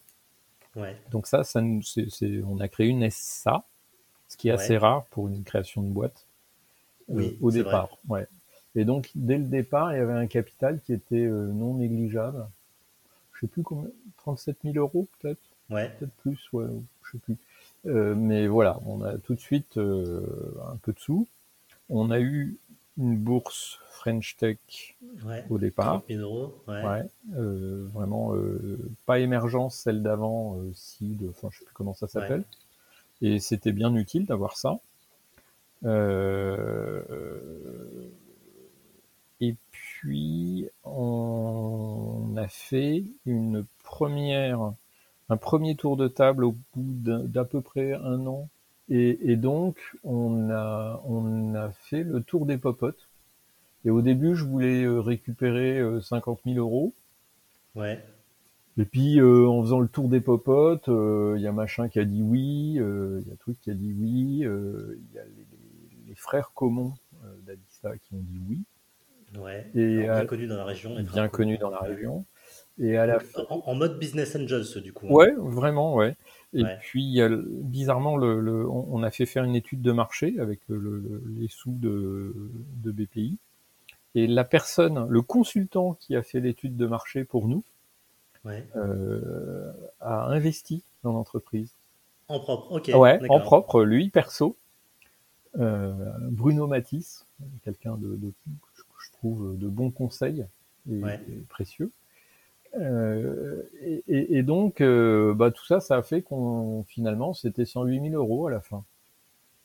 Ouais, 0.77 0.97
Donc 1.11 1.27
ça, 1.27 1.45
ça 1.45 1.61
nous- 1.61 1.83
c'est- 1.83 2.11
c'est- 2.11 2.43
on 2.47 2.59
a 2.61 2.69
créé 2.69 2.89
une 2.89 3.03
SA, 3.03 3.65
ce 4.29 4.37
qui 4.37 4.49
est 4.49 4.53
assez 4.53 4.75
Ouais. 4.75 4.79
rare 4.79 5.05
pour 5.07 5.29
une 5.29 5.43
création 5.45 5.83
de 5.83 5.89
boîte 5.89 6.27
euh, 7.11 7.15
Oui, 7.17 7.39
au 7.41 7.51
départ. 7.51 7.99
Ouais. 8.09 8.27
Et 8.75 8.85
donc 8.85 9.11
dès 9.15 9.39
le 9.39 9.45
départ, 9.45 9.93
il 9.93 9.99
y 9.99 10.01
avait 10.01 10.13
un 10.13 10.27
capital 10.27 10.81
qui 10.81 10.93
était 10.93 11.17
euh, 11.17 11.47
non 11.47 11.75
négligeable. 11.75 12.47
Je 13.35 13.41
sais 13.41 13.47
plus 13.47 13.63
combien, 13.63 13.91
37 14.19 14.57
000 14.65 14.77
euros 14.77 15.09
peut-être, 15.19 15.41
ouais, 15.71 15.91
peut-être 15.99 16.13
plus, 16.15 16.49
ouais, 16.53 16.67
je 17.05 17.13
sais 17.13 17.19
plus. 17.19 17.37
Euh, 17.87 18.15
mais 18.15 18.47
voilà, 18.47 18.79
on 18.87 19.03
a 19.03 19.19
tout 19.19 19.35
de 19.35 19.41
suite 19.41 19.77
euh, 19.77 20.55
un 20.73 20.77
peu 20.77 20.93
de 20.93 21.01
sous. 21.01 21.27
On 21.89 22.11
a 22.11 22.21
eu 22.21 22.57
une 22.99 23.17
bourse 23.17 23.81
French 23.91 24.37
Tech 24.37 24.59
ouais. 25.25 25.45
au 25.49 25.59
départ. 25.59 26.03
30 26.03 26.05
000 26.09 26.21
euros, 26.23 26.55
ouais. 26.69 26.85
Ouais, 26.85 27.03
euh, 27.37 27.87
vraiment 27.93 28.35
euh, 28.35 28.79
pas 29.07 29.19
émergence, 29.19 29.77
celle 29.77 30.03
d'avant, 30.03 30.59
euh, 30.59 30.73
seed, 30.75 31.27
enfin 31.31 31.49
je 31.51 31.61
sais 31.61 31.65
plus 31.65 31.75
comment 31.75 31.95
ça 31.95 32.09
s'appelle. 32.09 32.45
Et 33.21 33.39
c'était 33.39 33.73
bien 33.73 33.95
utile 33.95 34.27
d'avoir 34.27 34.57
ça. 34.57 34.81
Euh, 40.05 40.09
puis 40.09 40.69
on 40.85 42.35
a 42.37 42.49
fait 42.49 43.05
une 43.27 43.65
première, 43.85 44.73
un 45.29 45.37
premier 45.37 45.77
tour 45.77 45.97
de 45.97 46.09
table 46.09 46.45
au 46.45 46.57
bout 46.75 46.95
d'à 47.29 47.45
peu 47.45 47.61
près 47.61 47.95
un 47.95 48.27
an. 48.27 48.49
Et, 48.89 49.19
et 49.33 49.37
donc 49.37 49.79
on 50.05 50.51
a, 50.51 51.03
on 51.07 51.55
a 51.55 51.73
fait 51.73 52.05
le 52.05 52.23
tour 52.23 52.47
des 52.47 52.59
popotes. 52.59 53.09
Et 53.85 53.91
au 53.91 54.03
début, 54.03 54.37
je 54.37 54.45
voulais 54.45 54.85
euh, 54.85 55.01
récupérer 55.01 55.79
euh, 55.81 56.01
50 56.01 56.41
000 56.45 56.59
euros. 56.59 56.95
Ouais, 57.75 58.03
Et 58.79 58.85
puis, 58.85 59.21
euh, 59.21 59.47
en 59.49 59.63
faisant 59.63 59.81
le 59.81 59.89
tour 59.89 60.09
des 60.09 60.21
popotes, 60.21 60.89
euh, 60.89 61.35
il 61.37 61.43
y 61.43 61.47
a 61.47 61.53
machin 61.53 61.89
qui 61.89 61.99
a 61.99 62.05
dit 62.05 62.23
oui, 62.23 62.77
euh, 62.79 63.21
il 63.25 63.29
y 63.29 63.33
a 63.33 63.37
truc 63.37 63.61
qui 63.61 63.71
a 63.71 63.75
dit 63.75 63.93
oui, 63.93 64.45
euh, 64.45 64.99
il 65.11 65.15
y 65.17 65.19
a 65.19 65.25
les, 65.25 65.31
les- 65.31 66.07
les 66.09 66.15
frères 66.15 66.53
Comont 66.55 66.95
euh, 67.25 67.35
d'Adissa 67.47 67.97
qui 67.99 68.15
ont 68.15 68.21
dit 68.23 68.41
oui, 68.49 68.65
ouais. 69.39 69.71
Et, 69.75 69.99
bien 70.03 70.13
euh, 70.17 70.25
connu 70.25 70.47
dans 70.47 70.57
la 70.57 70.65
région. 70.65 70.95
bien 70.95 71.05
très 71.05 71.29
connus 71.29 71.59
dans 71.59 71.71
la 71.71 71.81
région. 71.81 72.25
Et 72.79 72.97
à 72.97 73.07
la 73.07 73.19
En, 73.51 73.63
en 73.67 73.75
mode 73.75 73.99
business 73.99 74.35
angels, 74.35 74.83
du 74.83 74.93
coup. 74.93 75.07
hein. 75.07 75.13
ouais, 75.13 75.33
vraiment, 75.37 75.95
ouais. 75.95 76.17
Et 76.55 76.63
Ouais. 76.65 76.79
puis, 76.81 77.21
bizarrement, 77.63 78.17
le, 78.17 78.41
le- 78.41 78.69
on, 78.69 79.03
a 79.03 79.11
fait 79.11 79.27
faire 79.27 79.45
une 79.45 79.55
étude 79.55 79.83
de 79.83 79.93
marché 79.93 80.37
avec 80.39 80.61
le- 80.69 80.79
le- 80.79 81.23
les 81.39 81.49
sous 81.49 81.73
de, 81.73 82.35
de 82.83 82.91
BPI. 82.93 83.39
Et 84.15 84.27
la 84.27 84.45
personne, 84.45 85.07
le 85.09 85.23
consultant 85.23 85.95
qui 85.95 86.17
a 86.17 86.23
fait 86.23 86.41
l'étude 86.41 86.77
de 86.77 86.87
marché 86.87 87.25
pour 87.25 87.49
nous, 87.49 87.63
Ouais. 88.45 88.67
euh, 88.77 89.73
a 90.01 90.27
investi 90.27 90.83
dans 91.05 91.13
l'entreprise. 91.13 91.73
En 92.29 92.41
propre, 92.41 92.73
ok. 92.73 92.91
ouais, 92.95 93.21
en 93.29 93.41
propre, 93.41 93.85
lui, 93.85 94.09
perso. 94.11 94.57
Euh, 95.59 95.93
Bruno 96.31 96.67
Matisse, 96.67 97.27
quelqu'un 97.63 97.97
de, 97.97 98.17
de, 98.17 98.33
trouve 99.23 99.57
de 99.57 99.69
bons 99.69 99.91
conseils 99.93 100.45
et, 100.91 101.01
Ouais. 101.03 101.21
et 101.29 101.37
précieux. 101.49 101.91
Euh, 102.81 103.63
et, 103.83 104.03
et- 104.09 104.39
et 104.39 104.43
donc, 104.43 104.81
euh, 104.81 105.33
bah, 105.35 105.51
tout 105.53 105.65
ça, 105.65 105.79
ça 105.81 105.97
a 105.99 106.03
fait 106.03 106.23
qu'on 106.23 106.85
finalement, 106.89 107.35
c'était 107.35 107.65
108 107.67 108.01
000 108.11 108.15
euros 108.15 108.47
à 108.49 108.51
la 108.51 108.61
fin. 108.61 108.83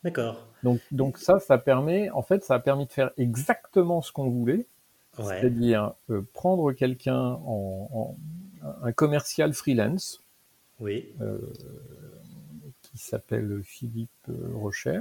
D'accord. 0.03 0.45
Donc, 0.63 0.79
donc 0.91 1.17
ça, 1.17 1.39
ça 1.39 1.57
permet, 1.57 2.09
en 2.11 2.21
fait, 2.21 2.43
ça 2.43 2.55
a 2.55 2.59
permis 2.59 2.85
de 2.85 2.91
faire 2.91 3.11
exactement 3.17 4.01
ce 4.01 4.11
qu'on 4.11 4.29
voulait, 4.29 4.67
Ouais. 5.17 5.25
c'est-à-dire 5.39 5.93
euh, 6.11 6.21
prendre 6.33 6.71
quelqu'un 6.73 7.17
en, 7.45 7.89
en 7.91 8.15
un 8.83 8.91
commercial 8.91 9.53
freelance 9.53 10.21
Oui. 10.79 11.11
qui 12.83 12.97
s'appelle 12.97 13.61
Philippe 13.63 14.29
Rocher, 14.53 14.99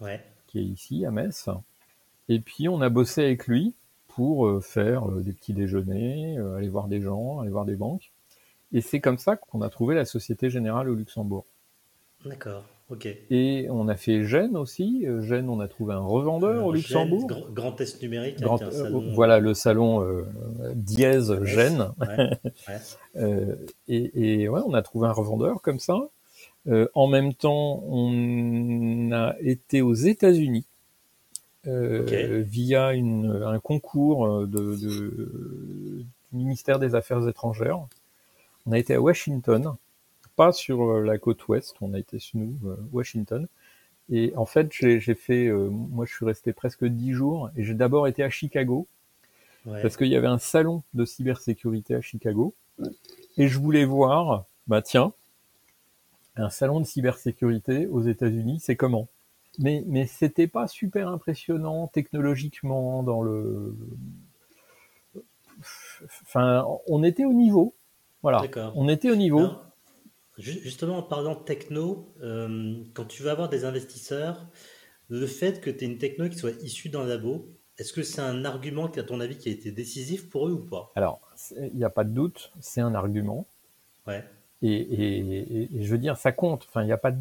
Ouais. 0.00 0.20
qui 0.48 0.58
est 0.58 0.64
ici 0.64 1.06
à 1.06 1.10
Metz. 1.10 1.48
Et 2.28 2.40
puis 2.40 2.68
on 2.68 2.80
a 2.80 2.88
bossé 2.88 3.22
avec 3.24 3.46
lui 3.46 3.74
pour 4.08 4.46
euh, 4.46 4.60
faire 4.60 5.08
euh, 5.08 5.20
des 5.20 5.32
petits 5.32 5.52
déjeuners, 5.52 6.36
euh, 6.38 6.56
aller 6.56 6.68
voir 6.68 6.88
des 6.88 7.00
gens, 7.00 7.40
aller 7.40 7.50
voir 7.50 7.64
des 7.64 7.76
banques. 7.76 8.10
Et 8.72 8.80
c'est 8.80 9.00
comme 9.00 9.18
ça 9.18 9.36
qu'on 9.36 9.62
a 9.62 9.68
trouvé 9.68 9.94
la 9.94 10.04
Société 10.04 10.50
Générale 10.50 10.88
au 10.88 10.94
Luxembourg. 10.94 11.44
D'accord. 12.24 12.64
Ok. 12.90 13.06
Et 13.30 13.68
on 13.70 13.86
a 13.88 13.94
fait 13.96 14.24
Gênes 14.24 14.56
aussi. 14.56 15.06
Gênes, 15.20 15.48
on 15.48 15.60
a 15.60 15.68
trouvé 15.68 15.94
un 15.94 16.00
revendeur 16.04 16.66
au 16.66 16.72
Luxembourg. 16.72 17.20
Gênes, 17.20 17.28
grand, 17.28 17.50
grand 17.52 17.72
test 17.72 18.02
numérique 18.02 18.40
Grand- 18.40 18.60
avec 18.60 18.74
un 18.74 18.76
euh, 18.78 18.82
salon. 18.84 19.12
voilà 19.14 19.38
le 19.38 19.54
salon 19.54 20.02
euh, 20.04 20.24
dièse. 20.74 21.36
Gênes. 21.44 21.86
Ouais. 22.00 22.78
Euh, 23.16 23.56
et, 23.88 24.42
et 24.42 24.48
ouais, 24.48 24.60
on 24.66 24.74
a 24.74 24.82
trouvé 24.82 25.08
un 25.08 25.12
revendeur 25.12 25.62
comme 25.62 25.78
ça. 25.78 26.08
En 26.94 27.06
même 27.08 27.32
temps, 27.34 27.82
on 27.88 29.10
a 29.12 29.34
été 29.40 29.82
aux 29.82 29.94
États-Unis 29.94 30.66
euh, 31.66 32.42
via 32.46 32.92
une, 32.94 33.42
un 33.44 33.58
concours 33.60 34.26
euh, 34.26 34.46
de, 34.46 34.76
de- 34.76 36.04
du 36.32 36.36
ministère 36.38 36.78
des 36.78 36.94
Affaires 36.94 37.26
étrangères. 37.28 37.80
On 38.66 38.72
a 38.72 38.78
été 38.78 38.94
à 38.94 39.00
Washington, 39.00 39.74
pas 40.36 40.52
sur 40.52 40.82
euh, 40.82 41.02
la 41.04 41.18
côte 41.18 41.46
ouest, 41.48 41.76
on 41.80 41.94
a 41.94 41.98
été 41.98 42.18
sur 42.18 42.38
nous, 42.38 42.56
Washington. 42.92 43.46
Et 44.10 44.32
en 44.36 44.46
fait, 44.46 44.72
j'ai 44.72 45.00
j'ai 45.00 45.14
fait, 45.14 45.46
euh, 45.48 45.68
moi 45.70 46.04
je 46.06 46.14
suis 46.14 46.26
resté 46.26 46.52
presque 46.52 46.84
dix 46.84 47.12
jours, 47.12 47.50
et 47.56 47.64
j'ai 47.64 47.74
d'abord 47.74 48.08
été 48.08 48.22
à 48.24 48.30
Chicago, 48.30 48.86
Ouais. 49.66 49.82
parce 49.82 49.96
qu'il 49.98 50.08
y 50.08 50.16
avait 50.16 50.26
un 50.26 50.38
salon 50.38 50.82
de 50.94 51.04
cybersécurité 51.04 51.94
à 51.94 52.00
Chicago 52.00 52.54
et 53.36 53.48
je 53.48 53.58
voulais 53.58 53.84
voir, 53.84 54.46
bah 54.68 54.82
tiens, 54.82 55.12
un 56.36 56.50
salon 56.50 56.80
de 56.80 56.86
cybersécurité 56.86 57.86
aux 57.86 58.02
États-Unis, 58.02 58.58
c'est 58.60 58.76
comment? 58.76 59.06
Mais 59.60 59.84
mais 59.86 60.06
c'était 60.06 60.46
pas 60.46 60.66
super 60.66 61.08
impressionnant 61.08 61.86
technologiquement 61.88 63.02
dans 63.02 63.22
le, 63.22 63.76
enfin, 66.22 66.66
on 66.86 67.02
était 67.04 67.24
au 67.24 67.32
niveau, 67.32 67.74
voilà, 68.22 68.40
D'accord. 68.40 68.72
on 68.76 68.88
était 68.88 69.10
au 69.10 69.16
niveau. 69.16 69.38
Alors, 69.40 69.66
justement, 70.38 70.98
en 70.98 71.02
parlant 71.02 71.34
de 71.34 71.44
techno, 71.44 72.12
euh, 72.22 72.74
quand 72.94 73.04
tu 73.04 73.22
vas 73.22 73.32
avoir 73.32 73.48
des 73.48 73.64
investisseurs, 73.64 74.46
le 75.08 75.26
fait 75.26 75.60
que 75.60 75.70
tu 75.70 75.84
aies 75.84 75.88
une 75.88 75.98
techno 75.98 76.28
qui 76.28 76.38
soit 76.38 76.52
issue 76.62 76.88
d'un 76.88 77.04
labo, 77.04 77.48
est-ce 77.78 77.92
que 77.92 78.02
c'est 78.02 78.20
un 78.22 78.44
argument 78.44 78.88
qui, 78.88 79.00
à 79.00 79.02
ton 79.02 79.20
avis, 79.20 79.36
qui 79.36 79.48
a 79.48 79.52
été 79.52 79.72
décisif 79.72 80.28
pour 80.30 80.48
eux 80.48 80.52
ou 80.52 80.64
pas? 80.64 80.92
Alors, 80.96 81.20
il 81.56 81.76
n'y 81.76 81.84
a 81.84 81.90
pas 81.90 82.04
de 82.04 82.10
doute, 82.10 82.52
c'est 82.60 82.80
un 82.80 82.94
argument. 82.94 83.46
Ouais. 84.06 84.24
Et, 84.62 84.72
et- 84.72 85.18
et- 85.18 85.76
et 85.76 85.82
je 85.84 85.90
veux 85.90 85.98
dire, 85.98 86.16
ça 86.16 86.32
compte. 86.32 86.66
Enfin, 86.68 86.82
il 86.82 86.86
n'y 86.86 86.92
a 86.92 86.98
pas 86.98 87.10
de. 87.12 87.18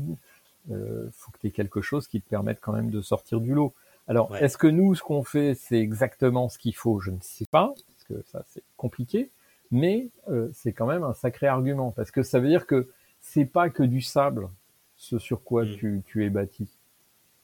Euh, 0.72 1.10
faut 1.14 1.32
que 1.32 1.38
tu 1.40 1.48
aies 1.48 1.52
quelque 1.52 1.82
chose 1.82 2.08
qui 2.08 2.22
te 2.22 2.30
permette 2.30 2.60
quand 2.62 2.74
même 2.74 2.90
de 2.92 3.02
sortir 3.02 3.40
du 3.42 3.54
lot. 3.54 3.74
Alors, 4.08 4.32
Ouais. 4.32 4.44
est-ce 4.44 4.58
que 4.58 4.68
nous, 4.68 4.96
ce 4.96 5.04
qu'on 5.04 5.24
fait, 5.24 5.54
c'est 5.56 5.80
exactement 5.80 6.50
ce 6.50 6.58
qu'il 6.58 6.76
faut? 6.76 7.00
Je 7.00 7.12
ne 7.12 7.18
sais 7.22 7.46
pas, 7.46 7.74
parce 7.88 8.04
que 8.08 8.22
ça, 8.28 8.44
c'est 8.48 8.64
compliqué. 8.78 9.30
Mais 9.72 10.10
euh, 10.30 10.50
c'est 10.54 10.74
quand 10.74 10.88
même 10.88 11.04
un 11.04 11.14
sacré 11.14 11.48
argument, 11.48 11.92
parce 11.92 12.10
que 12.12 12.24
ça 12.24 12.40
veut 12.40 12.48
dire 12.48 12.66
que 12.66 12.90
c'est 13.22 13.46
pas 13.46 13.70
que 13.70 13.84
du 13.84 14.02
sable, 14.02 14.50
ce 14.96 15.20
sur 15.20 15.44
quoi 15.44 15.64
Mm. 15.66 15.76
tu, 15.76 16.02
tu 16.08 16.26
es 16.26 16.30
bâti. 16.30 16.68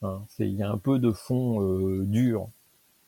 Hein, 0.02 0.22
Il 0.40 0.54
y 0.54 0.62
a 0.62 0.70
un 0.70 0.78
peu 0.78 0.98
de 0.98 1.10
fond 1.12 1.60
euh, 1.62 2.04
dur. 2.04 2.48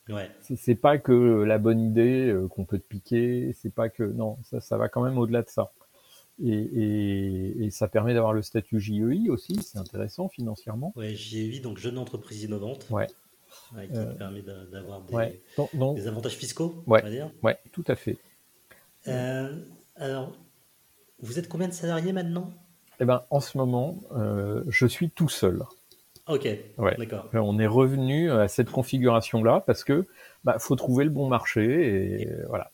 Ouais. 0.09 0.31
C'est- 0.41 0.75
pas 0.75 0.97
que 0.99 1.13
la 1.43 1.59
bonne 1.59 1.81
idée 1.81 2.29
euh, 2.31 2.47
qu'on 2.49 2.65
peut 2.65 2.79
te 2.79 2.87
piquer, 2.89 3.53
c'est 3.55 3.73
pas 3.75 3.89
que 3.91 4.03
non, 4.05 4.39
ça, 4.45 4.61
ça 4.61 4.79
va 4.79 4.89
quand 4.89 5.03
même 5.03 5.19
au-delà 5.19 5.43
de 5.43 5.49
ça. 5.51 5.71
Et, 6.45 7.69
ça 7.71 7.89
permet 7.89 8.15
d'avoir 8.15 8.33
le 8.33 8.43
statut 8.43 8.81
JEI 8.81 9.29
aussi, 9.29 9.57
c'est 9.63 9.79
intéressant 9.79 10.29
financièrement. 10.29 10.93
Oui, 10.97 11.15
JEI, 11.15 11.61
donc 11.61 11.79
jeune 11.79 11.99
entreprise 11.99 12.45
innovante. 12.45 12.87
Ouais. 12.91 13.07
qui 13.73 14.17
permet 14.17 14.43
d'avoir 14.43 15.03
des, 15.03 16.07
avantages 16.07 16.37
fiscaux, 16.37 16.83
on 16.87 16.93
va 16.93 17.11
dire. 17.11 17.31
Ouais, 17.43 17.59
tout 17.73 17.85
à 17.89 17.95
fait. 17.95 18.17
alors, 19.97 20.33
vous 21.21 21.39
êtes 21.39 21.49
combien 21.49 21.69
de 21.69 21.73
salariés 21.73 22.13
maintenant? 22.13 22.51
Eh 23.01 23.05
ben, 23.05 23.25
en 23.31 23.41
ce 23.41 23.59
moment, 23.59 23.99
je 24.69 24.87
suis 24.87 25.11
tout 25.11 25.29
seul. 25.29 25.63
Ok, 26.29 26.47
d'accord. 26.99 27.31
On 27.33 27.59
est 27.59 27.67
revenu 27.67 28.31
à 28.31 28.49
cette 28.49 28.71
configuration-là 28.71 29.65
parce 29.67 29.83
que 29.83 30.07
bah, 30.45 30.57
faut 30.59 30.77
trouver 30.77 31.05
le 31.05 31.11
bon 31.11 31.27
marché 31.27 32.23
et 32.23 32.29
voilà. 32.49 32.71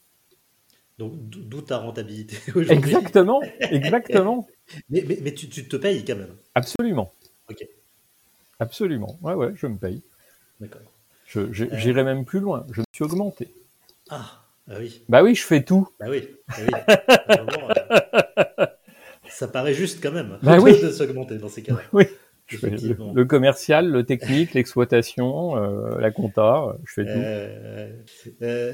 Donc 0.99 1.13
d'où 1.17 1.61
ta 1.61 1.79
rentabilité 1.79 2.37
aujourd'hui? 2.55 2.73
Exactement, 2.73 3.43
exactement. 3.61 4.47
mais, 4.91 5.05
mais, 5.07 5.19
mais 5.23 5.35
tu, 5.35 5.49
tu, 5.49 5.67
te 5.67 5.77
payes 5.77 6.05
quand 6.05 6.17
même. 6.17 6.35
Absolument. 6.55 7.13
Ok. 7.51 7.67
Absolument. 8.61 9.19
Ouais, 9.23 9.35
ouais, 9.35 9.53
je 9.57 9.67
me 9.67 9.77
paye. 9.77 10.03
D'accord. 10.61 10.81
Euh. 11.37 11.49
J'irai 11.53 12.05
même 12.05 12.25
plus 12.25 12.39
loin. 12.39 12.65
Je 12.71 12.81
me 12.81 12.85
suis 12.93 13.05
augmenté. 13.05 13.53
Ah, 14.09 14.45
bah 14.69 14.77
oui. 14.79 15.03
Bah 15.09 15.23
oui, 15.23 15.35
je 15.35 15.45
fais 15.45 15.65
tout. 15.65 15.89
Bah 15.99 16.07
oui. 16.09 16.29
Bah 16.49 16.55
oui. 16.61 16.69
Euh, 18.61 18.67
ça 19.29 19.49
paraît 19.49 19.75
juste 19.75 20.01
quand 20.01 20.13
même 20.13 20.39
bah 20.43 20.59
oui. 20.61 20.81
de 20.81 20.91
s'augmenter 20.91 21.39
dans 21.39 21.49
ces 21.49 21.63
cas-là. 21.63 21.81
Oui 21.93 22.07
le, 22.63 23.25
commercial, 23.25 23.91
le 23.91 24.05
technique, 24.05 24.55
l'exploitation, 24.55 25.57
euh, 25.57 25.99
la 25.99 26.11
compta, 26.11 26.77
je 26.85 26.93
fais 26.93 27.05
tout. 27.05 28.33
Euh, 28.43 28.73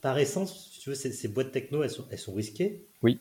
par 0.00 0.18
essence, 0.18 0.69
tu 0.80 0.88
veux, 0.88 0.94
ces, 0.94 1.28
boîtes 1.28 1.52
techno, 1.52 1.82
elles 1.82 1.90
sont, 1.90 2.06
elles 2.10 2.18
sont 2.18 2.32
risquées. 2.32 2.86
Oui. 3.02 3.18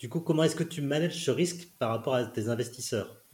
du 0.00 0.08
coup, 0.08 0.20
comment 0.20 0.42
est-ce 0.42 0.56
que 0.56 0.64
tu 0.64 0.82
manages 0.82 1.24
ce 1.24 1.30
risque 1.30 1.68
par 1.78 1.90
rapport 1.90 2.14
à 2.14 2.24
tes 2.24 2.48
investisseurs 2.48 3.24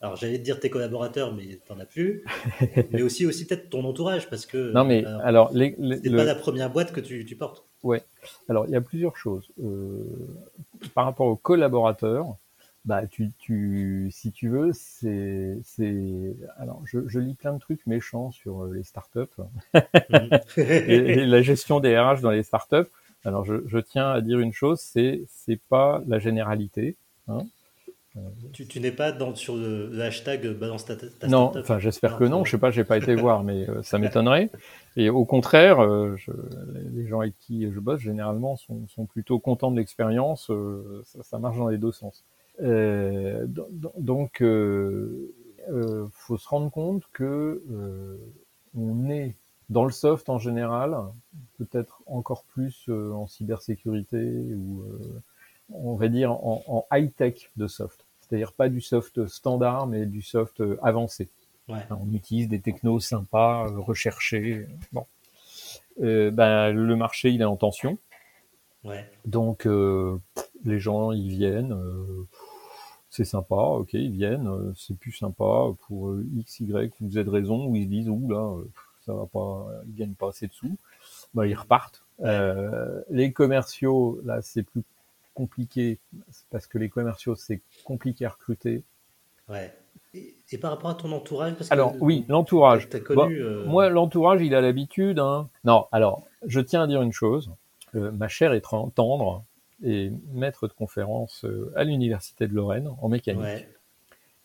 alors 0.00 0.16
j'allais 0.16 0.36
te 0.36 0.42
dire 0.42 0.60
tes 0.60 0.68
collaborateurs, 0.68 1.34
mais 1.34 1.60
t'en 1.66 1.78
as 1.78 1.86
plus. 1.86 2.26
mais 2.90 3.00
aussi, 3.00 3.24
aussi 3.24 3.46
peut-être 3.46 3.70
ton 3.70 3.84
entourage, 3.86 4.28
parce 4.28 4.44
que. 4.44 4.70
Non 4.72 4.84
mais 4.84 5.02
alors, 5.22 5.50
les, 5.54 5.74
c'est 6.02 6.10
pas 6.10 6.24
la 6.24 6.34
première 6.34 6.70
boîte 6.70 6.92
que 6.92 7.00
tu, 7.00 7.24
tu 7.24 7.36
portes. 7.36 7.64
Ouais. 7.82 8.02
Alors 8.50 8.66
il 8.66 8.72
y 8.72 8.76
a 8.76 8.82
plusieurs 8.82 9.16
choses. 9.16 9.50
par 10.94 11.06
rapport 11.06 11.26
aux 11.26 11.36
collaborateurs, 11.36 12.36
bah, 12.84 13.06
tu, 13.06 13.30
tu, 13.38 14.08
si 14.10 14.30
tu 14.30 14.48
veux, 14.48 14.72
c'est, 14.74 15.58
c'est, 15.64 16.36
alors, 16.58 16.82
je, 16.84 16.98
je, 17.06 17.18
lis 17.18 17.34
plein 17.34 17.54
de 17.54 17.58
trucs 17.58 17.86
méchants 17.86 18.30
sur 18.30 18.64
euh, 18.64 18.74
les 18.74 18.82
startups 18.82 19.20
mhm. 19.74 20.30
et, 20.58 21.24
la 21.24 21.40
gestion 21.40 21.80
des 21.80 21.98
RH 21.98 22.20
dans 22.20 22.30
les 22.30 22.42
startups. 22.42 22.90
Alors, 23.24 23.44
je, 23.46 23.66
je 23.66 23.78
tiens 23.78 24.10
à 24.10 24.20
dire 24.20 24.38
une 24.38 24.52
chose, 24.52 24.80
c'est, 24.80 25.22
c'est 25.28 25.58
pas 25.70 26.02
la 26.06 26.18
généralité. 26.18 26.96
Hein. 27.28 27.46
Tu, 28.52 28.66
tu 28.66 28.78
n'es 28.78 28.92
pas 28.92 29.10
dans, 29.10 29.34
sur 29.34 29.56
le, 29.56 30.00
hashtag 30.00 30.46
balance 30.52 30.84
ta, 30.84 30.94
ta 30.94 31.26
Non, 31.26 31.52
enfin 31.56 31.80
j'espère 31.80 32.16
que 32.16 32.22
non. 32.22 32.44
Je 32.44 32.52
sais 32.52 32.58
pas, 32.58 32.70
j'ai 32.70 32.84
pas 32.84 32.96
été 32.96 33.16
voir, 33.16 33.42
mais 33.42 33.68
euh, 33.68 33.82
ça 33.82 33.98
m'étonnerait. 33.98 34.50
Et 34.96 35.10
au 35.10 35.24
contraire, 35.24 35.82
euh, 35.82 36.14
je, 36.16 36.30
les 36.92 37.08
gens 37.08 37.20
avec 37.20 37.36
qui 37.40 37.68
je 37.72 37.80
bosse 37.80 38.00
généralement 38.00 38.54
sont, 38.54 38.86
sont 38.86 39.06
plutôt 39.06 39.40
contents 39.40 39.72
de 39.72 39.78
l'expérience. 39.78 40.48
ça, 41.04 41.22
ça, 41.24 41.38
marche 41.40 41.56
dans 41.56 41.68
les 41.68 41.78
deux 41.78 41.90
sens. 41.90 42.22
Euh, 42.62 43.46
donc, 43.48 44.42
euh, 44.42 45.34
euh, 45.68 46.06
faut 46.12 46.36
se 46.36 46.48
rendre 46.48 46.70
compte 46.70 47.02
que 47.12 47.62
on 48.76 49.08
est 49.08 49.36
dans 49.70 49.84
le 49.84 49.92
soft 49.92 50.28
en 50.28 50.38
général, 50.38 50.96
peut-être 51.58 52.02
encore 52.06 52.44
plus 52.44 52.88
en 52.88 53.26
cybersécurité 53.26 54.18
ou 54.18 54.84
on 55.72 55.94
va 55.94 56.08
dire 56.08 56.32
en, 56.32 56.86
high-tech 56.92 57.50
de 57.56 57.66
soft. 57.66 58.04
C'est-à-dire 58.20 58.52
pas 58.52 58.68
du 58.68 58.80
soft 58.80 59.26
standard, 59.26 59.86
mais 59.86 60.06
du 60.06 60.22
soft 60.22 60.62
avancé. 60.82 61.28
On 61.68 62.12
utilise 62.12 62.48
des 62.48 62.60
technos 62.60 63.00
sympas, 63.00 63.68
recherchés. 63.68 64.66
Bon. 64.92 65.06
ben, 65.98 66.70
le 66.72 66.96
marché, 66.96 67.30
il 67.30 67.40
est 67.40 67.46
en 67.46 67.56
tension. 67.56 67.98
Ouais. 68.84 69.08
Donc, 69.24 69.66
les 70.64 70.78
gens, 70.78 71.12
ils 71.12 71.28
viennent 71.28 71.74
c'est 73.14 73.24
sympa, 73.24 73.54
ok, 73.54 73.92
ils 73.92 74.10
viennent, 74.10 74.48
euh, 74.48 74.72
c'est 74.74 74.98
plus 74.98 75.12
sympa 75.12 75.68
pour 75.86 76.08
euh, 76.08 76.26
X, 76.36 76.58
Y 76.58 76.92
ou 77.00 77.10
Z 77.12 77.28
raison, 77.28 77.66
où 77.66 77.76
ils 77.76 77.84
se 77.84 77.88
disent, 77.88 78.08
ouh 78.08 78.28
là, 78.28 78.58
euh, 78.58 78.64
ça 79.06 79.14
va 79.14 79.24
pas, 79.26 79.68
ils 79.86 79.94
gagnent 79.94 80.14
pas 80.14 80.30
assez 80.30 80.48
de 80.48 80.52
sous, 80.52 80.76
bah, 81.32 81.46
ils 81.46 81.54
repartent. 81.54 82.02
les 82.18 83.32
commerciaux, 83.32 84.20
là, 84.24 84.42
c'est 84.42 84.64
plus 84.64 84.82
compliqué, 85.32 86.00
parce 86.50 86.66
que 86.66 86.76
les 86.76 86.88
commerciaux, 86.88 87.36
c'est 87.36 87.60
compliqué 87.84 88.26
à 88.26 88.30
recruter. 88.30 88.82
Ouais. 89.48 89.72
Et, 90.12 90.58
par 90.60 90.72
rapport 90.72 90.90
à 90.90 90.94
ton 90.94 91.12
entourage 91.12 91.54
parce 91.54 91.70
Alors, 91.70 91.94
oui, 92.00 92.24
l'entourage. 92.28 92.88
Connu, 92.88 93.44
Moi, 93.66 93.90
l'entourage, 93.90 94.42
il 94.42 94.56
a 94.56 94.60
l'habitude. 94.60 95.20
Hein. 95.20 95.48
Non, 95.64 95.86
alors, 95.92 96.24
je 96.46 96.60
tiens 96.60 96.82
à 96.82 96.86
dire 96.88 97.02
une 97.02 97.12
chose. 97.12 97.50
ma 97.92 98.26
chère 98.26 98.52
est 98.54 98.60
tendre, 98.60 99.44
et 99.82 100.12
maître 100.32 100.68
de 100.68 100.72
conférence 100.72 101.44
euh, 101.44 101.72
à 101.76 101.84
l'université 101.84 102.46
de 102.46 102.54
Lorraine 102.54 102.88
en 103.00 103.08
mécanique. 103.08 103.66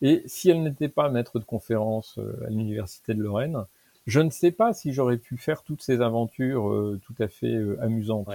Et 0.02 0.24
si 0.26 0.50
elle 0.50 0.64
n'était 0.64 0.90
pas 0.90 1.10
maître 1.10 1.40
de 1.40 1.46
conférence 1.46 2.18
euh, 2.20 2.46
à 2.46 2.50
l'université 2.50 3.14
de 3.14 3.22
Lorraine, 3.22 3.66
je 4.08 4.22
ne 4.22 4.30
sais 4.30 4.52
pas 4.52 4.74
si 4.74 4.94
j'aurais 4.94 5.18
pu 5.18 5.38
faire 5.38 5.64
toutes 5.64 5.82
ces 5.82 6.02
aventures 6.02 6.70
euh, 6.70 7.00
tout 7.06 7.16
à 7.22 7.28
fait 7.28 7.56
amusantes. 7.82 8.28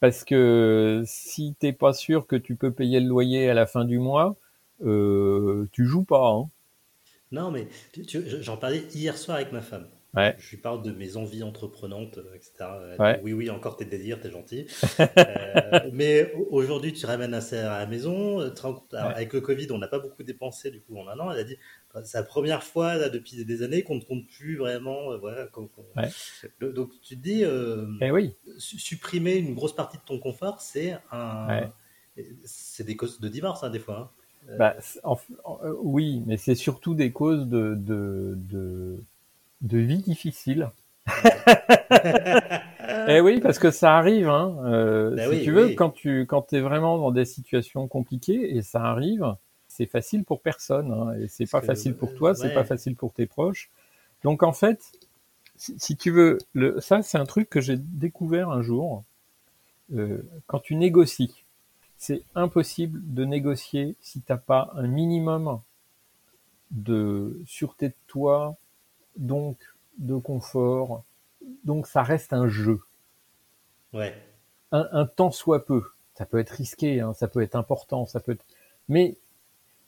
Parce 0.00 0.24
que 0.24 1.02
si 1.06 1.54
t'es 1.58 1.72
pas 1.72 1.92
sûr 1.92 2.26
que 2.26 2.36
tu 2.36 2.56
peux 2.56 2.72
payer 2.72 3.00
le 3.00 3.06
loyer 3.06 3.48
à 3.50 3.54
la 3.54 3.66
fin 3.66 3.84
du 3.84 3.98
mois, 3.98 4.36
euh, 4.84 5.68
tu 5.72 5.84
joues 5.84 6.04
pas. 6.04 6.30
Hein. 6.30 6.48
Non, 7.32 7.50
mais 7.50 7.68
j'en 8.40 8.56
parlais 8.56 8.82
hier 8.94 9.16
soir 9.16 9.36
avec 9.36 9.52
ma 9.52 9.60
femme. 9.60 9.86
Je 10.14 10.50
lui 10.50 10.56
parle 10.56 10.82
de 10.82 10.90
mes 10.90 11.16
envies 11.16 11.42
entreprenantes, 11.42 12.18
euh, 12.18 12.34
etc. 12.34 13.18
oui, 13.22 13.32
oui, 13.32 13.50
encore 13.50 13.76
tes 13.76 13.84
délires, 13.84 14.20
t'es 14.20 14.30
gentil. 14.30 14.66
euh, 15.00 15.80
mais 15.92 16.32
aujourd'hui, 16.50 16.92
tu 16.92 17.06
ramènes 17.06 17.32
un 17.32 17.40
CR 17.40 17.70
à 17.70 17.78
la 17.78 17.86
maison. 17.86 18.40
Euh, 18.40 18.50
avec 18.92 19.32
le 19.32 19.40
Covid, 19.40 19.68
on 19.70 19.78
n'a 19.78 19.88
pas 19.88 20.00
beaucoup 20.00 20.22
dépensé 20.22 20.70
du 20.70 20.80
coup 20.80 20.98
en 20.98 21.06
un 21.08 21.18
an. 21.20 21.30
Elle 21.30 21.38
a 21.38 21.44
dit, 21.44 21.56
c'est 22.04 22.18
la 22.18 22.24
première 22.24 22.64
fois 22.64 22.96
là, 22.96 23.08
depuis 23.08 23.44
des 23.44 23.62
années 23.62 23.82
qu'on 23.82 23.96
ne 23.96 24.00
compte 24.00 24.26
plus 24.26 24.56
vraiment. 24.56 25.12
Euh, 25.12 25.18
voilà, 25.18 25.46
donc 26.60 26.90
tu 27.02 27.16
te 27.16 27.22
dis, 27.22 27.44
eh 28.00 28.10
oui. 28.10 28.34
supprimer 28.58 29.36
une 29.36 29.54
grosse 29.54 29.74
partie 29.74 29.98
de 29.98 30.02
ton 30.02 30.18
confort, 30.18 30.60
c'est 30.60 30.96
un, 31.12 31.70
c'est 32.44 32.84
des 32.84 32.96
causes 32.96 33.20
de 33.20 33.28
divorce 33.28 33.62
hein, 33.62 33.70
des 33.70 33.78
fois. 33.78 34.12
Hein. 34.48 34.56
Bah, 34.58 34.76
oui, 35.82 36.22
mais 36.26 36.36
c'est 36.36 36.54
surtout 36.54 36.94
des 36.94 37.12
causes 37.12 37.46
de, 37.46 37.74
de, 37.76 38.34
de 38.36 39.04
de 39.60 39.78
vie 39.78 39.98
difficile. 39.98 40.70
eh 43.08 43.20
oui, 43.20 43.40
parce 43.40 43.58
que 43.58 43.70
ça 43.70 43.96
arrive. 43.96 44.28
Hein. 44.28 44.56
Euh, 44.64 45.14
ben 45.14 45.32
si 45.32 45.42
tu 45.42 45.52
veux, 45.52 45.70
quand 45.70 45.90
tu 45.90 46.26
quand 46.26 46.52
es 46.52 46.60
vraiment 46.60 46.98
dans 46.98 47.10
des 47.10 47.24
situations 47.24 47.88
compliquées 47.88 48.56
et 48.56 48.62
ça 48.62 48.82
arrive, 48.82 49.34
c'est 49.68 49.86
facile 49.86 50.24
pour 50.24 50.40
personne. 50.40 50.92
Hein, 50.92 51.14
et 51.20 51.28
c'est 51.28 51.50
pas 51.50 51.60
facile 51.60 51.94
pour 51.94 52.14
toi, 52.14 52.34
c'est 52.34 52.54
pas 52.54 52.64
facile 52.64 52.96
pour 52.96 53.12
tes 53.12 53.26
proches. 53.26 53.70
Donc 54.22 54.42
en 54.42 54.52
fait, 54.52 54.92
si, 55.56 55.96
tu 55.96 56.10
veux, 56.10 56.38
le, 56.52 56.80
ça 56.80 57.02
c'est 57.02 57.18
un 57.18 57.26
truc 57.26 57.48
que 57.50 57.60
j'ai 57.60 57.76
découvert 57.76 58.50
un 58.50 58.62
jour. 58.62 59.04
Euh, 59.92 60.22
quand 60.46 60.60
tu 60.60 60.76
négocies, 60.76 61.44
c'est 61.96 62.22
impossible 62.34 63.00
de 63.12 63.24
négocier 63.24 63.96
si 64.00 64.20
t'as 64.20 64.36
pas 64.36 64.70
un 64.74 64.86
minimum 64.86 65.60
de 66.70 67.40
sûreté 67.44 67.88
de 67.88 67.94
toi, 68.06 68.56
donc 69.20 69.58
de 69.98 70.16
confort. 70.16 71.04
Donc 71.64 71.86
ça 71.86 72.02
reste 72.02 72.32
un 72.32 72.48
jeu. 72.48 72.80
Ouais. 73.92 74.14
Un, 74.72 75.06
temps 75.06 75.30
soit 75.30 75.64
peu. 75.64 75.82
Ça 76.14 76.26
peut 76.26 76.38
être 76.38 76.50
risqué, 76.50 77.00
hein, 77.00 77.12
ça 77.12 77.28
peut 77.28 77.42
être 77.42 77.56
important, 77.56 78.06
ça 78.06 78.20
peut 78.20 78.32
être. 78.32 78.44
Mais 78.88 79.16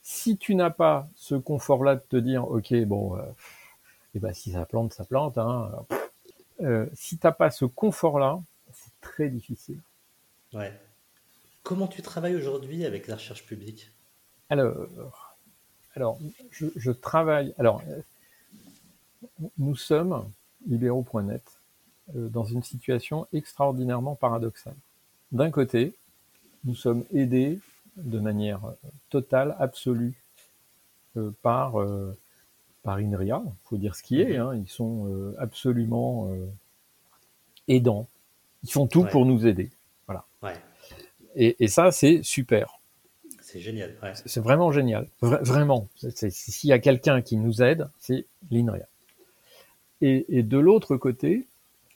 si 0.02 0.36
tu 0.36 0.54
n'as 0.54 0.70
pas 0.70 1.08
ce 1.14 1.34
confort-là 1.34 1.96
de 1.96 2.00
te 2.00 2.16
dire, 2.16 2.48
ok, 2.48 2.74
bon, 2.84 3.16
euh, 3.16 3.22
eh 4.14 4.18
ben 4.18 4.32
si 4.32 4.52
ça 4.52 4.64
plante, 4.66 4.92
ça 4.92 5.04
plante. 5.04 5.38
Hein, 5.38 5.70
euh, 6.62 6.86
si 6.94 7.18
t'as 7.18 7.32
pas 7.32 7.50
ce 7.50 7.64
confort-là, 7.64 8.40
c'est 8.72 8.92
très 9.00 9.28
difficile. 9.28 9.80
Ouais. 10.52 10.72
Comment 11.62 11.86
tu 11.86 12.02
travailles 12.02 12.34
aujourd'hui 12.34 12.84
avec 12.84 13.06
la 13.06 13.14
recherche 13.14 13.46
publique? 13.46 13.92
Alors, 14.50 15.36
alors, 15.94 16.18
je, 16.50 16.66
je 16.74 16.90
travaille. 16.90 17.54
Alors, 17.58 17.82
nous 19.58 19.76
sommes, 19.76 20.28
libéraux.net, 20.66 21.42
euh, 22.16 22.28
dans 22.28 22.44
une 22.44 22.62
situation 22.62 23.26
extraordinairement 23.32 24.14
paradoxale. 24.14 24.74
D'un 25.30 25.50
côté, 25.50 25.94
nous 26.64 26.74
sommes 26.74 27.04
aidés 27.12 27.58
de 27.96 28.18
manière 28.18 28.64
euh, 28.64 28.72
totale, 29.08 29.56
absolue, 29.58 30.14
euh, 31.16 31.30
par, 31.42 31.74
par 32.82 32.96
INRIA, 32.96 33.42
faut 33.64 33.76
dire 33.76 33.94
ce 33.94 34.02
qui 34.02 34.20
est, 34.20 34.36
hein, 34.36 34.54
ils 34.54 34.68
sont 34.68 35.34
absolument 35.38 36.30
aidants, 37.68 38.08
ils 38.64 38.70
font 38.70 38.86
tout 38.86 39.04
pour 39.04 39.26
nous 39.26 39.46
aider. 39.46 39.70
Voilà. 40.06 40.24
Et, 41.34 41.68
ça, 41.68 41.92
c'est 41.92 42.22
super. 42.22 42.80
C'est 43.40 43.60
génial. 43.60 43.94
C'est 44.24 44.40
vraiment 44.40 44.72
génial. 44.72 45.06
vraiment. 45.20 45.86
S'il 45.98 46.70
y 46.70 46.72
a 46.72 46.78
quelqu'un 46.78 47.20
qui 47.20 47.36
nous 47.36 47.62
aide, 47.62 47.88
c'est 47.98 48.24
l'INRIA. 48.50 48.86
Et, 50.04 50.42
de 50.42 50.58
l'autre 50.58 50.96
côté, 50.96 51.46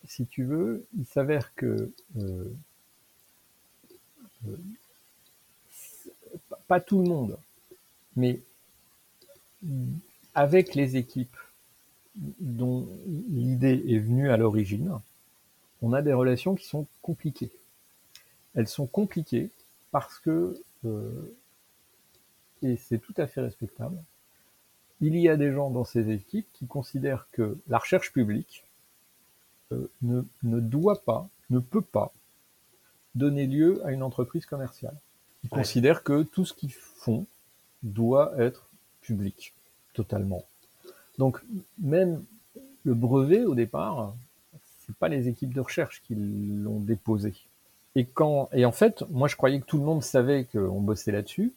si 0.04 0.26
tu 0.26 0.44
veux, 0.44 0.86
il 0.96 1.04
s'avère 1.06 1.52
que 1.56 1.90
euh, 2.18 2.54
euh, 4.46 4.56
pas 6.68 6.80
tout 6.80 7.02
le 7.02 7.08
monde, 7.08 7.36
mais 8.14 8.40
avec 10.34 10.76
les 10.76 10.96
équipes 10.96 11.36
dont 12.14 12.88
l'idée 13.28 13.82
est 13.88 13.98
venue 13.98 14.30
à 14.30 14.36
l'origine, 14.36 15.00
on 15.82 15.92
a 15.92 16.00
des 16.00 16.12
relations 16.12 16.54
qui 16.54 16.66
sont 16.66 16.86
compliquées. 17.02 17.50
Elles 18.54 18.68
sont 18.68 18.86
compliquées 18.86 19.50
parce 19.90 20.20
que, 20.20 20.62
euh, 20.84 21.36
et 22.62 22.76
c'est 22.76 22.98
tout 22.98 23.14
à 23.16 23.26
fait 23.26 23.40
respectable, 23.40 23.96
il 25.00 25.16
y 25.16 25.28
a 25.28 25.36
des 25.36 25.52
gens 25.52 25.70
dans 25.70 25.84
ces 25.84 26.10
équipes 26.10 26.46
qui 26.52 26.66
considèrent 26.66 27.28
que 27.32 27.58
la 27.68 27.78
recherche 27.78 28.12
publique 28.12 28.64
euh, 29.72 29.90
ne, 30.02 30.22
ne 30.42 30.60
doit 30.60 31.02
pas, 31.02 31.28
ne 31.50 31.58
peut 31.58 31.82
pas 31.82 32.12
donner 33.14 33.46
lieu 33.46 33.84
à 33.84 33.92
une 33.92 34.02
entreprise 34.02 34.46
commerciale. 34.46 34.96
Ils 35.44 35.50
considèrent 35.50 36.02
que 36.02 36.22
tout 36.22 36.44
ce 36.44 36.54
qu'ils 36.54 36.72
font 36.72 37.26
doit 37.82 38.32
être 38.38 38.68
public, 39.00 39.54
totalement. 39.94 40.44
Donc, 41.18 41.42
même 41.78 42.24
le 42.84 42.94
brevet, 42.94 43.44
au 43.44 43.54
départ, 43.54 44.14
c'est 44.86 44.96
pas 44.96 45.08
les 45.08 45.28
équipes 45.28 45.54
de 45.54 45.60
recherche 45.60 46.02
qui 46.06 46.14
l'ont 46.14 46.80
déposé. 46.80 47.34
Et 47.94 48.04
quand, 48.04 48.48
et 48.52 48.64
en 48.64 48.72
fait, 48.72 49.02
moi, 49.10 49.28
je 49.28 49.36
croyais 49.36 49.60
que 49.60 49.64
tout 49.64 49.78
le 49.78 49.84
monde 49.84 50.02
savait 50.02 50.44
qu'on 50.44 50.80
bossait 50.80 51.12
là-dessus. 51.12 51.54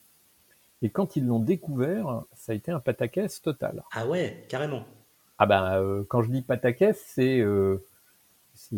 Et 0.82 0.90
quand 0.90 1.16
ils 1.16 1.26
l'ont 1.26 1.40
découvert, 1.40 2.24
ça 2.34 2.54
a 2.54 2.56
été 2.56 2.72
un 2.72 2.80
pataquès 2.80 3.42
total. 3.42 3.84
Ah 3.92 4.08
ouais, 4.08 4.46
carrément. 4.48 4.84
Ah 5.38 5.46
ben, 5.46 5.74
euh, 5.76 6.04
quand 6.08 6.22
je 6.22 6.30
dis 6.30 6.42
pataquès, 6.42 7.02
c'est 7.06 7.40
euh, 7.40 7.84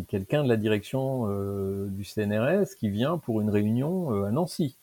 quelqu'un 0.08 0.44
de 0.44 0.48
la 0.48 0.56
direction 0.56 1.28
euh, 1.28 1.86
du 1.88 2.04
CNRS 2.04 2.74
qui 2.78 2.88
vient 2.88 3.18
pour 3.18 3.40
une 3.40 3.50
réunion 3.50 4.24
à 4.24 4.30
Nancy. 4.30 4.76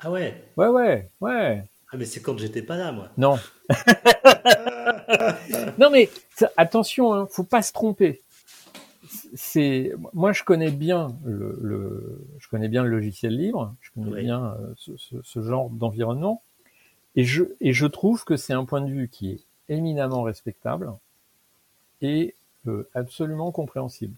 Ah 0.00 0.10
ouais? 0.10 0.44
Ouais, 0.56 0.68
ouais, 0.68 1.08
ouais. 1.22 1.64
Ah 1.90 1.96
mais 1.96 2.04
c'est 2.04 2.20
quand 2.20 2.36
j'étais 2.38 2.60
pas 2.60 2.76
là, 2.76 2.92
moi. 2.92 3.08
Non. 3.16 3.38
non 5.78 5.88
mais 5.90 6.10
attention, 6.56 7.14
hein, 7.14 7.26
faut 7.30 7.44
pas 7.44 7.62
se 7.62 7.72
tromper. 7.72 8.22
C'est 9.34 9.92
moi 10.12 10.32
je 10.32 10.44
connais 10.44 10.70
bien 10.70 11.16
le, 11.24 12.20
je 12.38 12.48
connais 12.48 12.68
bien 12.68 12.82
le 12.82 12.90
logiciel 12.90 13.36
libre, 13.36 13.74
je 13.80 13.90
connais 13.92 14.22
bien 14.22 14.56
ce, 14.76 15.42
genre 15.42 15.70
d'environnement 15.70 16.42
et 17.16 17.24
je 17.24 17.44
et 17.60 17.72
je 17.72 17.86
trouve 17.86 18.24
que 18.24 18.36
c'est 18.36 18.52
un 18.52 18.64
point 18.64 18.80
de 18.80 18.90
vue 18.90 19.08
qui 19.08 19.30
est 19.30 19.40
éminemment 19.68 20.22
respectable 20.22 20.92
et 22.02 22.34
absolument 22.94 23.52
compréhensible. 23.52 24.16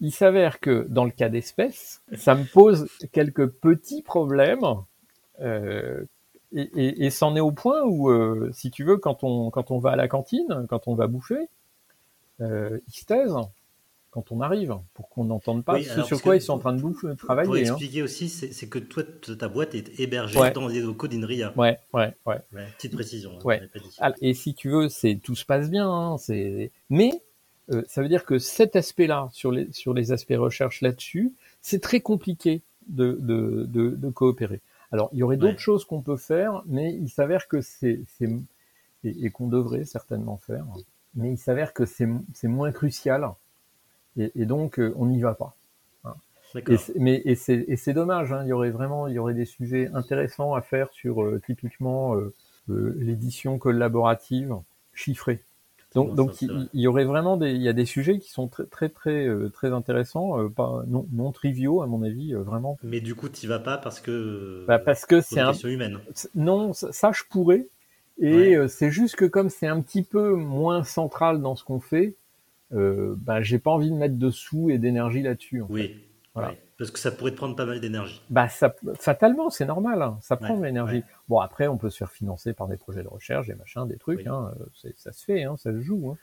Il 0.00 0.12
s'avère 0.12 0.60
que 0.60 0.86
dans 0.88 1.04
le 1.04 1.10
cas 1.10 1.28
d'espèce, 1.28 2.02
ça 2.16 2.34
me 2.34 2.44
pose 2.44 2.88
quelques 3.12 3.48
petits 3.48 4.02
problèmes. 4.02 4.64
Euh, 5.40 6.04
et, 6.52 7.04
et, 7.04 7.10
c'en 7.10 7.36
est 7.36 7.40
au 7.40 7.52
point 7.52 7.82
où, 7.82 8.08
euh, 8.08 8.50
si 8.54 8.70
tu 8.70 8.82
veux, 8.82 8.96
quand 8.96 9.22
on, 9.22 9.50
quand 9.50 9.70
on 9.70 9.78
va 9.78 9.90
à 9.90 9.96
la 9.96 10.08
cantine, 10.08 10.66
quand 10.68 10.88
on 10.88 10.94
va 10.94 11.06
bouffer, 11.06 11.48
euh, 12.40 12.78
ils 12.88 12.94
se 12.94 13.04
taisent 13.04 13.36
quand 14.18 14.32
on 14.32 14.40
arrive 14.40 14.76
pour 14.94 15.08
qu'on 15.08 15.24
n'entende 15.24 15.64
pas 15.64 15.80
ce 15.80 16.02
sur 16.02 16.20
quoi 16.20 16.34
ils 16.34 16.42
sont 16.42 16.54
en 16.54 16.58
train 16.58 16.72
de 16.72 16.80
bouffer, 16.80 17.14
travailler. 17.16 17.46
Pour 17.46 17.54
hein. 17.54 17.60
expliquer 17.60 18.02
aussi, 18.02 18.28
c'est 18.28 18.68
que 18.68 18.80
toi, 18.80 19.04
ta 19.38 19.48
boîte 19.48 19.76
est 19.76 20.00
hébergée 20.00 20.50
dans 20.52 20.66
les 20.66 20.80
locaux 20.80 21.06
d'Inria. 21.06 21.52
Ouais, 21.56 21.78
ouais, 21.92 22.12
ouais. 22.26 22.42
petite 22.76 22.94
précision. 22.94 23.32
Hein, 23.38 23.44
ouais. 23.44 23.60
et 24.20 24.34
si 24.34 24.54
tu 24.54 24.70
veux, 24.70 24.88
c'est 24.88 25.20
tout 25.22 25.36
se 25.36 25.44
passe 25.44 25.70
bien. 25.70 25.88
Hein, 25.88 26.18
c'est 26.18 26.72
mais 26.90 27.22
euh, 27.70 27.84
ça 27.86 28.02
veut 28.02 28.08
dire 28.08 28.24
que 28.24 28.38
cet 28.40 28.74
aspect-là, 28.74 29.28
sur 29.30 29.52
les, 29.52 29.70
sur 29.72 29.94
les 29.94 30.10
aspects 30.10 30.34
recherche 30.36 30.80
là-dessus, 30.80 31.32
c'est 31.60 31.80
très 31.80 32.00
compliqué 32.00 32.62
de, 32.88 33.18
de, 33.20 33.66
de, 33.68 33.90
de, 33.90 34.10
coopérer. 34.10 34.60
Alors, 34.90 35.10
il 35.12 35.18
y 35.18 35.22
aurait 35.22 35.36
d'autres 35.36 35.60
choses 35.60 35.84
qu'on 35.84 36.00
peut 36.00 36.16
faire, 36.16 36.62
mais 36.66 36.92
il 36.94 37.08
s'avère 37.08 37.46
que 37.46 37.60
c'est, 37.60 38.00
et, 38.20 38.34
et 39.04 39.30
qu'on 39.30 39.46
devrait 39.46 39.84
certainement 39.84 40.38
faire, 40.38 40.64
mais 41.14 41.30
il 41.30 41.38
s'avère 41.38 41.72
que 41.72 41.84
c'est, 41.84 42.08
c'est 42.32 42.48
moins 42.48 42.72
crucial, 42.72 43.28
et, 44.16 44.32
et 44.34 44.46
donc 44.46 44.78
euh, 44.78 44.92
on 44.96 45.06
n'y 45.06 45.20
va 45.20 45.34
pas. 45.34 45.54
Hein. 46.04 46.14
Et 46.54 46.76
mais 46.96 47.22
et 47.24 47.34
c'est, 47.34 47.92
dommage. 47.92 48.32
Hein, 48.32 48.42
il 48.44 48.48
y 48.48 48.52
aurait 48.52 48.70
vraiment, 48.70 49.06
il 49.06 49.14
y 49.14 49.18
aurait 49.18 49.34
des 49.34 49.44
sujets 49.44 49.90
intéressants 49.94 50.54
à 50.54 50.62
faire 50.62 50.88
sur 50.92 51.22
euh, 51.22 51.40
typiquement 51.44 52.16
euh, 52.16 52.32
l'édition 52.68 53.58
collaborative 53.58 54.56
chiffrée. 54.92 55.42
Donc, 55.94 56.14
donc 56.14 56.42
il, 56.42 56.68
y 56.74 56.86
aurait 56.86 57.06
vraiment 57.06 57.38
des, 57.38 57.52
il 57.52 57.62
y 57.62 57.68
a 57.68 57.72
des 57.72 57.86
sujets 57.86 58.18
qui 58.18 58.30
sont 58.30 58.46
très 58.46 58.66
très 58.66 58.90
très 58.90 59.26
très 59.54 59.72
intéressants, 59.72 60.50
pas 60.50 60.82
non, 60.86 61.06
non 61.12 61.32
triviaux 61.32 61.80
à 61.80 61.86
mon 61.86 62.02
avis, 62.02 62.34
vraiment. 62.34 62.76
Mais 62.82 63.00
du 63.00 63.14
coup, 63.14 63.30
tu 63.30 63.46
vas 63.46 63.58
pas 63.58 63.78
parce 63.78 63.98
que 64.00 64.66
bah 64.68 64.78
parce 64.78 65.06
que 65.06 65.22
c'est 65.22 65.40
un 65.40 65.52
humaine. 65.52 65.98
Non, 66.34 66.74
ça 66.74 67.10
je 67.12 67.22
pourrais. 67.30 67.68
Et 68.18 68.58
c'est 68.68 68.90
juste 68.90 69.16
que 69.16 69.24
comme 69.24 69.48
c'est 69.48 69.66
un 69.66 69.80
petit 69.80 70.02
peu 70.02 70.34
moins 70.34 70.84
central 70.84 71.40
dans 71.40 71.56
ce 71.56 71.64
qu'on 71.64 71.80
fait, 71.80 72.16
euh, 72.72 73.14
bah 73.18 73.42
j'ai 73.42 73.58
pas 73.58 73.70
envie 73.70 73.90
de 73.90 73.96
mettre 73.96 74.16
de 74.16 74.30
sous 74.30 74.70
et 74.70 74.78
d'énergie 74.78 75.22
là-dessus. 75.22 75.62
Oui. 75.68 75.96
Voilà. 76.34 76.54
Parce 76.76 76.92
que 76.92 77.00
ça 77.00 77.10
pourrait 77.10 77.32
te 77.32 77.36
prendre 77.36 77.56
pas 77.56 77.66
mal 77.66 77.80
d'énergie. 77.80 78.22
Bah 78.30 78.48
ça, 78.48 78.74
fatalement, 78.94 79.50
c'est 79.50 79.64
normal. 79.64 80.00
Hein. 80.02 80.18
Ça 80.20 80.36
prend 80.36 80.56
de 80.56 80.64
l'énergie. 80.64 81.02
Bon 81.28 81.40
après, 81.40 81.66
on 81.66 81.76
peut 81.76 81.90
se 81.90 81.96
faire 81.96 82.12
financer 82.12 82.52
par 82.52 82.68
des 82.68 82.76
projets 82.76 83.02
de 83.02 83.08
recherche, 83.08 83.48
des 83.48 83.56
machins, 83.56 83.86
des 83.88 83.96
trucs. 83.96 84.26
Hein. 84.26 84.52
Ça 84.94 85.12
se 85.12 85.24
fait, 85.24 85.42
hein, 85.42 85.56
ça 85.56 85.72
se 85.72 85.80
joue. 85.80 86.16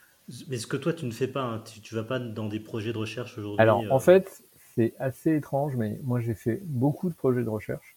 Mais 0.47 0.57
ce 0.57 0.65
que 0.65 0.77
toi 0.77 0.93
tu 0.93 1.05
ne 1.05 1.11
fais 1.11 1.27
pas, 1.27 1.61
tu, 1.65 1.81
tu 1.81 1.93
vas 1.93 2.03
pas 2.03 2.19
dans 2.19 2.47
des 2.47 2.59
projets 2.59 2.93
de 2.93 2.97
recherche 2.97 3.37
aujourd'hui. 3.37 3.61
Alors 3.61 3.83
en 3.91 3.97
euh, 3.97 3.99
fait, 3.99 4.43
c'est 4.75 4.93
assez 4.97 5.35
étrange, 5.35 5.75
mais 5.75 5.99
moi 6.03 6.19
j'ai 6.19 6.33
fait 6.33 6.61
beaucoup 6.63 7.09
de 7.09 7.15
projets 7.15 7.43
de 7.43 7.49
recherche. 7.49 7.95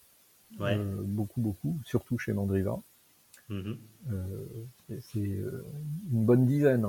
Euh, 0.60 1.02
beaucoup, 1.02 1.40
beaucoup, 1.40 1.78
surtout 1.84 2.18
chez 2.18 2.32
Mandriva. 2.32 2.78
Euh, 3.50 3.64
c'est 5.00 5.18
euh, 5.18 5.64
une 6.12 6.24
bonne 6.24 6.46
dizaine. 6.46 6.86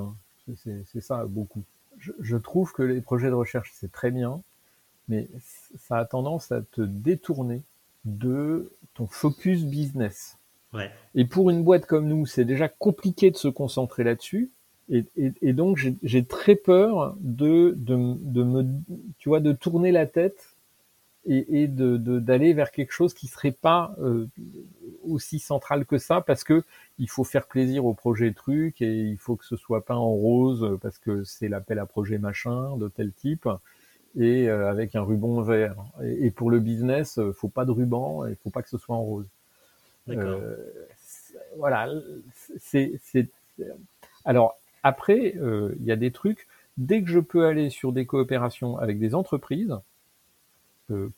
C'est 0.56 1.00
ça, 1.00 1.24
beaucoup. 1.26 1.62
Je, 1.98 2.12
je 2.20 2.36
trouve 2.36 2.72
que 2.72 2.82
les 2.82 3.00
projets 3.00 3.28
de 3.28 3.34
recherche 3.34 3.72
c'est 3.74 3.92
très 3.92 4.10
bien 4.10 4.42
mais 5.10 5.28
ça 5.76 5.98
a 5.98 6.04
tendance 6.04 6.52
à 6.52 6.62
te 6.62 6.80
détourner 6.80 7.62
de 8.04 8.72
ton 8.94 9.06
focus 9.06 9.64
business. 9.64 10.38
Ouais. 10.72 10.90
Et 11.16 11.24
pour 11.24 11.50
une 11.50 11.64
boîte 11.64 11.84
comme 11.84 12.06
nous, 12.06 12.24
c'est 12.26 12.44
déjà 12.44 12.68
compliqué 12.68 13.30
de 13.30 13.36
se 13.36 13.48
concentrer 13.48 14.04
là-dessus. 14.04 14.50
Et, 14.88 15.04
et, 15.16 15.32
et, 15.42 15.52
donc 15.52 15.78
j'ai 16.02 16.24
très 16.24 16.54
peur 16.54 17.16
de, 17.20 17.74
de, 17.76 18.14
de, 18.20 18.42
me, 18.42 18.64
tu 19.18 19.28
vois, 19.28 19.40
de 19.40 19.52
tourner 19.52 19.92
la 19.92 20.06
tête 20.06 20.56
et, 21.26 21.62
et 21.62 21.68
de 21.68 21.96
d'aller 21.96 22.54
vers 22.54 22.72
quelque 22.72 22.92
chose 22.92 23.14
qui 23.14 23.28
serait 23.28 23.52
pas 23.52 23.94
euh, 24.00 24.26
aussi 25.10 25.38
central 25.38 25.84
que 25.84 25.98
ça, 25.98 26.20
parce 26.20 26.44
que 26.44 26.62
il 26.98 27.08
faut 27.08 27.24
faire 27.24 27.46
plaisir 27.46 27.84
au 27.86 27.94
projet 27.94 28.32
truc 28.32 28.80
et 28.82 28.92
il 28.92 29.18
faut 29.18 29.36
que 29.36 29.44
ce 29.44 29.56
soit 29.56 29.84
peint 29.84 29.96
en 29.96 30.10
rose 30.10 30.78
parce 30.80 30.98
que 30.98 31.24
c'est 31.24 31.48
l'appel 31.48 31.78
à 31.78 31.86
projet 31.86 32.18
machin 32.18 32.76
de 32.76 32.88
tel 32.88 33.12
type 33.12 33.48
et 34.16 34.48
euh, 34.48 34.70
avec 34.70 34.94
un 34.96 35.02
ruban 35.02 35.40
vert. 35.42 35.76
Et, 36.02 36.30
pour 36.30 36.50
le 36.50 36.60
business, 36.60 37.18
euh, 37.18 37.32
faut 37.32 37.48
pas 37.48 37.64
de 37.64 37.70
ruban, 37.70 38.26
il 38.26 38.36
faut 38.36 38.50
pas 38.50 38.62
que 38.62 38.68
ce 38.68 38.78
soit 38.78 38.96
en 38.96 39.02
rose. 39.02 39.28
Euh, 40.08 40.56
voilà, 41.56 41.88
c'est 42.58 42.98
alors 44.24 44.56
après 44.82 45.36
il 45.36 45.84
y 45.84 45.92
a 45.92 45.96
des 45.96 46.10
trucs. 46.10 46.46
Dès 46.78 47.02
que 47.02 47.10
je 47.10 47.20
peux 47.20 47.46
aller 47.46 47.68
sur 47.68 47.92
des 47.92 48.06
coopérations 48.06 48.78
avec 48.78 48.98
des 48.98 49.14
entreprises 49.14 49.76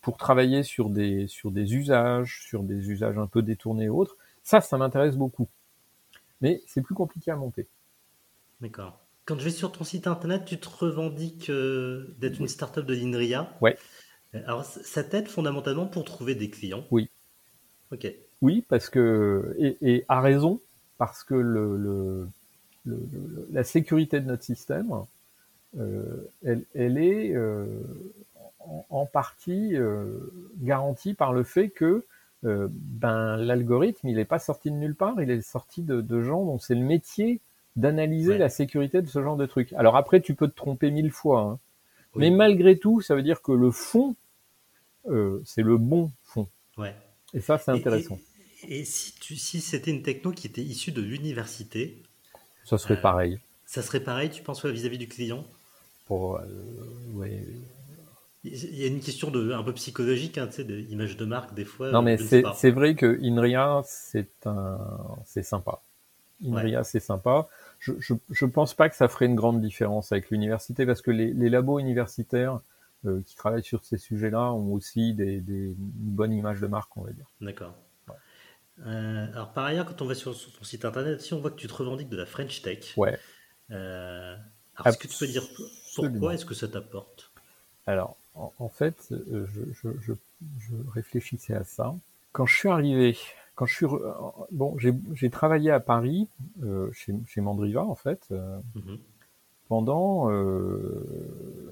pour 0.01 0.16
travailler 0.16 0.62
sur 0.62 0.90
des 0.90 1.27
sur 1.28 1.51
des 1.51 1.74
usages, 1.74 2.43
sur 2.47 2.62
des 2.62 2.90
usages 2.90 3.19
un 3.19 3.27
peu 3.27 3.43
détournés 3.43 3.85
et 3.85 3.89
autres, 3.89 4.16
ça, 4.43 4.61
ça 4.61 4.77
m'intéresse 4.77 5.16
beaucoup. 5.16 5.49
Mais 6.40 6.62
c'est 6.66 6.82
plus 6.82 6.94
compliqué 6.94 7.31
à 7.31 7.36
monter. 7.36 7.66
D'accord. 8.61 8.99
Quand 9.24 9.39
je 9.39 9.44
vais 9.44 9.51
sur 9.51 9.70
ton 9.70 9.85
site 9.85 10.07
internet, 10.07 10.44
tu 10.44 10.59
te 10.59 10.69
revendiques 10.69 11.49
euh, 11.49 12.15
d'être 12.19 12.40
une 12.40 12.49
startup 12.49 12.85
de 12.85 12.94
l'INRIA. 12.94 13.57
Ouais. 13.61 13.77
Alors, 14.35 14.65
ça 14.65 15.05
t'aide 15.05 15.28
fondamentalement 15.28 15.86
pour 15.86 16.05
trouver 16.05 16.35
des 16.35 16.51
clients? 16.51 16.85
Oui. 16.90 17.09
Ok. 17.93 18.12
Oui, 18.40 18.65
parce 18.69 18.90
que 18.90 19.55
et, 19.59 19.77
et 19.82 20.05
à 20.09 20.20
raison, 20.20 20.61
parce 20.99 21.23
que 21.23 21.35
le, 21.35 21.77
le, 21.77 22.28
le, 22.85 22.99
la 23.53 23.62
sécurité 23.62 24.20
de 24.20 24.27
notre 24.27 24.43
système, 24.43 24.93
euh, 25.78 26.28
elle, 26.44 26.65
elle, 26.74 26.99
est 26.99 27.35
euh, 27.35 27.66
en, 28.67 28.87
en, 28.91 29.07
partie 29.07 29.77
euh, 29.77 30.33
garantie 30.61 31.15
par 31.15 31.33
le 31.33 31.43
fait 31.43 31.69
que 31.69 32.05
euh, 32.45 32.69
ben 32.71 33.37
l'algorithme, 33.37 34.09
il 34.09 34.17
n'est 34.17 34.25
pas 34.25 34.39
sorti 34.39 34.71
de 34.71 34.77
nulle 34.77 34.95
part, 34.95 35.21
il 35.21 35.31
est 35.31 35.43
sorti 35.43 35.83
de, 35.83 36.01
de 36.01 36.23
gens 36.23 36.45
dont 36.45 36.59
c'est 36.59 36.75
le 36.75 36.85
métier 36.85 37.41
d'analyser 37.77 38.37
la 38.37 38.49
sécurité 38.49 39.01
de 39.01 39.07
ce 39.07 39.23
genre 39.23 39.37
de 39.37 39.47
truc. 39.47 39.73
Alors 39.75 39.97
après, 39.97 40.21
tu 40.21 40.35
peux 40.35 40.49
te 40.49 40.55
tromper 40.55 40.91
mille 40.91 41.11
fois, 41.11 41.41
hein. 41.41 41.59
mais 42.17 42.31
malgré 42.31 42.79
tout, 42.79 43.01
ça 43.01 43.15
veut 43.15 43.23
dire 43.23 43.43
que 43.43 43.53
le 43.53 43.71
fond 43.71 44.17
c'est 45.45 45.63
le 45.63 45.79
bon 45.79 46.13
fond. 46.23 46.49
Ouais. 46.79 46.95
Et 47.35 47.41
ça, 47.41 47.59
c'est 47.59 47.71
intéressant. 47.71 48.19
Et, 48.69 48.85
si, 48.85 49.15
tu, 49.15 49.37
si 49.37 49.61
c'était 49.61 49.91
une 49.91 50.03
techno 50.03 50.31
qui 50.31 50.47
était 50.47 50.63
issue 50.63 50.93
de 50.93 51.03
l'université 51.03 52.01
Ça 52.65 52.79
serait 52.79 53.01
pareil. 53.01 53.41
Ça 53.67 53.83
serait 53.83 54.01
pareil, 54.01 54.31
tu 54.31 54.43
penses, 54.43 54.65
vis-à-vis 54.65 54.99
du 54.99 55.09
client? 55.09 55.45
Pour, 56.07 56.41
ouais. 57.15 57.45
Il 58.44 58.77
y 58.77 58.85
a 58.85 58.89
une 58.89 59.01
question 59.01 59.31
de, 59.31 59.52
un 59.52 59.62
peu 59.62 59.73
psychologique, 59.73 60.36
hein, 60.36 60.48
tu 60.48 60.55
sais, 60.55 60.64
d'image 60.64 61.16
de 61.16 61.24
marque, 61.24 61.55
des 61.55 61.64
fois. 61.64 61.93
Non, 61.93 62.02
mais 62.02 62.19
c'est 62.19 62.70
vrai 62.70 62.97
que 62.97 63.19
INRIA, 63.23 63.82
c'est 63.85 64.47
un, 64.47 64.78
c'est 65.24 65.44
sympa. 65.44 65.81
INRIA, 66.44 66.82
c'est 66.82 67.01
sympa. 67.01 67.48
Je, 67.78 67.93
je, 68.01 68.14
je, 68.31 68.47
pense 68.47 68.74
pas 68.74 68.89
que 68.89 68.97
ça 68.97 69.06
ferait 69.09 69.27
une 69.27 69.36
grande 69.36 69.60
différence 69.60 70.10
avec 70.10 70.31
l'université 70.31 70.86
parce 70.86 71.02
que 71.02 71.12
les, 71.12 71.32
les 71.32 71.51
labos 71.51 71.78
universitaires 71.78 72.60
euh, 73.05 73.20
qui 73.27 73.35
travaillent 73.35 73.64
sur 73.64 73.85
ces 73.85 73.98
sujets-là 73.98 74.52
ont 74.52 74.73
aussi 74.73 75.14
des, 75.14 75.40
des 75.40 75.74
bonnes 75.77 76.32
images 76.32 76.60
de 76.60 76.66
marque, 76.66 76.97
on 76.97 77.02
va 77.02 77.10
dire. 77.10 77.27
D'accord. 77.40 77.74
Euh, 78.86 79.27
alors 79.32 79.52
par 79.52 79.64
ailleurs, 79.64 79.86
quand 79.86 80.02
on 80.02 80.06
va 80.06 80.14
sur, 80.14 80.32
ton 80.32 80.64
site 80.64 80.85
internet, 80.85 81.20
si 81.20 81.35
on 81.35 81.40
voit 81.40 81.51
que 81.51 81.56
tu 81.56 81.66
te 81.66 81.74
revendiques 81.74 82.09
de 82.09 82.16
la 82.16 82.27
French 82.27 82.62
Tech, 82.62 82.94
ouais. 82.97 83.19
Euh, 83.70 84.36
est-ce 84.85 84.98
que 84.98 85.09
tu 85.09 85.19
peux 85.19 85.27
dire 85.27 85.43
pourquoi 85.94 86.35
est-ce 86.35 86.44
que 86.44 86.55
ça 86.55 86.69
t'apporte? 86.69 87.32
Alors, 87.86 88.16
en, 88.35 88.69
fait, 88.69 89.09
euh, 89.13 89.47
je, 89.53 89.89
je, 90.01 90.13
je, 90.59 90.75
réfléchissais 90.93 91.55
à 91.55 91.65
ça. 91.65 91.95
Quand 92.33 92.47
je 92.47 92.57
suis 92.57 92.69
arrivé, 92.69 93.17
quand 93.55 93.67
je 93.67 93.75
suis 93.75 93.87
bon, 94.51 94.77
j'ai 94.79 95.31
travaillé 95.31 95.71
à 95.71 95.81
Paris 95.81 96.29
euh, 96.63 96.91
chez, 96.93 97.15
chez, 97.27 97.41
Mandriva 97.41 97.85
en 97.85 97.95
fait 97.95 98.31
mhm. 98.75 98.99
pendant 99.69 100.31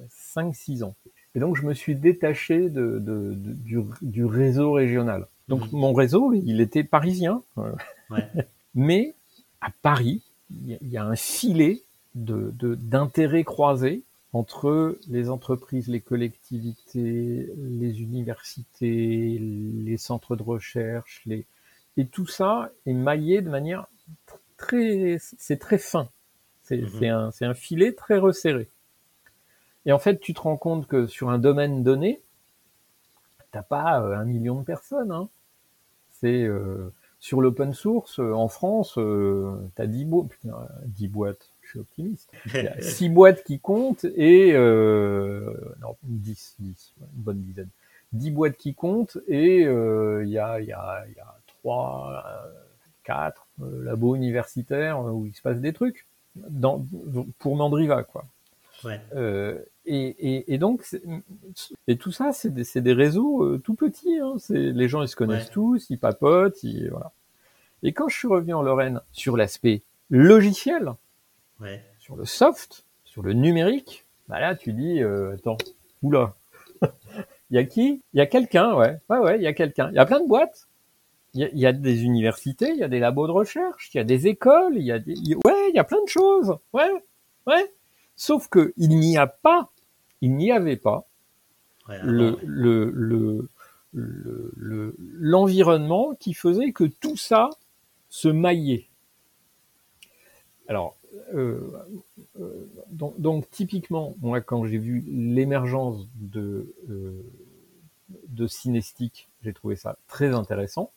5-6 0.08 0.84
ans. 0.84 0.94
Et 1.34 1.40
donc 1.40 1.56
je 1.56 1.64
me 1.64 1.72
suis 1.72 1.94
détaché 1.94 2.68
de, 2.68 2.98
de, 2.98 3.32
du, 3.34 3.80
du, 4.02 4.24
réseau 4.24 4.72
régional. 4.72 5.26
Donc 5.48 5.72
mhm. 5.72 5.78
mon 5.78 5.92
réseau, 5.94 6.34
il 6.34 6.60
était 6.60 6.84
parisien, 6.84 7.42
ouais. 7.56 8.22
mais 8.74 9.14
à 9.62 9.70
Paris, 9.82 10.22
il 10.50 10.78
y, 10.82 10.96
a 10.96 11.04
un 11.04 11.16
filet 11.16 11.82
de 12.14 12.52
d'intérêts 12.74 13.44
croisés 13.44 14.02
entre 14.32 14.98
les 15.08 15.28
entreprises, 15.28 15.88
les 15.88 16.00
collectivités, 16.00 17.52
les 17.56 18.02
universités, 18.02 19.38
les 19.38 19.96
centres 19.96 20.36
de 20.36 20.42
recherche, 20.42 21.22
les 21.26 21.46
et 21.96 22.06
tout 22.06 22.26
ça 22.26 22.70
est 22.86 22.94
maillé 22.94 23.42
de 23.42 23.50
manière 23.50 23.88
très, 24.56 25.16
c'est 25.18 25.58
très 25.58 25.78
fin. 25.78 26.08
C'est 26.62 26.78
mhm. 26.78 27.04
un, 27.04 27.30
un 27.40 27.54
filet 27.54 27.92
très 27.92 28.16
resserré. 28.16 28.70
Et 29.86 29.92
en 29.92 29.98
fait, 29.98 30.20
tu 30.20 30.32
te 30.32 30.40
rends 30.40 30.56
compte 30.56 30.86
que 30.86 31.06
sur 31.06 31.30
un 31.30 31.38
domaine 31.38 31.82
donné, 31.82 32.22
t'as 33.50 33.62
pas 33.62 34.00
euh, 34.00 34.16
un 34.16 34.24
million 34.24 34.60
de 34.60 34.64
personnes. 34.64 35.10
Hein. 35.10 35.28
C'est 36.12 36.44
euh, 36.44 36.92
sur 37.18 37.40
l'open 37.40 37.72
source 37.72 38.20
euh, 38.20 38.32
en 38.32 38.48
France, 38.48 38.98
euh, 38.98 39.52
t'as 39.74 39.86
10, 39.86 40.06
10 40.86 41.08
boîtes 41.08 41.49
suis 41.70 41.78
optimiste. 41.80 42.30
Il 42.54 42.64
y 42.64 42.68
a 42.68 42.80
six 42.80 43.08
boîtes 43.08 43.44
qui 43.44 43.58
comptent 43.58 44.04
et 44.16 44.52
euh, 44.54 45.54
non, 45.80 45.96
10, 46.02 46.56
10, 46.58 46.94
une 47.00 47.06
bonne 47.22 47.40
dizaine. 47.42 47.68
10 48.12 48.30
boîtes 48.30 48.56
qui 48.56 48.74
comptent 48.74 49.18
et 49.28 49.64
euh, 49.64 50.24
il 50.24 50.30
y, 50.30 50.38
a, 50.38 50.60
il, 50.60 50.66
y 50.66 50.72
a, 50.72 51.04
il 51.08 51.14
y 51.16 51.20
a 51.20 51.36
3, 51.60 52.24
4 53.04 53.46
euh, 53.62 53.84
labos 53.84 54.16
universitaires 54.16 55.00
où 55.00 55.26
il 55.26 55.34
se 55.34 55.42
passe 55.42 55.58
des 55.58 55.72
trucs 55.72 56.06
dans, 56.36 56.84
pour 57.38 57.56
Mandriva, 57.56 58.02
quoi. 58.04 58.24
Ouais. 58.84 59.00
Euh, 59.14 59.58
et, 59.84 60.08
et, 60.36 60.54
et, 60.54 60.58
donc, 60.58 60.86
et 61.86 61.96
tout 61.96 62.12
ça, 62.12 62.32
c'est 62.32 62.52
des, 62.52 62.80
des, 62.80 62.92
réseaux 62.92 63.58
tout 63.58 63.74
petits. 63.74 64.18
Hein. 64.18 64.36
Les 64.48 64.88
gens, 64.88 65.02
ils 65.02 65.08
se 65.08 65.16
connaissent 65.16 65.46
ouais. 65.46 65.52
tous, 65.52 65.90
ils 65.90 65.98
papotent, 65.98 66.62
ils, 66.62 66.88
voilà. 66.88 67.12
Et 67.82 67.92
quand 67.92 68.08
je 68.08 68.16
suis 68.16 68.28
revenu 68.28 68.54
en 68.54 68.62
Lorraine 68.62 69.00
sur 69.12 69.36
l'aspect 69.36 69.82
logiciel, 70.10 70.92
Ouais. 71.60 71.84
Sur 71.98 72.16
le 72.16 72.24
soft, 72.24 72.84
sur 73.04 73.22
le 73.22 73.32
numérique, 73.32 74.06
bah 74.28 74.40
là 74.40 74.54
tu 74.54 74.72
dis 74.72 75.02
euh, 75.02 75.34
attends, 75.34 75.58
oula, 76.02 76.34
il 76.82 76.88
y 77.50 77.58
a 77.58 77.64
qui? 77.64 78.02
Il 78.14 78.18
y 78.18 78.20
a 78.20 78.26
quelqu'un, 78.26 78.74
ouais, 78.74 78.98
ouais, 79.08 79.18
ouais, 79.18 79.36
il 79.36 79.42
y 79.42 79.46
a 79.46 79.52
quelqu'un. 79.52 79.90
Il 79.90 79.96
y 79.96 79.98
a 79.98 80.06
plein 80.06 80.20
de 80.20 80.28
boîtes. 80.28 80.68
Il 81.34 81.48
y, 81.54 81.60
y, 81.60 81.66
a 81.66 81.72
des 81.72 82.02
universités, 82.02 82.70
il 82.70 82.78
y 82.78 82.82
a 82.82 82.88
des 82.88 82.98
labos 82.98 83.28
de 83.28 83.32
recherche, 83.32 83.90
il 83.94 83.98
y 83.98 84.00
a 84.00 84.04
des 84.04 84.26
écoles, 84.26 84.76
il 84.76 84.82
y 84.82 84.90
a 84.90 84.98
des, 84.98 85.14
ouais, 85.44 85.68
il 85.68 85.76
y 85.76 85.78
a 85.78 85.84
plein 85.84 86.02
de 86.02 86.08
choses, 86.08 86.56
ouais, 86.72 86.90
ouais. 87.46 87.72
Sauf 88.16 88.48
que 88.48 88.72
il 88.76 88.98
n'y 88.98 89.16
a 89.16 89.28
pas, 89.28 89.70
il 90.22 90.34
n'y 90.34 90.50
avait 90.50 90.76
pas 90.76 91.06
ouais, 91.88 91.98
le, 92.02 92.36
le, 92.44 92.90
le, 92.90 93.48
le, 93.92 94.96
l'environnement 94.98 96.14
qui 96.18 96.34
faisait 96.34 96.72
que 96.72 96.84
tout 96.84 97.16
ça 97.16 97.50
se 98.08 98.28
maillait. 98.28 98.88
Alors, 100.66 100.96
donc, 102.90 103.20
donc, 103.20 103.50
typiquement, 103.50 104.16
moi, 104.20 104.40
quand 104.40 104.64
j'ai 104.64 104.78
vu 104.78 105.04
l'émergence 105.06 106.08
de 106.14 106.74
euh, 106.88 107.22
de 108.28 108.48
j'ai 109.42 109.52
trouvé 109.52 109.76
ça 109.76 109.98
très 110.08 110.34
intéressant. 110.34 110.92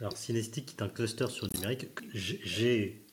Alors, 0.00 0.16
Synestic 0.16 0.74
est 0.76 0.82
un 0.82 0.88
cluster 0.88 1.28
sur 1.28 1.46
le 1.46 1.58
numérique. 1.58 1.88
J'ai 2.12 3.04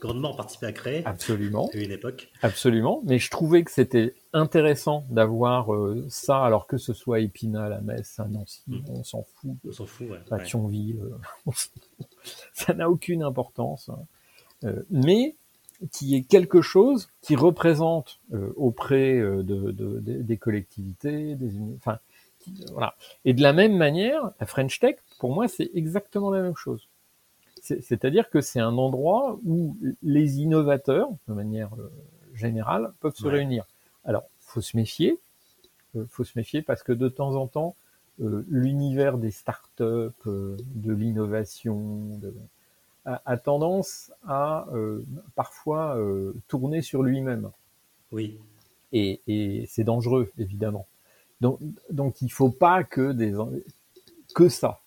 grandement 0.00 0.34
participé 0.34 0.66
à 0.66 0.72
créer. 0.72 1.06
Absolument. 1.06 1.68
À 1.72 1.76
une 1.76 1.90
époque. 1.90 2.30
Absolument. 2.42 3.02
Mais 3.04 3.18
je 3.18 3.30
trouvais 3.30 3.62
que 3.64 3.70
c'était 3.70 4.14
intéressant 4.32 5.04
d'avoir 5.10 5.74
euh, 5.74 6.06
ça, 6.08 6.44
alors 6.44 6.66
que 6.66 6.76
ce 6.76 6.92
soit 6.92 7.20
Épinal, 7.20 7.72
à 7.72 7.80
Metz, 7.80 8.18
à 8.18 8.26
Nancy, 8.26 8.62
mmh. 8.68 8.78
on 8.88 9.04
s'en 9.04 9.22
fout. 9.22 9.56
On 9.66 9.72
s'en 9.72 9.86
fout, 9.86 10.08
ouais. 10.10 10.20
À 10.30 10.38
Thionville, 10.38 11.02
ça 12.52 12.74
n'a 12.74 12.90
aucune 12.90 13.22
importance. 13.22 13.88
Hein. 13.88 13.98
Euh, 14.64 14.82
mais 14.90 15.36
qui 15.90 16.14
est 16.14 16.22
quelque 16.22 16.62
chose 16.62 17.08
qui 17.22 17.36
représente 17.36 18.20
euh, 18.32 18.52
auprès 18.56 19.18
euh, 19.18 19.42
de, 19.42 19.70
de, 19.70 20.00
de, 20.00 20.22
des 20.22 20.36
collectivités, 20.36 21.34
des 21.34 21.52
enfin, 21.76 21.98
qui, 22.38 22.64
voilà. 22.72 22.94
Et 23.24 23.32
de 23.32 23.42
la 23.42 23.52
même 23.52 23.76
manière, 23.76 24.32
la 24.40 24.46
French 24.46 24.78
Tech, 24.78 24.96
pour 25.18 25.32
moi, 25.32 25.48
c'est 25.48 25.70
exactement 25.74 26.30
la 26.30 26.42
même 26.42 26.56
chose. 26.56 26.88
C'est-à-dire 27.62 28.30
que 28.30 28.40
c'est 28.40 28.60
un 28.60 28.78
endroit 28.78 29.38
où 29.44 29.76
les 30.02 30.38
innovateurs, 30.38 31.10
de 31.28 31.34
manière 31.34 31.70
euh, 31.78 31.92
générale, 32.34 32.92
peuvent 33.00 33.14
se 33.14 33.24
ouais. 33.24 33.32
réunir. 33.32 33.66
Alors, 34.04 34.24
faut 34.40 34.62
se 34.62 34.76
méfier, 34.76 35.20
euh, 35.96 36.06
faut 36.08 36.24
se 36.24 36.32
méfier 36.36 36.62
parce 36.62 36.82
que 36.82 36.92
de 36.92 37.08
temps 37.08 37.34
en 37.34 37.46
temps, 37.46 37.76
euh, 38.20 38.44
l'univers 38.48 39.18
des 39.18 39.30
startups, 39.30 39.82
euh, 40.26 40.56
de 40.74 40.92
l'innovation, 40.92 42.18
de, 42.18 42.34
a, 43.04 43.22
a, 43.24 43.36
tendance 43.36 44.12
à 44.26 44.66
euh, 44.72 45.04
parfois 45.34 45.96
euh, 45.96 46.34
tourner 46.48 46.82
sur 46.82 47.02
lui-même. 47.02 47.50
Oui. 48.12 48.38
Et, 48.92 49.20
et 49.26 49.66
c'est 49.66 49.84
dangereux, 49.84 50.30
évidemment. 50.38 50.86
Donc, 51.40 51.60
donc 51.90 52.20
il 52.22 52.30
faut 52.30 52.50
pas 52.50 52.84
que 52.84 53.12
des 53.12 53.34
que 54.34 54.48
ça. 54.48 54.80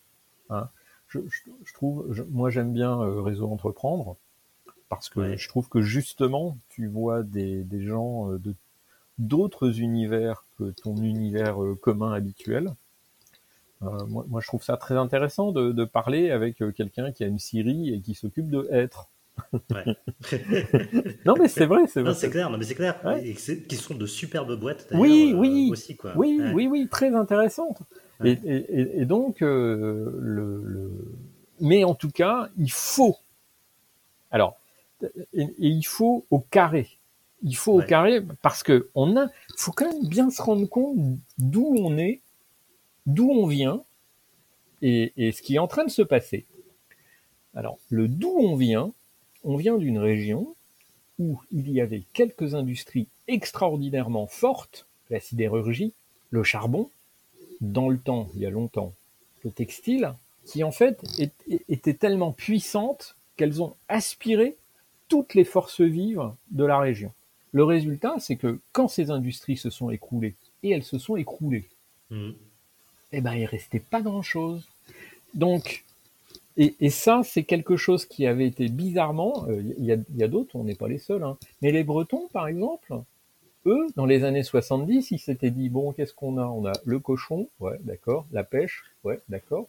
Hein. 0.49 0.69
Je, 1.07 1.19
je, 1.27 1.52
je, 1.64 1.73
trouve, 1.73 2.11
je, 2.11 2.23
moi 2.23 2.49
j'aime 2.49 2.73
bien 2.73 2.99
euh, 2.99 3.22
réseau 3.22 3.49
entreprendre 3.49 4.18
parce 4.90 5.10
que 5.10 5.19
ouais. 5.19 5.38
je 5.38 5.48
trouve 5.48 5.69
que 5.69 5.81
justement 5.81 6.57
tu 6.69 6.88
vois 6.88 7.23
des, 7.23 7.64
des 7.64 7.84
gens 7.84 8.31
euh, 8.31 8.40
de 8.40 8.56
d'autres 9.19 9.80
univers 9.80 10.45
que 10.57 10.72
ton 10.72 10.95
univers 10.98 11.61
euh, 11.64 11.76
commun 11.76 12.14
habituel 12.14 12.73
moi, 14.07 14.26
moi, 14.27 14.41
je 14.41 14.47
trouve 14.47 14.64
ça 14.64 14.77
très 14.77 14.95
intéressant 14.95 15.51
de, 15.51 15.72
de 15.72 15.85
parler 15.85 16.31
avec 16.31 16.61
euh, 16.61 16.72
quelqu'un 16.72 17.11
qui 17.11 17.23
a 17.23 17.27
une 17.27 17.39
Siri 17.39 17.93
et 17.93 18.01
qui 18.01 18.15
s'occupe 18.15 18.49
de 18.49 18.68
être. 18.72 19.10
Ouais. 19.51 19.97
non 21.26 21.34
mais 21.39 21.47
c'est 21.47 21.65
vrai, 21.65 21.88
c'est 21.88 22.01
vrai. 22.01 22.14
C'est 22.14 22.30
clair, 22.30 22.51
non 22.51 22.57
mais 22.57 22.65
c'est 22.65 22.76
clair. 22.76 22.99
Ouais. 23.03 23.27
Et 23.27 23.34
qui 23.34 23.76
sont 23.76 23.95
de 23.95 24.05
superbes 24.05 24.55
boîtes. 24.60 24.88
Oui, 24.91 25.34
oui, 25.35 25.68
euh, 25.69 25.72
aussi, 25.73 25.95
quoi. 25.95 26.14
oui, 26.15 26.39
ouais. 26.39 26.51
oui, 26.53 26.68
oui, 26.68 26.88
très 26.89 27.15
intéressantes. 27.15 27.80
Et, 28.23 28.38
et, 28.45 29.01
et, 29.01 29.05
donc 29.05 29.41
euh, 29.41 30.18
le, 30.19 30.61
le, 30.64 30.91
mais 31.60 31.84
en 31.84 31.95
tout 31.95 32.11
cas, 32.11 32.49
il 32.57 32.72
faut. 32.72 33.18
Alors, 34.30 34.57
et, 35.01 35.41
et 35.41 35.68
il 35.68 35.84
faut 35.84 36.26
au 36.30 36.39
carré. 36.39 36.88
Il 37.41 37.57
faut 37.57 37.73
au 37.73 37.81
carré 37.81 38.22
parce 38.41 38.64
que 38.64 38.89
on 38.95 39.18
a, 39.18 39.27
faut 39.57 39.72
quand 39.72 39.91
même 39.91 40.07
bien 40.07 40.30
se 40.30 40.41
rendre 40.41 40.65
compte 40.68 40.95
d'où 41.38 41.76
on 41.77 41.97
est 41.97 42.22
d'où 43.06 43.30
on 43.30 43.48
vient 43.48 43.84
et, 44.82 45.32
ce 45.32 45.42
qui 45.42 45.56
est 45.56 45.60
en 45.60 45.68
train 45.68 45.86
de 45.86 45.90
se 45.90 46.02
passer. 46.02 46.46
Alors, 47.56 47.78
le 47.90 48.08
d'où 48.08 48.36
on 48.38 48.56
vient, 48.56 48.92
on 49.44 49.56
vient 49.56 49.78
d'une 49.78 49.98
région 49.98 50.56
où 51.20 51.40
il 51.52 51.72
y 51.72 51.80
avait 51.80 52.04
quelques 52.14 52.56
industries 52.56 53.08
extraordinairement 53.28 54.28
fortes, 54.28 54.88
la 55.10 55.20
sidérurgie, 55.20 55.94
le 56.32 56.44
charbon, 56.44 56.90
dans 57.62 57.88
le 57.88 57.98
temps, 57.98 58.30
il 58.36 58.42
y 58.42 58.46
a 58.46 58.50
longtemps, 58.50 58.94
le 59.44 59.52
textile, 59.52 60.14
qui 60.46 60.64
en 60.64 60.72
fait 60.72 61.02
étaient 61.70 61.94
tellement 61.94 62.34
puissantes 62.34 63.16
qu'elles 63.38 63.62
ont 63.62 63.76
aspiré 63.88 64.58
toutes 65.08 65.34
les 65.34 65.46
forces 65.46 65.82
vives 65.82 66.32
de 66.52 66.66
la 66.66 66.80
région. 66.80 67.14
Le 67.52 67.64
résultat, 67.64 68.16
c'est 68.20 68.36
que 68.36 68.60
quand 68.72 68.88
ces 68.88 69.12
industries 69.12 69.58
se 69.58 69.70
sont 69.70 69.92
écroulées, 69.92 70.36
et 70.64 70.72
elles 70.72 70.84
se 70.84 70.98
sont 70.98 71.16
écroulées, 71.16 71.70
mmh 72.10 72.32
eh 73.14 73.22
ben, 73.22 73.34
il 73.34 73.45
restait 73.45 73.80
pas 73.80 74.02
grand-chose. 74.02 74.68
Donc, 75.34 75.84
et, 76.57 76.76
et 76.80 76.90
ça, 76.90 77.22
c'est 77.23 77.44
quelque 77.44 77.77
chose 77.77 78.06
qui 78.06 78.27
avait 78.27 78.48
été 78.48 78.68
bizarrement, 78.68 79.45
euh, 79.48 79.61
il 79.77 79.85
y 79.85 79.91
a, 79.91 79.95
il 79.95 80.18
y 80.18 80.23
a 80.23 80.27
d'autres, 80.27 80.56
on 80.56 80.64
n'est 80.64 80.76
pas 80.76 80.88
les 80.88 80.99
seuls, 80.99 81.23
hein, 81.23 81.38
mais 81.61 81.72
les 81.72 81.84
Bretons, 81.84 82.27
par 82.31 82.48
exemple, 82.48 82.94
eux, 83.65 83.88
dans 83.95 84.06
les 84.06 84.23
années 84.23 84.44
70, 84.44 85.11
ils 85.11 85.19
s'étaient 85.19 85.52
dit, 85.52 85.69
bon, 85.69 85.94
qu'est-ce 85.94 86.14
qu'on 86.14 86.38
a? 86.38 86.45
On 86.45 86.65
a 86.65 86.73
le 86.85 86.99
cochon, 86.99 87.48
ouais, 87.60 87.77
d'accord, 87.81 88.26
la 88.31 88.44
pêche, 88.44 88.84
ouais, 89.03 89.19
d'accord, 89.30 89.68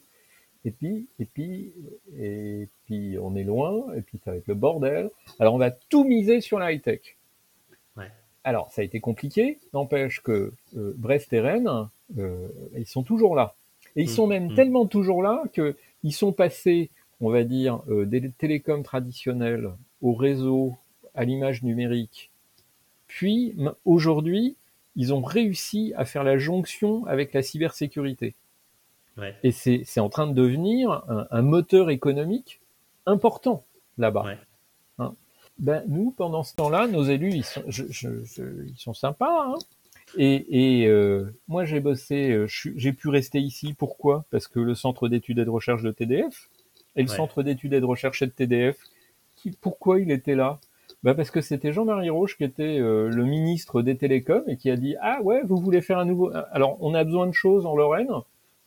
et 0.65 0.71
puis, 0.71 1.07
et 1.21 1.27
puis, 1.27 1.73
et 2.19 2.69
puis, 2.87 3.17
on 3.21 3.37
est 3.37 3.45
loin, 3.45 3.93
et 3.95 4.01
puis 4.01 4.19
ça 4.25 4.31
va 4.31 4.39
être 4.39 4.47
le 4.47 4.55
bordel. 4.55 5.11
Alors, 5.39 5.55
on 5.55 5.59
va 5.59 5.71
tout 5.71 6.05
miser 6.05 6.41
sur 6.41 6.59
la 6.59 6.73
high-tech. 6.73 7.17
Ouais. 7.97 8.11
Alors, 8.45 8.73
ça 8.73 8.81
a 8.81 8.85
été 8.85 9.01
compliqué, 9.01 9.59
n'empêche 9.75 10.23
que 10.23 10.53
euh, 10.77 10.95
Brest 10.97 11.33
et 11.35 11.41
Rennes, 11.41 11.69
euh, 11.69 11.85
ils 12.17 12.87
sont 12.87 13.03
toujours 13.03 13.35
là. 13.35 13.55
Et 13.97 14.03
ils 14.03 14.07
Mm, 14.11 14.15
sont 14.15 14.27
même 14.27 14.51
mm. 14.53 14.55
tellement 14.55 14.87
toujours 14.87 15.23
là 15.23 15.43
que 15.53 15.77
ils 16.03 16.13
sont 16.13 16.33
passés, 16.33 16.91
on 17.21 17.31
va 17.31 17.45
dire, 17.45 17.81
euh, 17.89 18.05
des 18.07 18.31
télécoms 18.31 18.83
traditionnels 18.83 19.71
au 20.03 20.15
réseau, 20.15 20.75
à 21.15 21.25
l'image 21.25 21.63
numérique. 21.63 22.31
Puis, 23.07 23.55
aujourd'hui, 23.85 24.57
ils 24.97 25.15
ont 25.15 25.23
réussi 25.23 25.93
à 25.97 26.05
faire 26.05 26.25
la 26.25 26.39
jonction 26.39 27.07
avec 27.07 27.33
la 27.33 27.43
cybersécurité. 27.43 28.35
Ouais. 29.17 29.35
Et 29.45 29.53
c'est 29.53 29.83
c'est 29.85 30.01
en 30.01 30.09
train 30.09 30.27
de 30.27 30.33
devenir 30.35 31.05
un, 31.09 31.27
un 31.31 31.43
moteur 31.43 31.91
économique 31.91 32.61
important 33.07 33.65
là-bas. 33.97 34.25
Ouais. 34.25 34.39
Hein. 34.99 35.15
Ben, 35.61 35.85
nous, 35.87 36.11
pendant 36.11 36.43
ce 36.43 36.55
temps-là, 36.57 36.89
nos 36.89 37.05
élus, 37.05 37.31
ils 37.33 37.45
sont, 37.45 37.63
je, 37.69 37.85
je- 37.91 38.25
je- 38.25 38.67
ils 38.67 38.77
sont 38.77 38.95
sympas. 38.95 39.47
Hein 39.51 39.55
et 40.17 40.83
et 40.83 40.87
euh, 40.89 41.25
moi, 41.49 41.65
j'ai 41.65 41.81
bossé, 41.81 42.31
euh, 42.31 42.47
j'ai 42.49 42.93
pu 42.93 43.09
rester 43.09 43.39
ici. 43.41 43.75
Pourquoi? 43.75 44.25
Parce 44.31 44.47
que 44.49 44.61
le 44.61 44.75
centre 44.75 45.09
d'études 45.09 45.39
et 45.39 45.45
de 45.45 45.51
recherche 45.51 45.83
de 45.83 45.91
TDF 45.91 46.49
et 46.97 47.03
le 47.03 47.09
Ouais. 47.11 47.17
centre 47.17 47.43
d'études 47.43 47.73
et 47.75 47.81
de 47.81 47.85
recherche 47.87 48.21
de 48.23 48.27
TDF, 48.31 48.77
qui, 49.37 49.51
pourquoi 49.61 50.01
il 50.01 50.11
était 50.11 50.35
là? 50.37 50.59
Ben 51.03 51.15
parce 51.15 51.31
que 51.31 51.41
c'était 51.43 51.73
Jean-Marie 51.73 52.09
Roche 52.09 52.37
qui 52.39 52.45
était 52.45 52.79
euh, 52.79 53.09
le 53.11 53.25
ministre 53.25 53.83
des 53.83 53.95
télécoms 53.97 54.43
et 54.47 54.57
qui 54.57 54.71
a 54.71 54.77
dit 54.77 54.95
ah 55.03 55.21
ouais 55.23 55.43
vous 55.45 55.59
voulez 55.59 55.83
faire 55.83 55.99
un 55.99 56.07
nouveau 56.07 56.31
alors 56.51 56.79
on 56.81 56.95
a 56.95 57.05
besoin 57.05 57.27
de 57.27 57.33
choses 57.33 57.67
en 57.67 57.77
Lorraine 57.77 58.09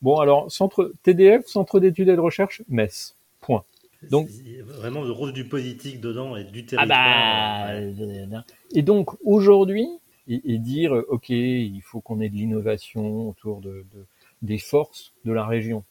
bon 0.04 0.18
alors 0.18 0.52
centre 0.52 0.92
TDF 1.02 1.48
centre 1.48 1.80
d'études 1.80 2.10
et 2.10 2.16
de 2.16 2.20
recherche 2.22 2.62
Metz 2.70 3.16
point 3.42 3.64
Donc- 4.12 4.28
vraiment 4.68 5.02
le 5.04 5.10
rôle 5.12 5.34
du 5.34 5.46
politique 5.46 6.00
dedans 6.00 6.36
et 6.36 6.44
du 6.44 6.60
Ah 6.60 6.86
territoire. 6.86 6.88
bah, 6.88 7.74
ouais. 7.74 7.96
euh, 8.02 8.40
et 8.76 8.82
donc 8.84 9.10
aujourd'hui, 9.26 9.88
et, 10.28 10.54
et 10.54 10.58
dire, 10.60 10.96
euh, 10.96 11.06
ok, 11.10 11.30
il 11.30 11.82
faut 11.84 12.02
qu'on 12.02 12.20
ait 12.22 12.30
de 12.30 12.36
l'innovation 12.36 13.30
autour 13.30 13.62
de, 13.62 13.86
de- 13.94 14.06
des 14.42 14.58
forces 14.60 15.14
de 15.26 15.32
la 15.32 15.46
région. 15.46 15.84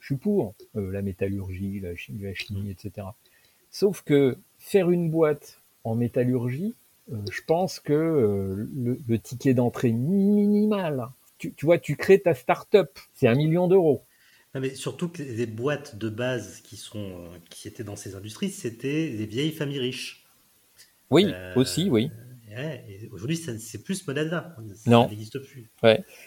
Je 0.00 0.06
suis 0.06 0.16
pour 0.16 0.54
euh, 0.76 0.92
la 0.92 1.02
métallurgie, 1.02 1.80
la 1.80 1.96
chimie, 1.96 2.22
la 2.22 2.34
chimie, 2.34 2.70
etc. 2.70 3.16
Sauf 3.70 4.02
que 4.02 4.36
faire 4.58 4.90
une 4.90 5.10
boîte 5.10 5.60
en 5.84 5.94
métallurgie, 5.94 6.74
euh, 7.12 7.16
je 7.30 7.42
pense 7.46 7.80
que 7.80 7.92
euh, 7.92 8.68
le, 8.76 8.98
le 9.06 9.18
ticket 9.18 9.54
d'entrée 9.54 9.92
minimal, 9.92 11.08
tu, 11.38 11.52
tu 11.54 11.66
vois, 11.66 11.78
tu 11.78 11.96
crées 11.96 12.20
ta 12.20 12.34
start-up, 12.34 12.98
c'est 13.14 13.28
un 13.28 13.34
million 13.34 13.68
d'euros. 13.68 14.02
Non, 14.54 14.60
mais 14.60 14.74
surtout 14.74 15.08
que 15.08 15.22
les 15.22 15.46
boîtes 15.46 15.96
de 15.96 16.08
base 16.08 16.60
qui, 16.62 16.76
sont, 16.76 17.30
qui 17.50 17.68
étaient 17.68 17.84
dans 17.84 17.96
ces 17.96 18.14
industries, 18.14 18.50
c'était 18.50 19.10
des 19.10 19.26
vieilles 19.26 19.52
familles 19.52 19.78
riches. 19.80 20.26
Oui, 21.10 21.36
aussi, 21.54 21.90
oui. 21.90 22.10
Ouais, 22.58 23.08
Aujourd'hui, 23.12 23.36
c'est 23.36 23.82
plus 23.84 23.96
ce 23.96 24.06
modèle-là. 24.06 24.56
Ça 24.74 25.06
n'existe 25.06 25.38
plus. 25.38 25.70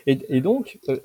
Et, 0.08 0.20
et 0.30 0.42
donc, 0.42 0.80
euh, 0.88 0.98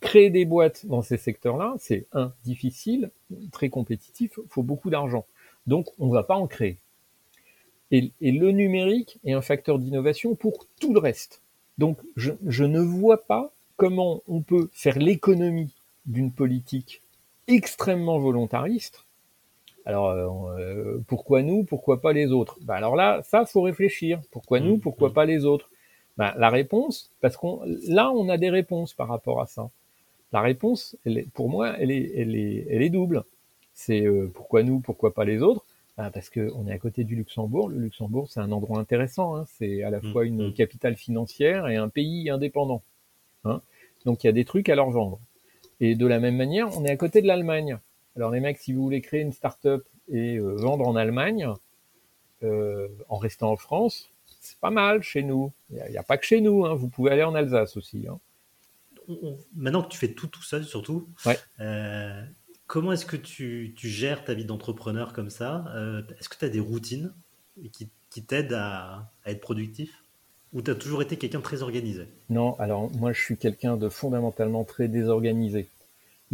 créer 0.00 0.30
des 0.30 0.44
boîtes 0.44 0.84
dans 0.86 1.02
ces 1.02 1.16
secteurs-là, 1.16 1.74
c'est 1.78 2.06
un 2.12 2.32
difficile, 2.44 3.10
très 3.52 3.68
compétitif, 3.68 4.38
faut 4.48 4.64
beaucoup 4.64 4.90
d'argent. 4.90 5.26
Donc, 5.68 5.86
on 5.98 6.08
va 6.08 6.24
pas 6.24 6.34
en 6.34 6.48
créer. 6.48 6.78
Et, 7.90 8.10
et 8.20 8.32
le 8.32 8.50
numérique 8.50 9.20
est 9.24 9.32
un 9.32 9.42
facteur 9.42 9.78
d'innovation 9.78 10.34
pour 10.34 10.66
tout 10.80 10.92
le 10.92 10.98
reste. 10.98 11.42
Donc, 11.78 11.98
je, 12.16 12.32
je 12.46 12.64
ne 12.64 12.80
vois 12.80 13.26
pas 13.26 13.52
comment 13.76 14.22
on 14.26 14.42
peut 14.42 14.68
faire 14.72 14.98
l'économie 14.98 15.74
d'une 16.06 16.32
politique 16.32 17.02
extrêmement 17.46 18.18
volontariste. 18.18 19.06
Alors, 19.86 20.10
euh, 20.10 20.98
pourquoi 21.06 21.42
nous, 21.42 21.64
pourquoi 21.64 22.00
pas 22.00 22.12
les 22.12 22.32
autres? 22.32 22.58
Bah 22.62 22.74
Alors 22.74 22.96
là, 22.96 23.20
ça, 23.22 23.44
faut 23.44 23.62
réfléchir. 23.62 24.20
Pourquoi 24.30 24.60
nous, 24.60 24.76
Mmh, 24.76 24.80
pourquoi 24.80 25.10
mmh. 25.10 25.12
pas 25.12 25.24
les 25.26 25.44
autres? 25.44 25.70
Bah, 26.16 26.34
La 26.38 26.48
réponse, 26.50 27.10
parce 27.20 27.36
qu'on 27.36 27.60
là, 27.88 28.10
on 28.10 28.28
a 28.28 28.38
des 28.38 28.50
réponses 28.50 28.94
par 28.94 29.08
rapport 29.08 29.40
à 29.42 29.46
ça. 29.46 29.68
La 30.32 30.40
réponse, 30.40 30.96
elle 31.04 31.18
est, 31.18 31.30
pour 31.32 31.48
moi, 31.50 31.74
elle 31.78 31.90
est, 31.90 32.12
elle 32.16 32.34
est, 32.36 32.66
elle 32.70 32.82
est 32.82 32.90
double. 32.90 33.24
C'est 33.74 34.06
euh, 34.06 34.30
pourquoi 34.34 34.62
nous, 34.62 34.80
pourquoi 34.80 35.12
pas 35.14 35.24
les 35.24 35.42
autres? 35.42 35.64
Bah, 35.98 36.10
Parce 36.12 36.30
qu'on 36.30 36.66
est 36.66 36.72
à 36.72 36.78
côté 36.78 37.04
du 37.04 37.14
Luxembourg. 37.16 37.68
Le 37.68 37.78
Luxembourg, 37.78 38.26
c'est 38.30 38.40
un 38.40 38.52
endroit 38.52 38.78
intéressant. 38.80 39.36
Hein. 39.36 39.44
C'est 39.58 39.82
à 39.82 39.90
la 39.90 40.00
Mmh, 40.00 40.12
fois 40.12 40.24
une 40.24 40.52
capitale 40.54 40.96
financière 40.96 41.68
et 41.68 41.76
un 41.76 41.88
pays 41.88 42.30
indépendant. 42.30 42.82
Hein. 43.44 43.60
Donc 44.06 44.24
il 44.24 44.28
y 44.28 44.30
a 44.30 44.32
des 44.32 44.44
trucs 44.46 44.68
à 44.70 44.74
leur 44.76 44.90
vendre. 44.90 45.18
Et 45.80 45.94
de 45.94 46.06
la 46.06 46.20
même 46.20 46.36
manière, 46.36 46.68
on 46.78 46.84
est 46.84 46.90
à 46.90 46.96
côté 46.96 47.20
de 47.22 47.26
l'Allemagne. 47.26 47.78
Alors 48.16 48.30
les 48.30 48.40
mecs, 48.40 48.58
si 48.58 48.72
vous 48.72 48.82
voulez 48.82 49.00
créer 49.00 49.20
une 49.20 49.32
start-up 49.32 49.86
et 50.08 50.36
euh, 50.36 50.54
vendre 50.54 50.86
en 50.86 50.96
Allemagne, 50.96 51.48
euh, 52.42 52.88
en 53.08 53.16
restant 53.16 53.50
en 53.50 53.56
France, 53.56 54.10
c'est 54.40 54.58
pas 54.58 54.70
mal 54.70 55.02
chez 55.02 55.22
nous. 55.22 55.52
Il 55.70 55.76
n'y 55.90 55.96
a, 55.96 56.00
a, 56.00 56.02
pas 56.02 56.18
que 56.18 56.24
chez 56.24 56.40
nous. 56.40 56.64
Hein. 56.64 56.74
Vous 56.74 56.88
pouvez 56.88 57.10
aller 57.10 57.24
en 57.24 57.34
Alsace 57.34 57.76
aussi. 57.76 58.06
Hein. 58.08 58.18
Maintenant 59.54 59.82
que 59.82 59.88
tu 59.88 59.98
fais 59.98 60.12
tout 60.12 60.28
tout 60.28 60.42
seul, 60.42 60.64
surtout, 60.64 61.08
ouais. 61.26 61.38
euh, 61.60 62.22
comment 62.66 62.92
est-ce 62.92 63.04
que 63.04 63.16
tu, 63.16 63.74
tu, 63.76 63.88
gères 63.88 64.24
ta 64.24 64.32
vie 64.32 64.44
d'entrepreneur 64.44 65.12
comme 65.12 65.28
ça? 65.28 65.64
Est-ce 66.18 66.28
que 66.28 66.38
tu 66.38 66.44
as 66.44 66.48
des 66.48 66.60
routines 66.60 67.12
qui, 67.72 67.90
qui 68.08 68.22
t'aident 68.22 68.54
à, 68.54 69.10
à, 69.24 69.30
être 69.30 69.40
productif? 69.40 70.02
Ou 70.54 70.62
tu 70.62 70.70
as 70.70 70.74
toujours 70.74 71.02
été 71.02 71.18
quelqu'un 71.18 71.38
de 71.38 71.42
très 71.42 71.62
organisé? 71.62 72.06
Non, 72.30 72.54
alors 72.60 72.90
moi 72.92 73.12
je 73.12 73.20
suis 73.20 73.36
quelqu'un 73.36 73.76
de 73.76 73.88
fondamentalement 73.90 74.64
très 74.64 74.88
désorganisé. 74.88 75.68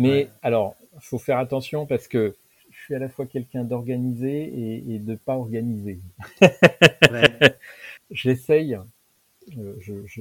Mais 0.00 0.10
ouais. 0.10 0.30
alors, 0.40 0.76
il 0.94 1.02
faut 1.02 1.18
faire 1.18 1.36
attention 1.36 1.84
parce 1.84 2.08
que 2.08 2.34
je 2.70 2.84
suis 2.84 2.94
à 2.94 2.98
la 2.98 3.10
fois 3.10 3.26
quelqu'un 3.26 3.64
d'organisé 3.64 4.44
et, 4.44 4.94
et, 4.94 4.98
de 4.98 5.14
pas 5.14 5.36
organisé. 5.36 6.00
ouais. 6.40 7.56
J'essaye, 8.10 8.76
euh, 9.58 9.74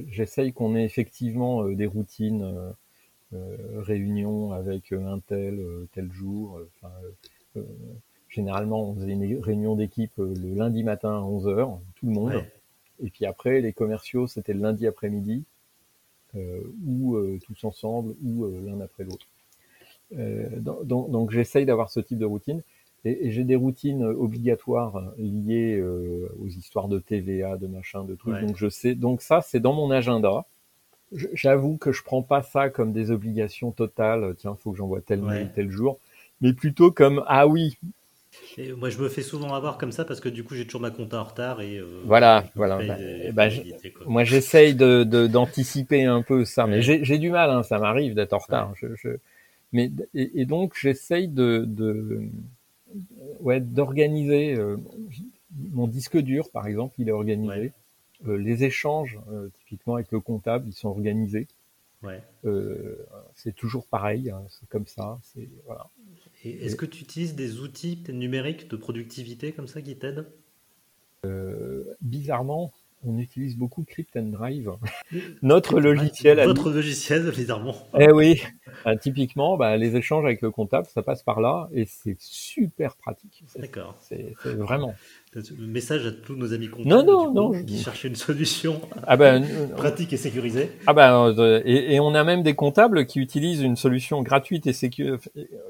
j'essaye 0.08 0.50
je, 0.50 0.54
qu'on 0.54 0.76
ait 0.76 0.84
effectivement 0.84 1.64
euh, 1.64 1.74
des 1.74 1.86
routines, 1.86 2.72
euh, 3.32 3.80
réunions 3.80 4.52
avec 4.52 4.92
un 4.92 5.18
tel, 5.20 5.58
tel 5.92 6.12
jour. 6.12 6.60
Généralement, 8.28 8.90
on 8.90 8.94
faisait 8.94 9.12
une 9.12 9.42
réunion 9.42 9.74
d'équipe 9.74 10.12
le 10.18 10.54
lundi 10.54 10.84
matin 10.84 11.16
à 11.16 11.20
11h, 11.20 11.78
tout 11.96 12.06
le 12.06 12.12
monde. 12.12 12.34
Ouais. 12.34 12.52
Et 13.02 13.10
puis 13.10 13.24
après, 13.24 13.60
les 13.60 13.72
commerciaux, 13.72 14.26
c'était 14.26 14.52
le 14.52 14.60
lundi 14.60 14.86
après-midi, 14.86 15.44
ou 16.34 17.16
tous 17.44 17.64
ensemble, 17.64 18.14
ou 18.22 18.46
l'un 18.64 18.80
après 18.80 19.04
l'autre. 19.04 19.26
Euh, 20.18 20.48
donc, 20.58 21.10
donc 21.10 21.30
j'essaye 21.30 21.66
d'avoir 21.66 21.90
ce 21.90 22.00
type 22.00 22.18
de 22.18 22.24
routine. 22.24 22.62
Et, 23.04 23.26
et 23.26 23.30
j'ai 23.30 23.44
des 23.44 23.56
routines 23.56 24.04
obligatoires 24.04 25.12
liées 25.16 25.78
euh, 25.78 26.28
aux 26.38 26.48
histoires 26.48 26.88
de 26.88 26.98
TVA, 26.98 27.56
de 27.56 27.66
machin, 27.66 28.04
de 28.04 28.14
trucs. 28.14 28.34
Ouais. 28.34 28.42
Donc 28.42 28.56
je 28.56 28.68
sais. 28.68 28.94
Donc 28.94 29.22
ça, 29.22 29.40
c'est 29.40 29.60
dans 29.60 29.72
mon 29.72 29.90
agenda. 29.90 30.44
J'avoue 31.12 31.76
que 31.76 31.90
je 31.90 32.04
prends 32.04 32.22
pas 32.22 32.42
ça 32.42 32.68
comme 32.68 32.92
des 32.92 33.10
obligations 33.10 33.72
totales. 33.72 34.34
Tiens, 34.38 34.54
faut 34.54 34.72
que 34.72 34.78
j'envoie 34.78 35.00
tel 35.00 35.22
mail 35.22 35.50
tel 35.54 35.70
jour, 35.70 35.98
mais 36.40 36.52
plutôt 36.52 36.92
comme 36.92 37.24
ah 37.26 37.48
oui. 37.48 37.78
Et 38.58 38.72
moi, 38.72 38.90
je 38.90 38.98
me 38.98 39.08
fais 39.08 39.22
souvent 39.22 39.54
avoir 39.54 39.76
comme 39.78 39.92
ça 39.92 40.04
parce 40.04 40.20
que 40.20 40.28
du 40.28 40.44
coup, 40.44 40.54
j'ai 40.54 40.64
toujours 40.64 40.80
ma 40.80 40.90
compta 40.90 41.20
en 41.20 41.24
retard 41.24 41.60
et 41.60 41.78
euh, 41.78 42.02
voilà, 42.04 42.44
voilà. 42.54 42.76
Bah, 42.76 42.96
des, 42.96 43.32
bah, 43.32 43.48
des 43.48 43.94
moi, 44.06 44.24
j'essaye 44.24 44.74
de 44.74 45.04
d'anticiper 45.26 46.04
un 46.04 46.22
peu 46.22 46.44
ça, 46.44 46.66
mais 46.66 46.86
ouais. 46.86 47.00
j'ai 47.02 47.18
du 47.18 47.30
mal. 47.30 47.50
Hein, 47.50 47.62
ça 47.62 47.78
m'arrive 47.78 48.14
d'être 48.14 48.32
en 48.32 48.38
retard. 48.38 48.72
Je, 48.76 48.88
je, 48.94 49.08
mais 49.72 49.90
et, 50.14 50.40
et 50.40 50.46
donc 50.46 50.74
j'essaye 50.76 51.28
de, 51.28 51.64
de 51.66 52.22
ouais 53.40 53.60
d'organiser 53.60 54.54
euh, 54.54 54.76
mon 55.72 55.86
disque 55.86 56.18
dur 56.18 56.50
par 56.50 56.66
exemple 56.66 56.94
il 56.98 57.08
est 57.08 57.12
organisé 57.12 57.60
ouais. 57.60 57.72
euh, 58.26 58.36
les 58.36 58.64
échanges 58.64 59.18
euh, 59.30 59.48
typiquement 59.60 59.94
avec 59.94 60.10
le 60.12 60.20
comptable 60.20 60.68
ils 60.68 60.74
sont 60.74 60.88
organisés 60.88 61.46
ouais. 62.02 62.22
c'est 63.34 63.54
toujours 63.54 63.86
pareil 63.86 64.30
hein, 64.30 64.42
c'est 64.48 64.68
comme 64.68 64.86
ça 64.86 65.18
c'est 65.22 65.48
voilà 65.66 65.88
et 66.44 66.64
est-ce 66.64 66.76
que 66.76 66.86
tu 66.86 67.02
utilises 67.02 67.34
des 67.34 67.60
outils 67.60 68.02
numériques 68.08 68.68
de 68.68 68.76
productivité 68.76 69.52
comme 69.52 69.68
ça 69.68 69.82
qui 69.82 69.96
t'aident? 69.96 70.26
Euh, 71.26 71.84
bizarrement 72.00 72.72
on 73.04 73.18
utilise 73.18 73.56
beaucoup 73.56 73.84
Crypt 73.84 74.16
and 74.16 74.24
Drive. 74.24 74.70
Notre 75.42 75.80
logiciel. 75.80 76.42
Votre 76.44 76.70
logiciel, 76.70 77.30
bizarrement. 77.30 77.74
Eh 77.98 78.10
oui. 78.12 78.42
Ah, 78.84 78.96
typiquement, 78.96 79.56
bah, 79.56 79.76
les 79.76 79.96
échanges 79.96 80.24
avec 80.24 80.42
le 80.42 80.50
comptable, 80.50 80.86
ça 80.86 81.02
passe 81.02 81.22
par 81.22 81.40
là 81.40 81.68
et 81.72 81.86
c'est 81.86 82.16
super 82.18 82.96
pratique. 82.96 83.44
D'accord. 83.58 83.96
C'est 84.00 84.34
vraiment. 84.44 84.94
Le 85.34 85.66
message 85.66 86.06
à 86.06 86.12
tous 86.12 86.34
nos 86.34 86.52
amis 86.52 86.68
comptables 86.68 86.88
non, 86.88 87.32
non, 87.32 87.52
non, 87.52 87.64
qui 87.64 87.78
cherchaient 87.78 88.08
une 88.08 88.16
solution 88.16 88.80
ah 89.06 89.16
ben, 89.16 89.44
pratique 89.76 90.12
et 90.12 90.16
sécurisée. 90.16 90.72
Ah 90.86 90.92
ben, 90.92 91.32
euh, 91.38 91.62
et, 91.64 91.94
et, 91.94 92.00
on 92.00 92.14
a 92.14 92.24
même 92.24 92.42
des 92.42 92.54
comptables 92.54 93.06
qui 93.06 93.20
utilisent 93.20 93.62
une 93.62 93.76
solution 93.76 94.22
gratuite 94.22 94.66
et 94.66 94.72
sécu... 94.72 95.12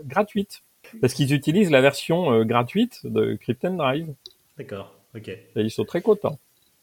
gratuite 0.04 0.62
parce 1.00 1.12
qu'ils 1.14 1.34
utilisent 1.34 1.70
la 1.70 1.80
version 1.80 2.32
euh, 2.32 2.44
gratuite 2.44 3.00
de 3.04 3.34
Crypten 3.34 3.76
Drive. 3.76 4.12
D'accord, 4.56 4.94
ok. 5.14 5.28
Et 5.28 5.44
ils 5.56 5.70
sont 5.70 5.84
très 5.84 6.00
contents. 6.00 6.38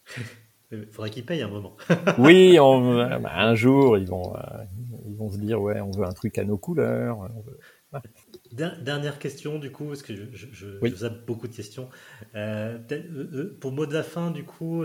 Il 0.71 0.85
faudra 0.87 1.09
qu'ils 1.09 1.25
payent 1.25 1.41
un 1.41 1.47
moment. 1.47 1.77
oui, 2.17 2.59
on, 2.59 2.95
bah, 2.95 3.31
un 3.35 3.55
jour, 3.55 3.97
ils 3.97 4.07
vont, 4.07 4.35
euh, 4.35 4.39
ils 5.07 5.15
vont 5.15 5.31
se 5.31 5.37
dire, 5.37 5.61
ouais, 5.61 5.79
on 5.79 5.91
veut 5.91 6.05
un 6.05 6.11
truc 6.11 6.37
à 6.37 6.43
nos 6.43 6.57
couleurs. 6.57 7.29
Dernière 8.51 9.17
question, 9.17 9.59
du 9.59 9.71
coup, 9.71 9.87
parce 9.87 10.01
que 10.01 10.13
je, 10.13 10.25
je, 10.33 10.47
je, 10.51 11.07
beaucoup 11.25 11.47
de 11.47 11.55
questions. 11.55 11.89
Euh, 12.35 12.77
euh, 12.91 13.57
pour 13.61 13.71
mot 13.71 13.85
de 13.85 13.93
la 13.93 14.03
fin, 14.03 14.29
du 14.29 14.43
coup, 14.43 14.83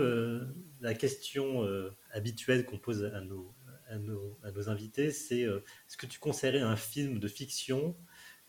la 0.79 0.93
question 0.93 1.67
habituelle 2.13 2.65
qu'on 2.65 2.77
pose 2.77 3.03
à 3.03 3.19
nos, 3.19 3.53
à 3.89 3.97
nos, 3.97 4.37
à 4.41 4.51
nos 4.51 4.69
invités, 4.69 5.11
c'est 5.11 5.41
est-ce 5.41 5.97
que 5.97 6.05
tu 6.05 6.17
conseillerais 6.17 6.61
un 6.61 6.77
film 6.77 7.19
de 7.19 7.27
fiction, 7.27 7.93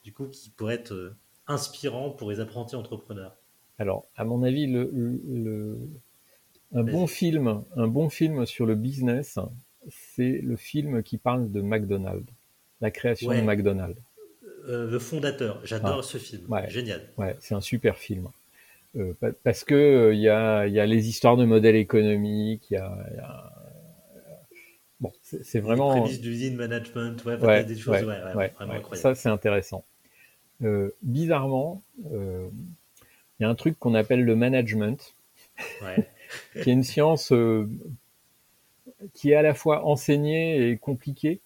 du 0.04 0.12
coup, 0.12 0.28
qui 0.28 0.50
pourrait 0.50 0.74
être 0.74 1.16
inspirant 1.48 2.10
pour 2.10 2.30
les 2.30 2.38
apprentis 2.38 2.76
entrepreneurs? 2.76 3.36
Alors, 3.78 4.06
à 4.14 4.24
mon 4.24 4.44
avis, 4.44 4.68
le, 4.68 4.88
le 4.94 5.78
un 6.74 6.82
bon 6.82 7.06
film, 7.06 7.62
un 7.76 7.86
bon 7.86 8.08
film 8.08 8.46
sur 8.46 8.66
le 8.66 8.74
business, 8.74 9.38
c'est 9.88 10.40
le 10.42 10.56
film 10.56 11.02
qui 11.02 11.18
parle 11.18 11.50
de 11.50 11.60
McDonald's, 11.60 12.30
la 12.80 12.90
création 12.90 13.30
de 13.30 13.40
McDonald's. 13.40 14.00
Euh, 14.68 14.90
le 14.90 14.98
fondateur, 14.98 15.60
j'adore 15.64 15.98
ah. 16.00 16.02
ce 16.02 16.18
film, 16.18 16.48
génial. 16.68 17.02
Ouais, 17.18 17.36
c'est 17.40 17.54
un 17.54 17.60
super 17.60 17.96
film. 17.96 18.28
Euh, 18.96 19.12
parce 19.42 19.64
que 19.64 20.12
il 20.14 20.28
euh, 20.28 20.66
y, 20.66 20.78
a, 20.78 20.86
les 20.86 21.08
histoires 21.08 21.36
de 21.36 21.44
modèles 21.44 21.76
économiques, 21.76 22.70
il 22.70 22.74
y 22.74 22.76
a, 22.76 23.52
bon, 25.00 25.12
c'est 25.22 25.60
vraiment. 25.60 25.94
Les 25.94 26.00
prémices 26.00 26.20
d'usine 26.20 26.56
management, 26.56 27.24
ouais, 27.24 27.64
des 27.64 27.76
choses, 27.76 28.02
vraiment 28.02 28.40
incroyables. 28.72 28.96
Ça, 28.96 29.14
c'est 29.14 29.28
intéressant. 29.28 29.84
bizarrement, 31.02 31.82
il 32.10 32.50
y 33.40 33.44
a 33.44 33.48
un 33.48 33.54
truc 33.54 33.78
qu'on 33.78 33.94
appelle 33.94 34.24
le 34.24 34.36
management. 34.36 35.14
Ouais. 35.82 36.08
qui 36.62 36.70
est 36.70 36.72
une 36.72 36.82
science 36.82 37.32
euh, 37.32 37.68
qui 39.12 39.30
est 39.30 39.34
à 39.34 39.42
la 39.42 39.54
fois 39.54 39.84
enseignée 39.86 40.70
et 40.70 40.76
compliquée. 40.76 41.40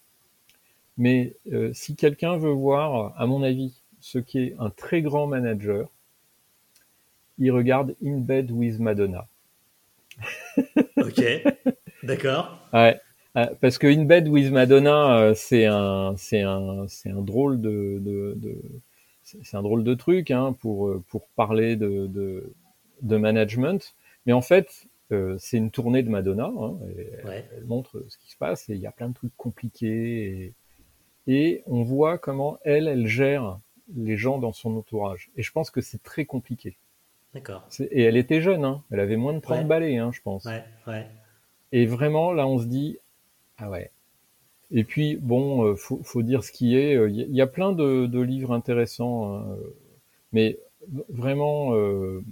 Mais 0.96 1.36
euh, 1.52 1.70
si 1.72 1.96
quelqu'un 1.96 2.36
veut 2.36 2.52
voir, 2.52 3.14
à 3.16 3.26
mon 3.26 3.42
avis, 3.42 3.82
ce 4.00 4.18
qui 4.18 4.38
est 4.40 4.56
un 4.58 4.70
très 4.70 5.02
grand 5.02 5.26
manager, 5.26 5.88
il 7.38 7.52
regarde 7.52 7.94
In 8.04 8.18
Bed 8.18 8.50
with 8.50 8.78
Madonna. 8.80 9.28
ok, 10.96 11.22
d'accord. 12.02 12.58
Ouais, 12.72 13.00
euh, 13.36 13.46
parce 13.60 13.78
que 13.78 13.86
In 13.86 14.04
Bed 14.04 14.26
with 14.26 14.50
Madonna, 14.50 15.32
c'est 15.36 15.66
un, 15.66 16.14
c'est 16.16 16.42
un, 16.42 16.86
c'est 16.88 17.10
un 17.10 17.22
drôle 17.22 17.60
de, 17.60 17.98
de, 18.00 18.34
de 18.36 18.60
c'est 19.22 19.56
un 19.56 19.62
drôle 19.62 19.84
de 19.84 19.94
truc 19.94 20.30
hein, 20.30 20.56
pour 20.58 21.00
pour 21.06 21.28
parler 21.36 21.76
de, 21.76 22.06
de, 22.06 22.52
de 23.02 23.16
management. 23.16 23.94
Mais 24.26 24.32
en 24.32 24.40
fait, 24.40 24.88
euh, 25.10 25.36
c'est 25.38 25.56
une 25.56 25.70
tournée 25.70 26.02
de 26.02 26.10
Madonna. 26.10 26.52
Hein, 26.56 26.76
Elle 27.26 27.64
montre 27.64 28.04
ce 28.08 28.18
qui 28.18 28.30
se 28.30 28.36
passe 28.36 28.68
et 28.68 28.74
il 28.74 28.80
y 28.80 28.86
a 28.86 28.92
plein 28.92 29.08
de 29.08 29.14
trucs 29.14 29.36
compliqués. 29.36 30.54
Et, 31.26 31.62
on 31.66 31.82
voit 31.82 32.18
comment 32.18 32.58
elle, 32.64 32.88
elle 32.88 33.06
gère 33.06 33.58
les 33.94 34.16
gens 34.16 34.38
dans 34.38 34.52
son 34.52 34.76
entourage. 34.76 35.30
Et 35.36 35.42
je 35.42 35.52
pense 35.52 35.70
que 35.70 35.80
c'est 35.80 36.02
très 36.02 36.24
compliqué. 36.24 36.78
D'accord. 37.34 37.68
Et 37.90 38.02
elle 38.02 38.16
était 38.16 38.40
jeune, 38.40 38.64
hein. 38.64 38.82
elle 38.90 39.00
avait 39.00 39.16
moins 39.16 39.34
de 39.34 39.40
30 39.40 39.68
balais, 39.68 39.98
hein, 39.98 40.10
je 40.12 40.22
pense. 40.22 40.48
Et 41.72 41.84
vraiment, 41.84 42.32
là, 42.32 42.46
on 42.46 42.58
se 42.58 42.64
dit, 42.64 42.98
ah 43.58 43.68
ouais. 43.68 43.90
Et 44.70 44.84
puis, 44.84 45.16
bon, 45.16 45.64
euh, 45.64 45.76
faut, 45.76 46.00
faut, 46.02 46.22
dire 46.22 46.44
ce 46.44 46.52
qui 46.52 46.76
est. 46.76 46.94
Il 47.10 47.34
y, 47.34 47.40
a 47.42 47.46
plein 47.46 47.72
de, 47.72 48.06
de 48.06 48.20
livres 48.20 48.52
intéressants, 48.52 49.34
hein, 49.34 49.56
mais 50.32 50.58
vraiment, 51.08 51.74
euh, 51.74 52.22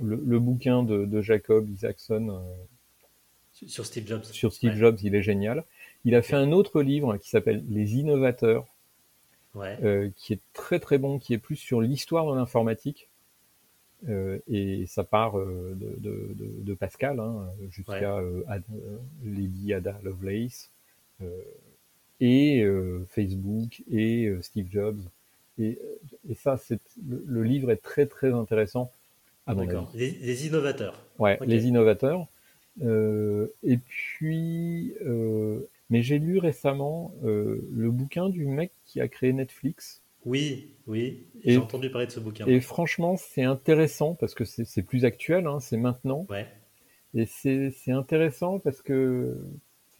le, 0.00 0.38
bouquin 0.38 0.82
de, 0.82 1.20
Jacob 1.20 1.68
Isaacson 1.68 2.28
euh, 2.30 3.66
sur 3.66 3.86
Steve 3.86 4.06
Jobs. 4.06 4.24
Sur 4.24 4.52
Steve 4.52 4.74
Jobs, 4.74 4.98
il 5.02 5.14
est 5.14 5.22
génial. 5.22 5.64
Il 6.04 6.14
a 6.14 6.22
fait 6.22 6.36
un 6.36 6.52
autre 6.52 6.82
livre 6.82 7.16
qui 7.16 7.30
s'appelle 7.30 7.64
Les 7.68 7.96
innovateurs, 7.96 8.66
euh, 9.56 10.10
qui 10.16 10.32
est 10.32 10.40
très 10.52 10.80
très 10.80 10.98
bon, 10.98 11.18
qui 11.18 11.34
est 11.34 11.38
plus 11.38 11.56
sur 11.56 11.80
l'histoire 11.80 12.30
de 12.30 12.36
l'informatique. 12.36 13.08
Euh, 14.08 14.38
et 14.48 14.84
ça 14.86 15.02
part 15.02 15.34
de, 15.36 16.74
Pascal 16.74 17.20
hein, 17.20 17.48
jusqu'à 17.70 18.20
Lady 19.24 19.72
Ada 19.72 19.98
Lovelace 20.02 20.70
et 22.20 22.66
Facebook 23.08 23.82
et 23.90 24.30
Steve 24.42 24.68
Jobs. 24.70 25.00
Et, 25.58 25.78
ça, 26.34 26.56
c'est 26.56 26.80
le, 27.06 27.42
livre 27.44 27.70
est 27.70 27.76
très 27.76 28.06
très 28.06 28.32
intéressant 28.32 28.90
ah, 29.46 29.54
D'accord. 29.54 29.90
Les, 29.94 30.46
innovateurs. 30.46 31.04
Ouais, 31.18 31.38
les 31.44 31.66
innovateurs. 31.66 32.26
Euh, 32.82 33.48
et 33.62 33.76
puis, 33.76 34.94
euh, 35.04 35.60
mais 35.90 36.02
j'ai 36.02 36.18
lu 36.18 36.38
récemment 36.38 37.14
euh, 37.24 37.66
le 37.70 37.90
bouquin 37.90 38.28
du 38.28 38.46
mec 38.46 38.72
qui 38.84 39.00
a 39.00 39.08
créé 39.08 39.32
Netflix. 39.32 40.02
Oui, 40.24 40.72
oui, 40.86 41.26
j'ai 41.44 41.58
entendu 41.58 41.90
parler 41.90 42.06
de 42.06 42.12
ce 42.12 42.20
bouquin. 42.20 42.46
Et 42.46 42.60
franchement, 42.60 43.16
c'est 43.18 43.42
intéressant 43.42 44.14
parce 44.14 44.34
que 44.34 44.44
c'est 44.44 44.82
plus 44.82 45.04
actuel, 45.04 45.46
hein, 45.46 45.60
c'est 45.60 45.76
maintenant. 45.76 46.26
Ouais. 46.30 46.46
Et 47.12 47.26
c'est 47.26 47.92
intéressant 47.92 48.58
parce 48.58 48.80
que 48.80 49.38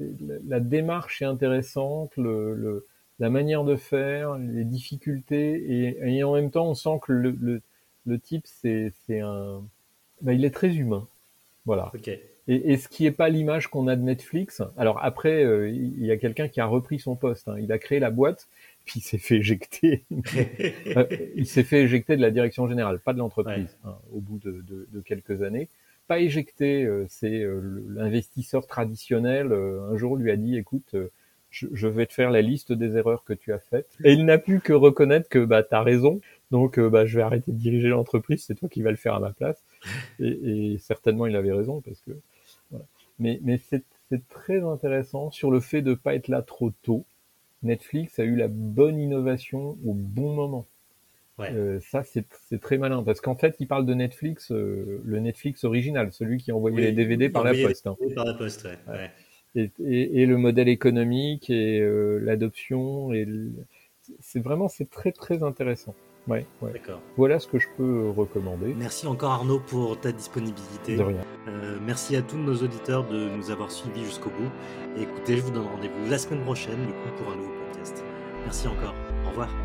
la, 0.00 0.60
démarche 0.60 1.20
est 1.20 1.26
intéressante, 1.26 2.16
le, 2.16 2.54
le, 2.54 2.86
la 3.18 3.28
manière 3.28 3.64
de 3.64 3.76
faire, 3.76 4.38
les 4.38 4.64
difficultés, 4.64 5.52
et, 5.54 6.16
et, 6.16 6.24
en 6.24 6.34
même 6.34 6.50
temps, 6.50 6.68
on 6.68 6.74
sent 6.74 6.98
que 7.02 7.12
le, 7.12 7.62
le 8.06 8.18
type, 8.18 8.46
c'est 8.46 8.92
un, 9.10 9.62
bah, 10.20 10.32
il 10.32 10.44
est 10.44 10.54
très 10.54 10.74
humain, 10.74 11.06
voilà. 11.66 11.92
Et, 12.46 12.72
et, 12.72 12.76
ce 12.76 12.88
qui 12.88 13.06
est 13.06 13.10
pas 13.10 13.30
l'image 13.30 13.68
qu'on 13.68 13.88
a 13.88 13.96
de 13.96 14.02
Netflix. 14.02 14.62
Alors 14.76 15.02
après, 15.02 15.44
euh, 15.44 15.70
il 15.70 16.04
y 16.04 16.10
a 16.10 16.16
quelqu'un 16.18 16.48
qui 16.48 16.60
a 16.60 16.66
repris 16.66 16.98
son 16.98 17.16
poste. 17.16 17.48
Hein. 17.48 17.56
Il 17.58 17.72
a 17.72 17.78
créé 17.78 18.00
la 18.00 18.10
boîte, 18.10 18.48
puis 18.84 19.00
il 19.00 19.02
s'est 19.02 19.18
fait 19.18 19.36
éjecter. 19.36 20.04
Euh, 20.96 21.06
il 21.34 21.46
s'est 21.46 21.64
fait 21.64 21.82
éjecter 21.82 22.16
de 22.16 22.20
la 22.20 22.30
direction 22.30 22.68
générale, 22.68 23.00
pas 23.00 23.14
de 23.14 23.18
l'entreprise, 23.18 23.76
hein, 23.84 23.96
au 24.12 24.20
bout 24.20 24.38
de, 24.38 24.62
de, 24.68 24.86
de, 24.92 25.00
quelques 25.00 25.42
années. 25.42 25.68
Pas 26.06 26.20
éjecté, 26.20 26.84
euh, 26.84 27.06
c'est 27.08 27.44
l'investisseur 27.88 28.66
traditionnel. 28.66 29.52
un 29.52 29.96
jour 29.96 30.16
lui 30.16 30.30
a 30.30 30.36
dit, 30.36 30.56
écoute, 30.56 30.94
je, 31.50 31.66
je, 31.72 31.88
vais 31.88 32.06
te 32.06 32.12
faire 32.12 32.30
la 32.30 32.42
liste 32.42 32.72
des 32.72 32.96
erreurs 32.96 33.24
que 33.24 33.32
tu 33.32 33.52
as 33.52 33.58
faites. 33.58 33.88
Et 34.04 34.12
il 34.12 34.24
n'a 34.24 34.38
pu 34.38 34.60
que 34.60 34.72
reconnaître 34.72 35.28
que 35.28 35.44
bah 35.44 35.62
t'as 35.62 35.82
raison. 35.82 36.20
Donc, 36.54 36.78
euh, 36.78 36.88
bah, 36.88 37.04
je 37.04 37.16
vais 37.16 37.22
arrêter 37.24 37.50
de 37.50 37.56
diriger 37.56 37.88
l'entreprise, 37.88 38.44
c'est 38.44 38.54
toi 38.54 38.68
qui 38.68 38.80
vas 38.80 38.92
le 38.92 38.96
faire 38.96 39.14
à 39.14 39.18
ma 39.18 39.32
place. 39.32 39.60
Et, 40.20 40.76
certainement, 40.78 41.26
il 41.26 41.34
avait 41.34 41.50
raison, 41.50 41.80
parce 41.80 42.00
que, 42.02 42.12
voilà. 42.70 42.84
Mais, 43.18 43.40
mais 43.42 43.58
c'est 43.58 43.82
très 44.28 44.62
intéressant 44.62 45.32
sur 45.32 45.50
le 45.50 45.58
fait 45.58 45.82
de 45.82 45.90
ne 45.90 45.94
pas 45.96 46.14
être 46.14 46.28
là 46.28 46.42
trop 46.42 46.70
tôt. 46.82 47.06
Netflix 47.64 48.20
a 48.20 48.22
eu 48.22 48.36
la 48.36 48.46
bonne 48.46 49.00
innovation 49.00 49.76
au 49.84 49.94
bon 49.94 50.32
moment. 50.32 50.68
Ouais. 51.40 51.50
Euh, 51.52 51.80
ça, 51.80 52.04
c'est 52.04 52.60
très 52.60 52.78
malin, 52.78 53.02
parce 53.02 53.20
qu'en 53.20 53.34
fait, 53.34 53.56
il 53.58 53.66
parle 53.66 53.84
de 53.84 53.94
Netflix, 53.94 54.52
euh, 54.52 55.02
le 55.04 55.18
Netflix 55.18 55.64
original, 55.64 56.12
celui 56.12 56.38
qui 56.38 56.52
envoyait 56.52 56.82
les 56.82 56.92
DVD 56.92 57.30
par 57.30 57.42
la 57.42 57.52
poste. 57.52 57.88
Hein. 57.88 57.96
Par 58.14 58.26
la 58.26 58.34
poste, 58.34 58.64
ouais. 58.64 59.10
Et, 59.56 59.72
et, 59.84 60.22
et, 60.22 60.26
le 60.26 60.36
modèle 60.36 60.68
économique 60.68 61.50
et 61.50 61.80
l'adoption, 62.20 63.10
c'est 64.20 64.40
vraiment, 64.40 64.68
c'est 64.68 64.88
très 64.88 65.10
très 65.10 65.42
intéressant. 65.42 65.96
Ouais, 66.26 66.46
D'accord. 66.62 67.00
Voilà 67.16 67.38
ce 67.38 67.46
que 67.46 67.58
je 67.58 67.68
peux 67.76 68.10
recommander. 68.10 68.74
Merci 68.74 69.06
encore 69.06 69.32
Arnaud 69.32 69.60
pour 69.60 69.98
ta 70.00 70.10
disponibilité. 70.10 70.96
De 70.96 71.02
rien. 71.02 71.20
Euh, 71.48 71.78
merci 71.84 72.16
à 72.16 72.22
tous 72.22 72.38
nos 72.38 72.56
auditeurs 72.56 73.06
de 73.06 73.28
nous 73.28 73.50
avoir 73.50 73.70
suivis 73.70 74.04
jusqu'au 74.04 74.30
bout. 74.30 74.50
Et 74.96 75.02
écoutez, 75.02 75.36
je 75.36 75.42
vous 75.42 75.50
donne 75.50 75.66
rendez-vous 75.66 76.10
la 76.10 76.18
semaine 76.18 76.42
prochaine 76.42 76.80
du 76.86 76.92
coup 76.92 77.10
pour 77.18 77.32
un 77.32 77.36
nouveau 77.36 77.52
podcast. 77.66 78.02
Merci 78.44 78.68
encore. 78.68 78.94
Au 79.26 79.30
revoir. 79.30 79.63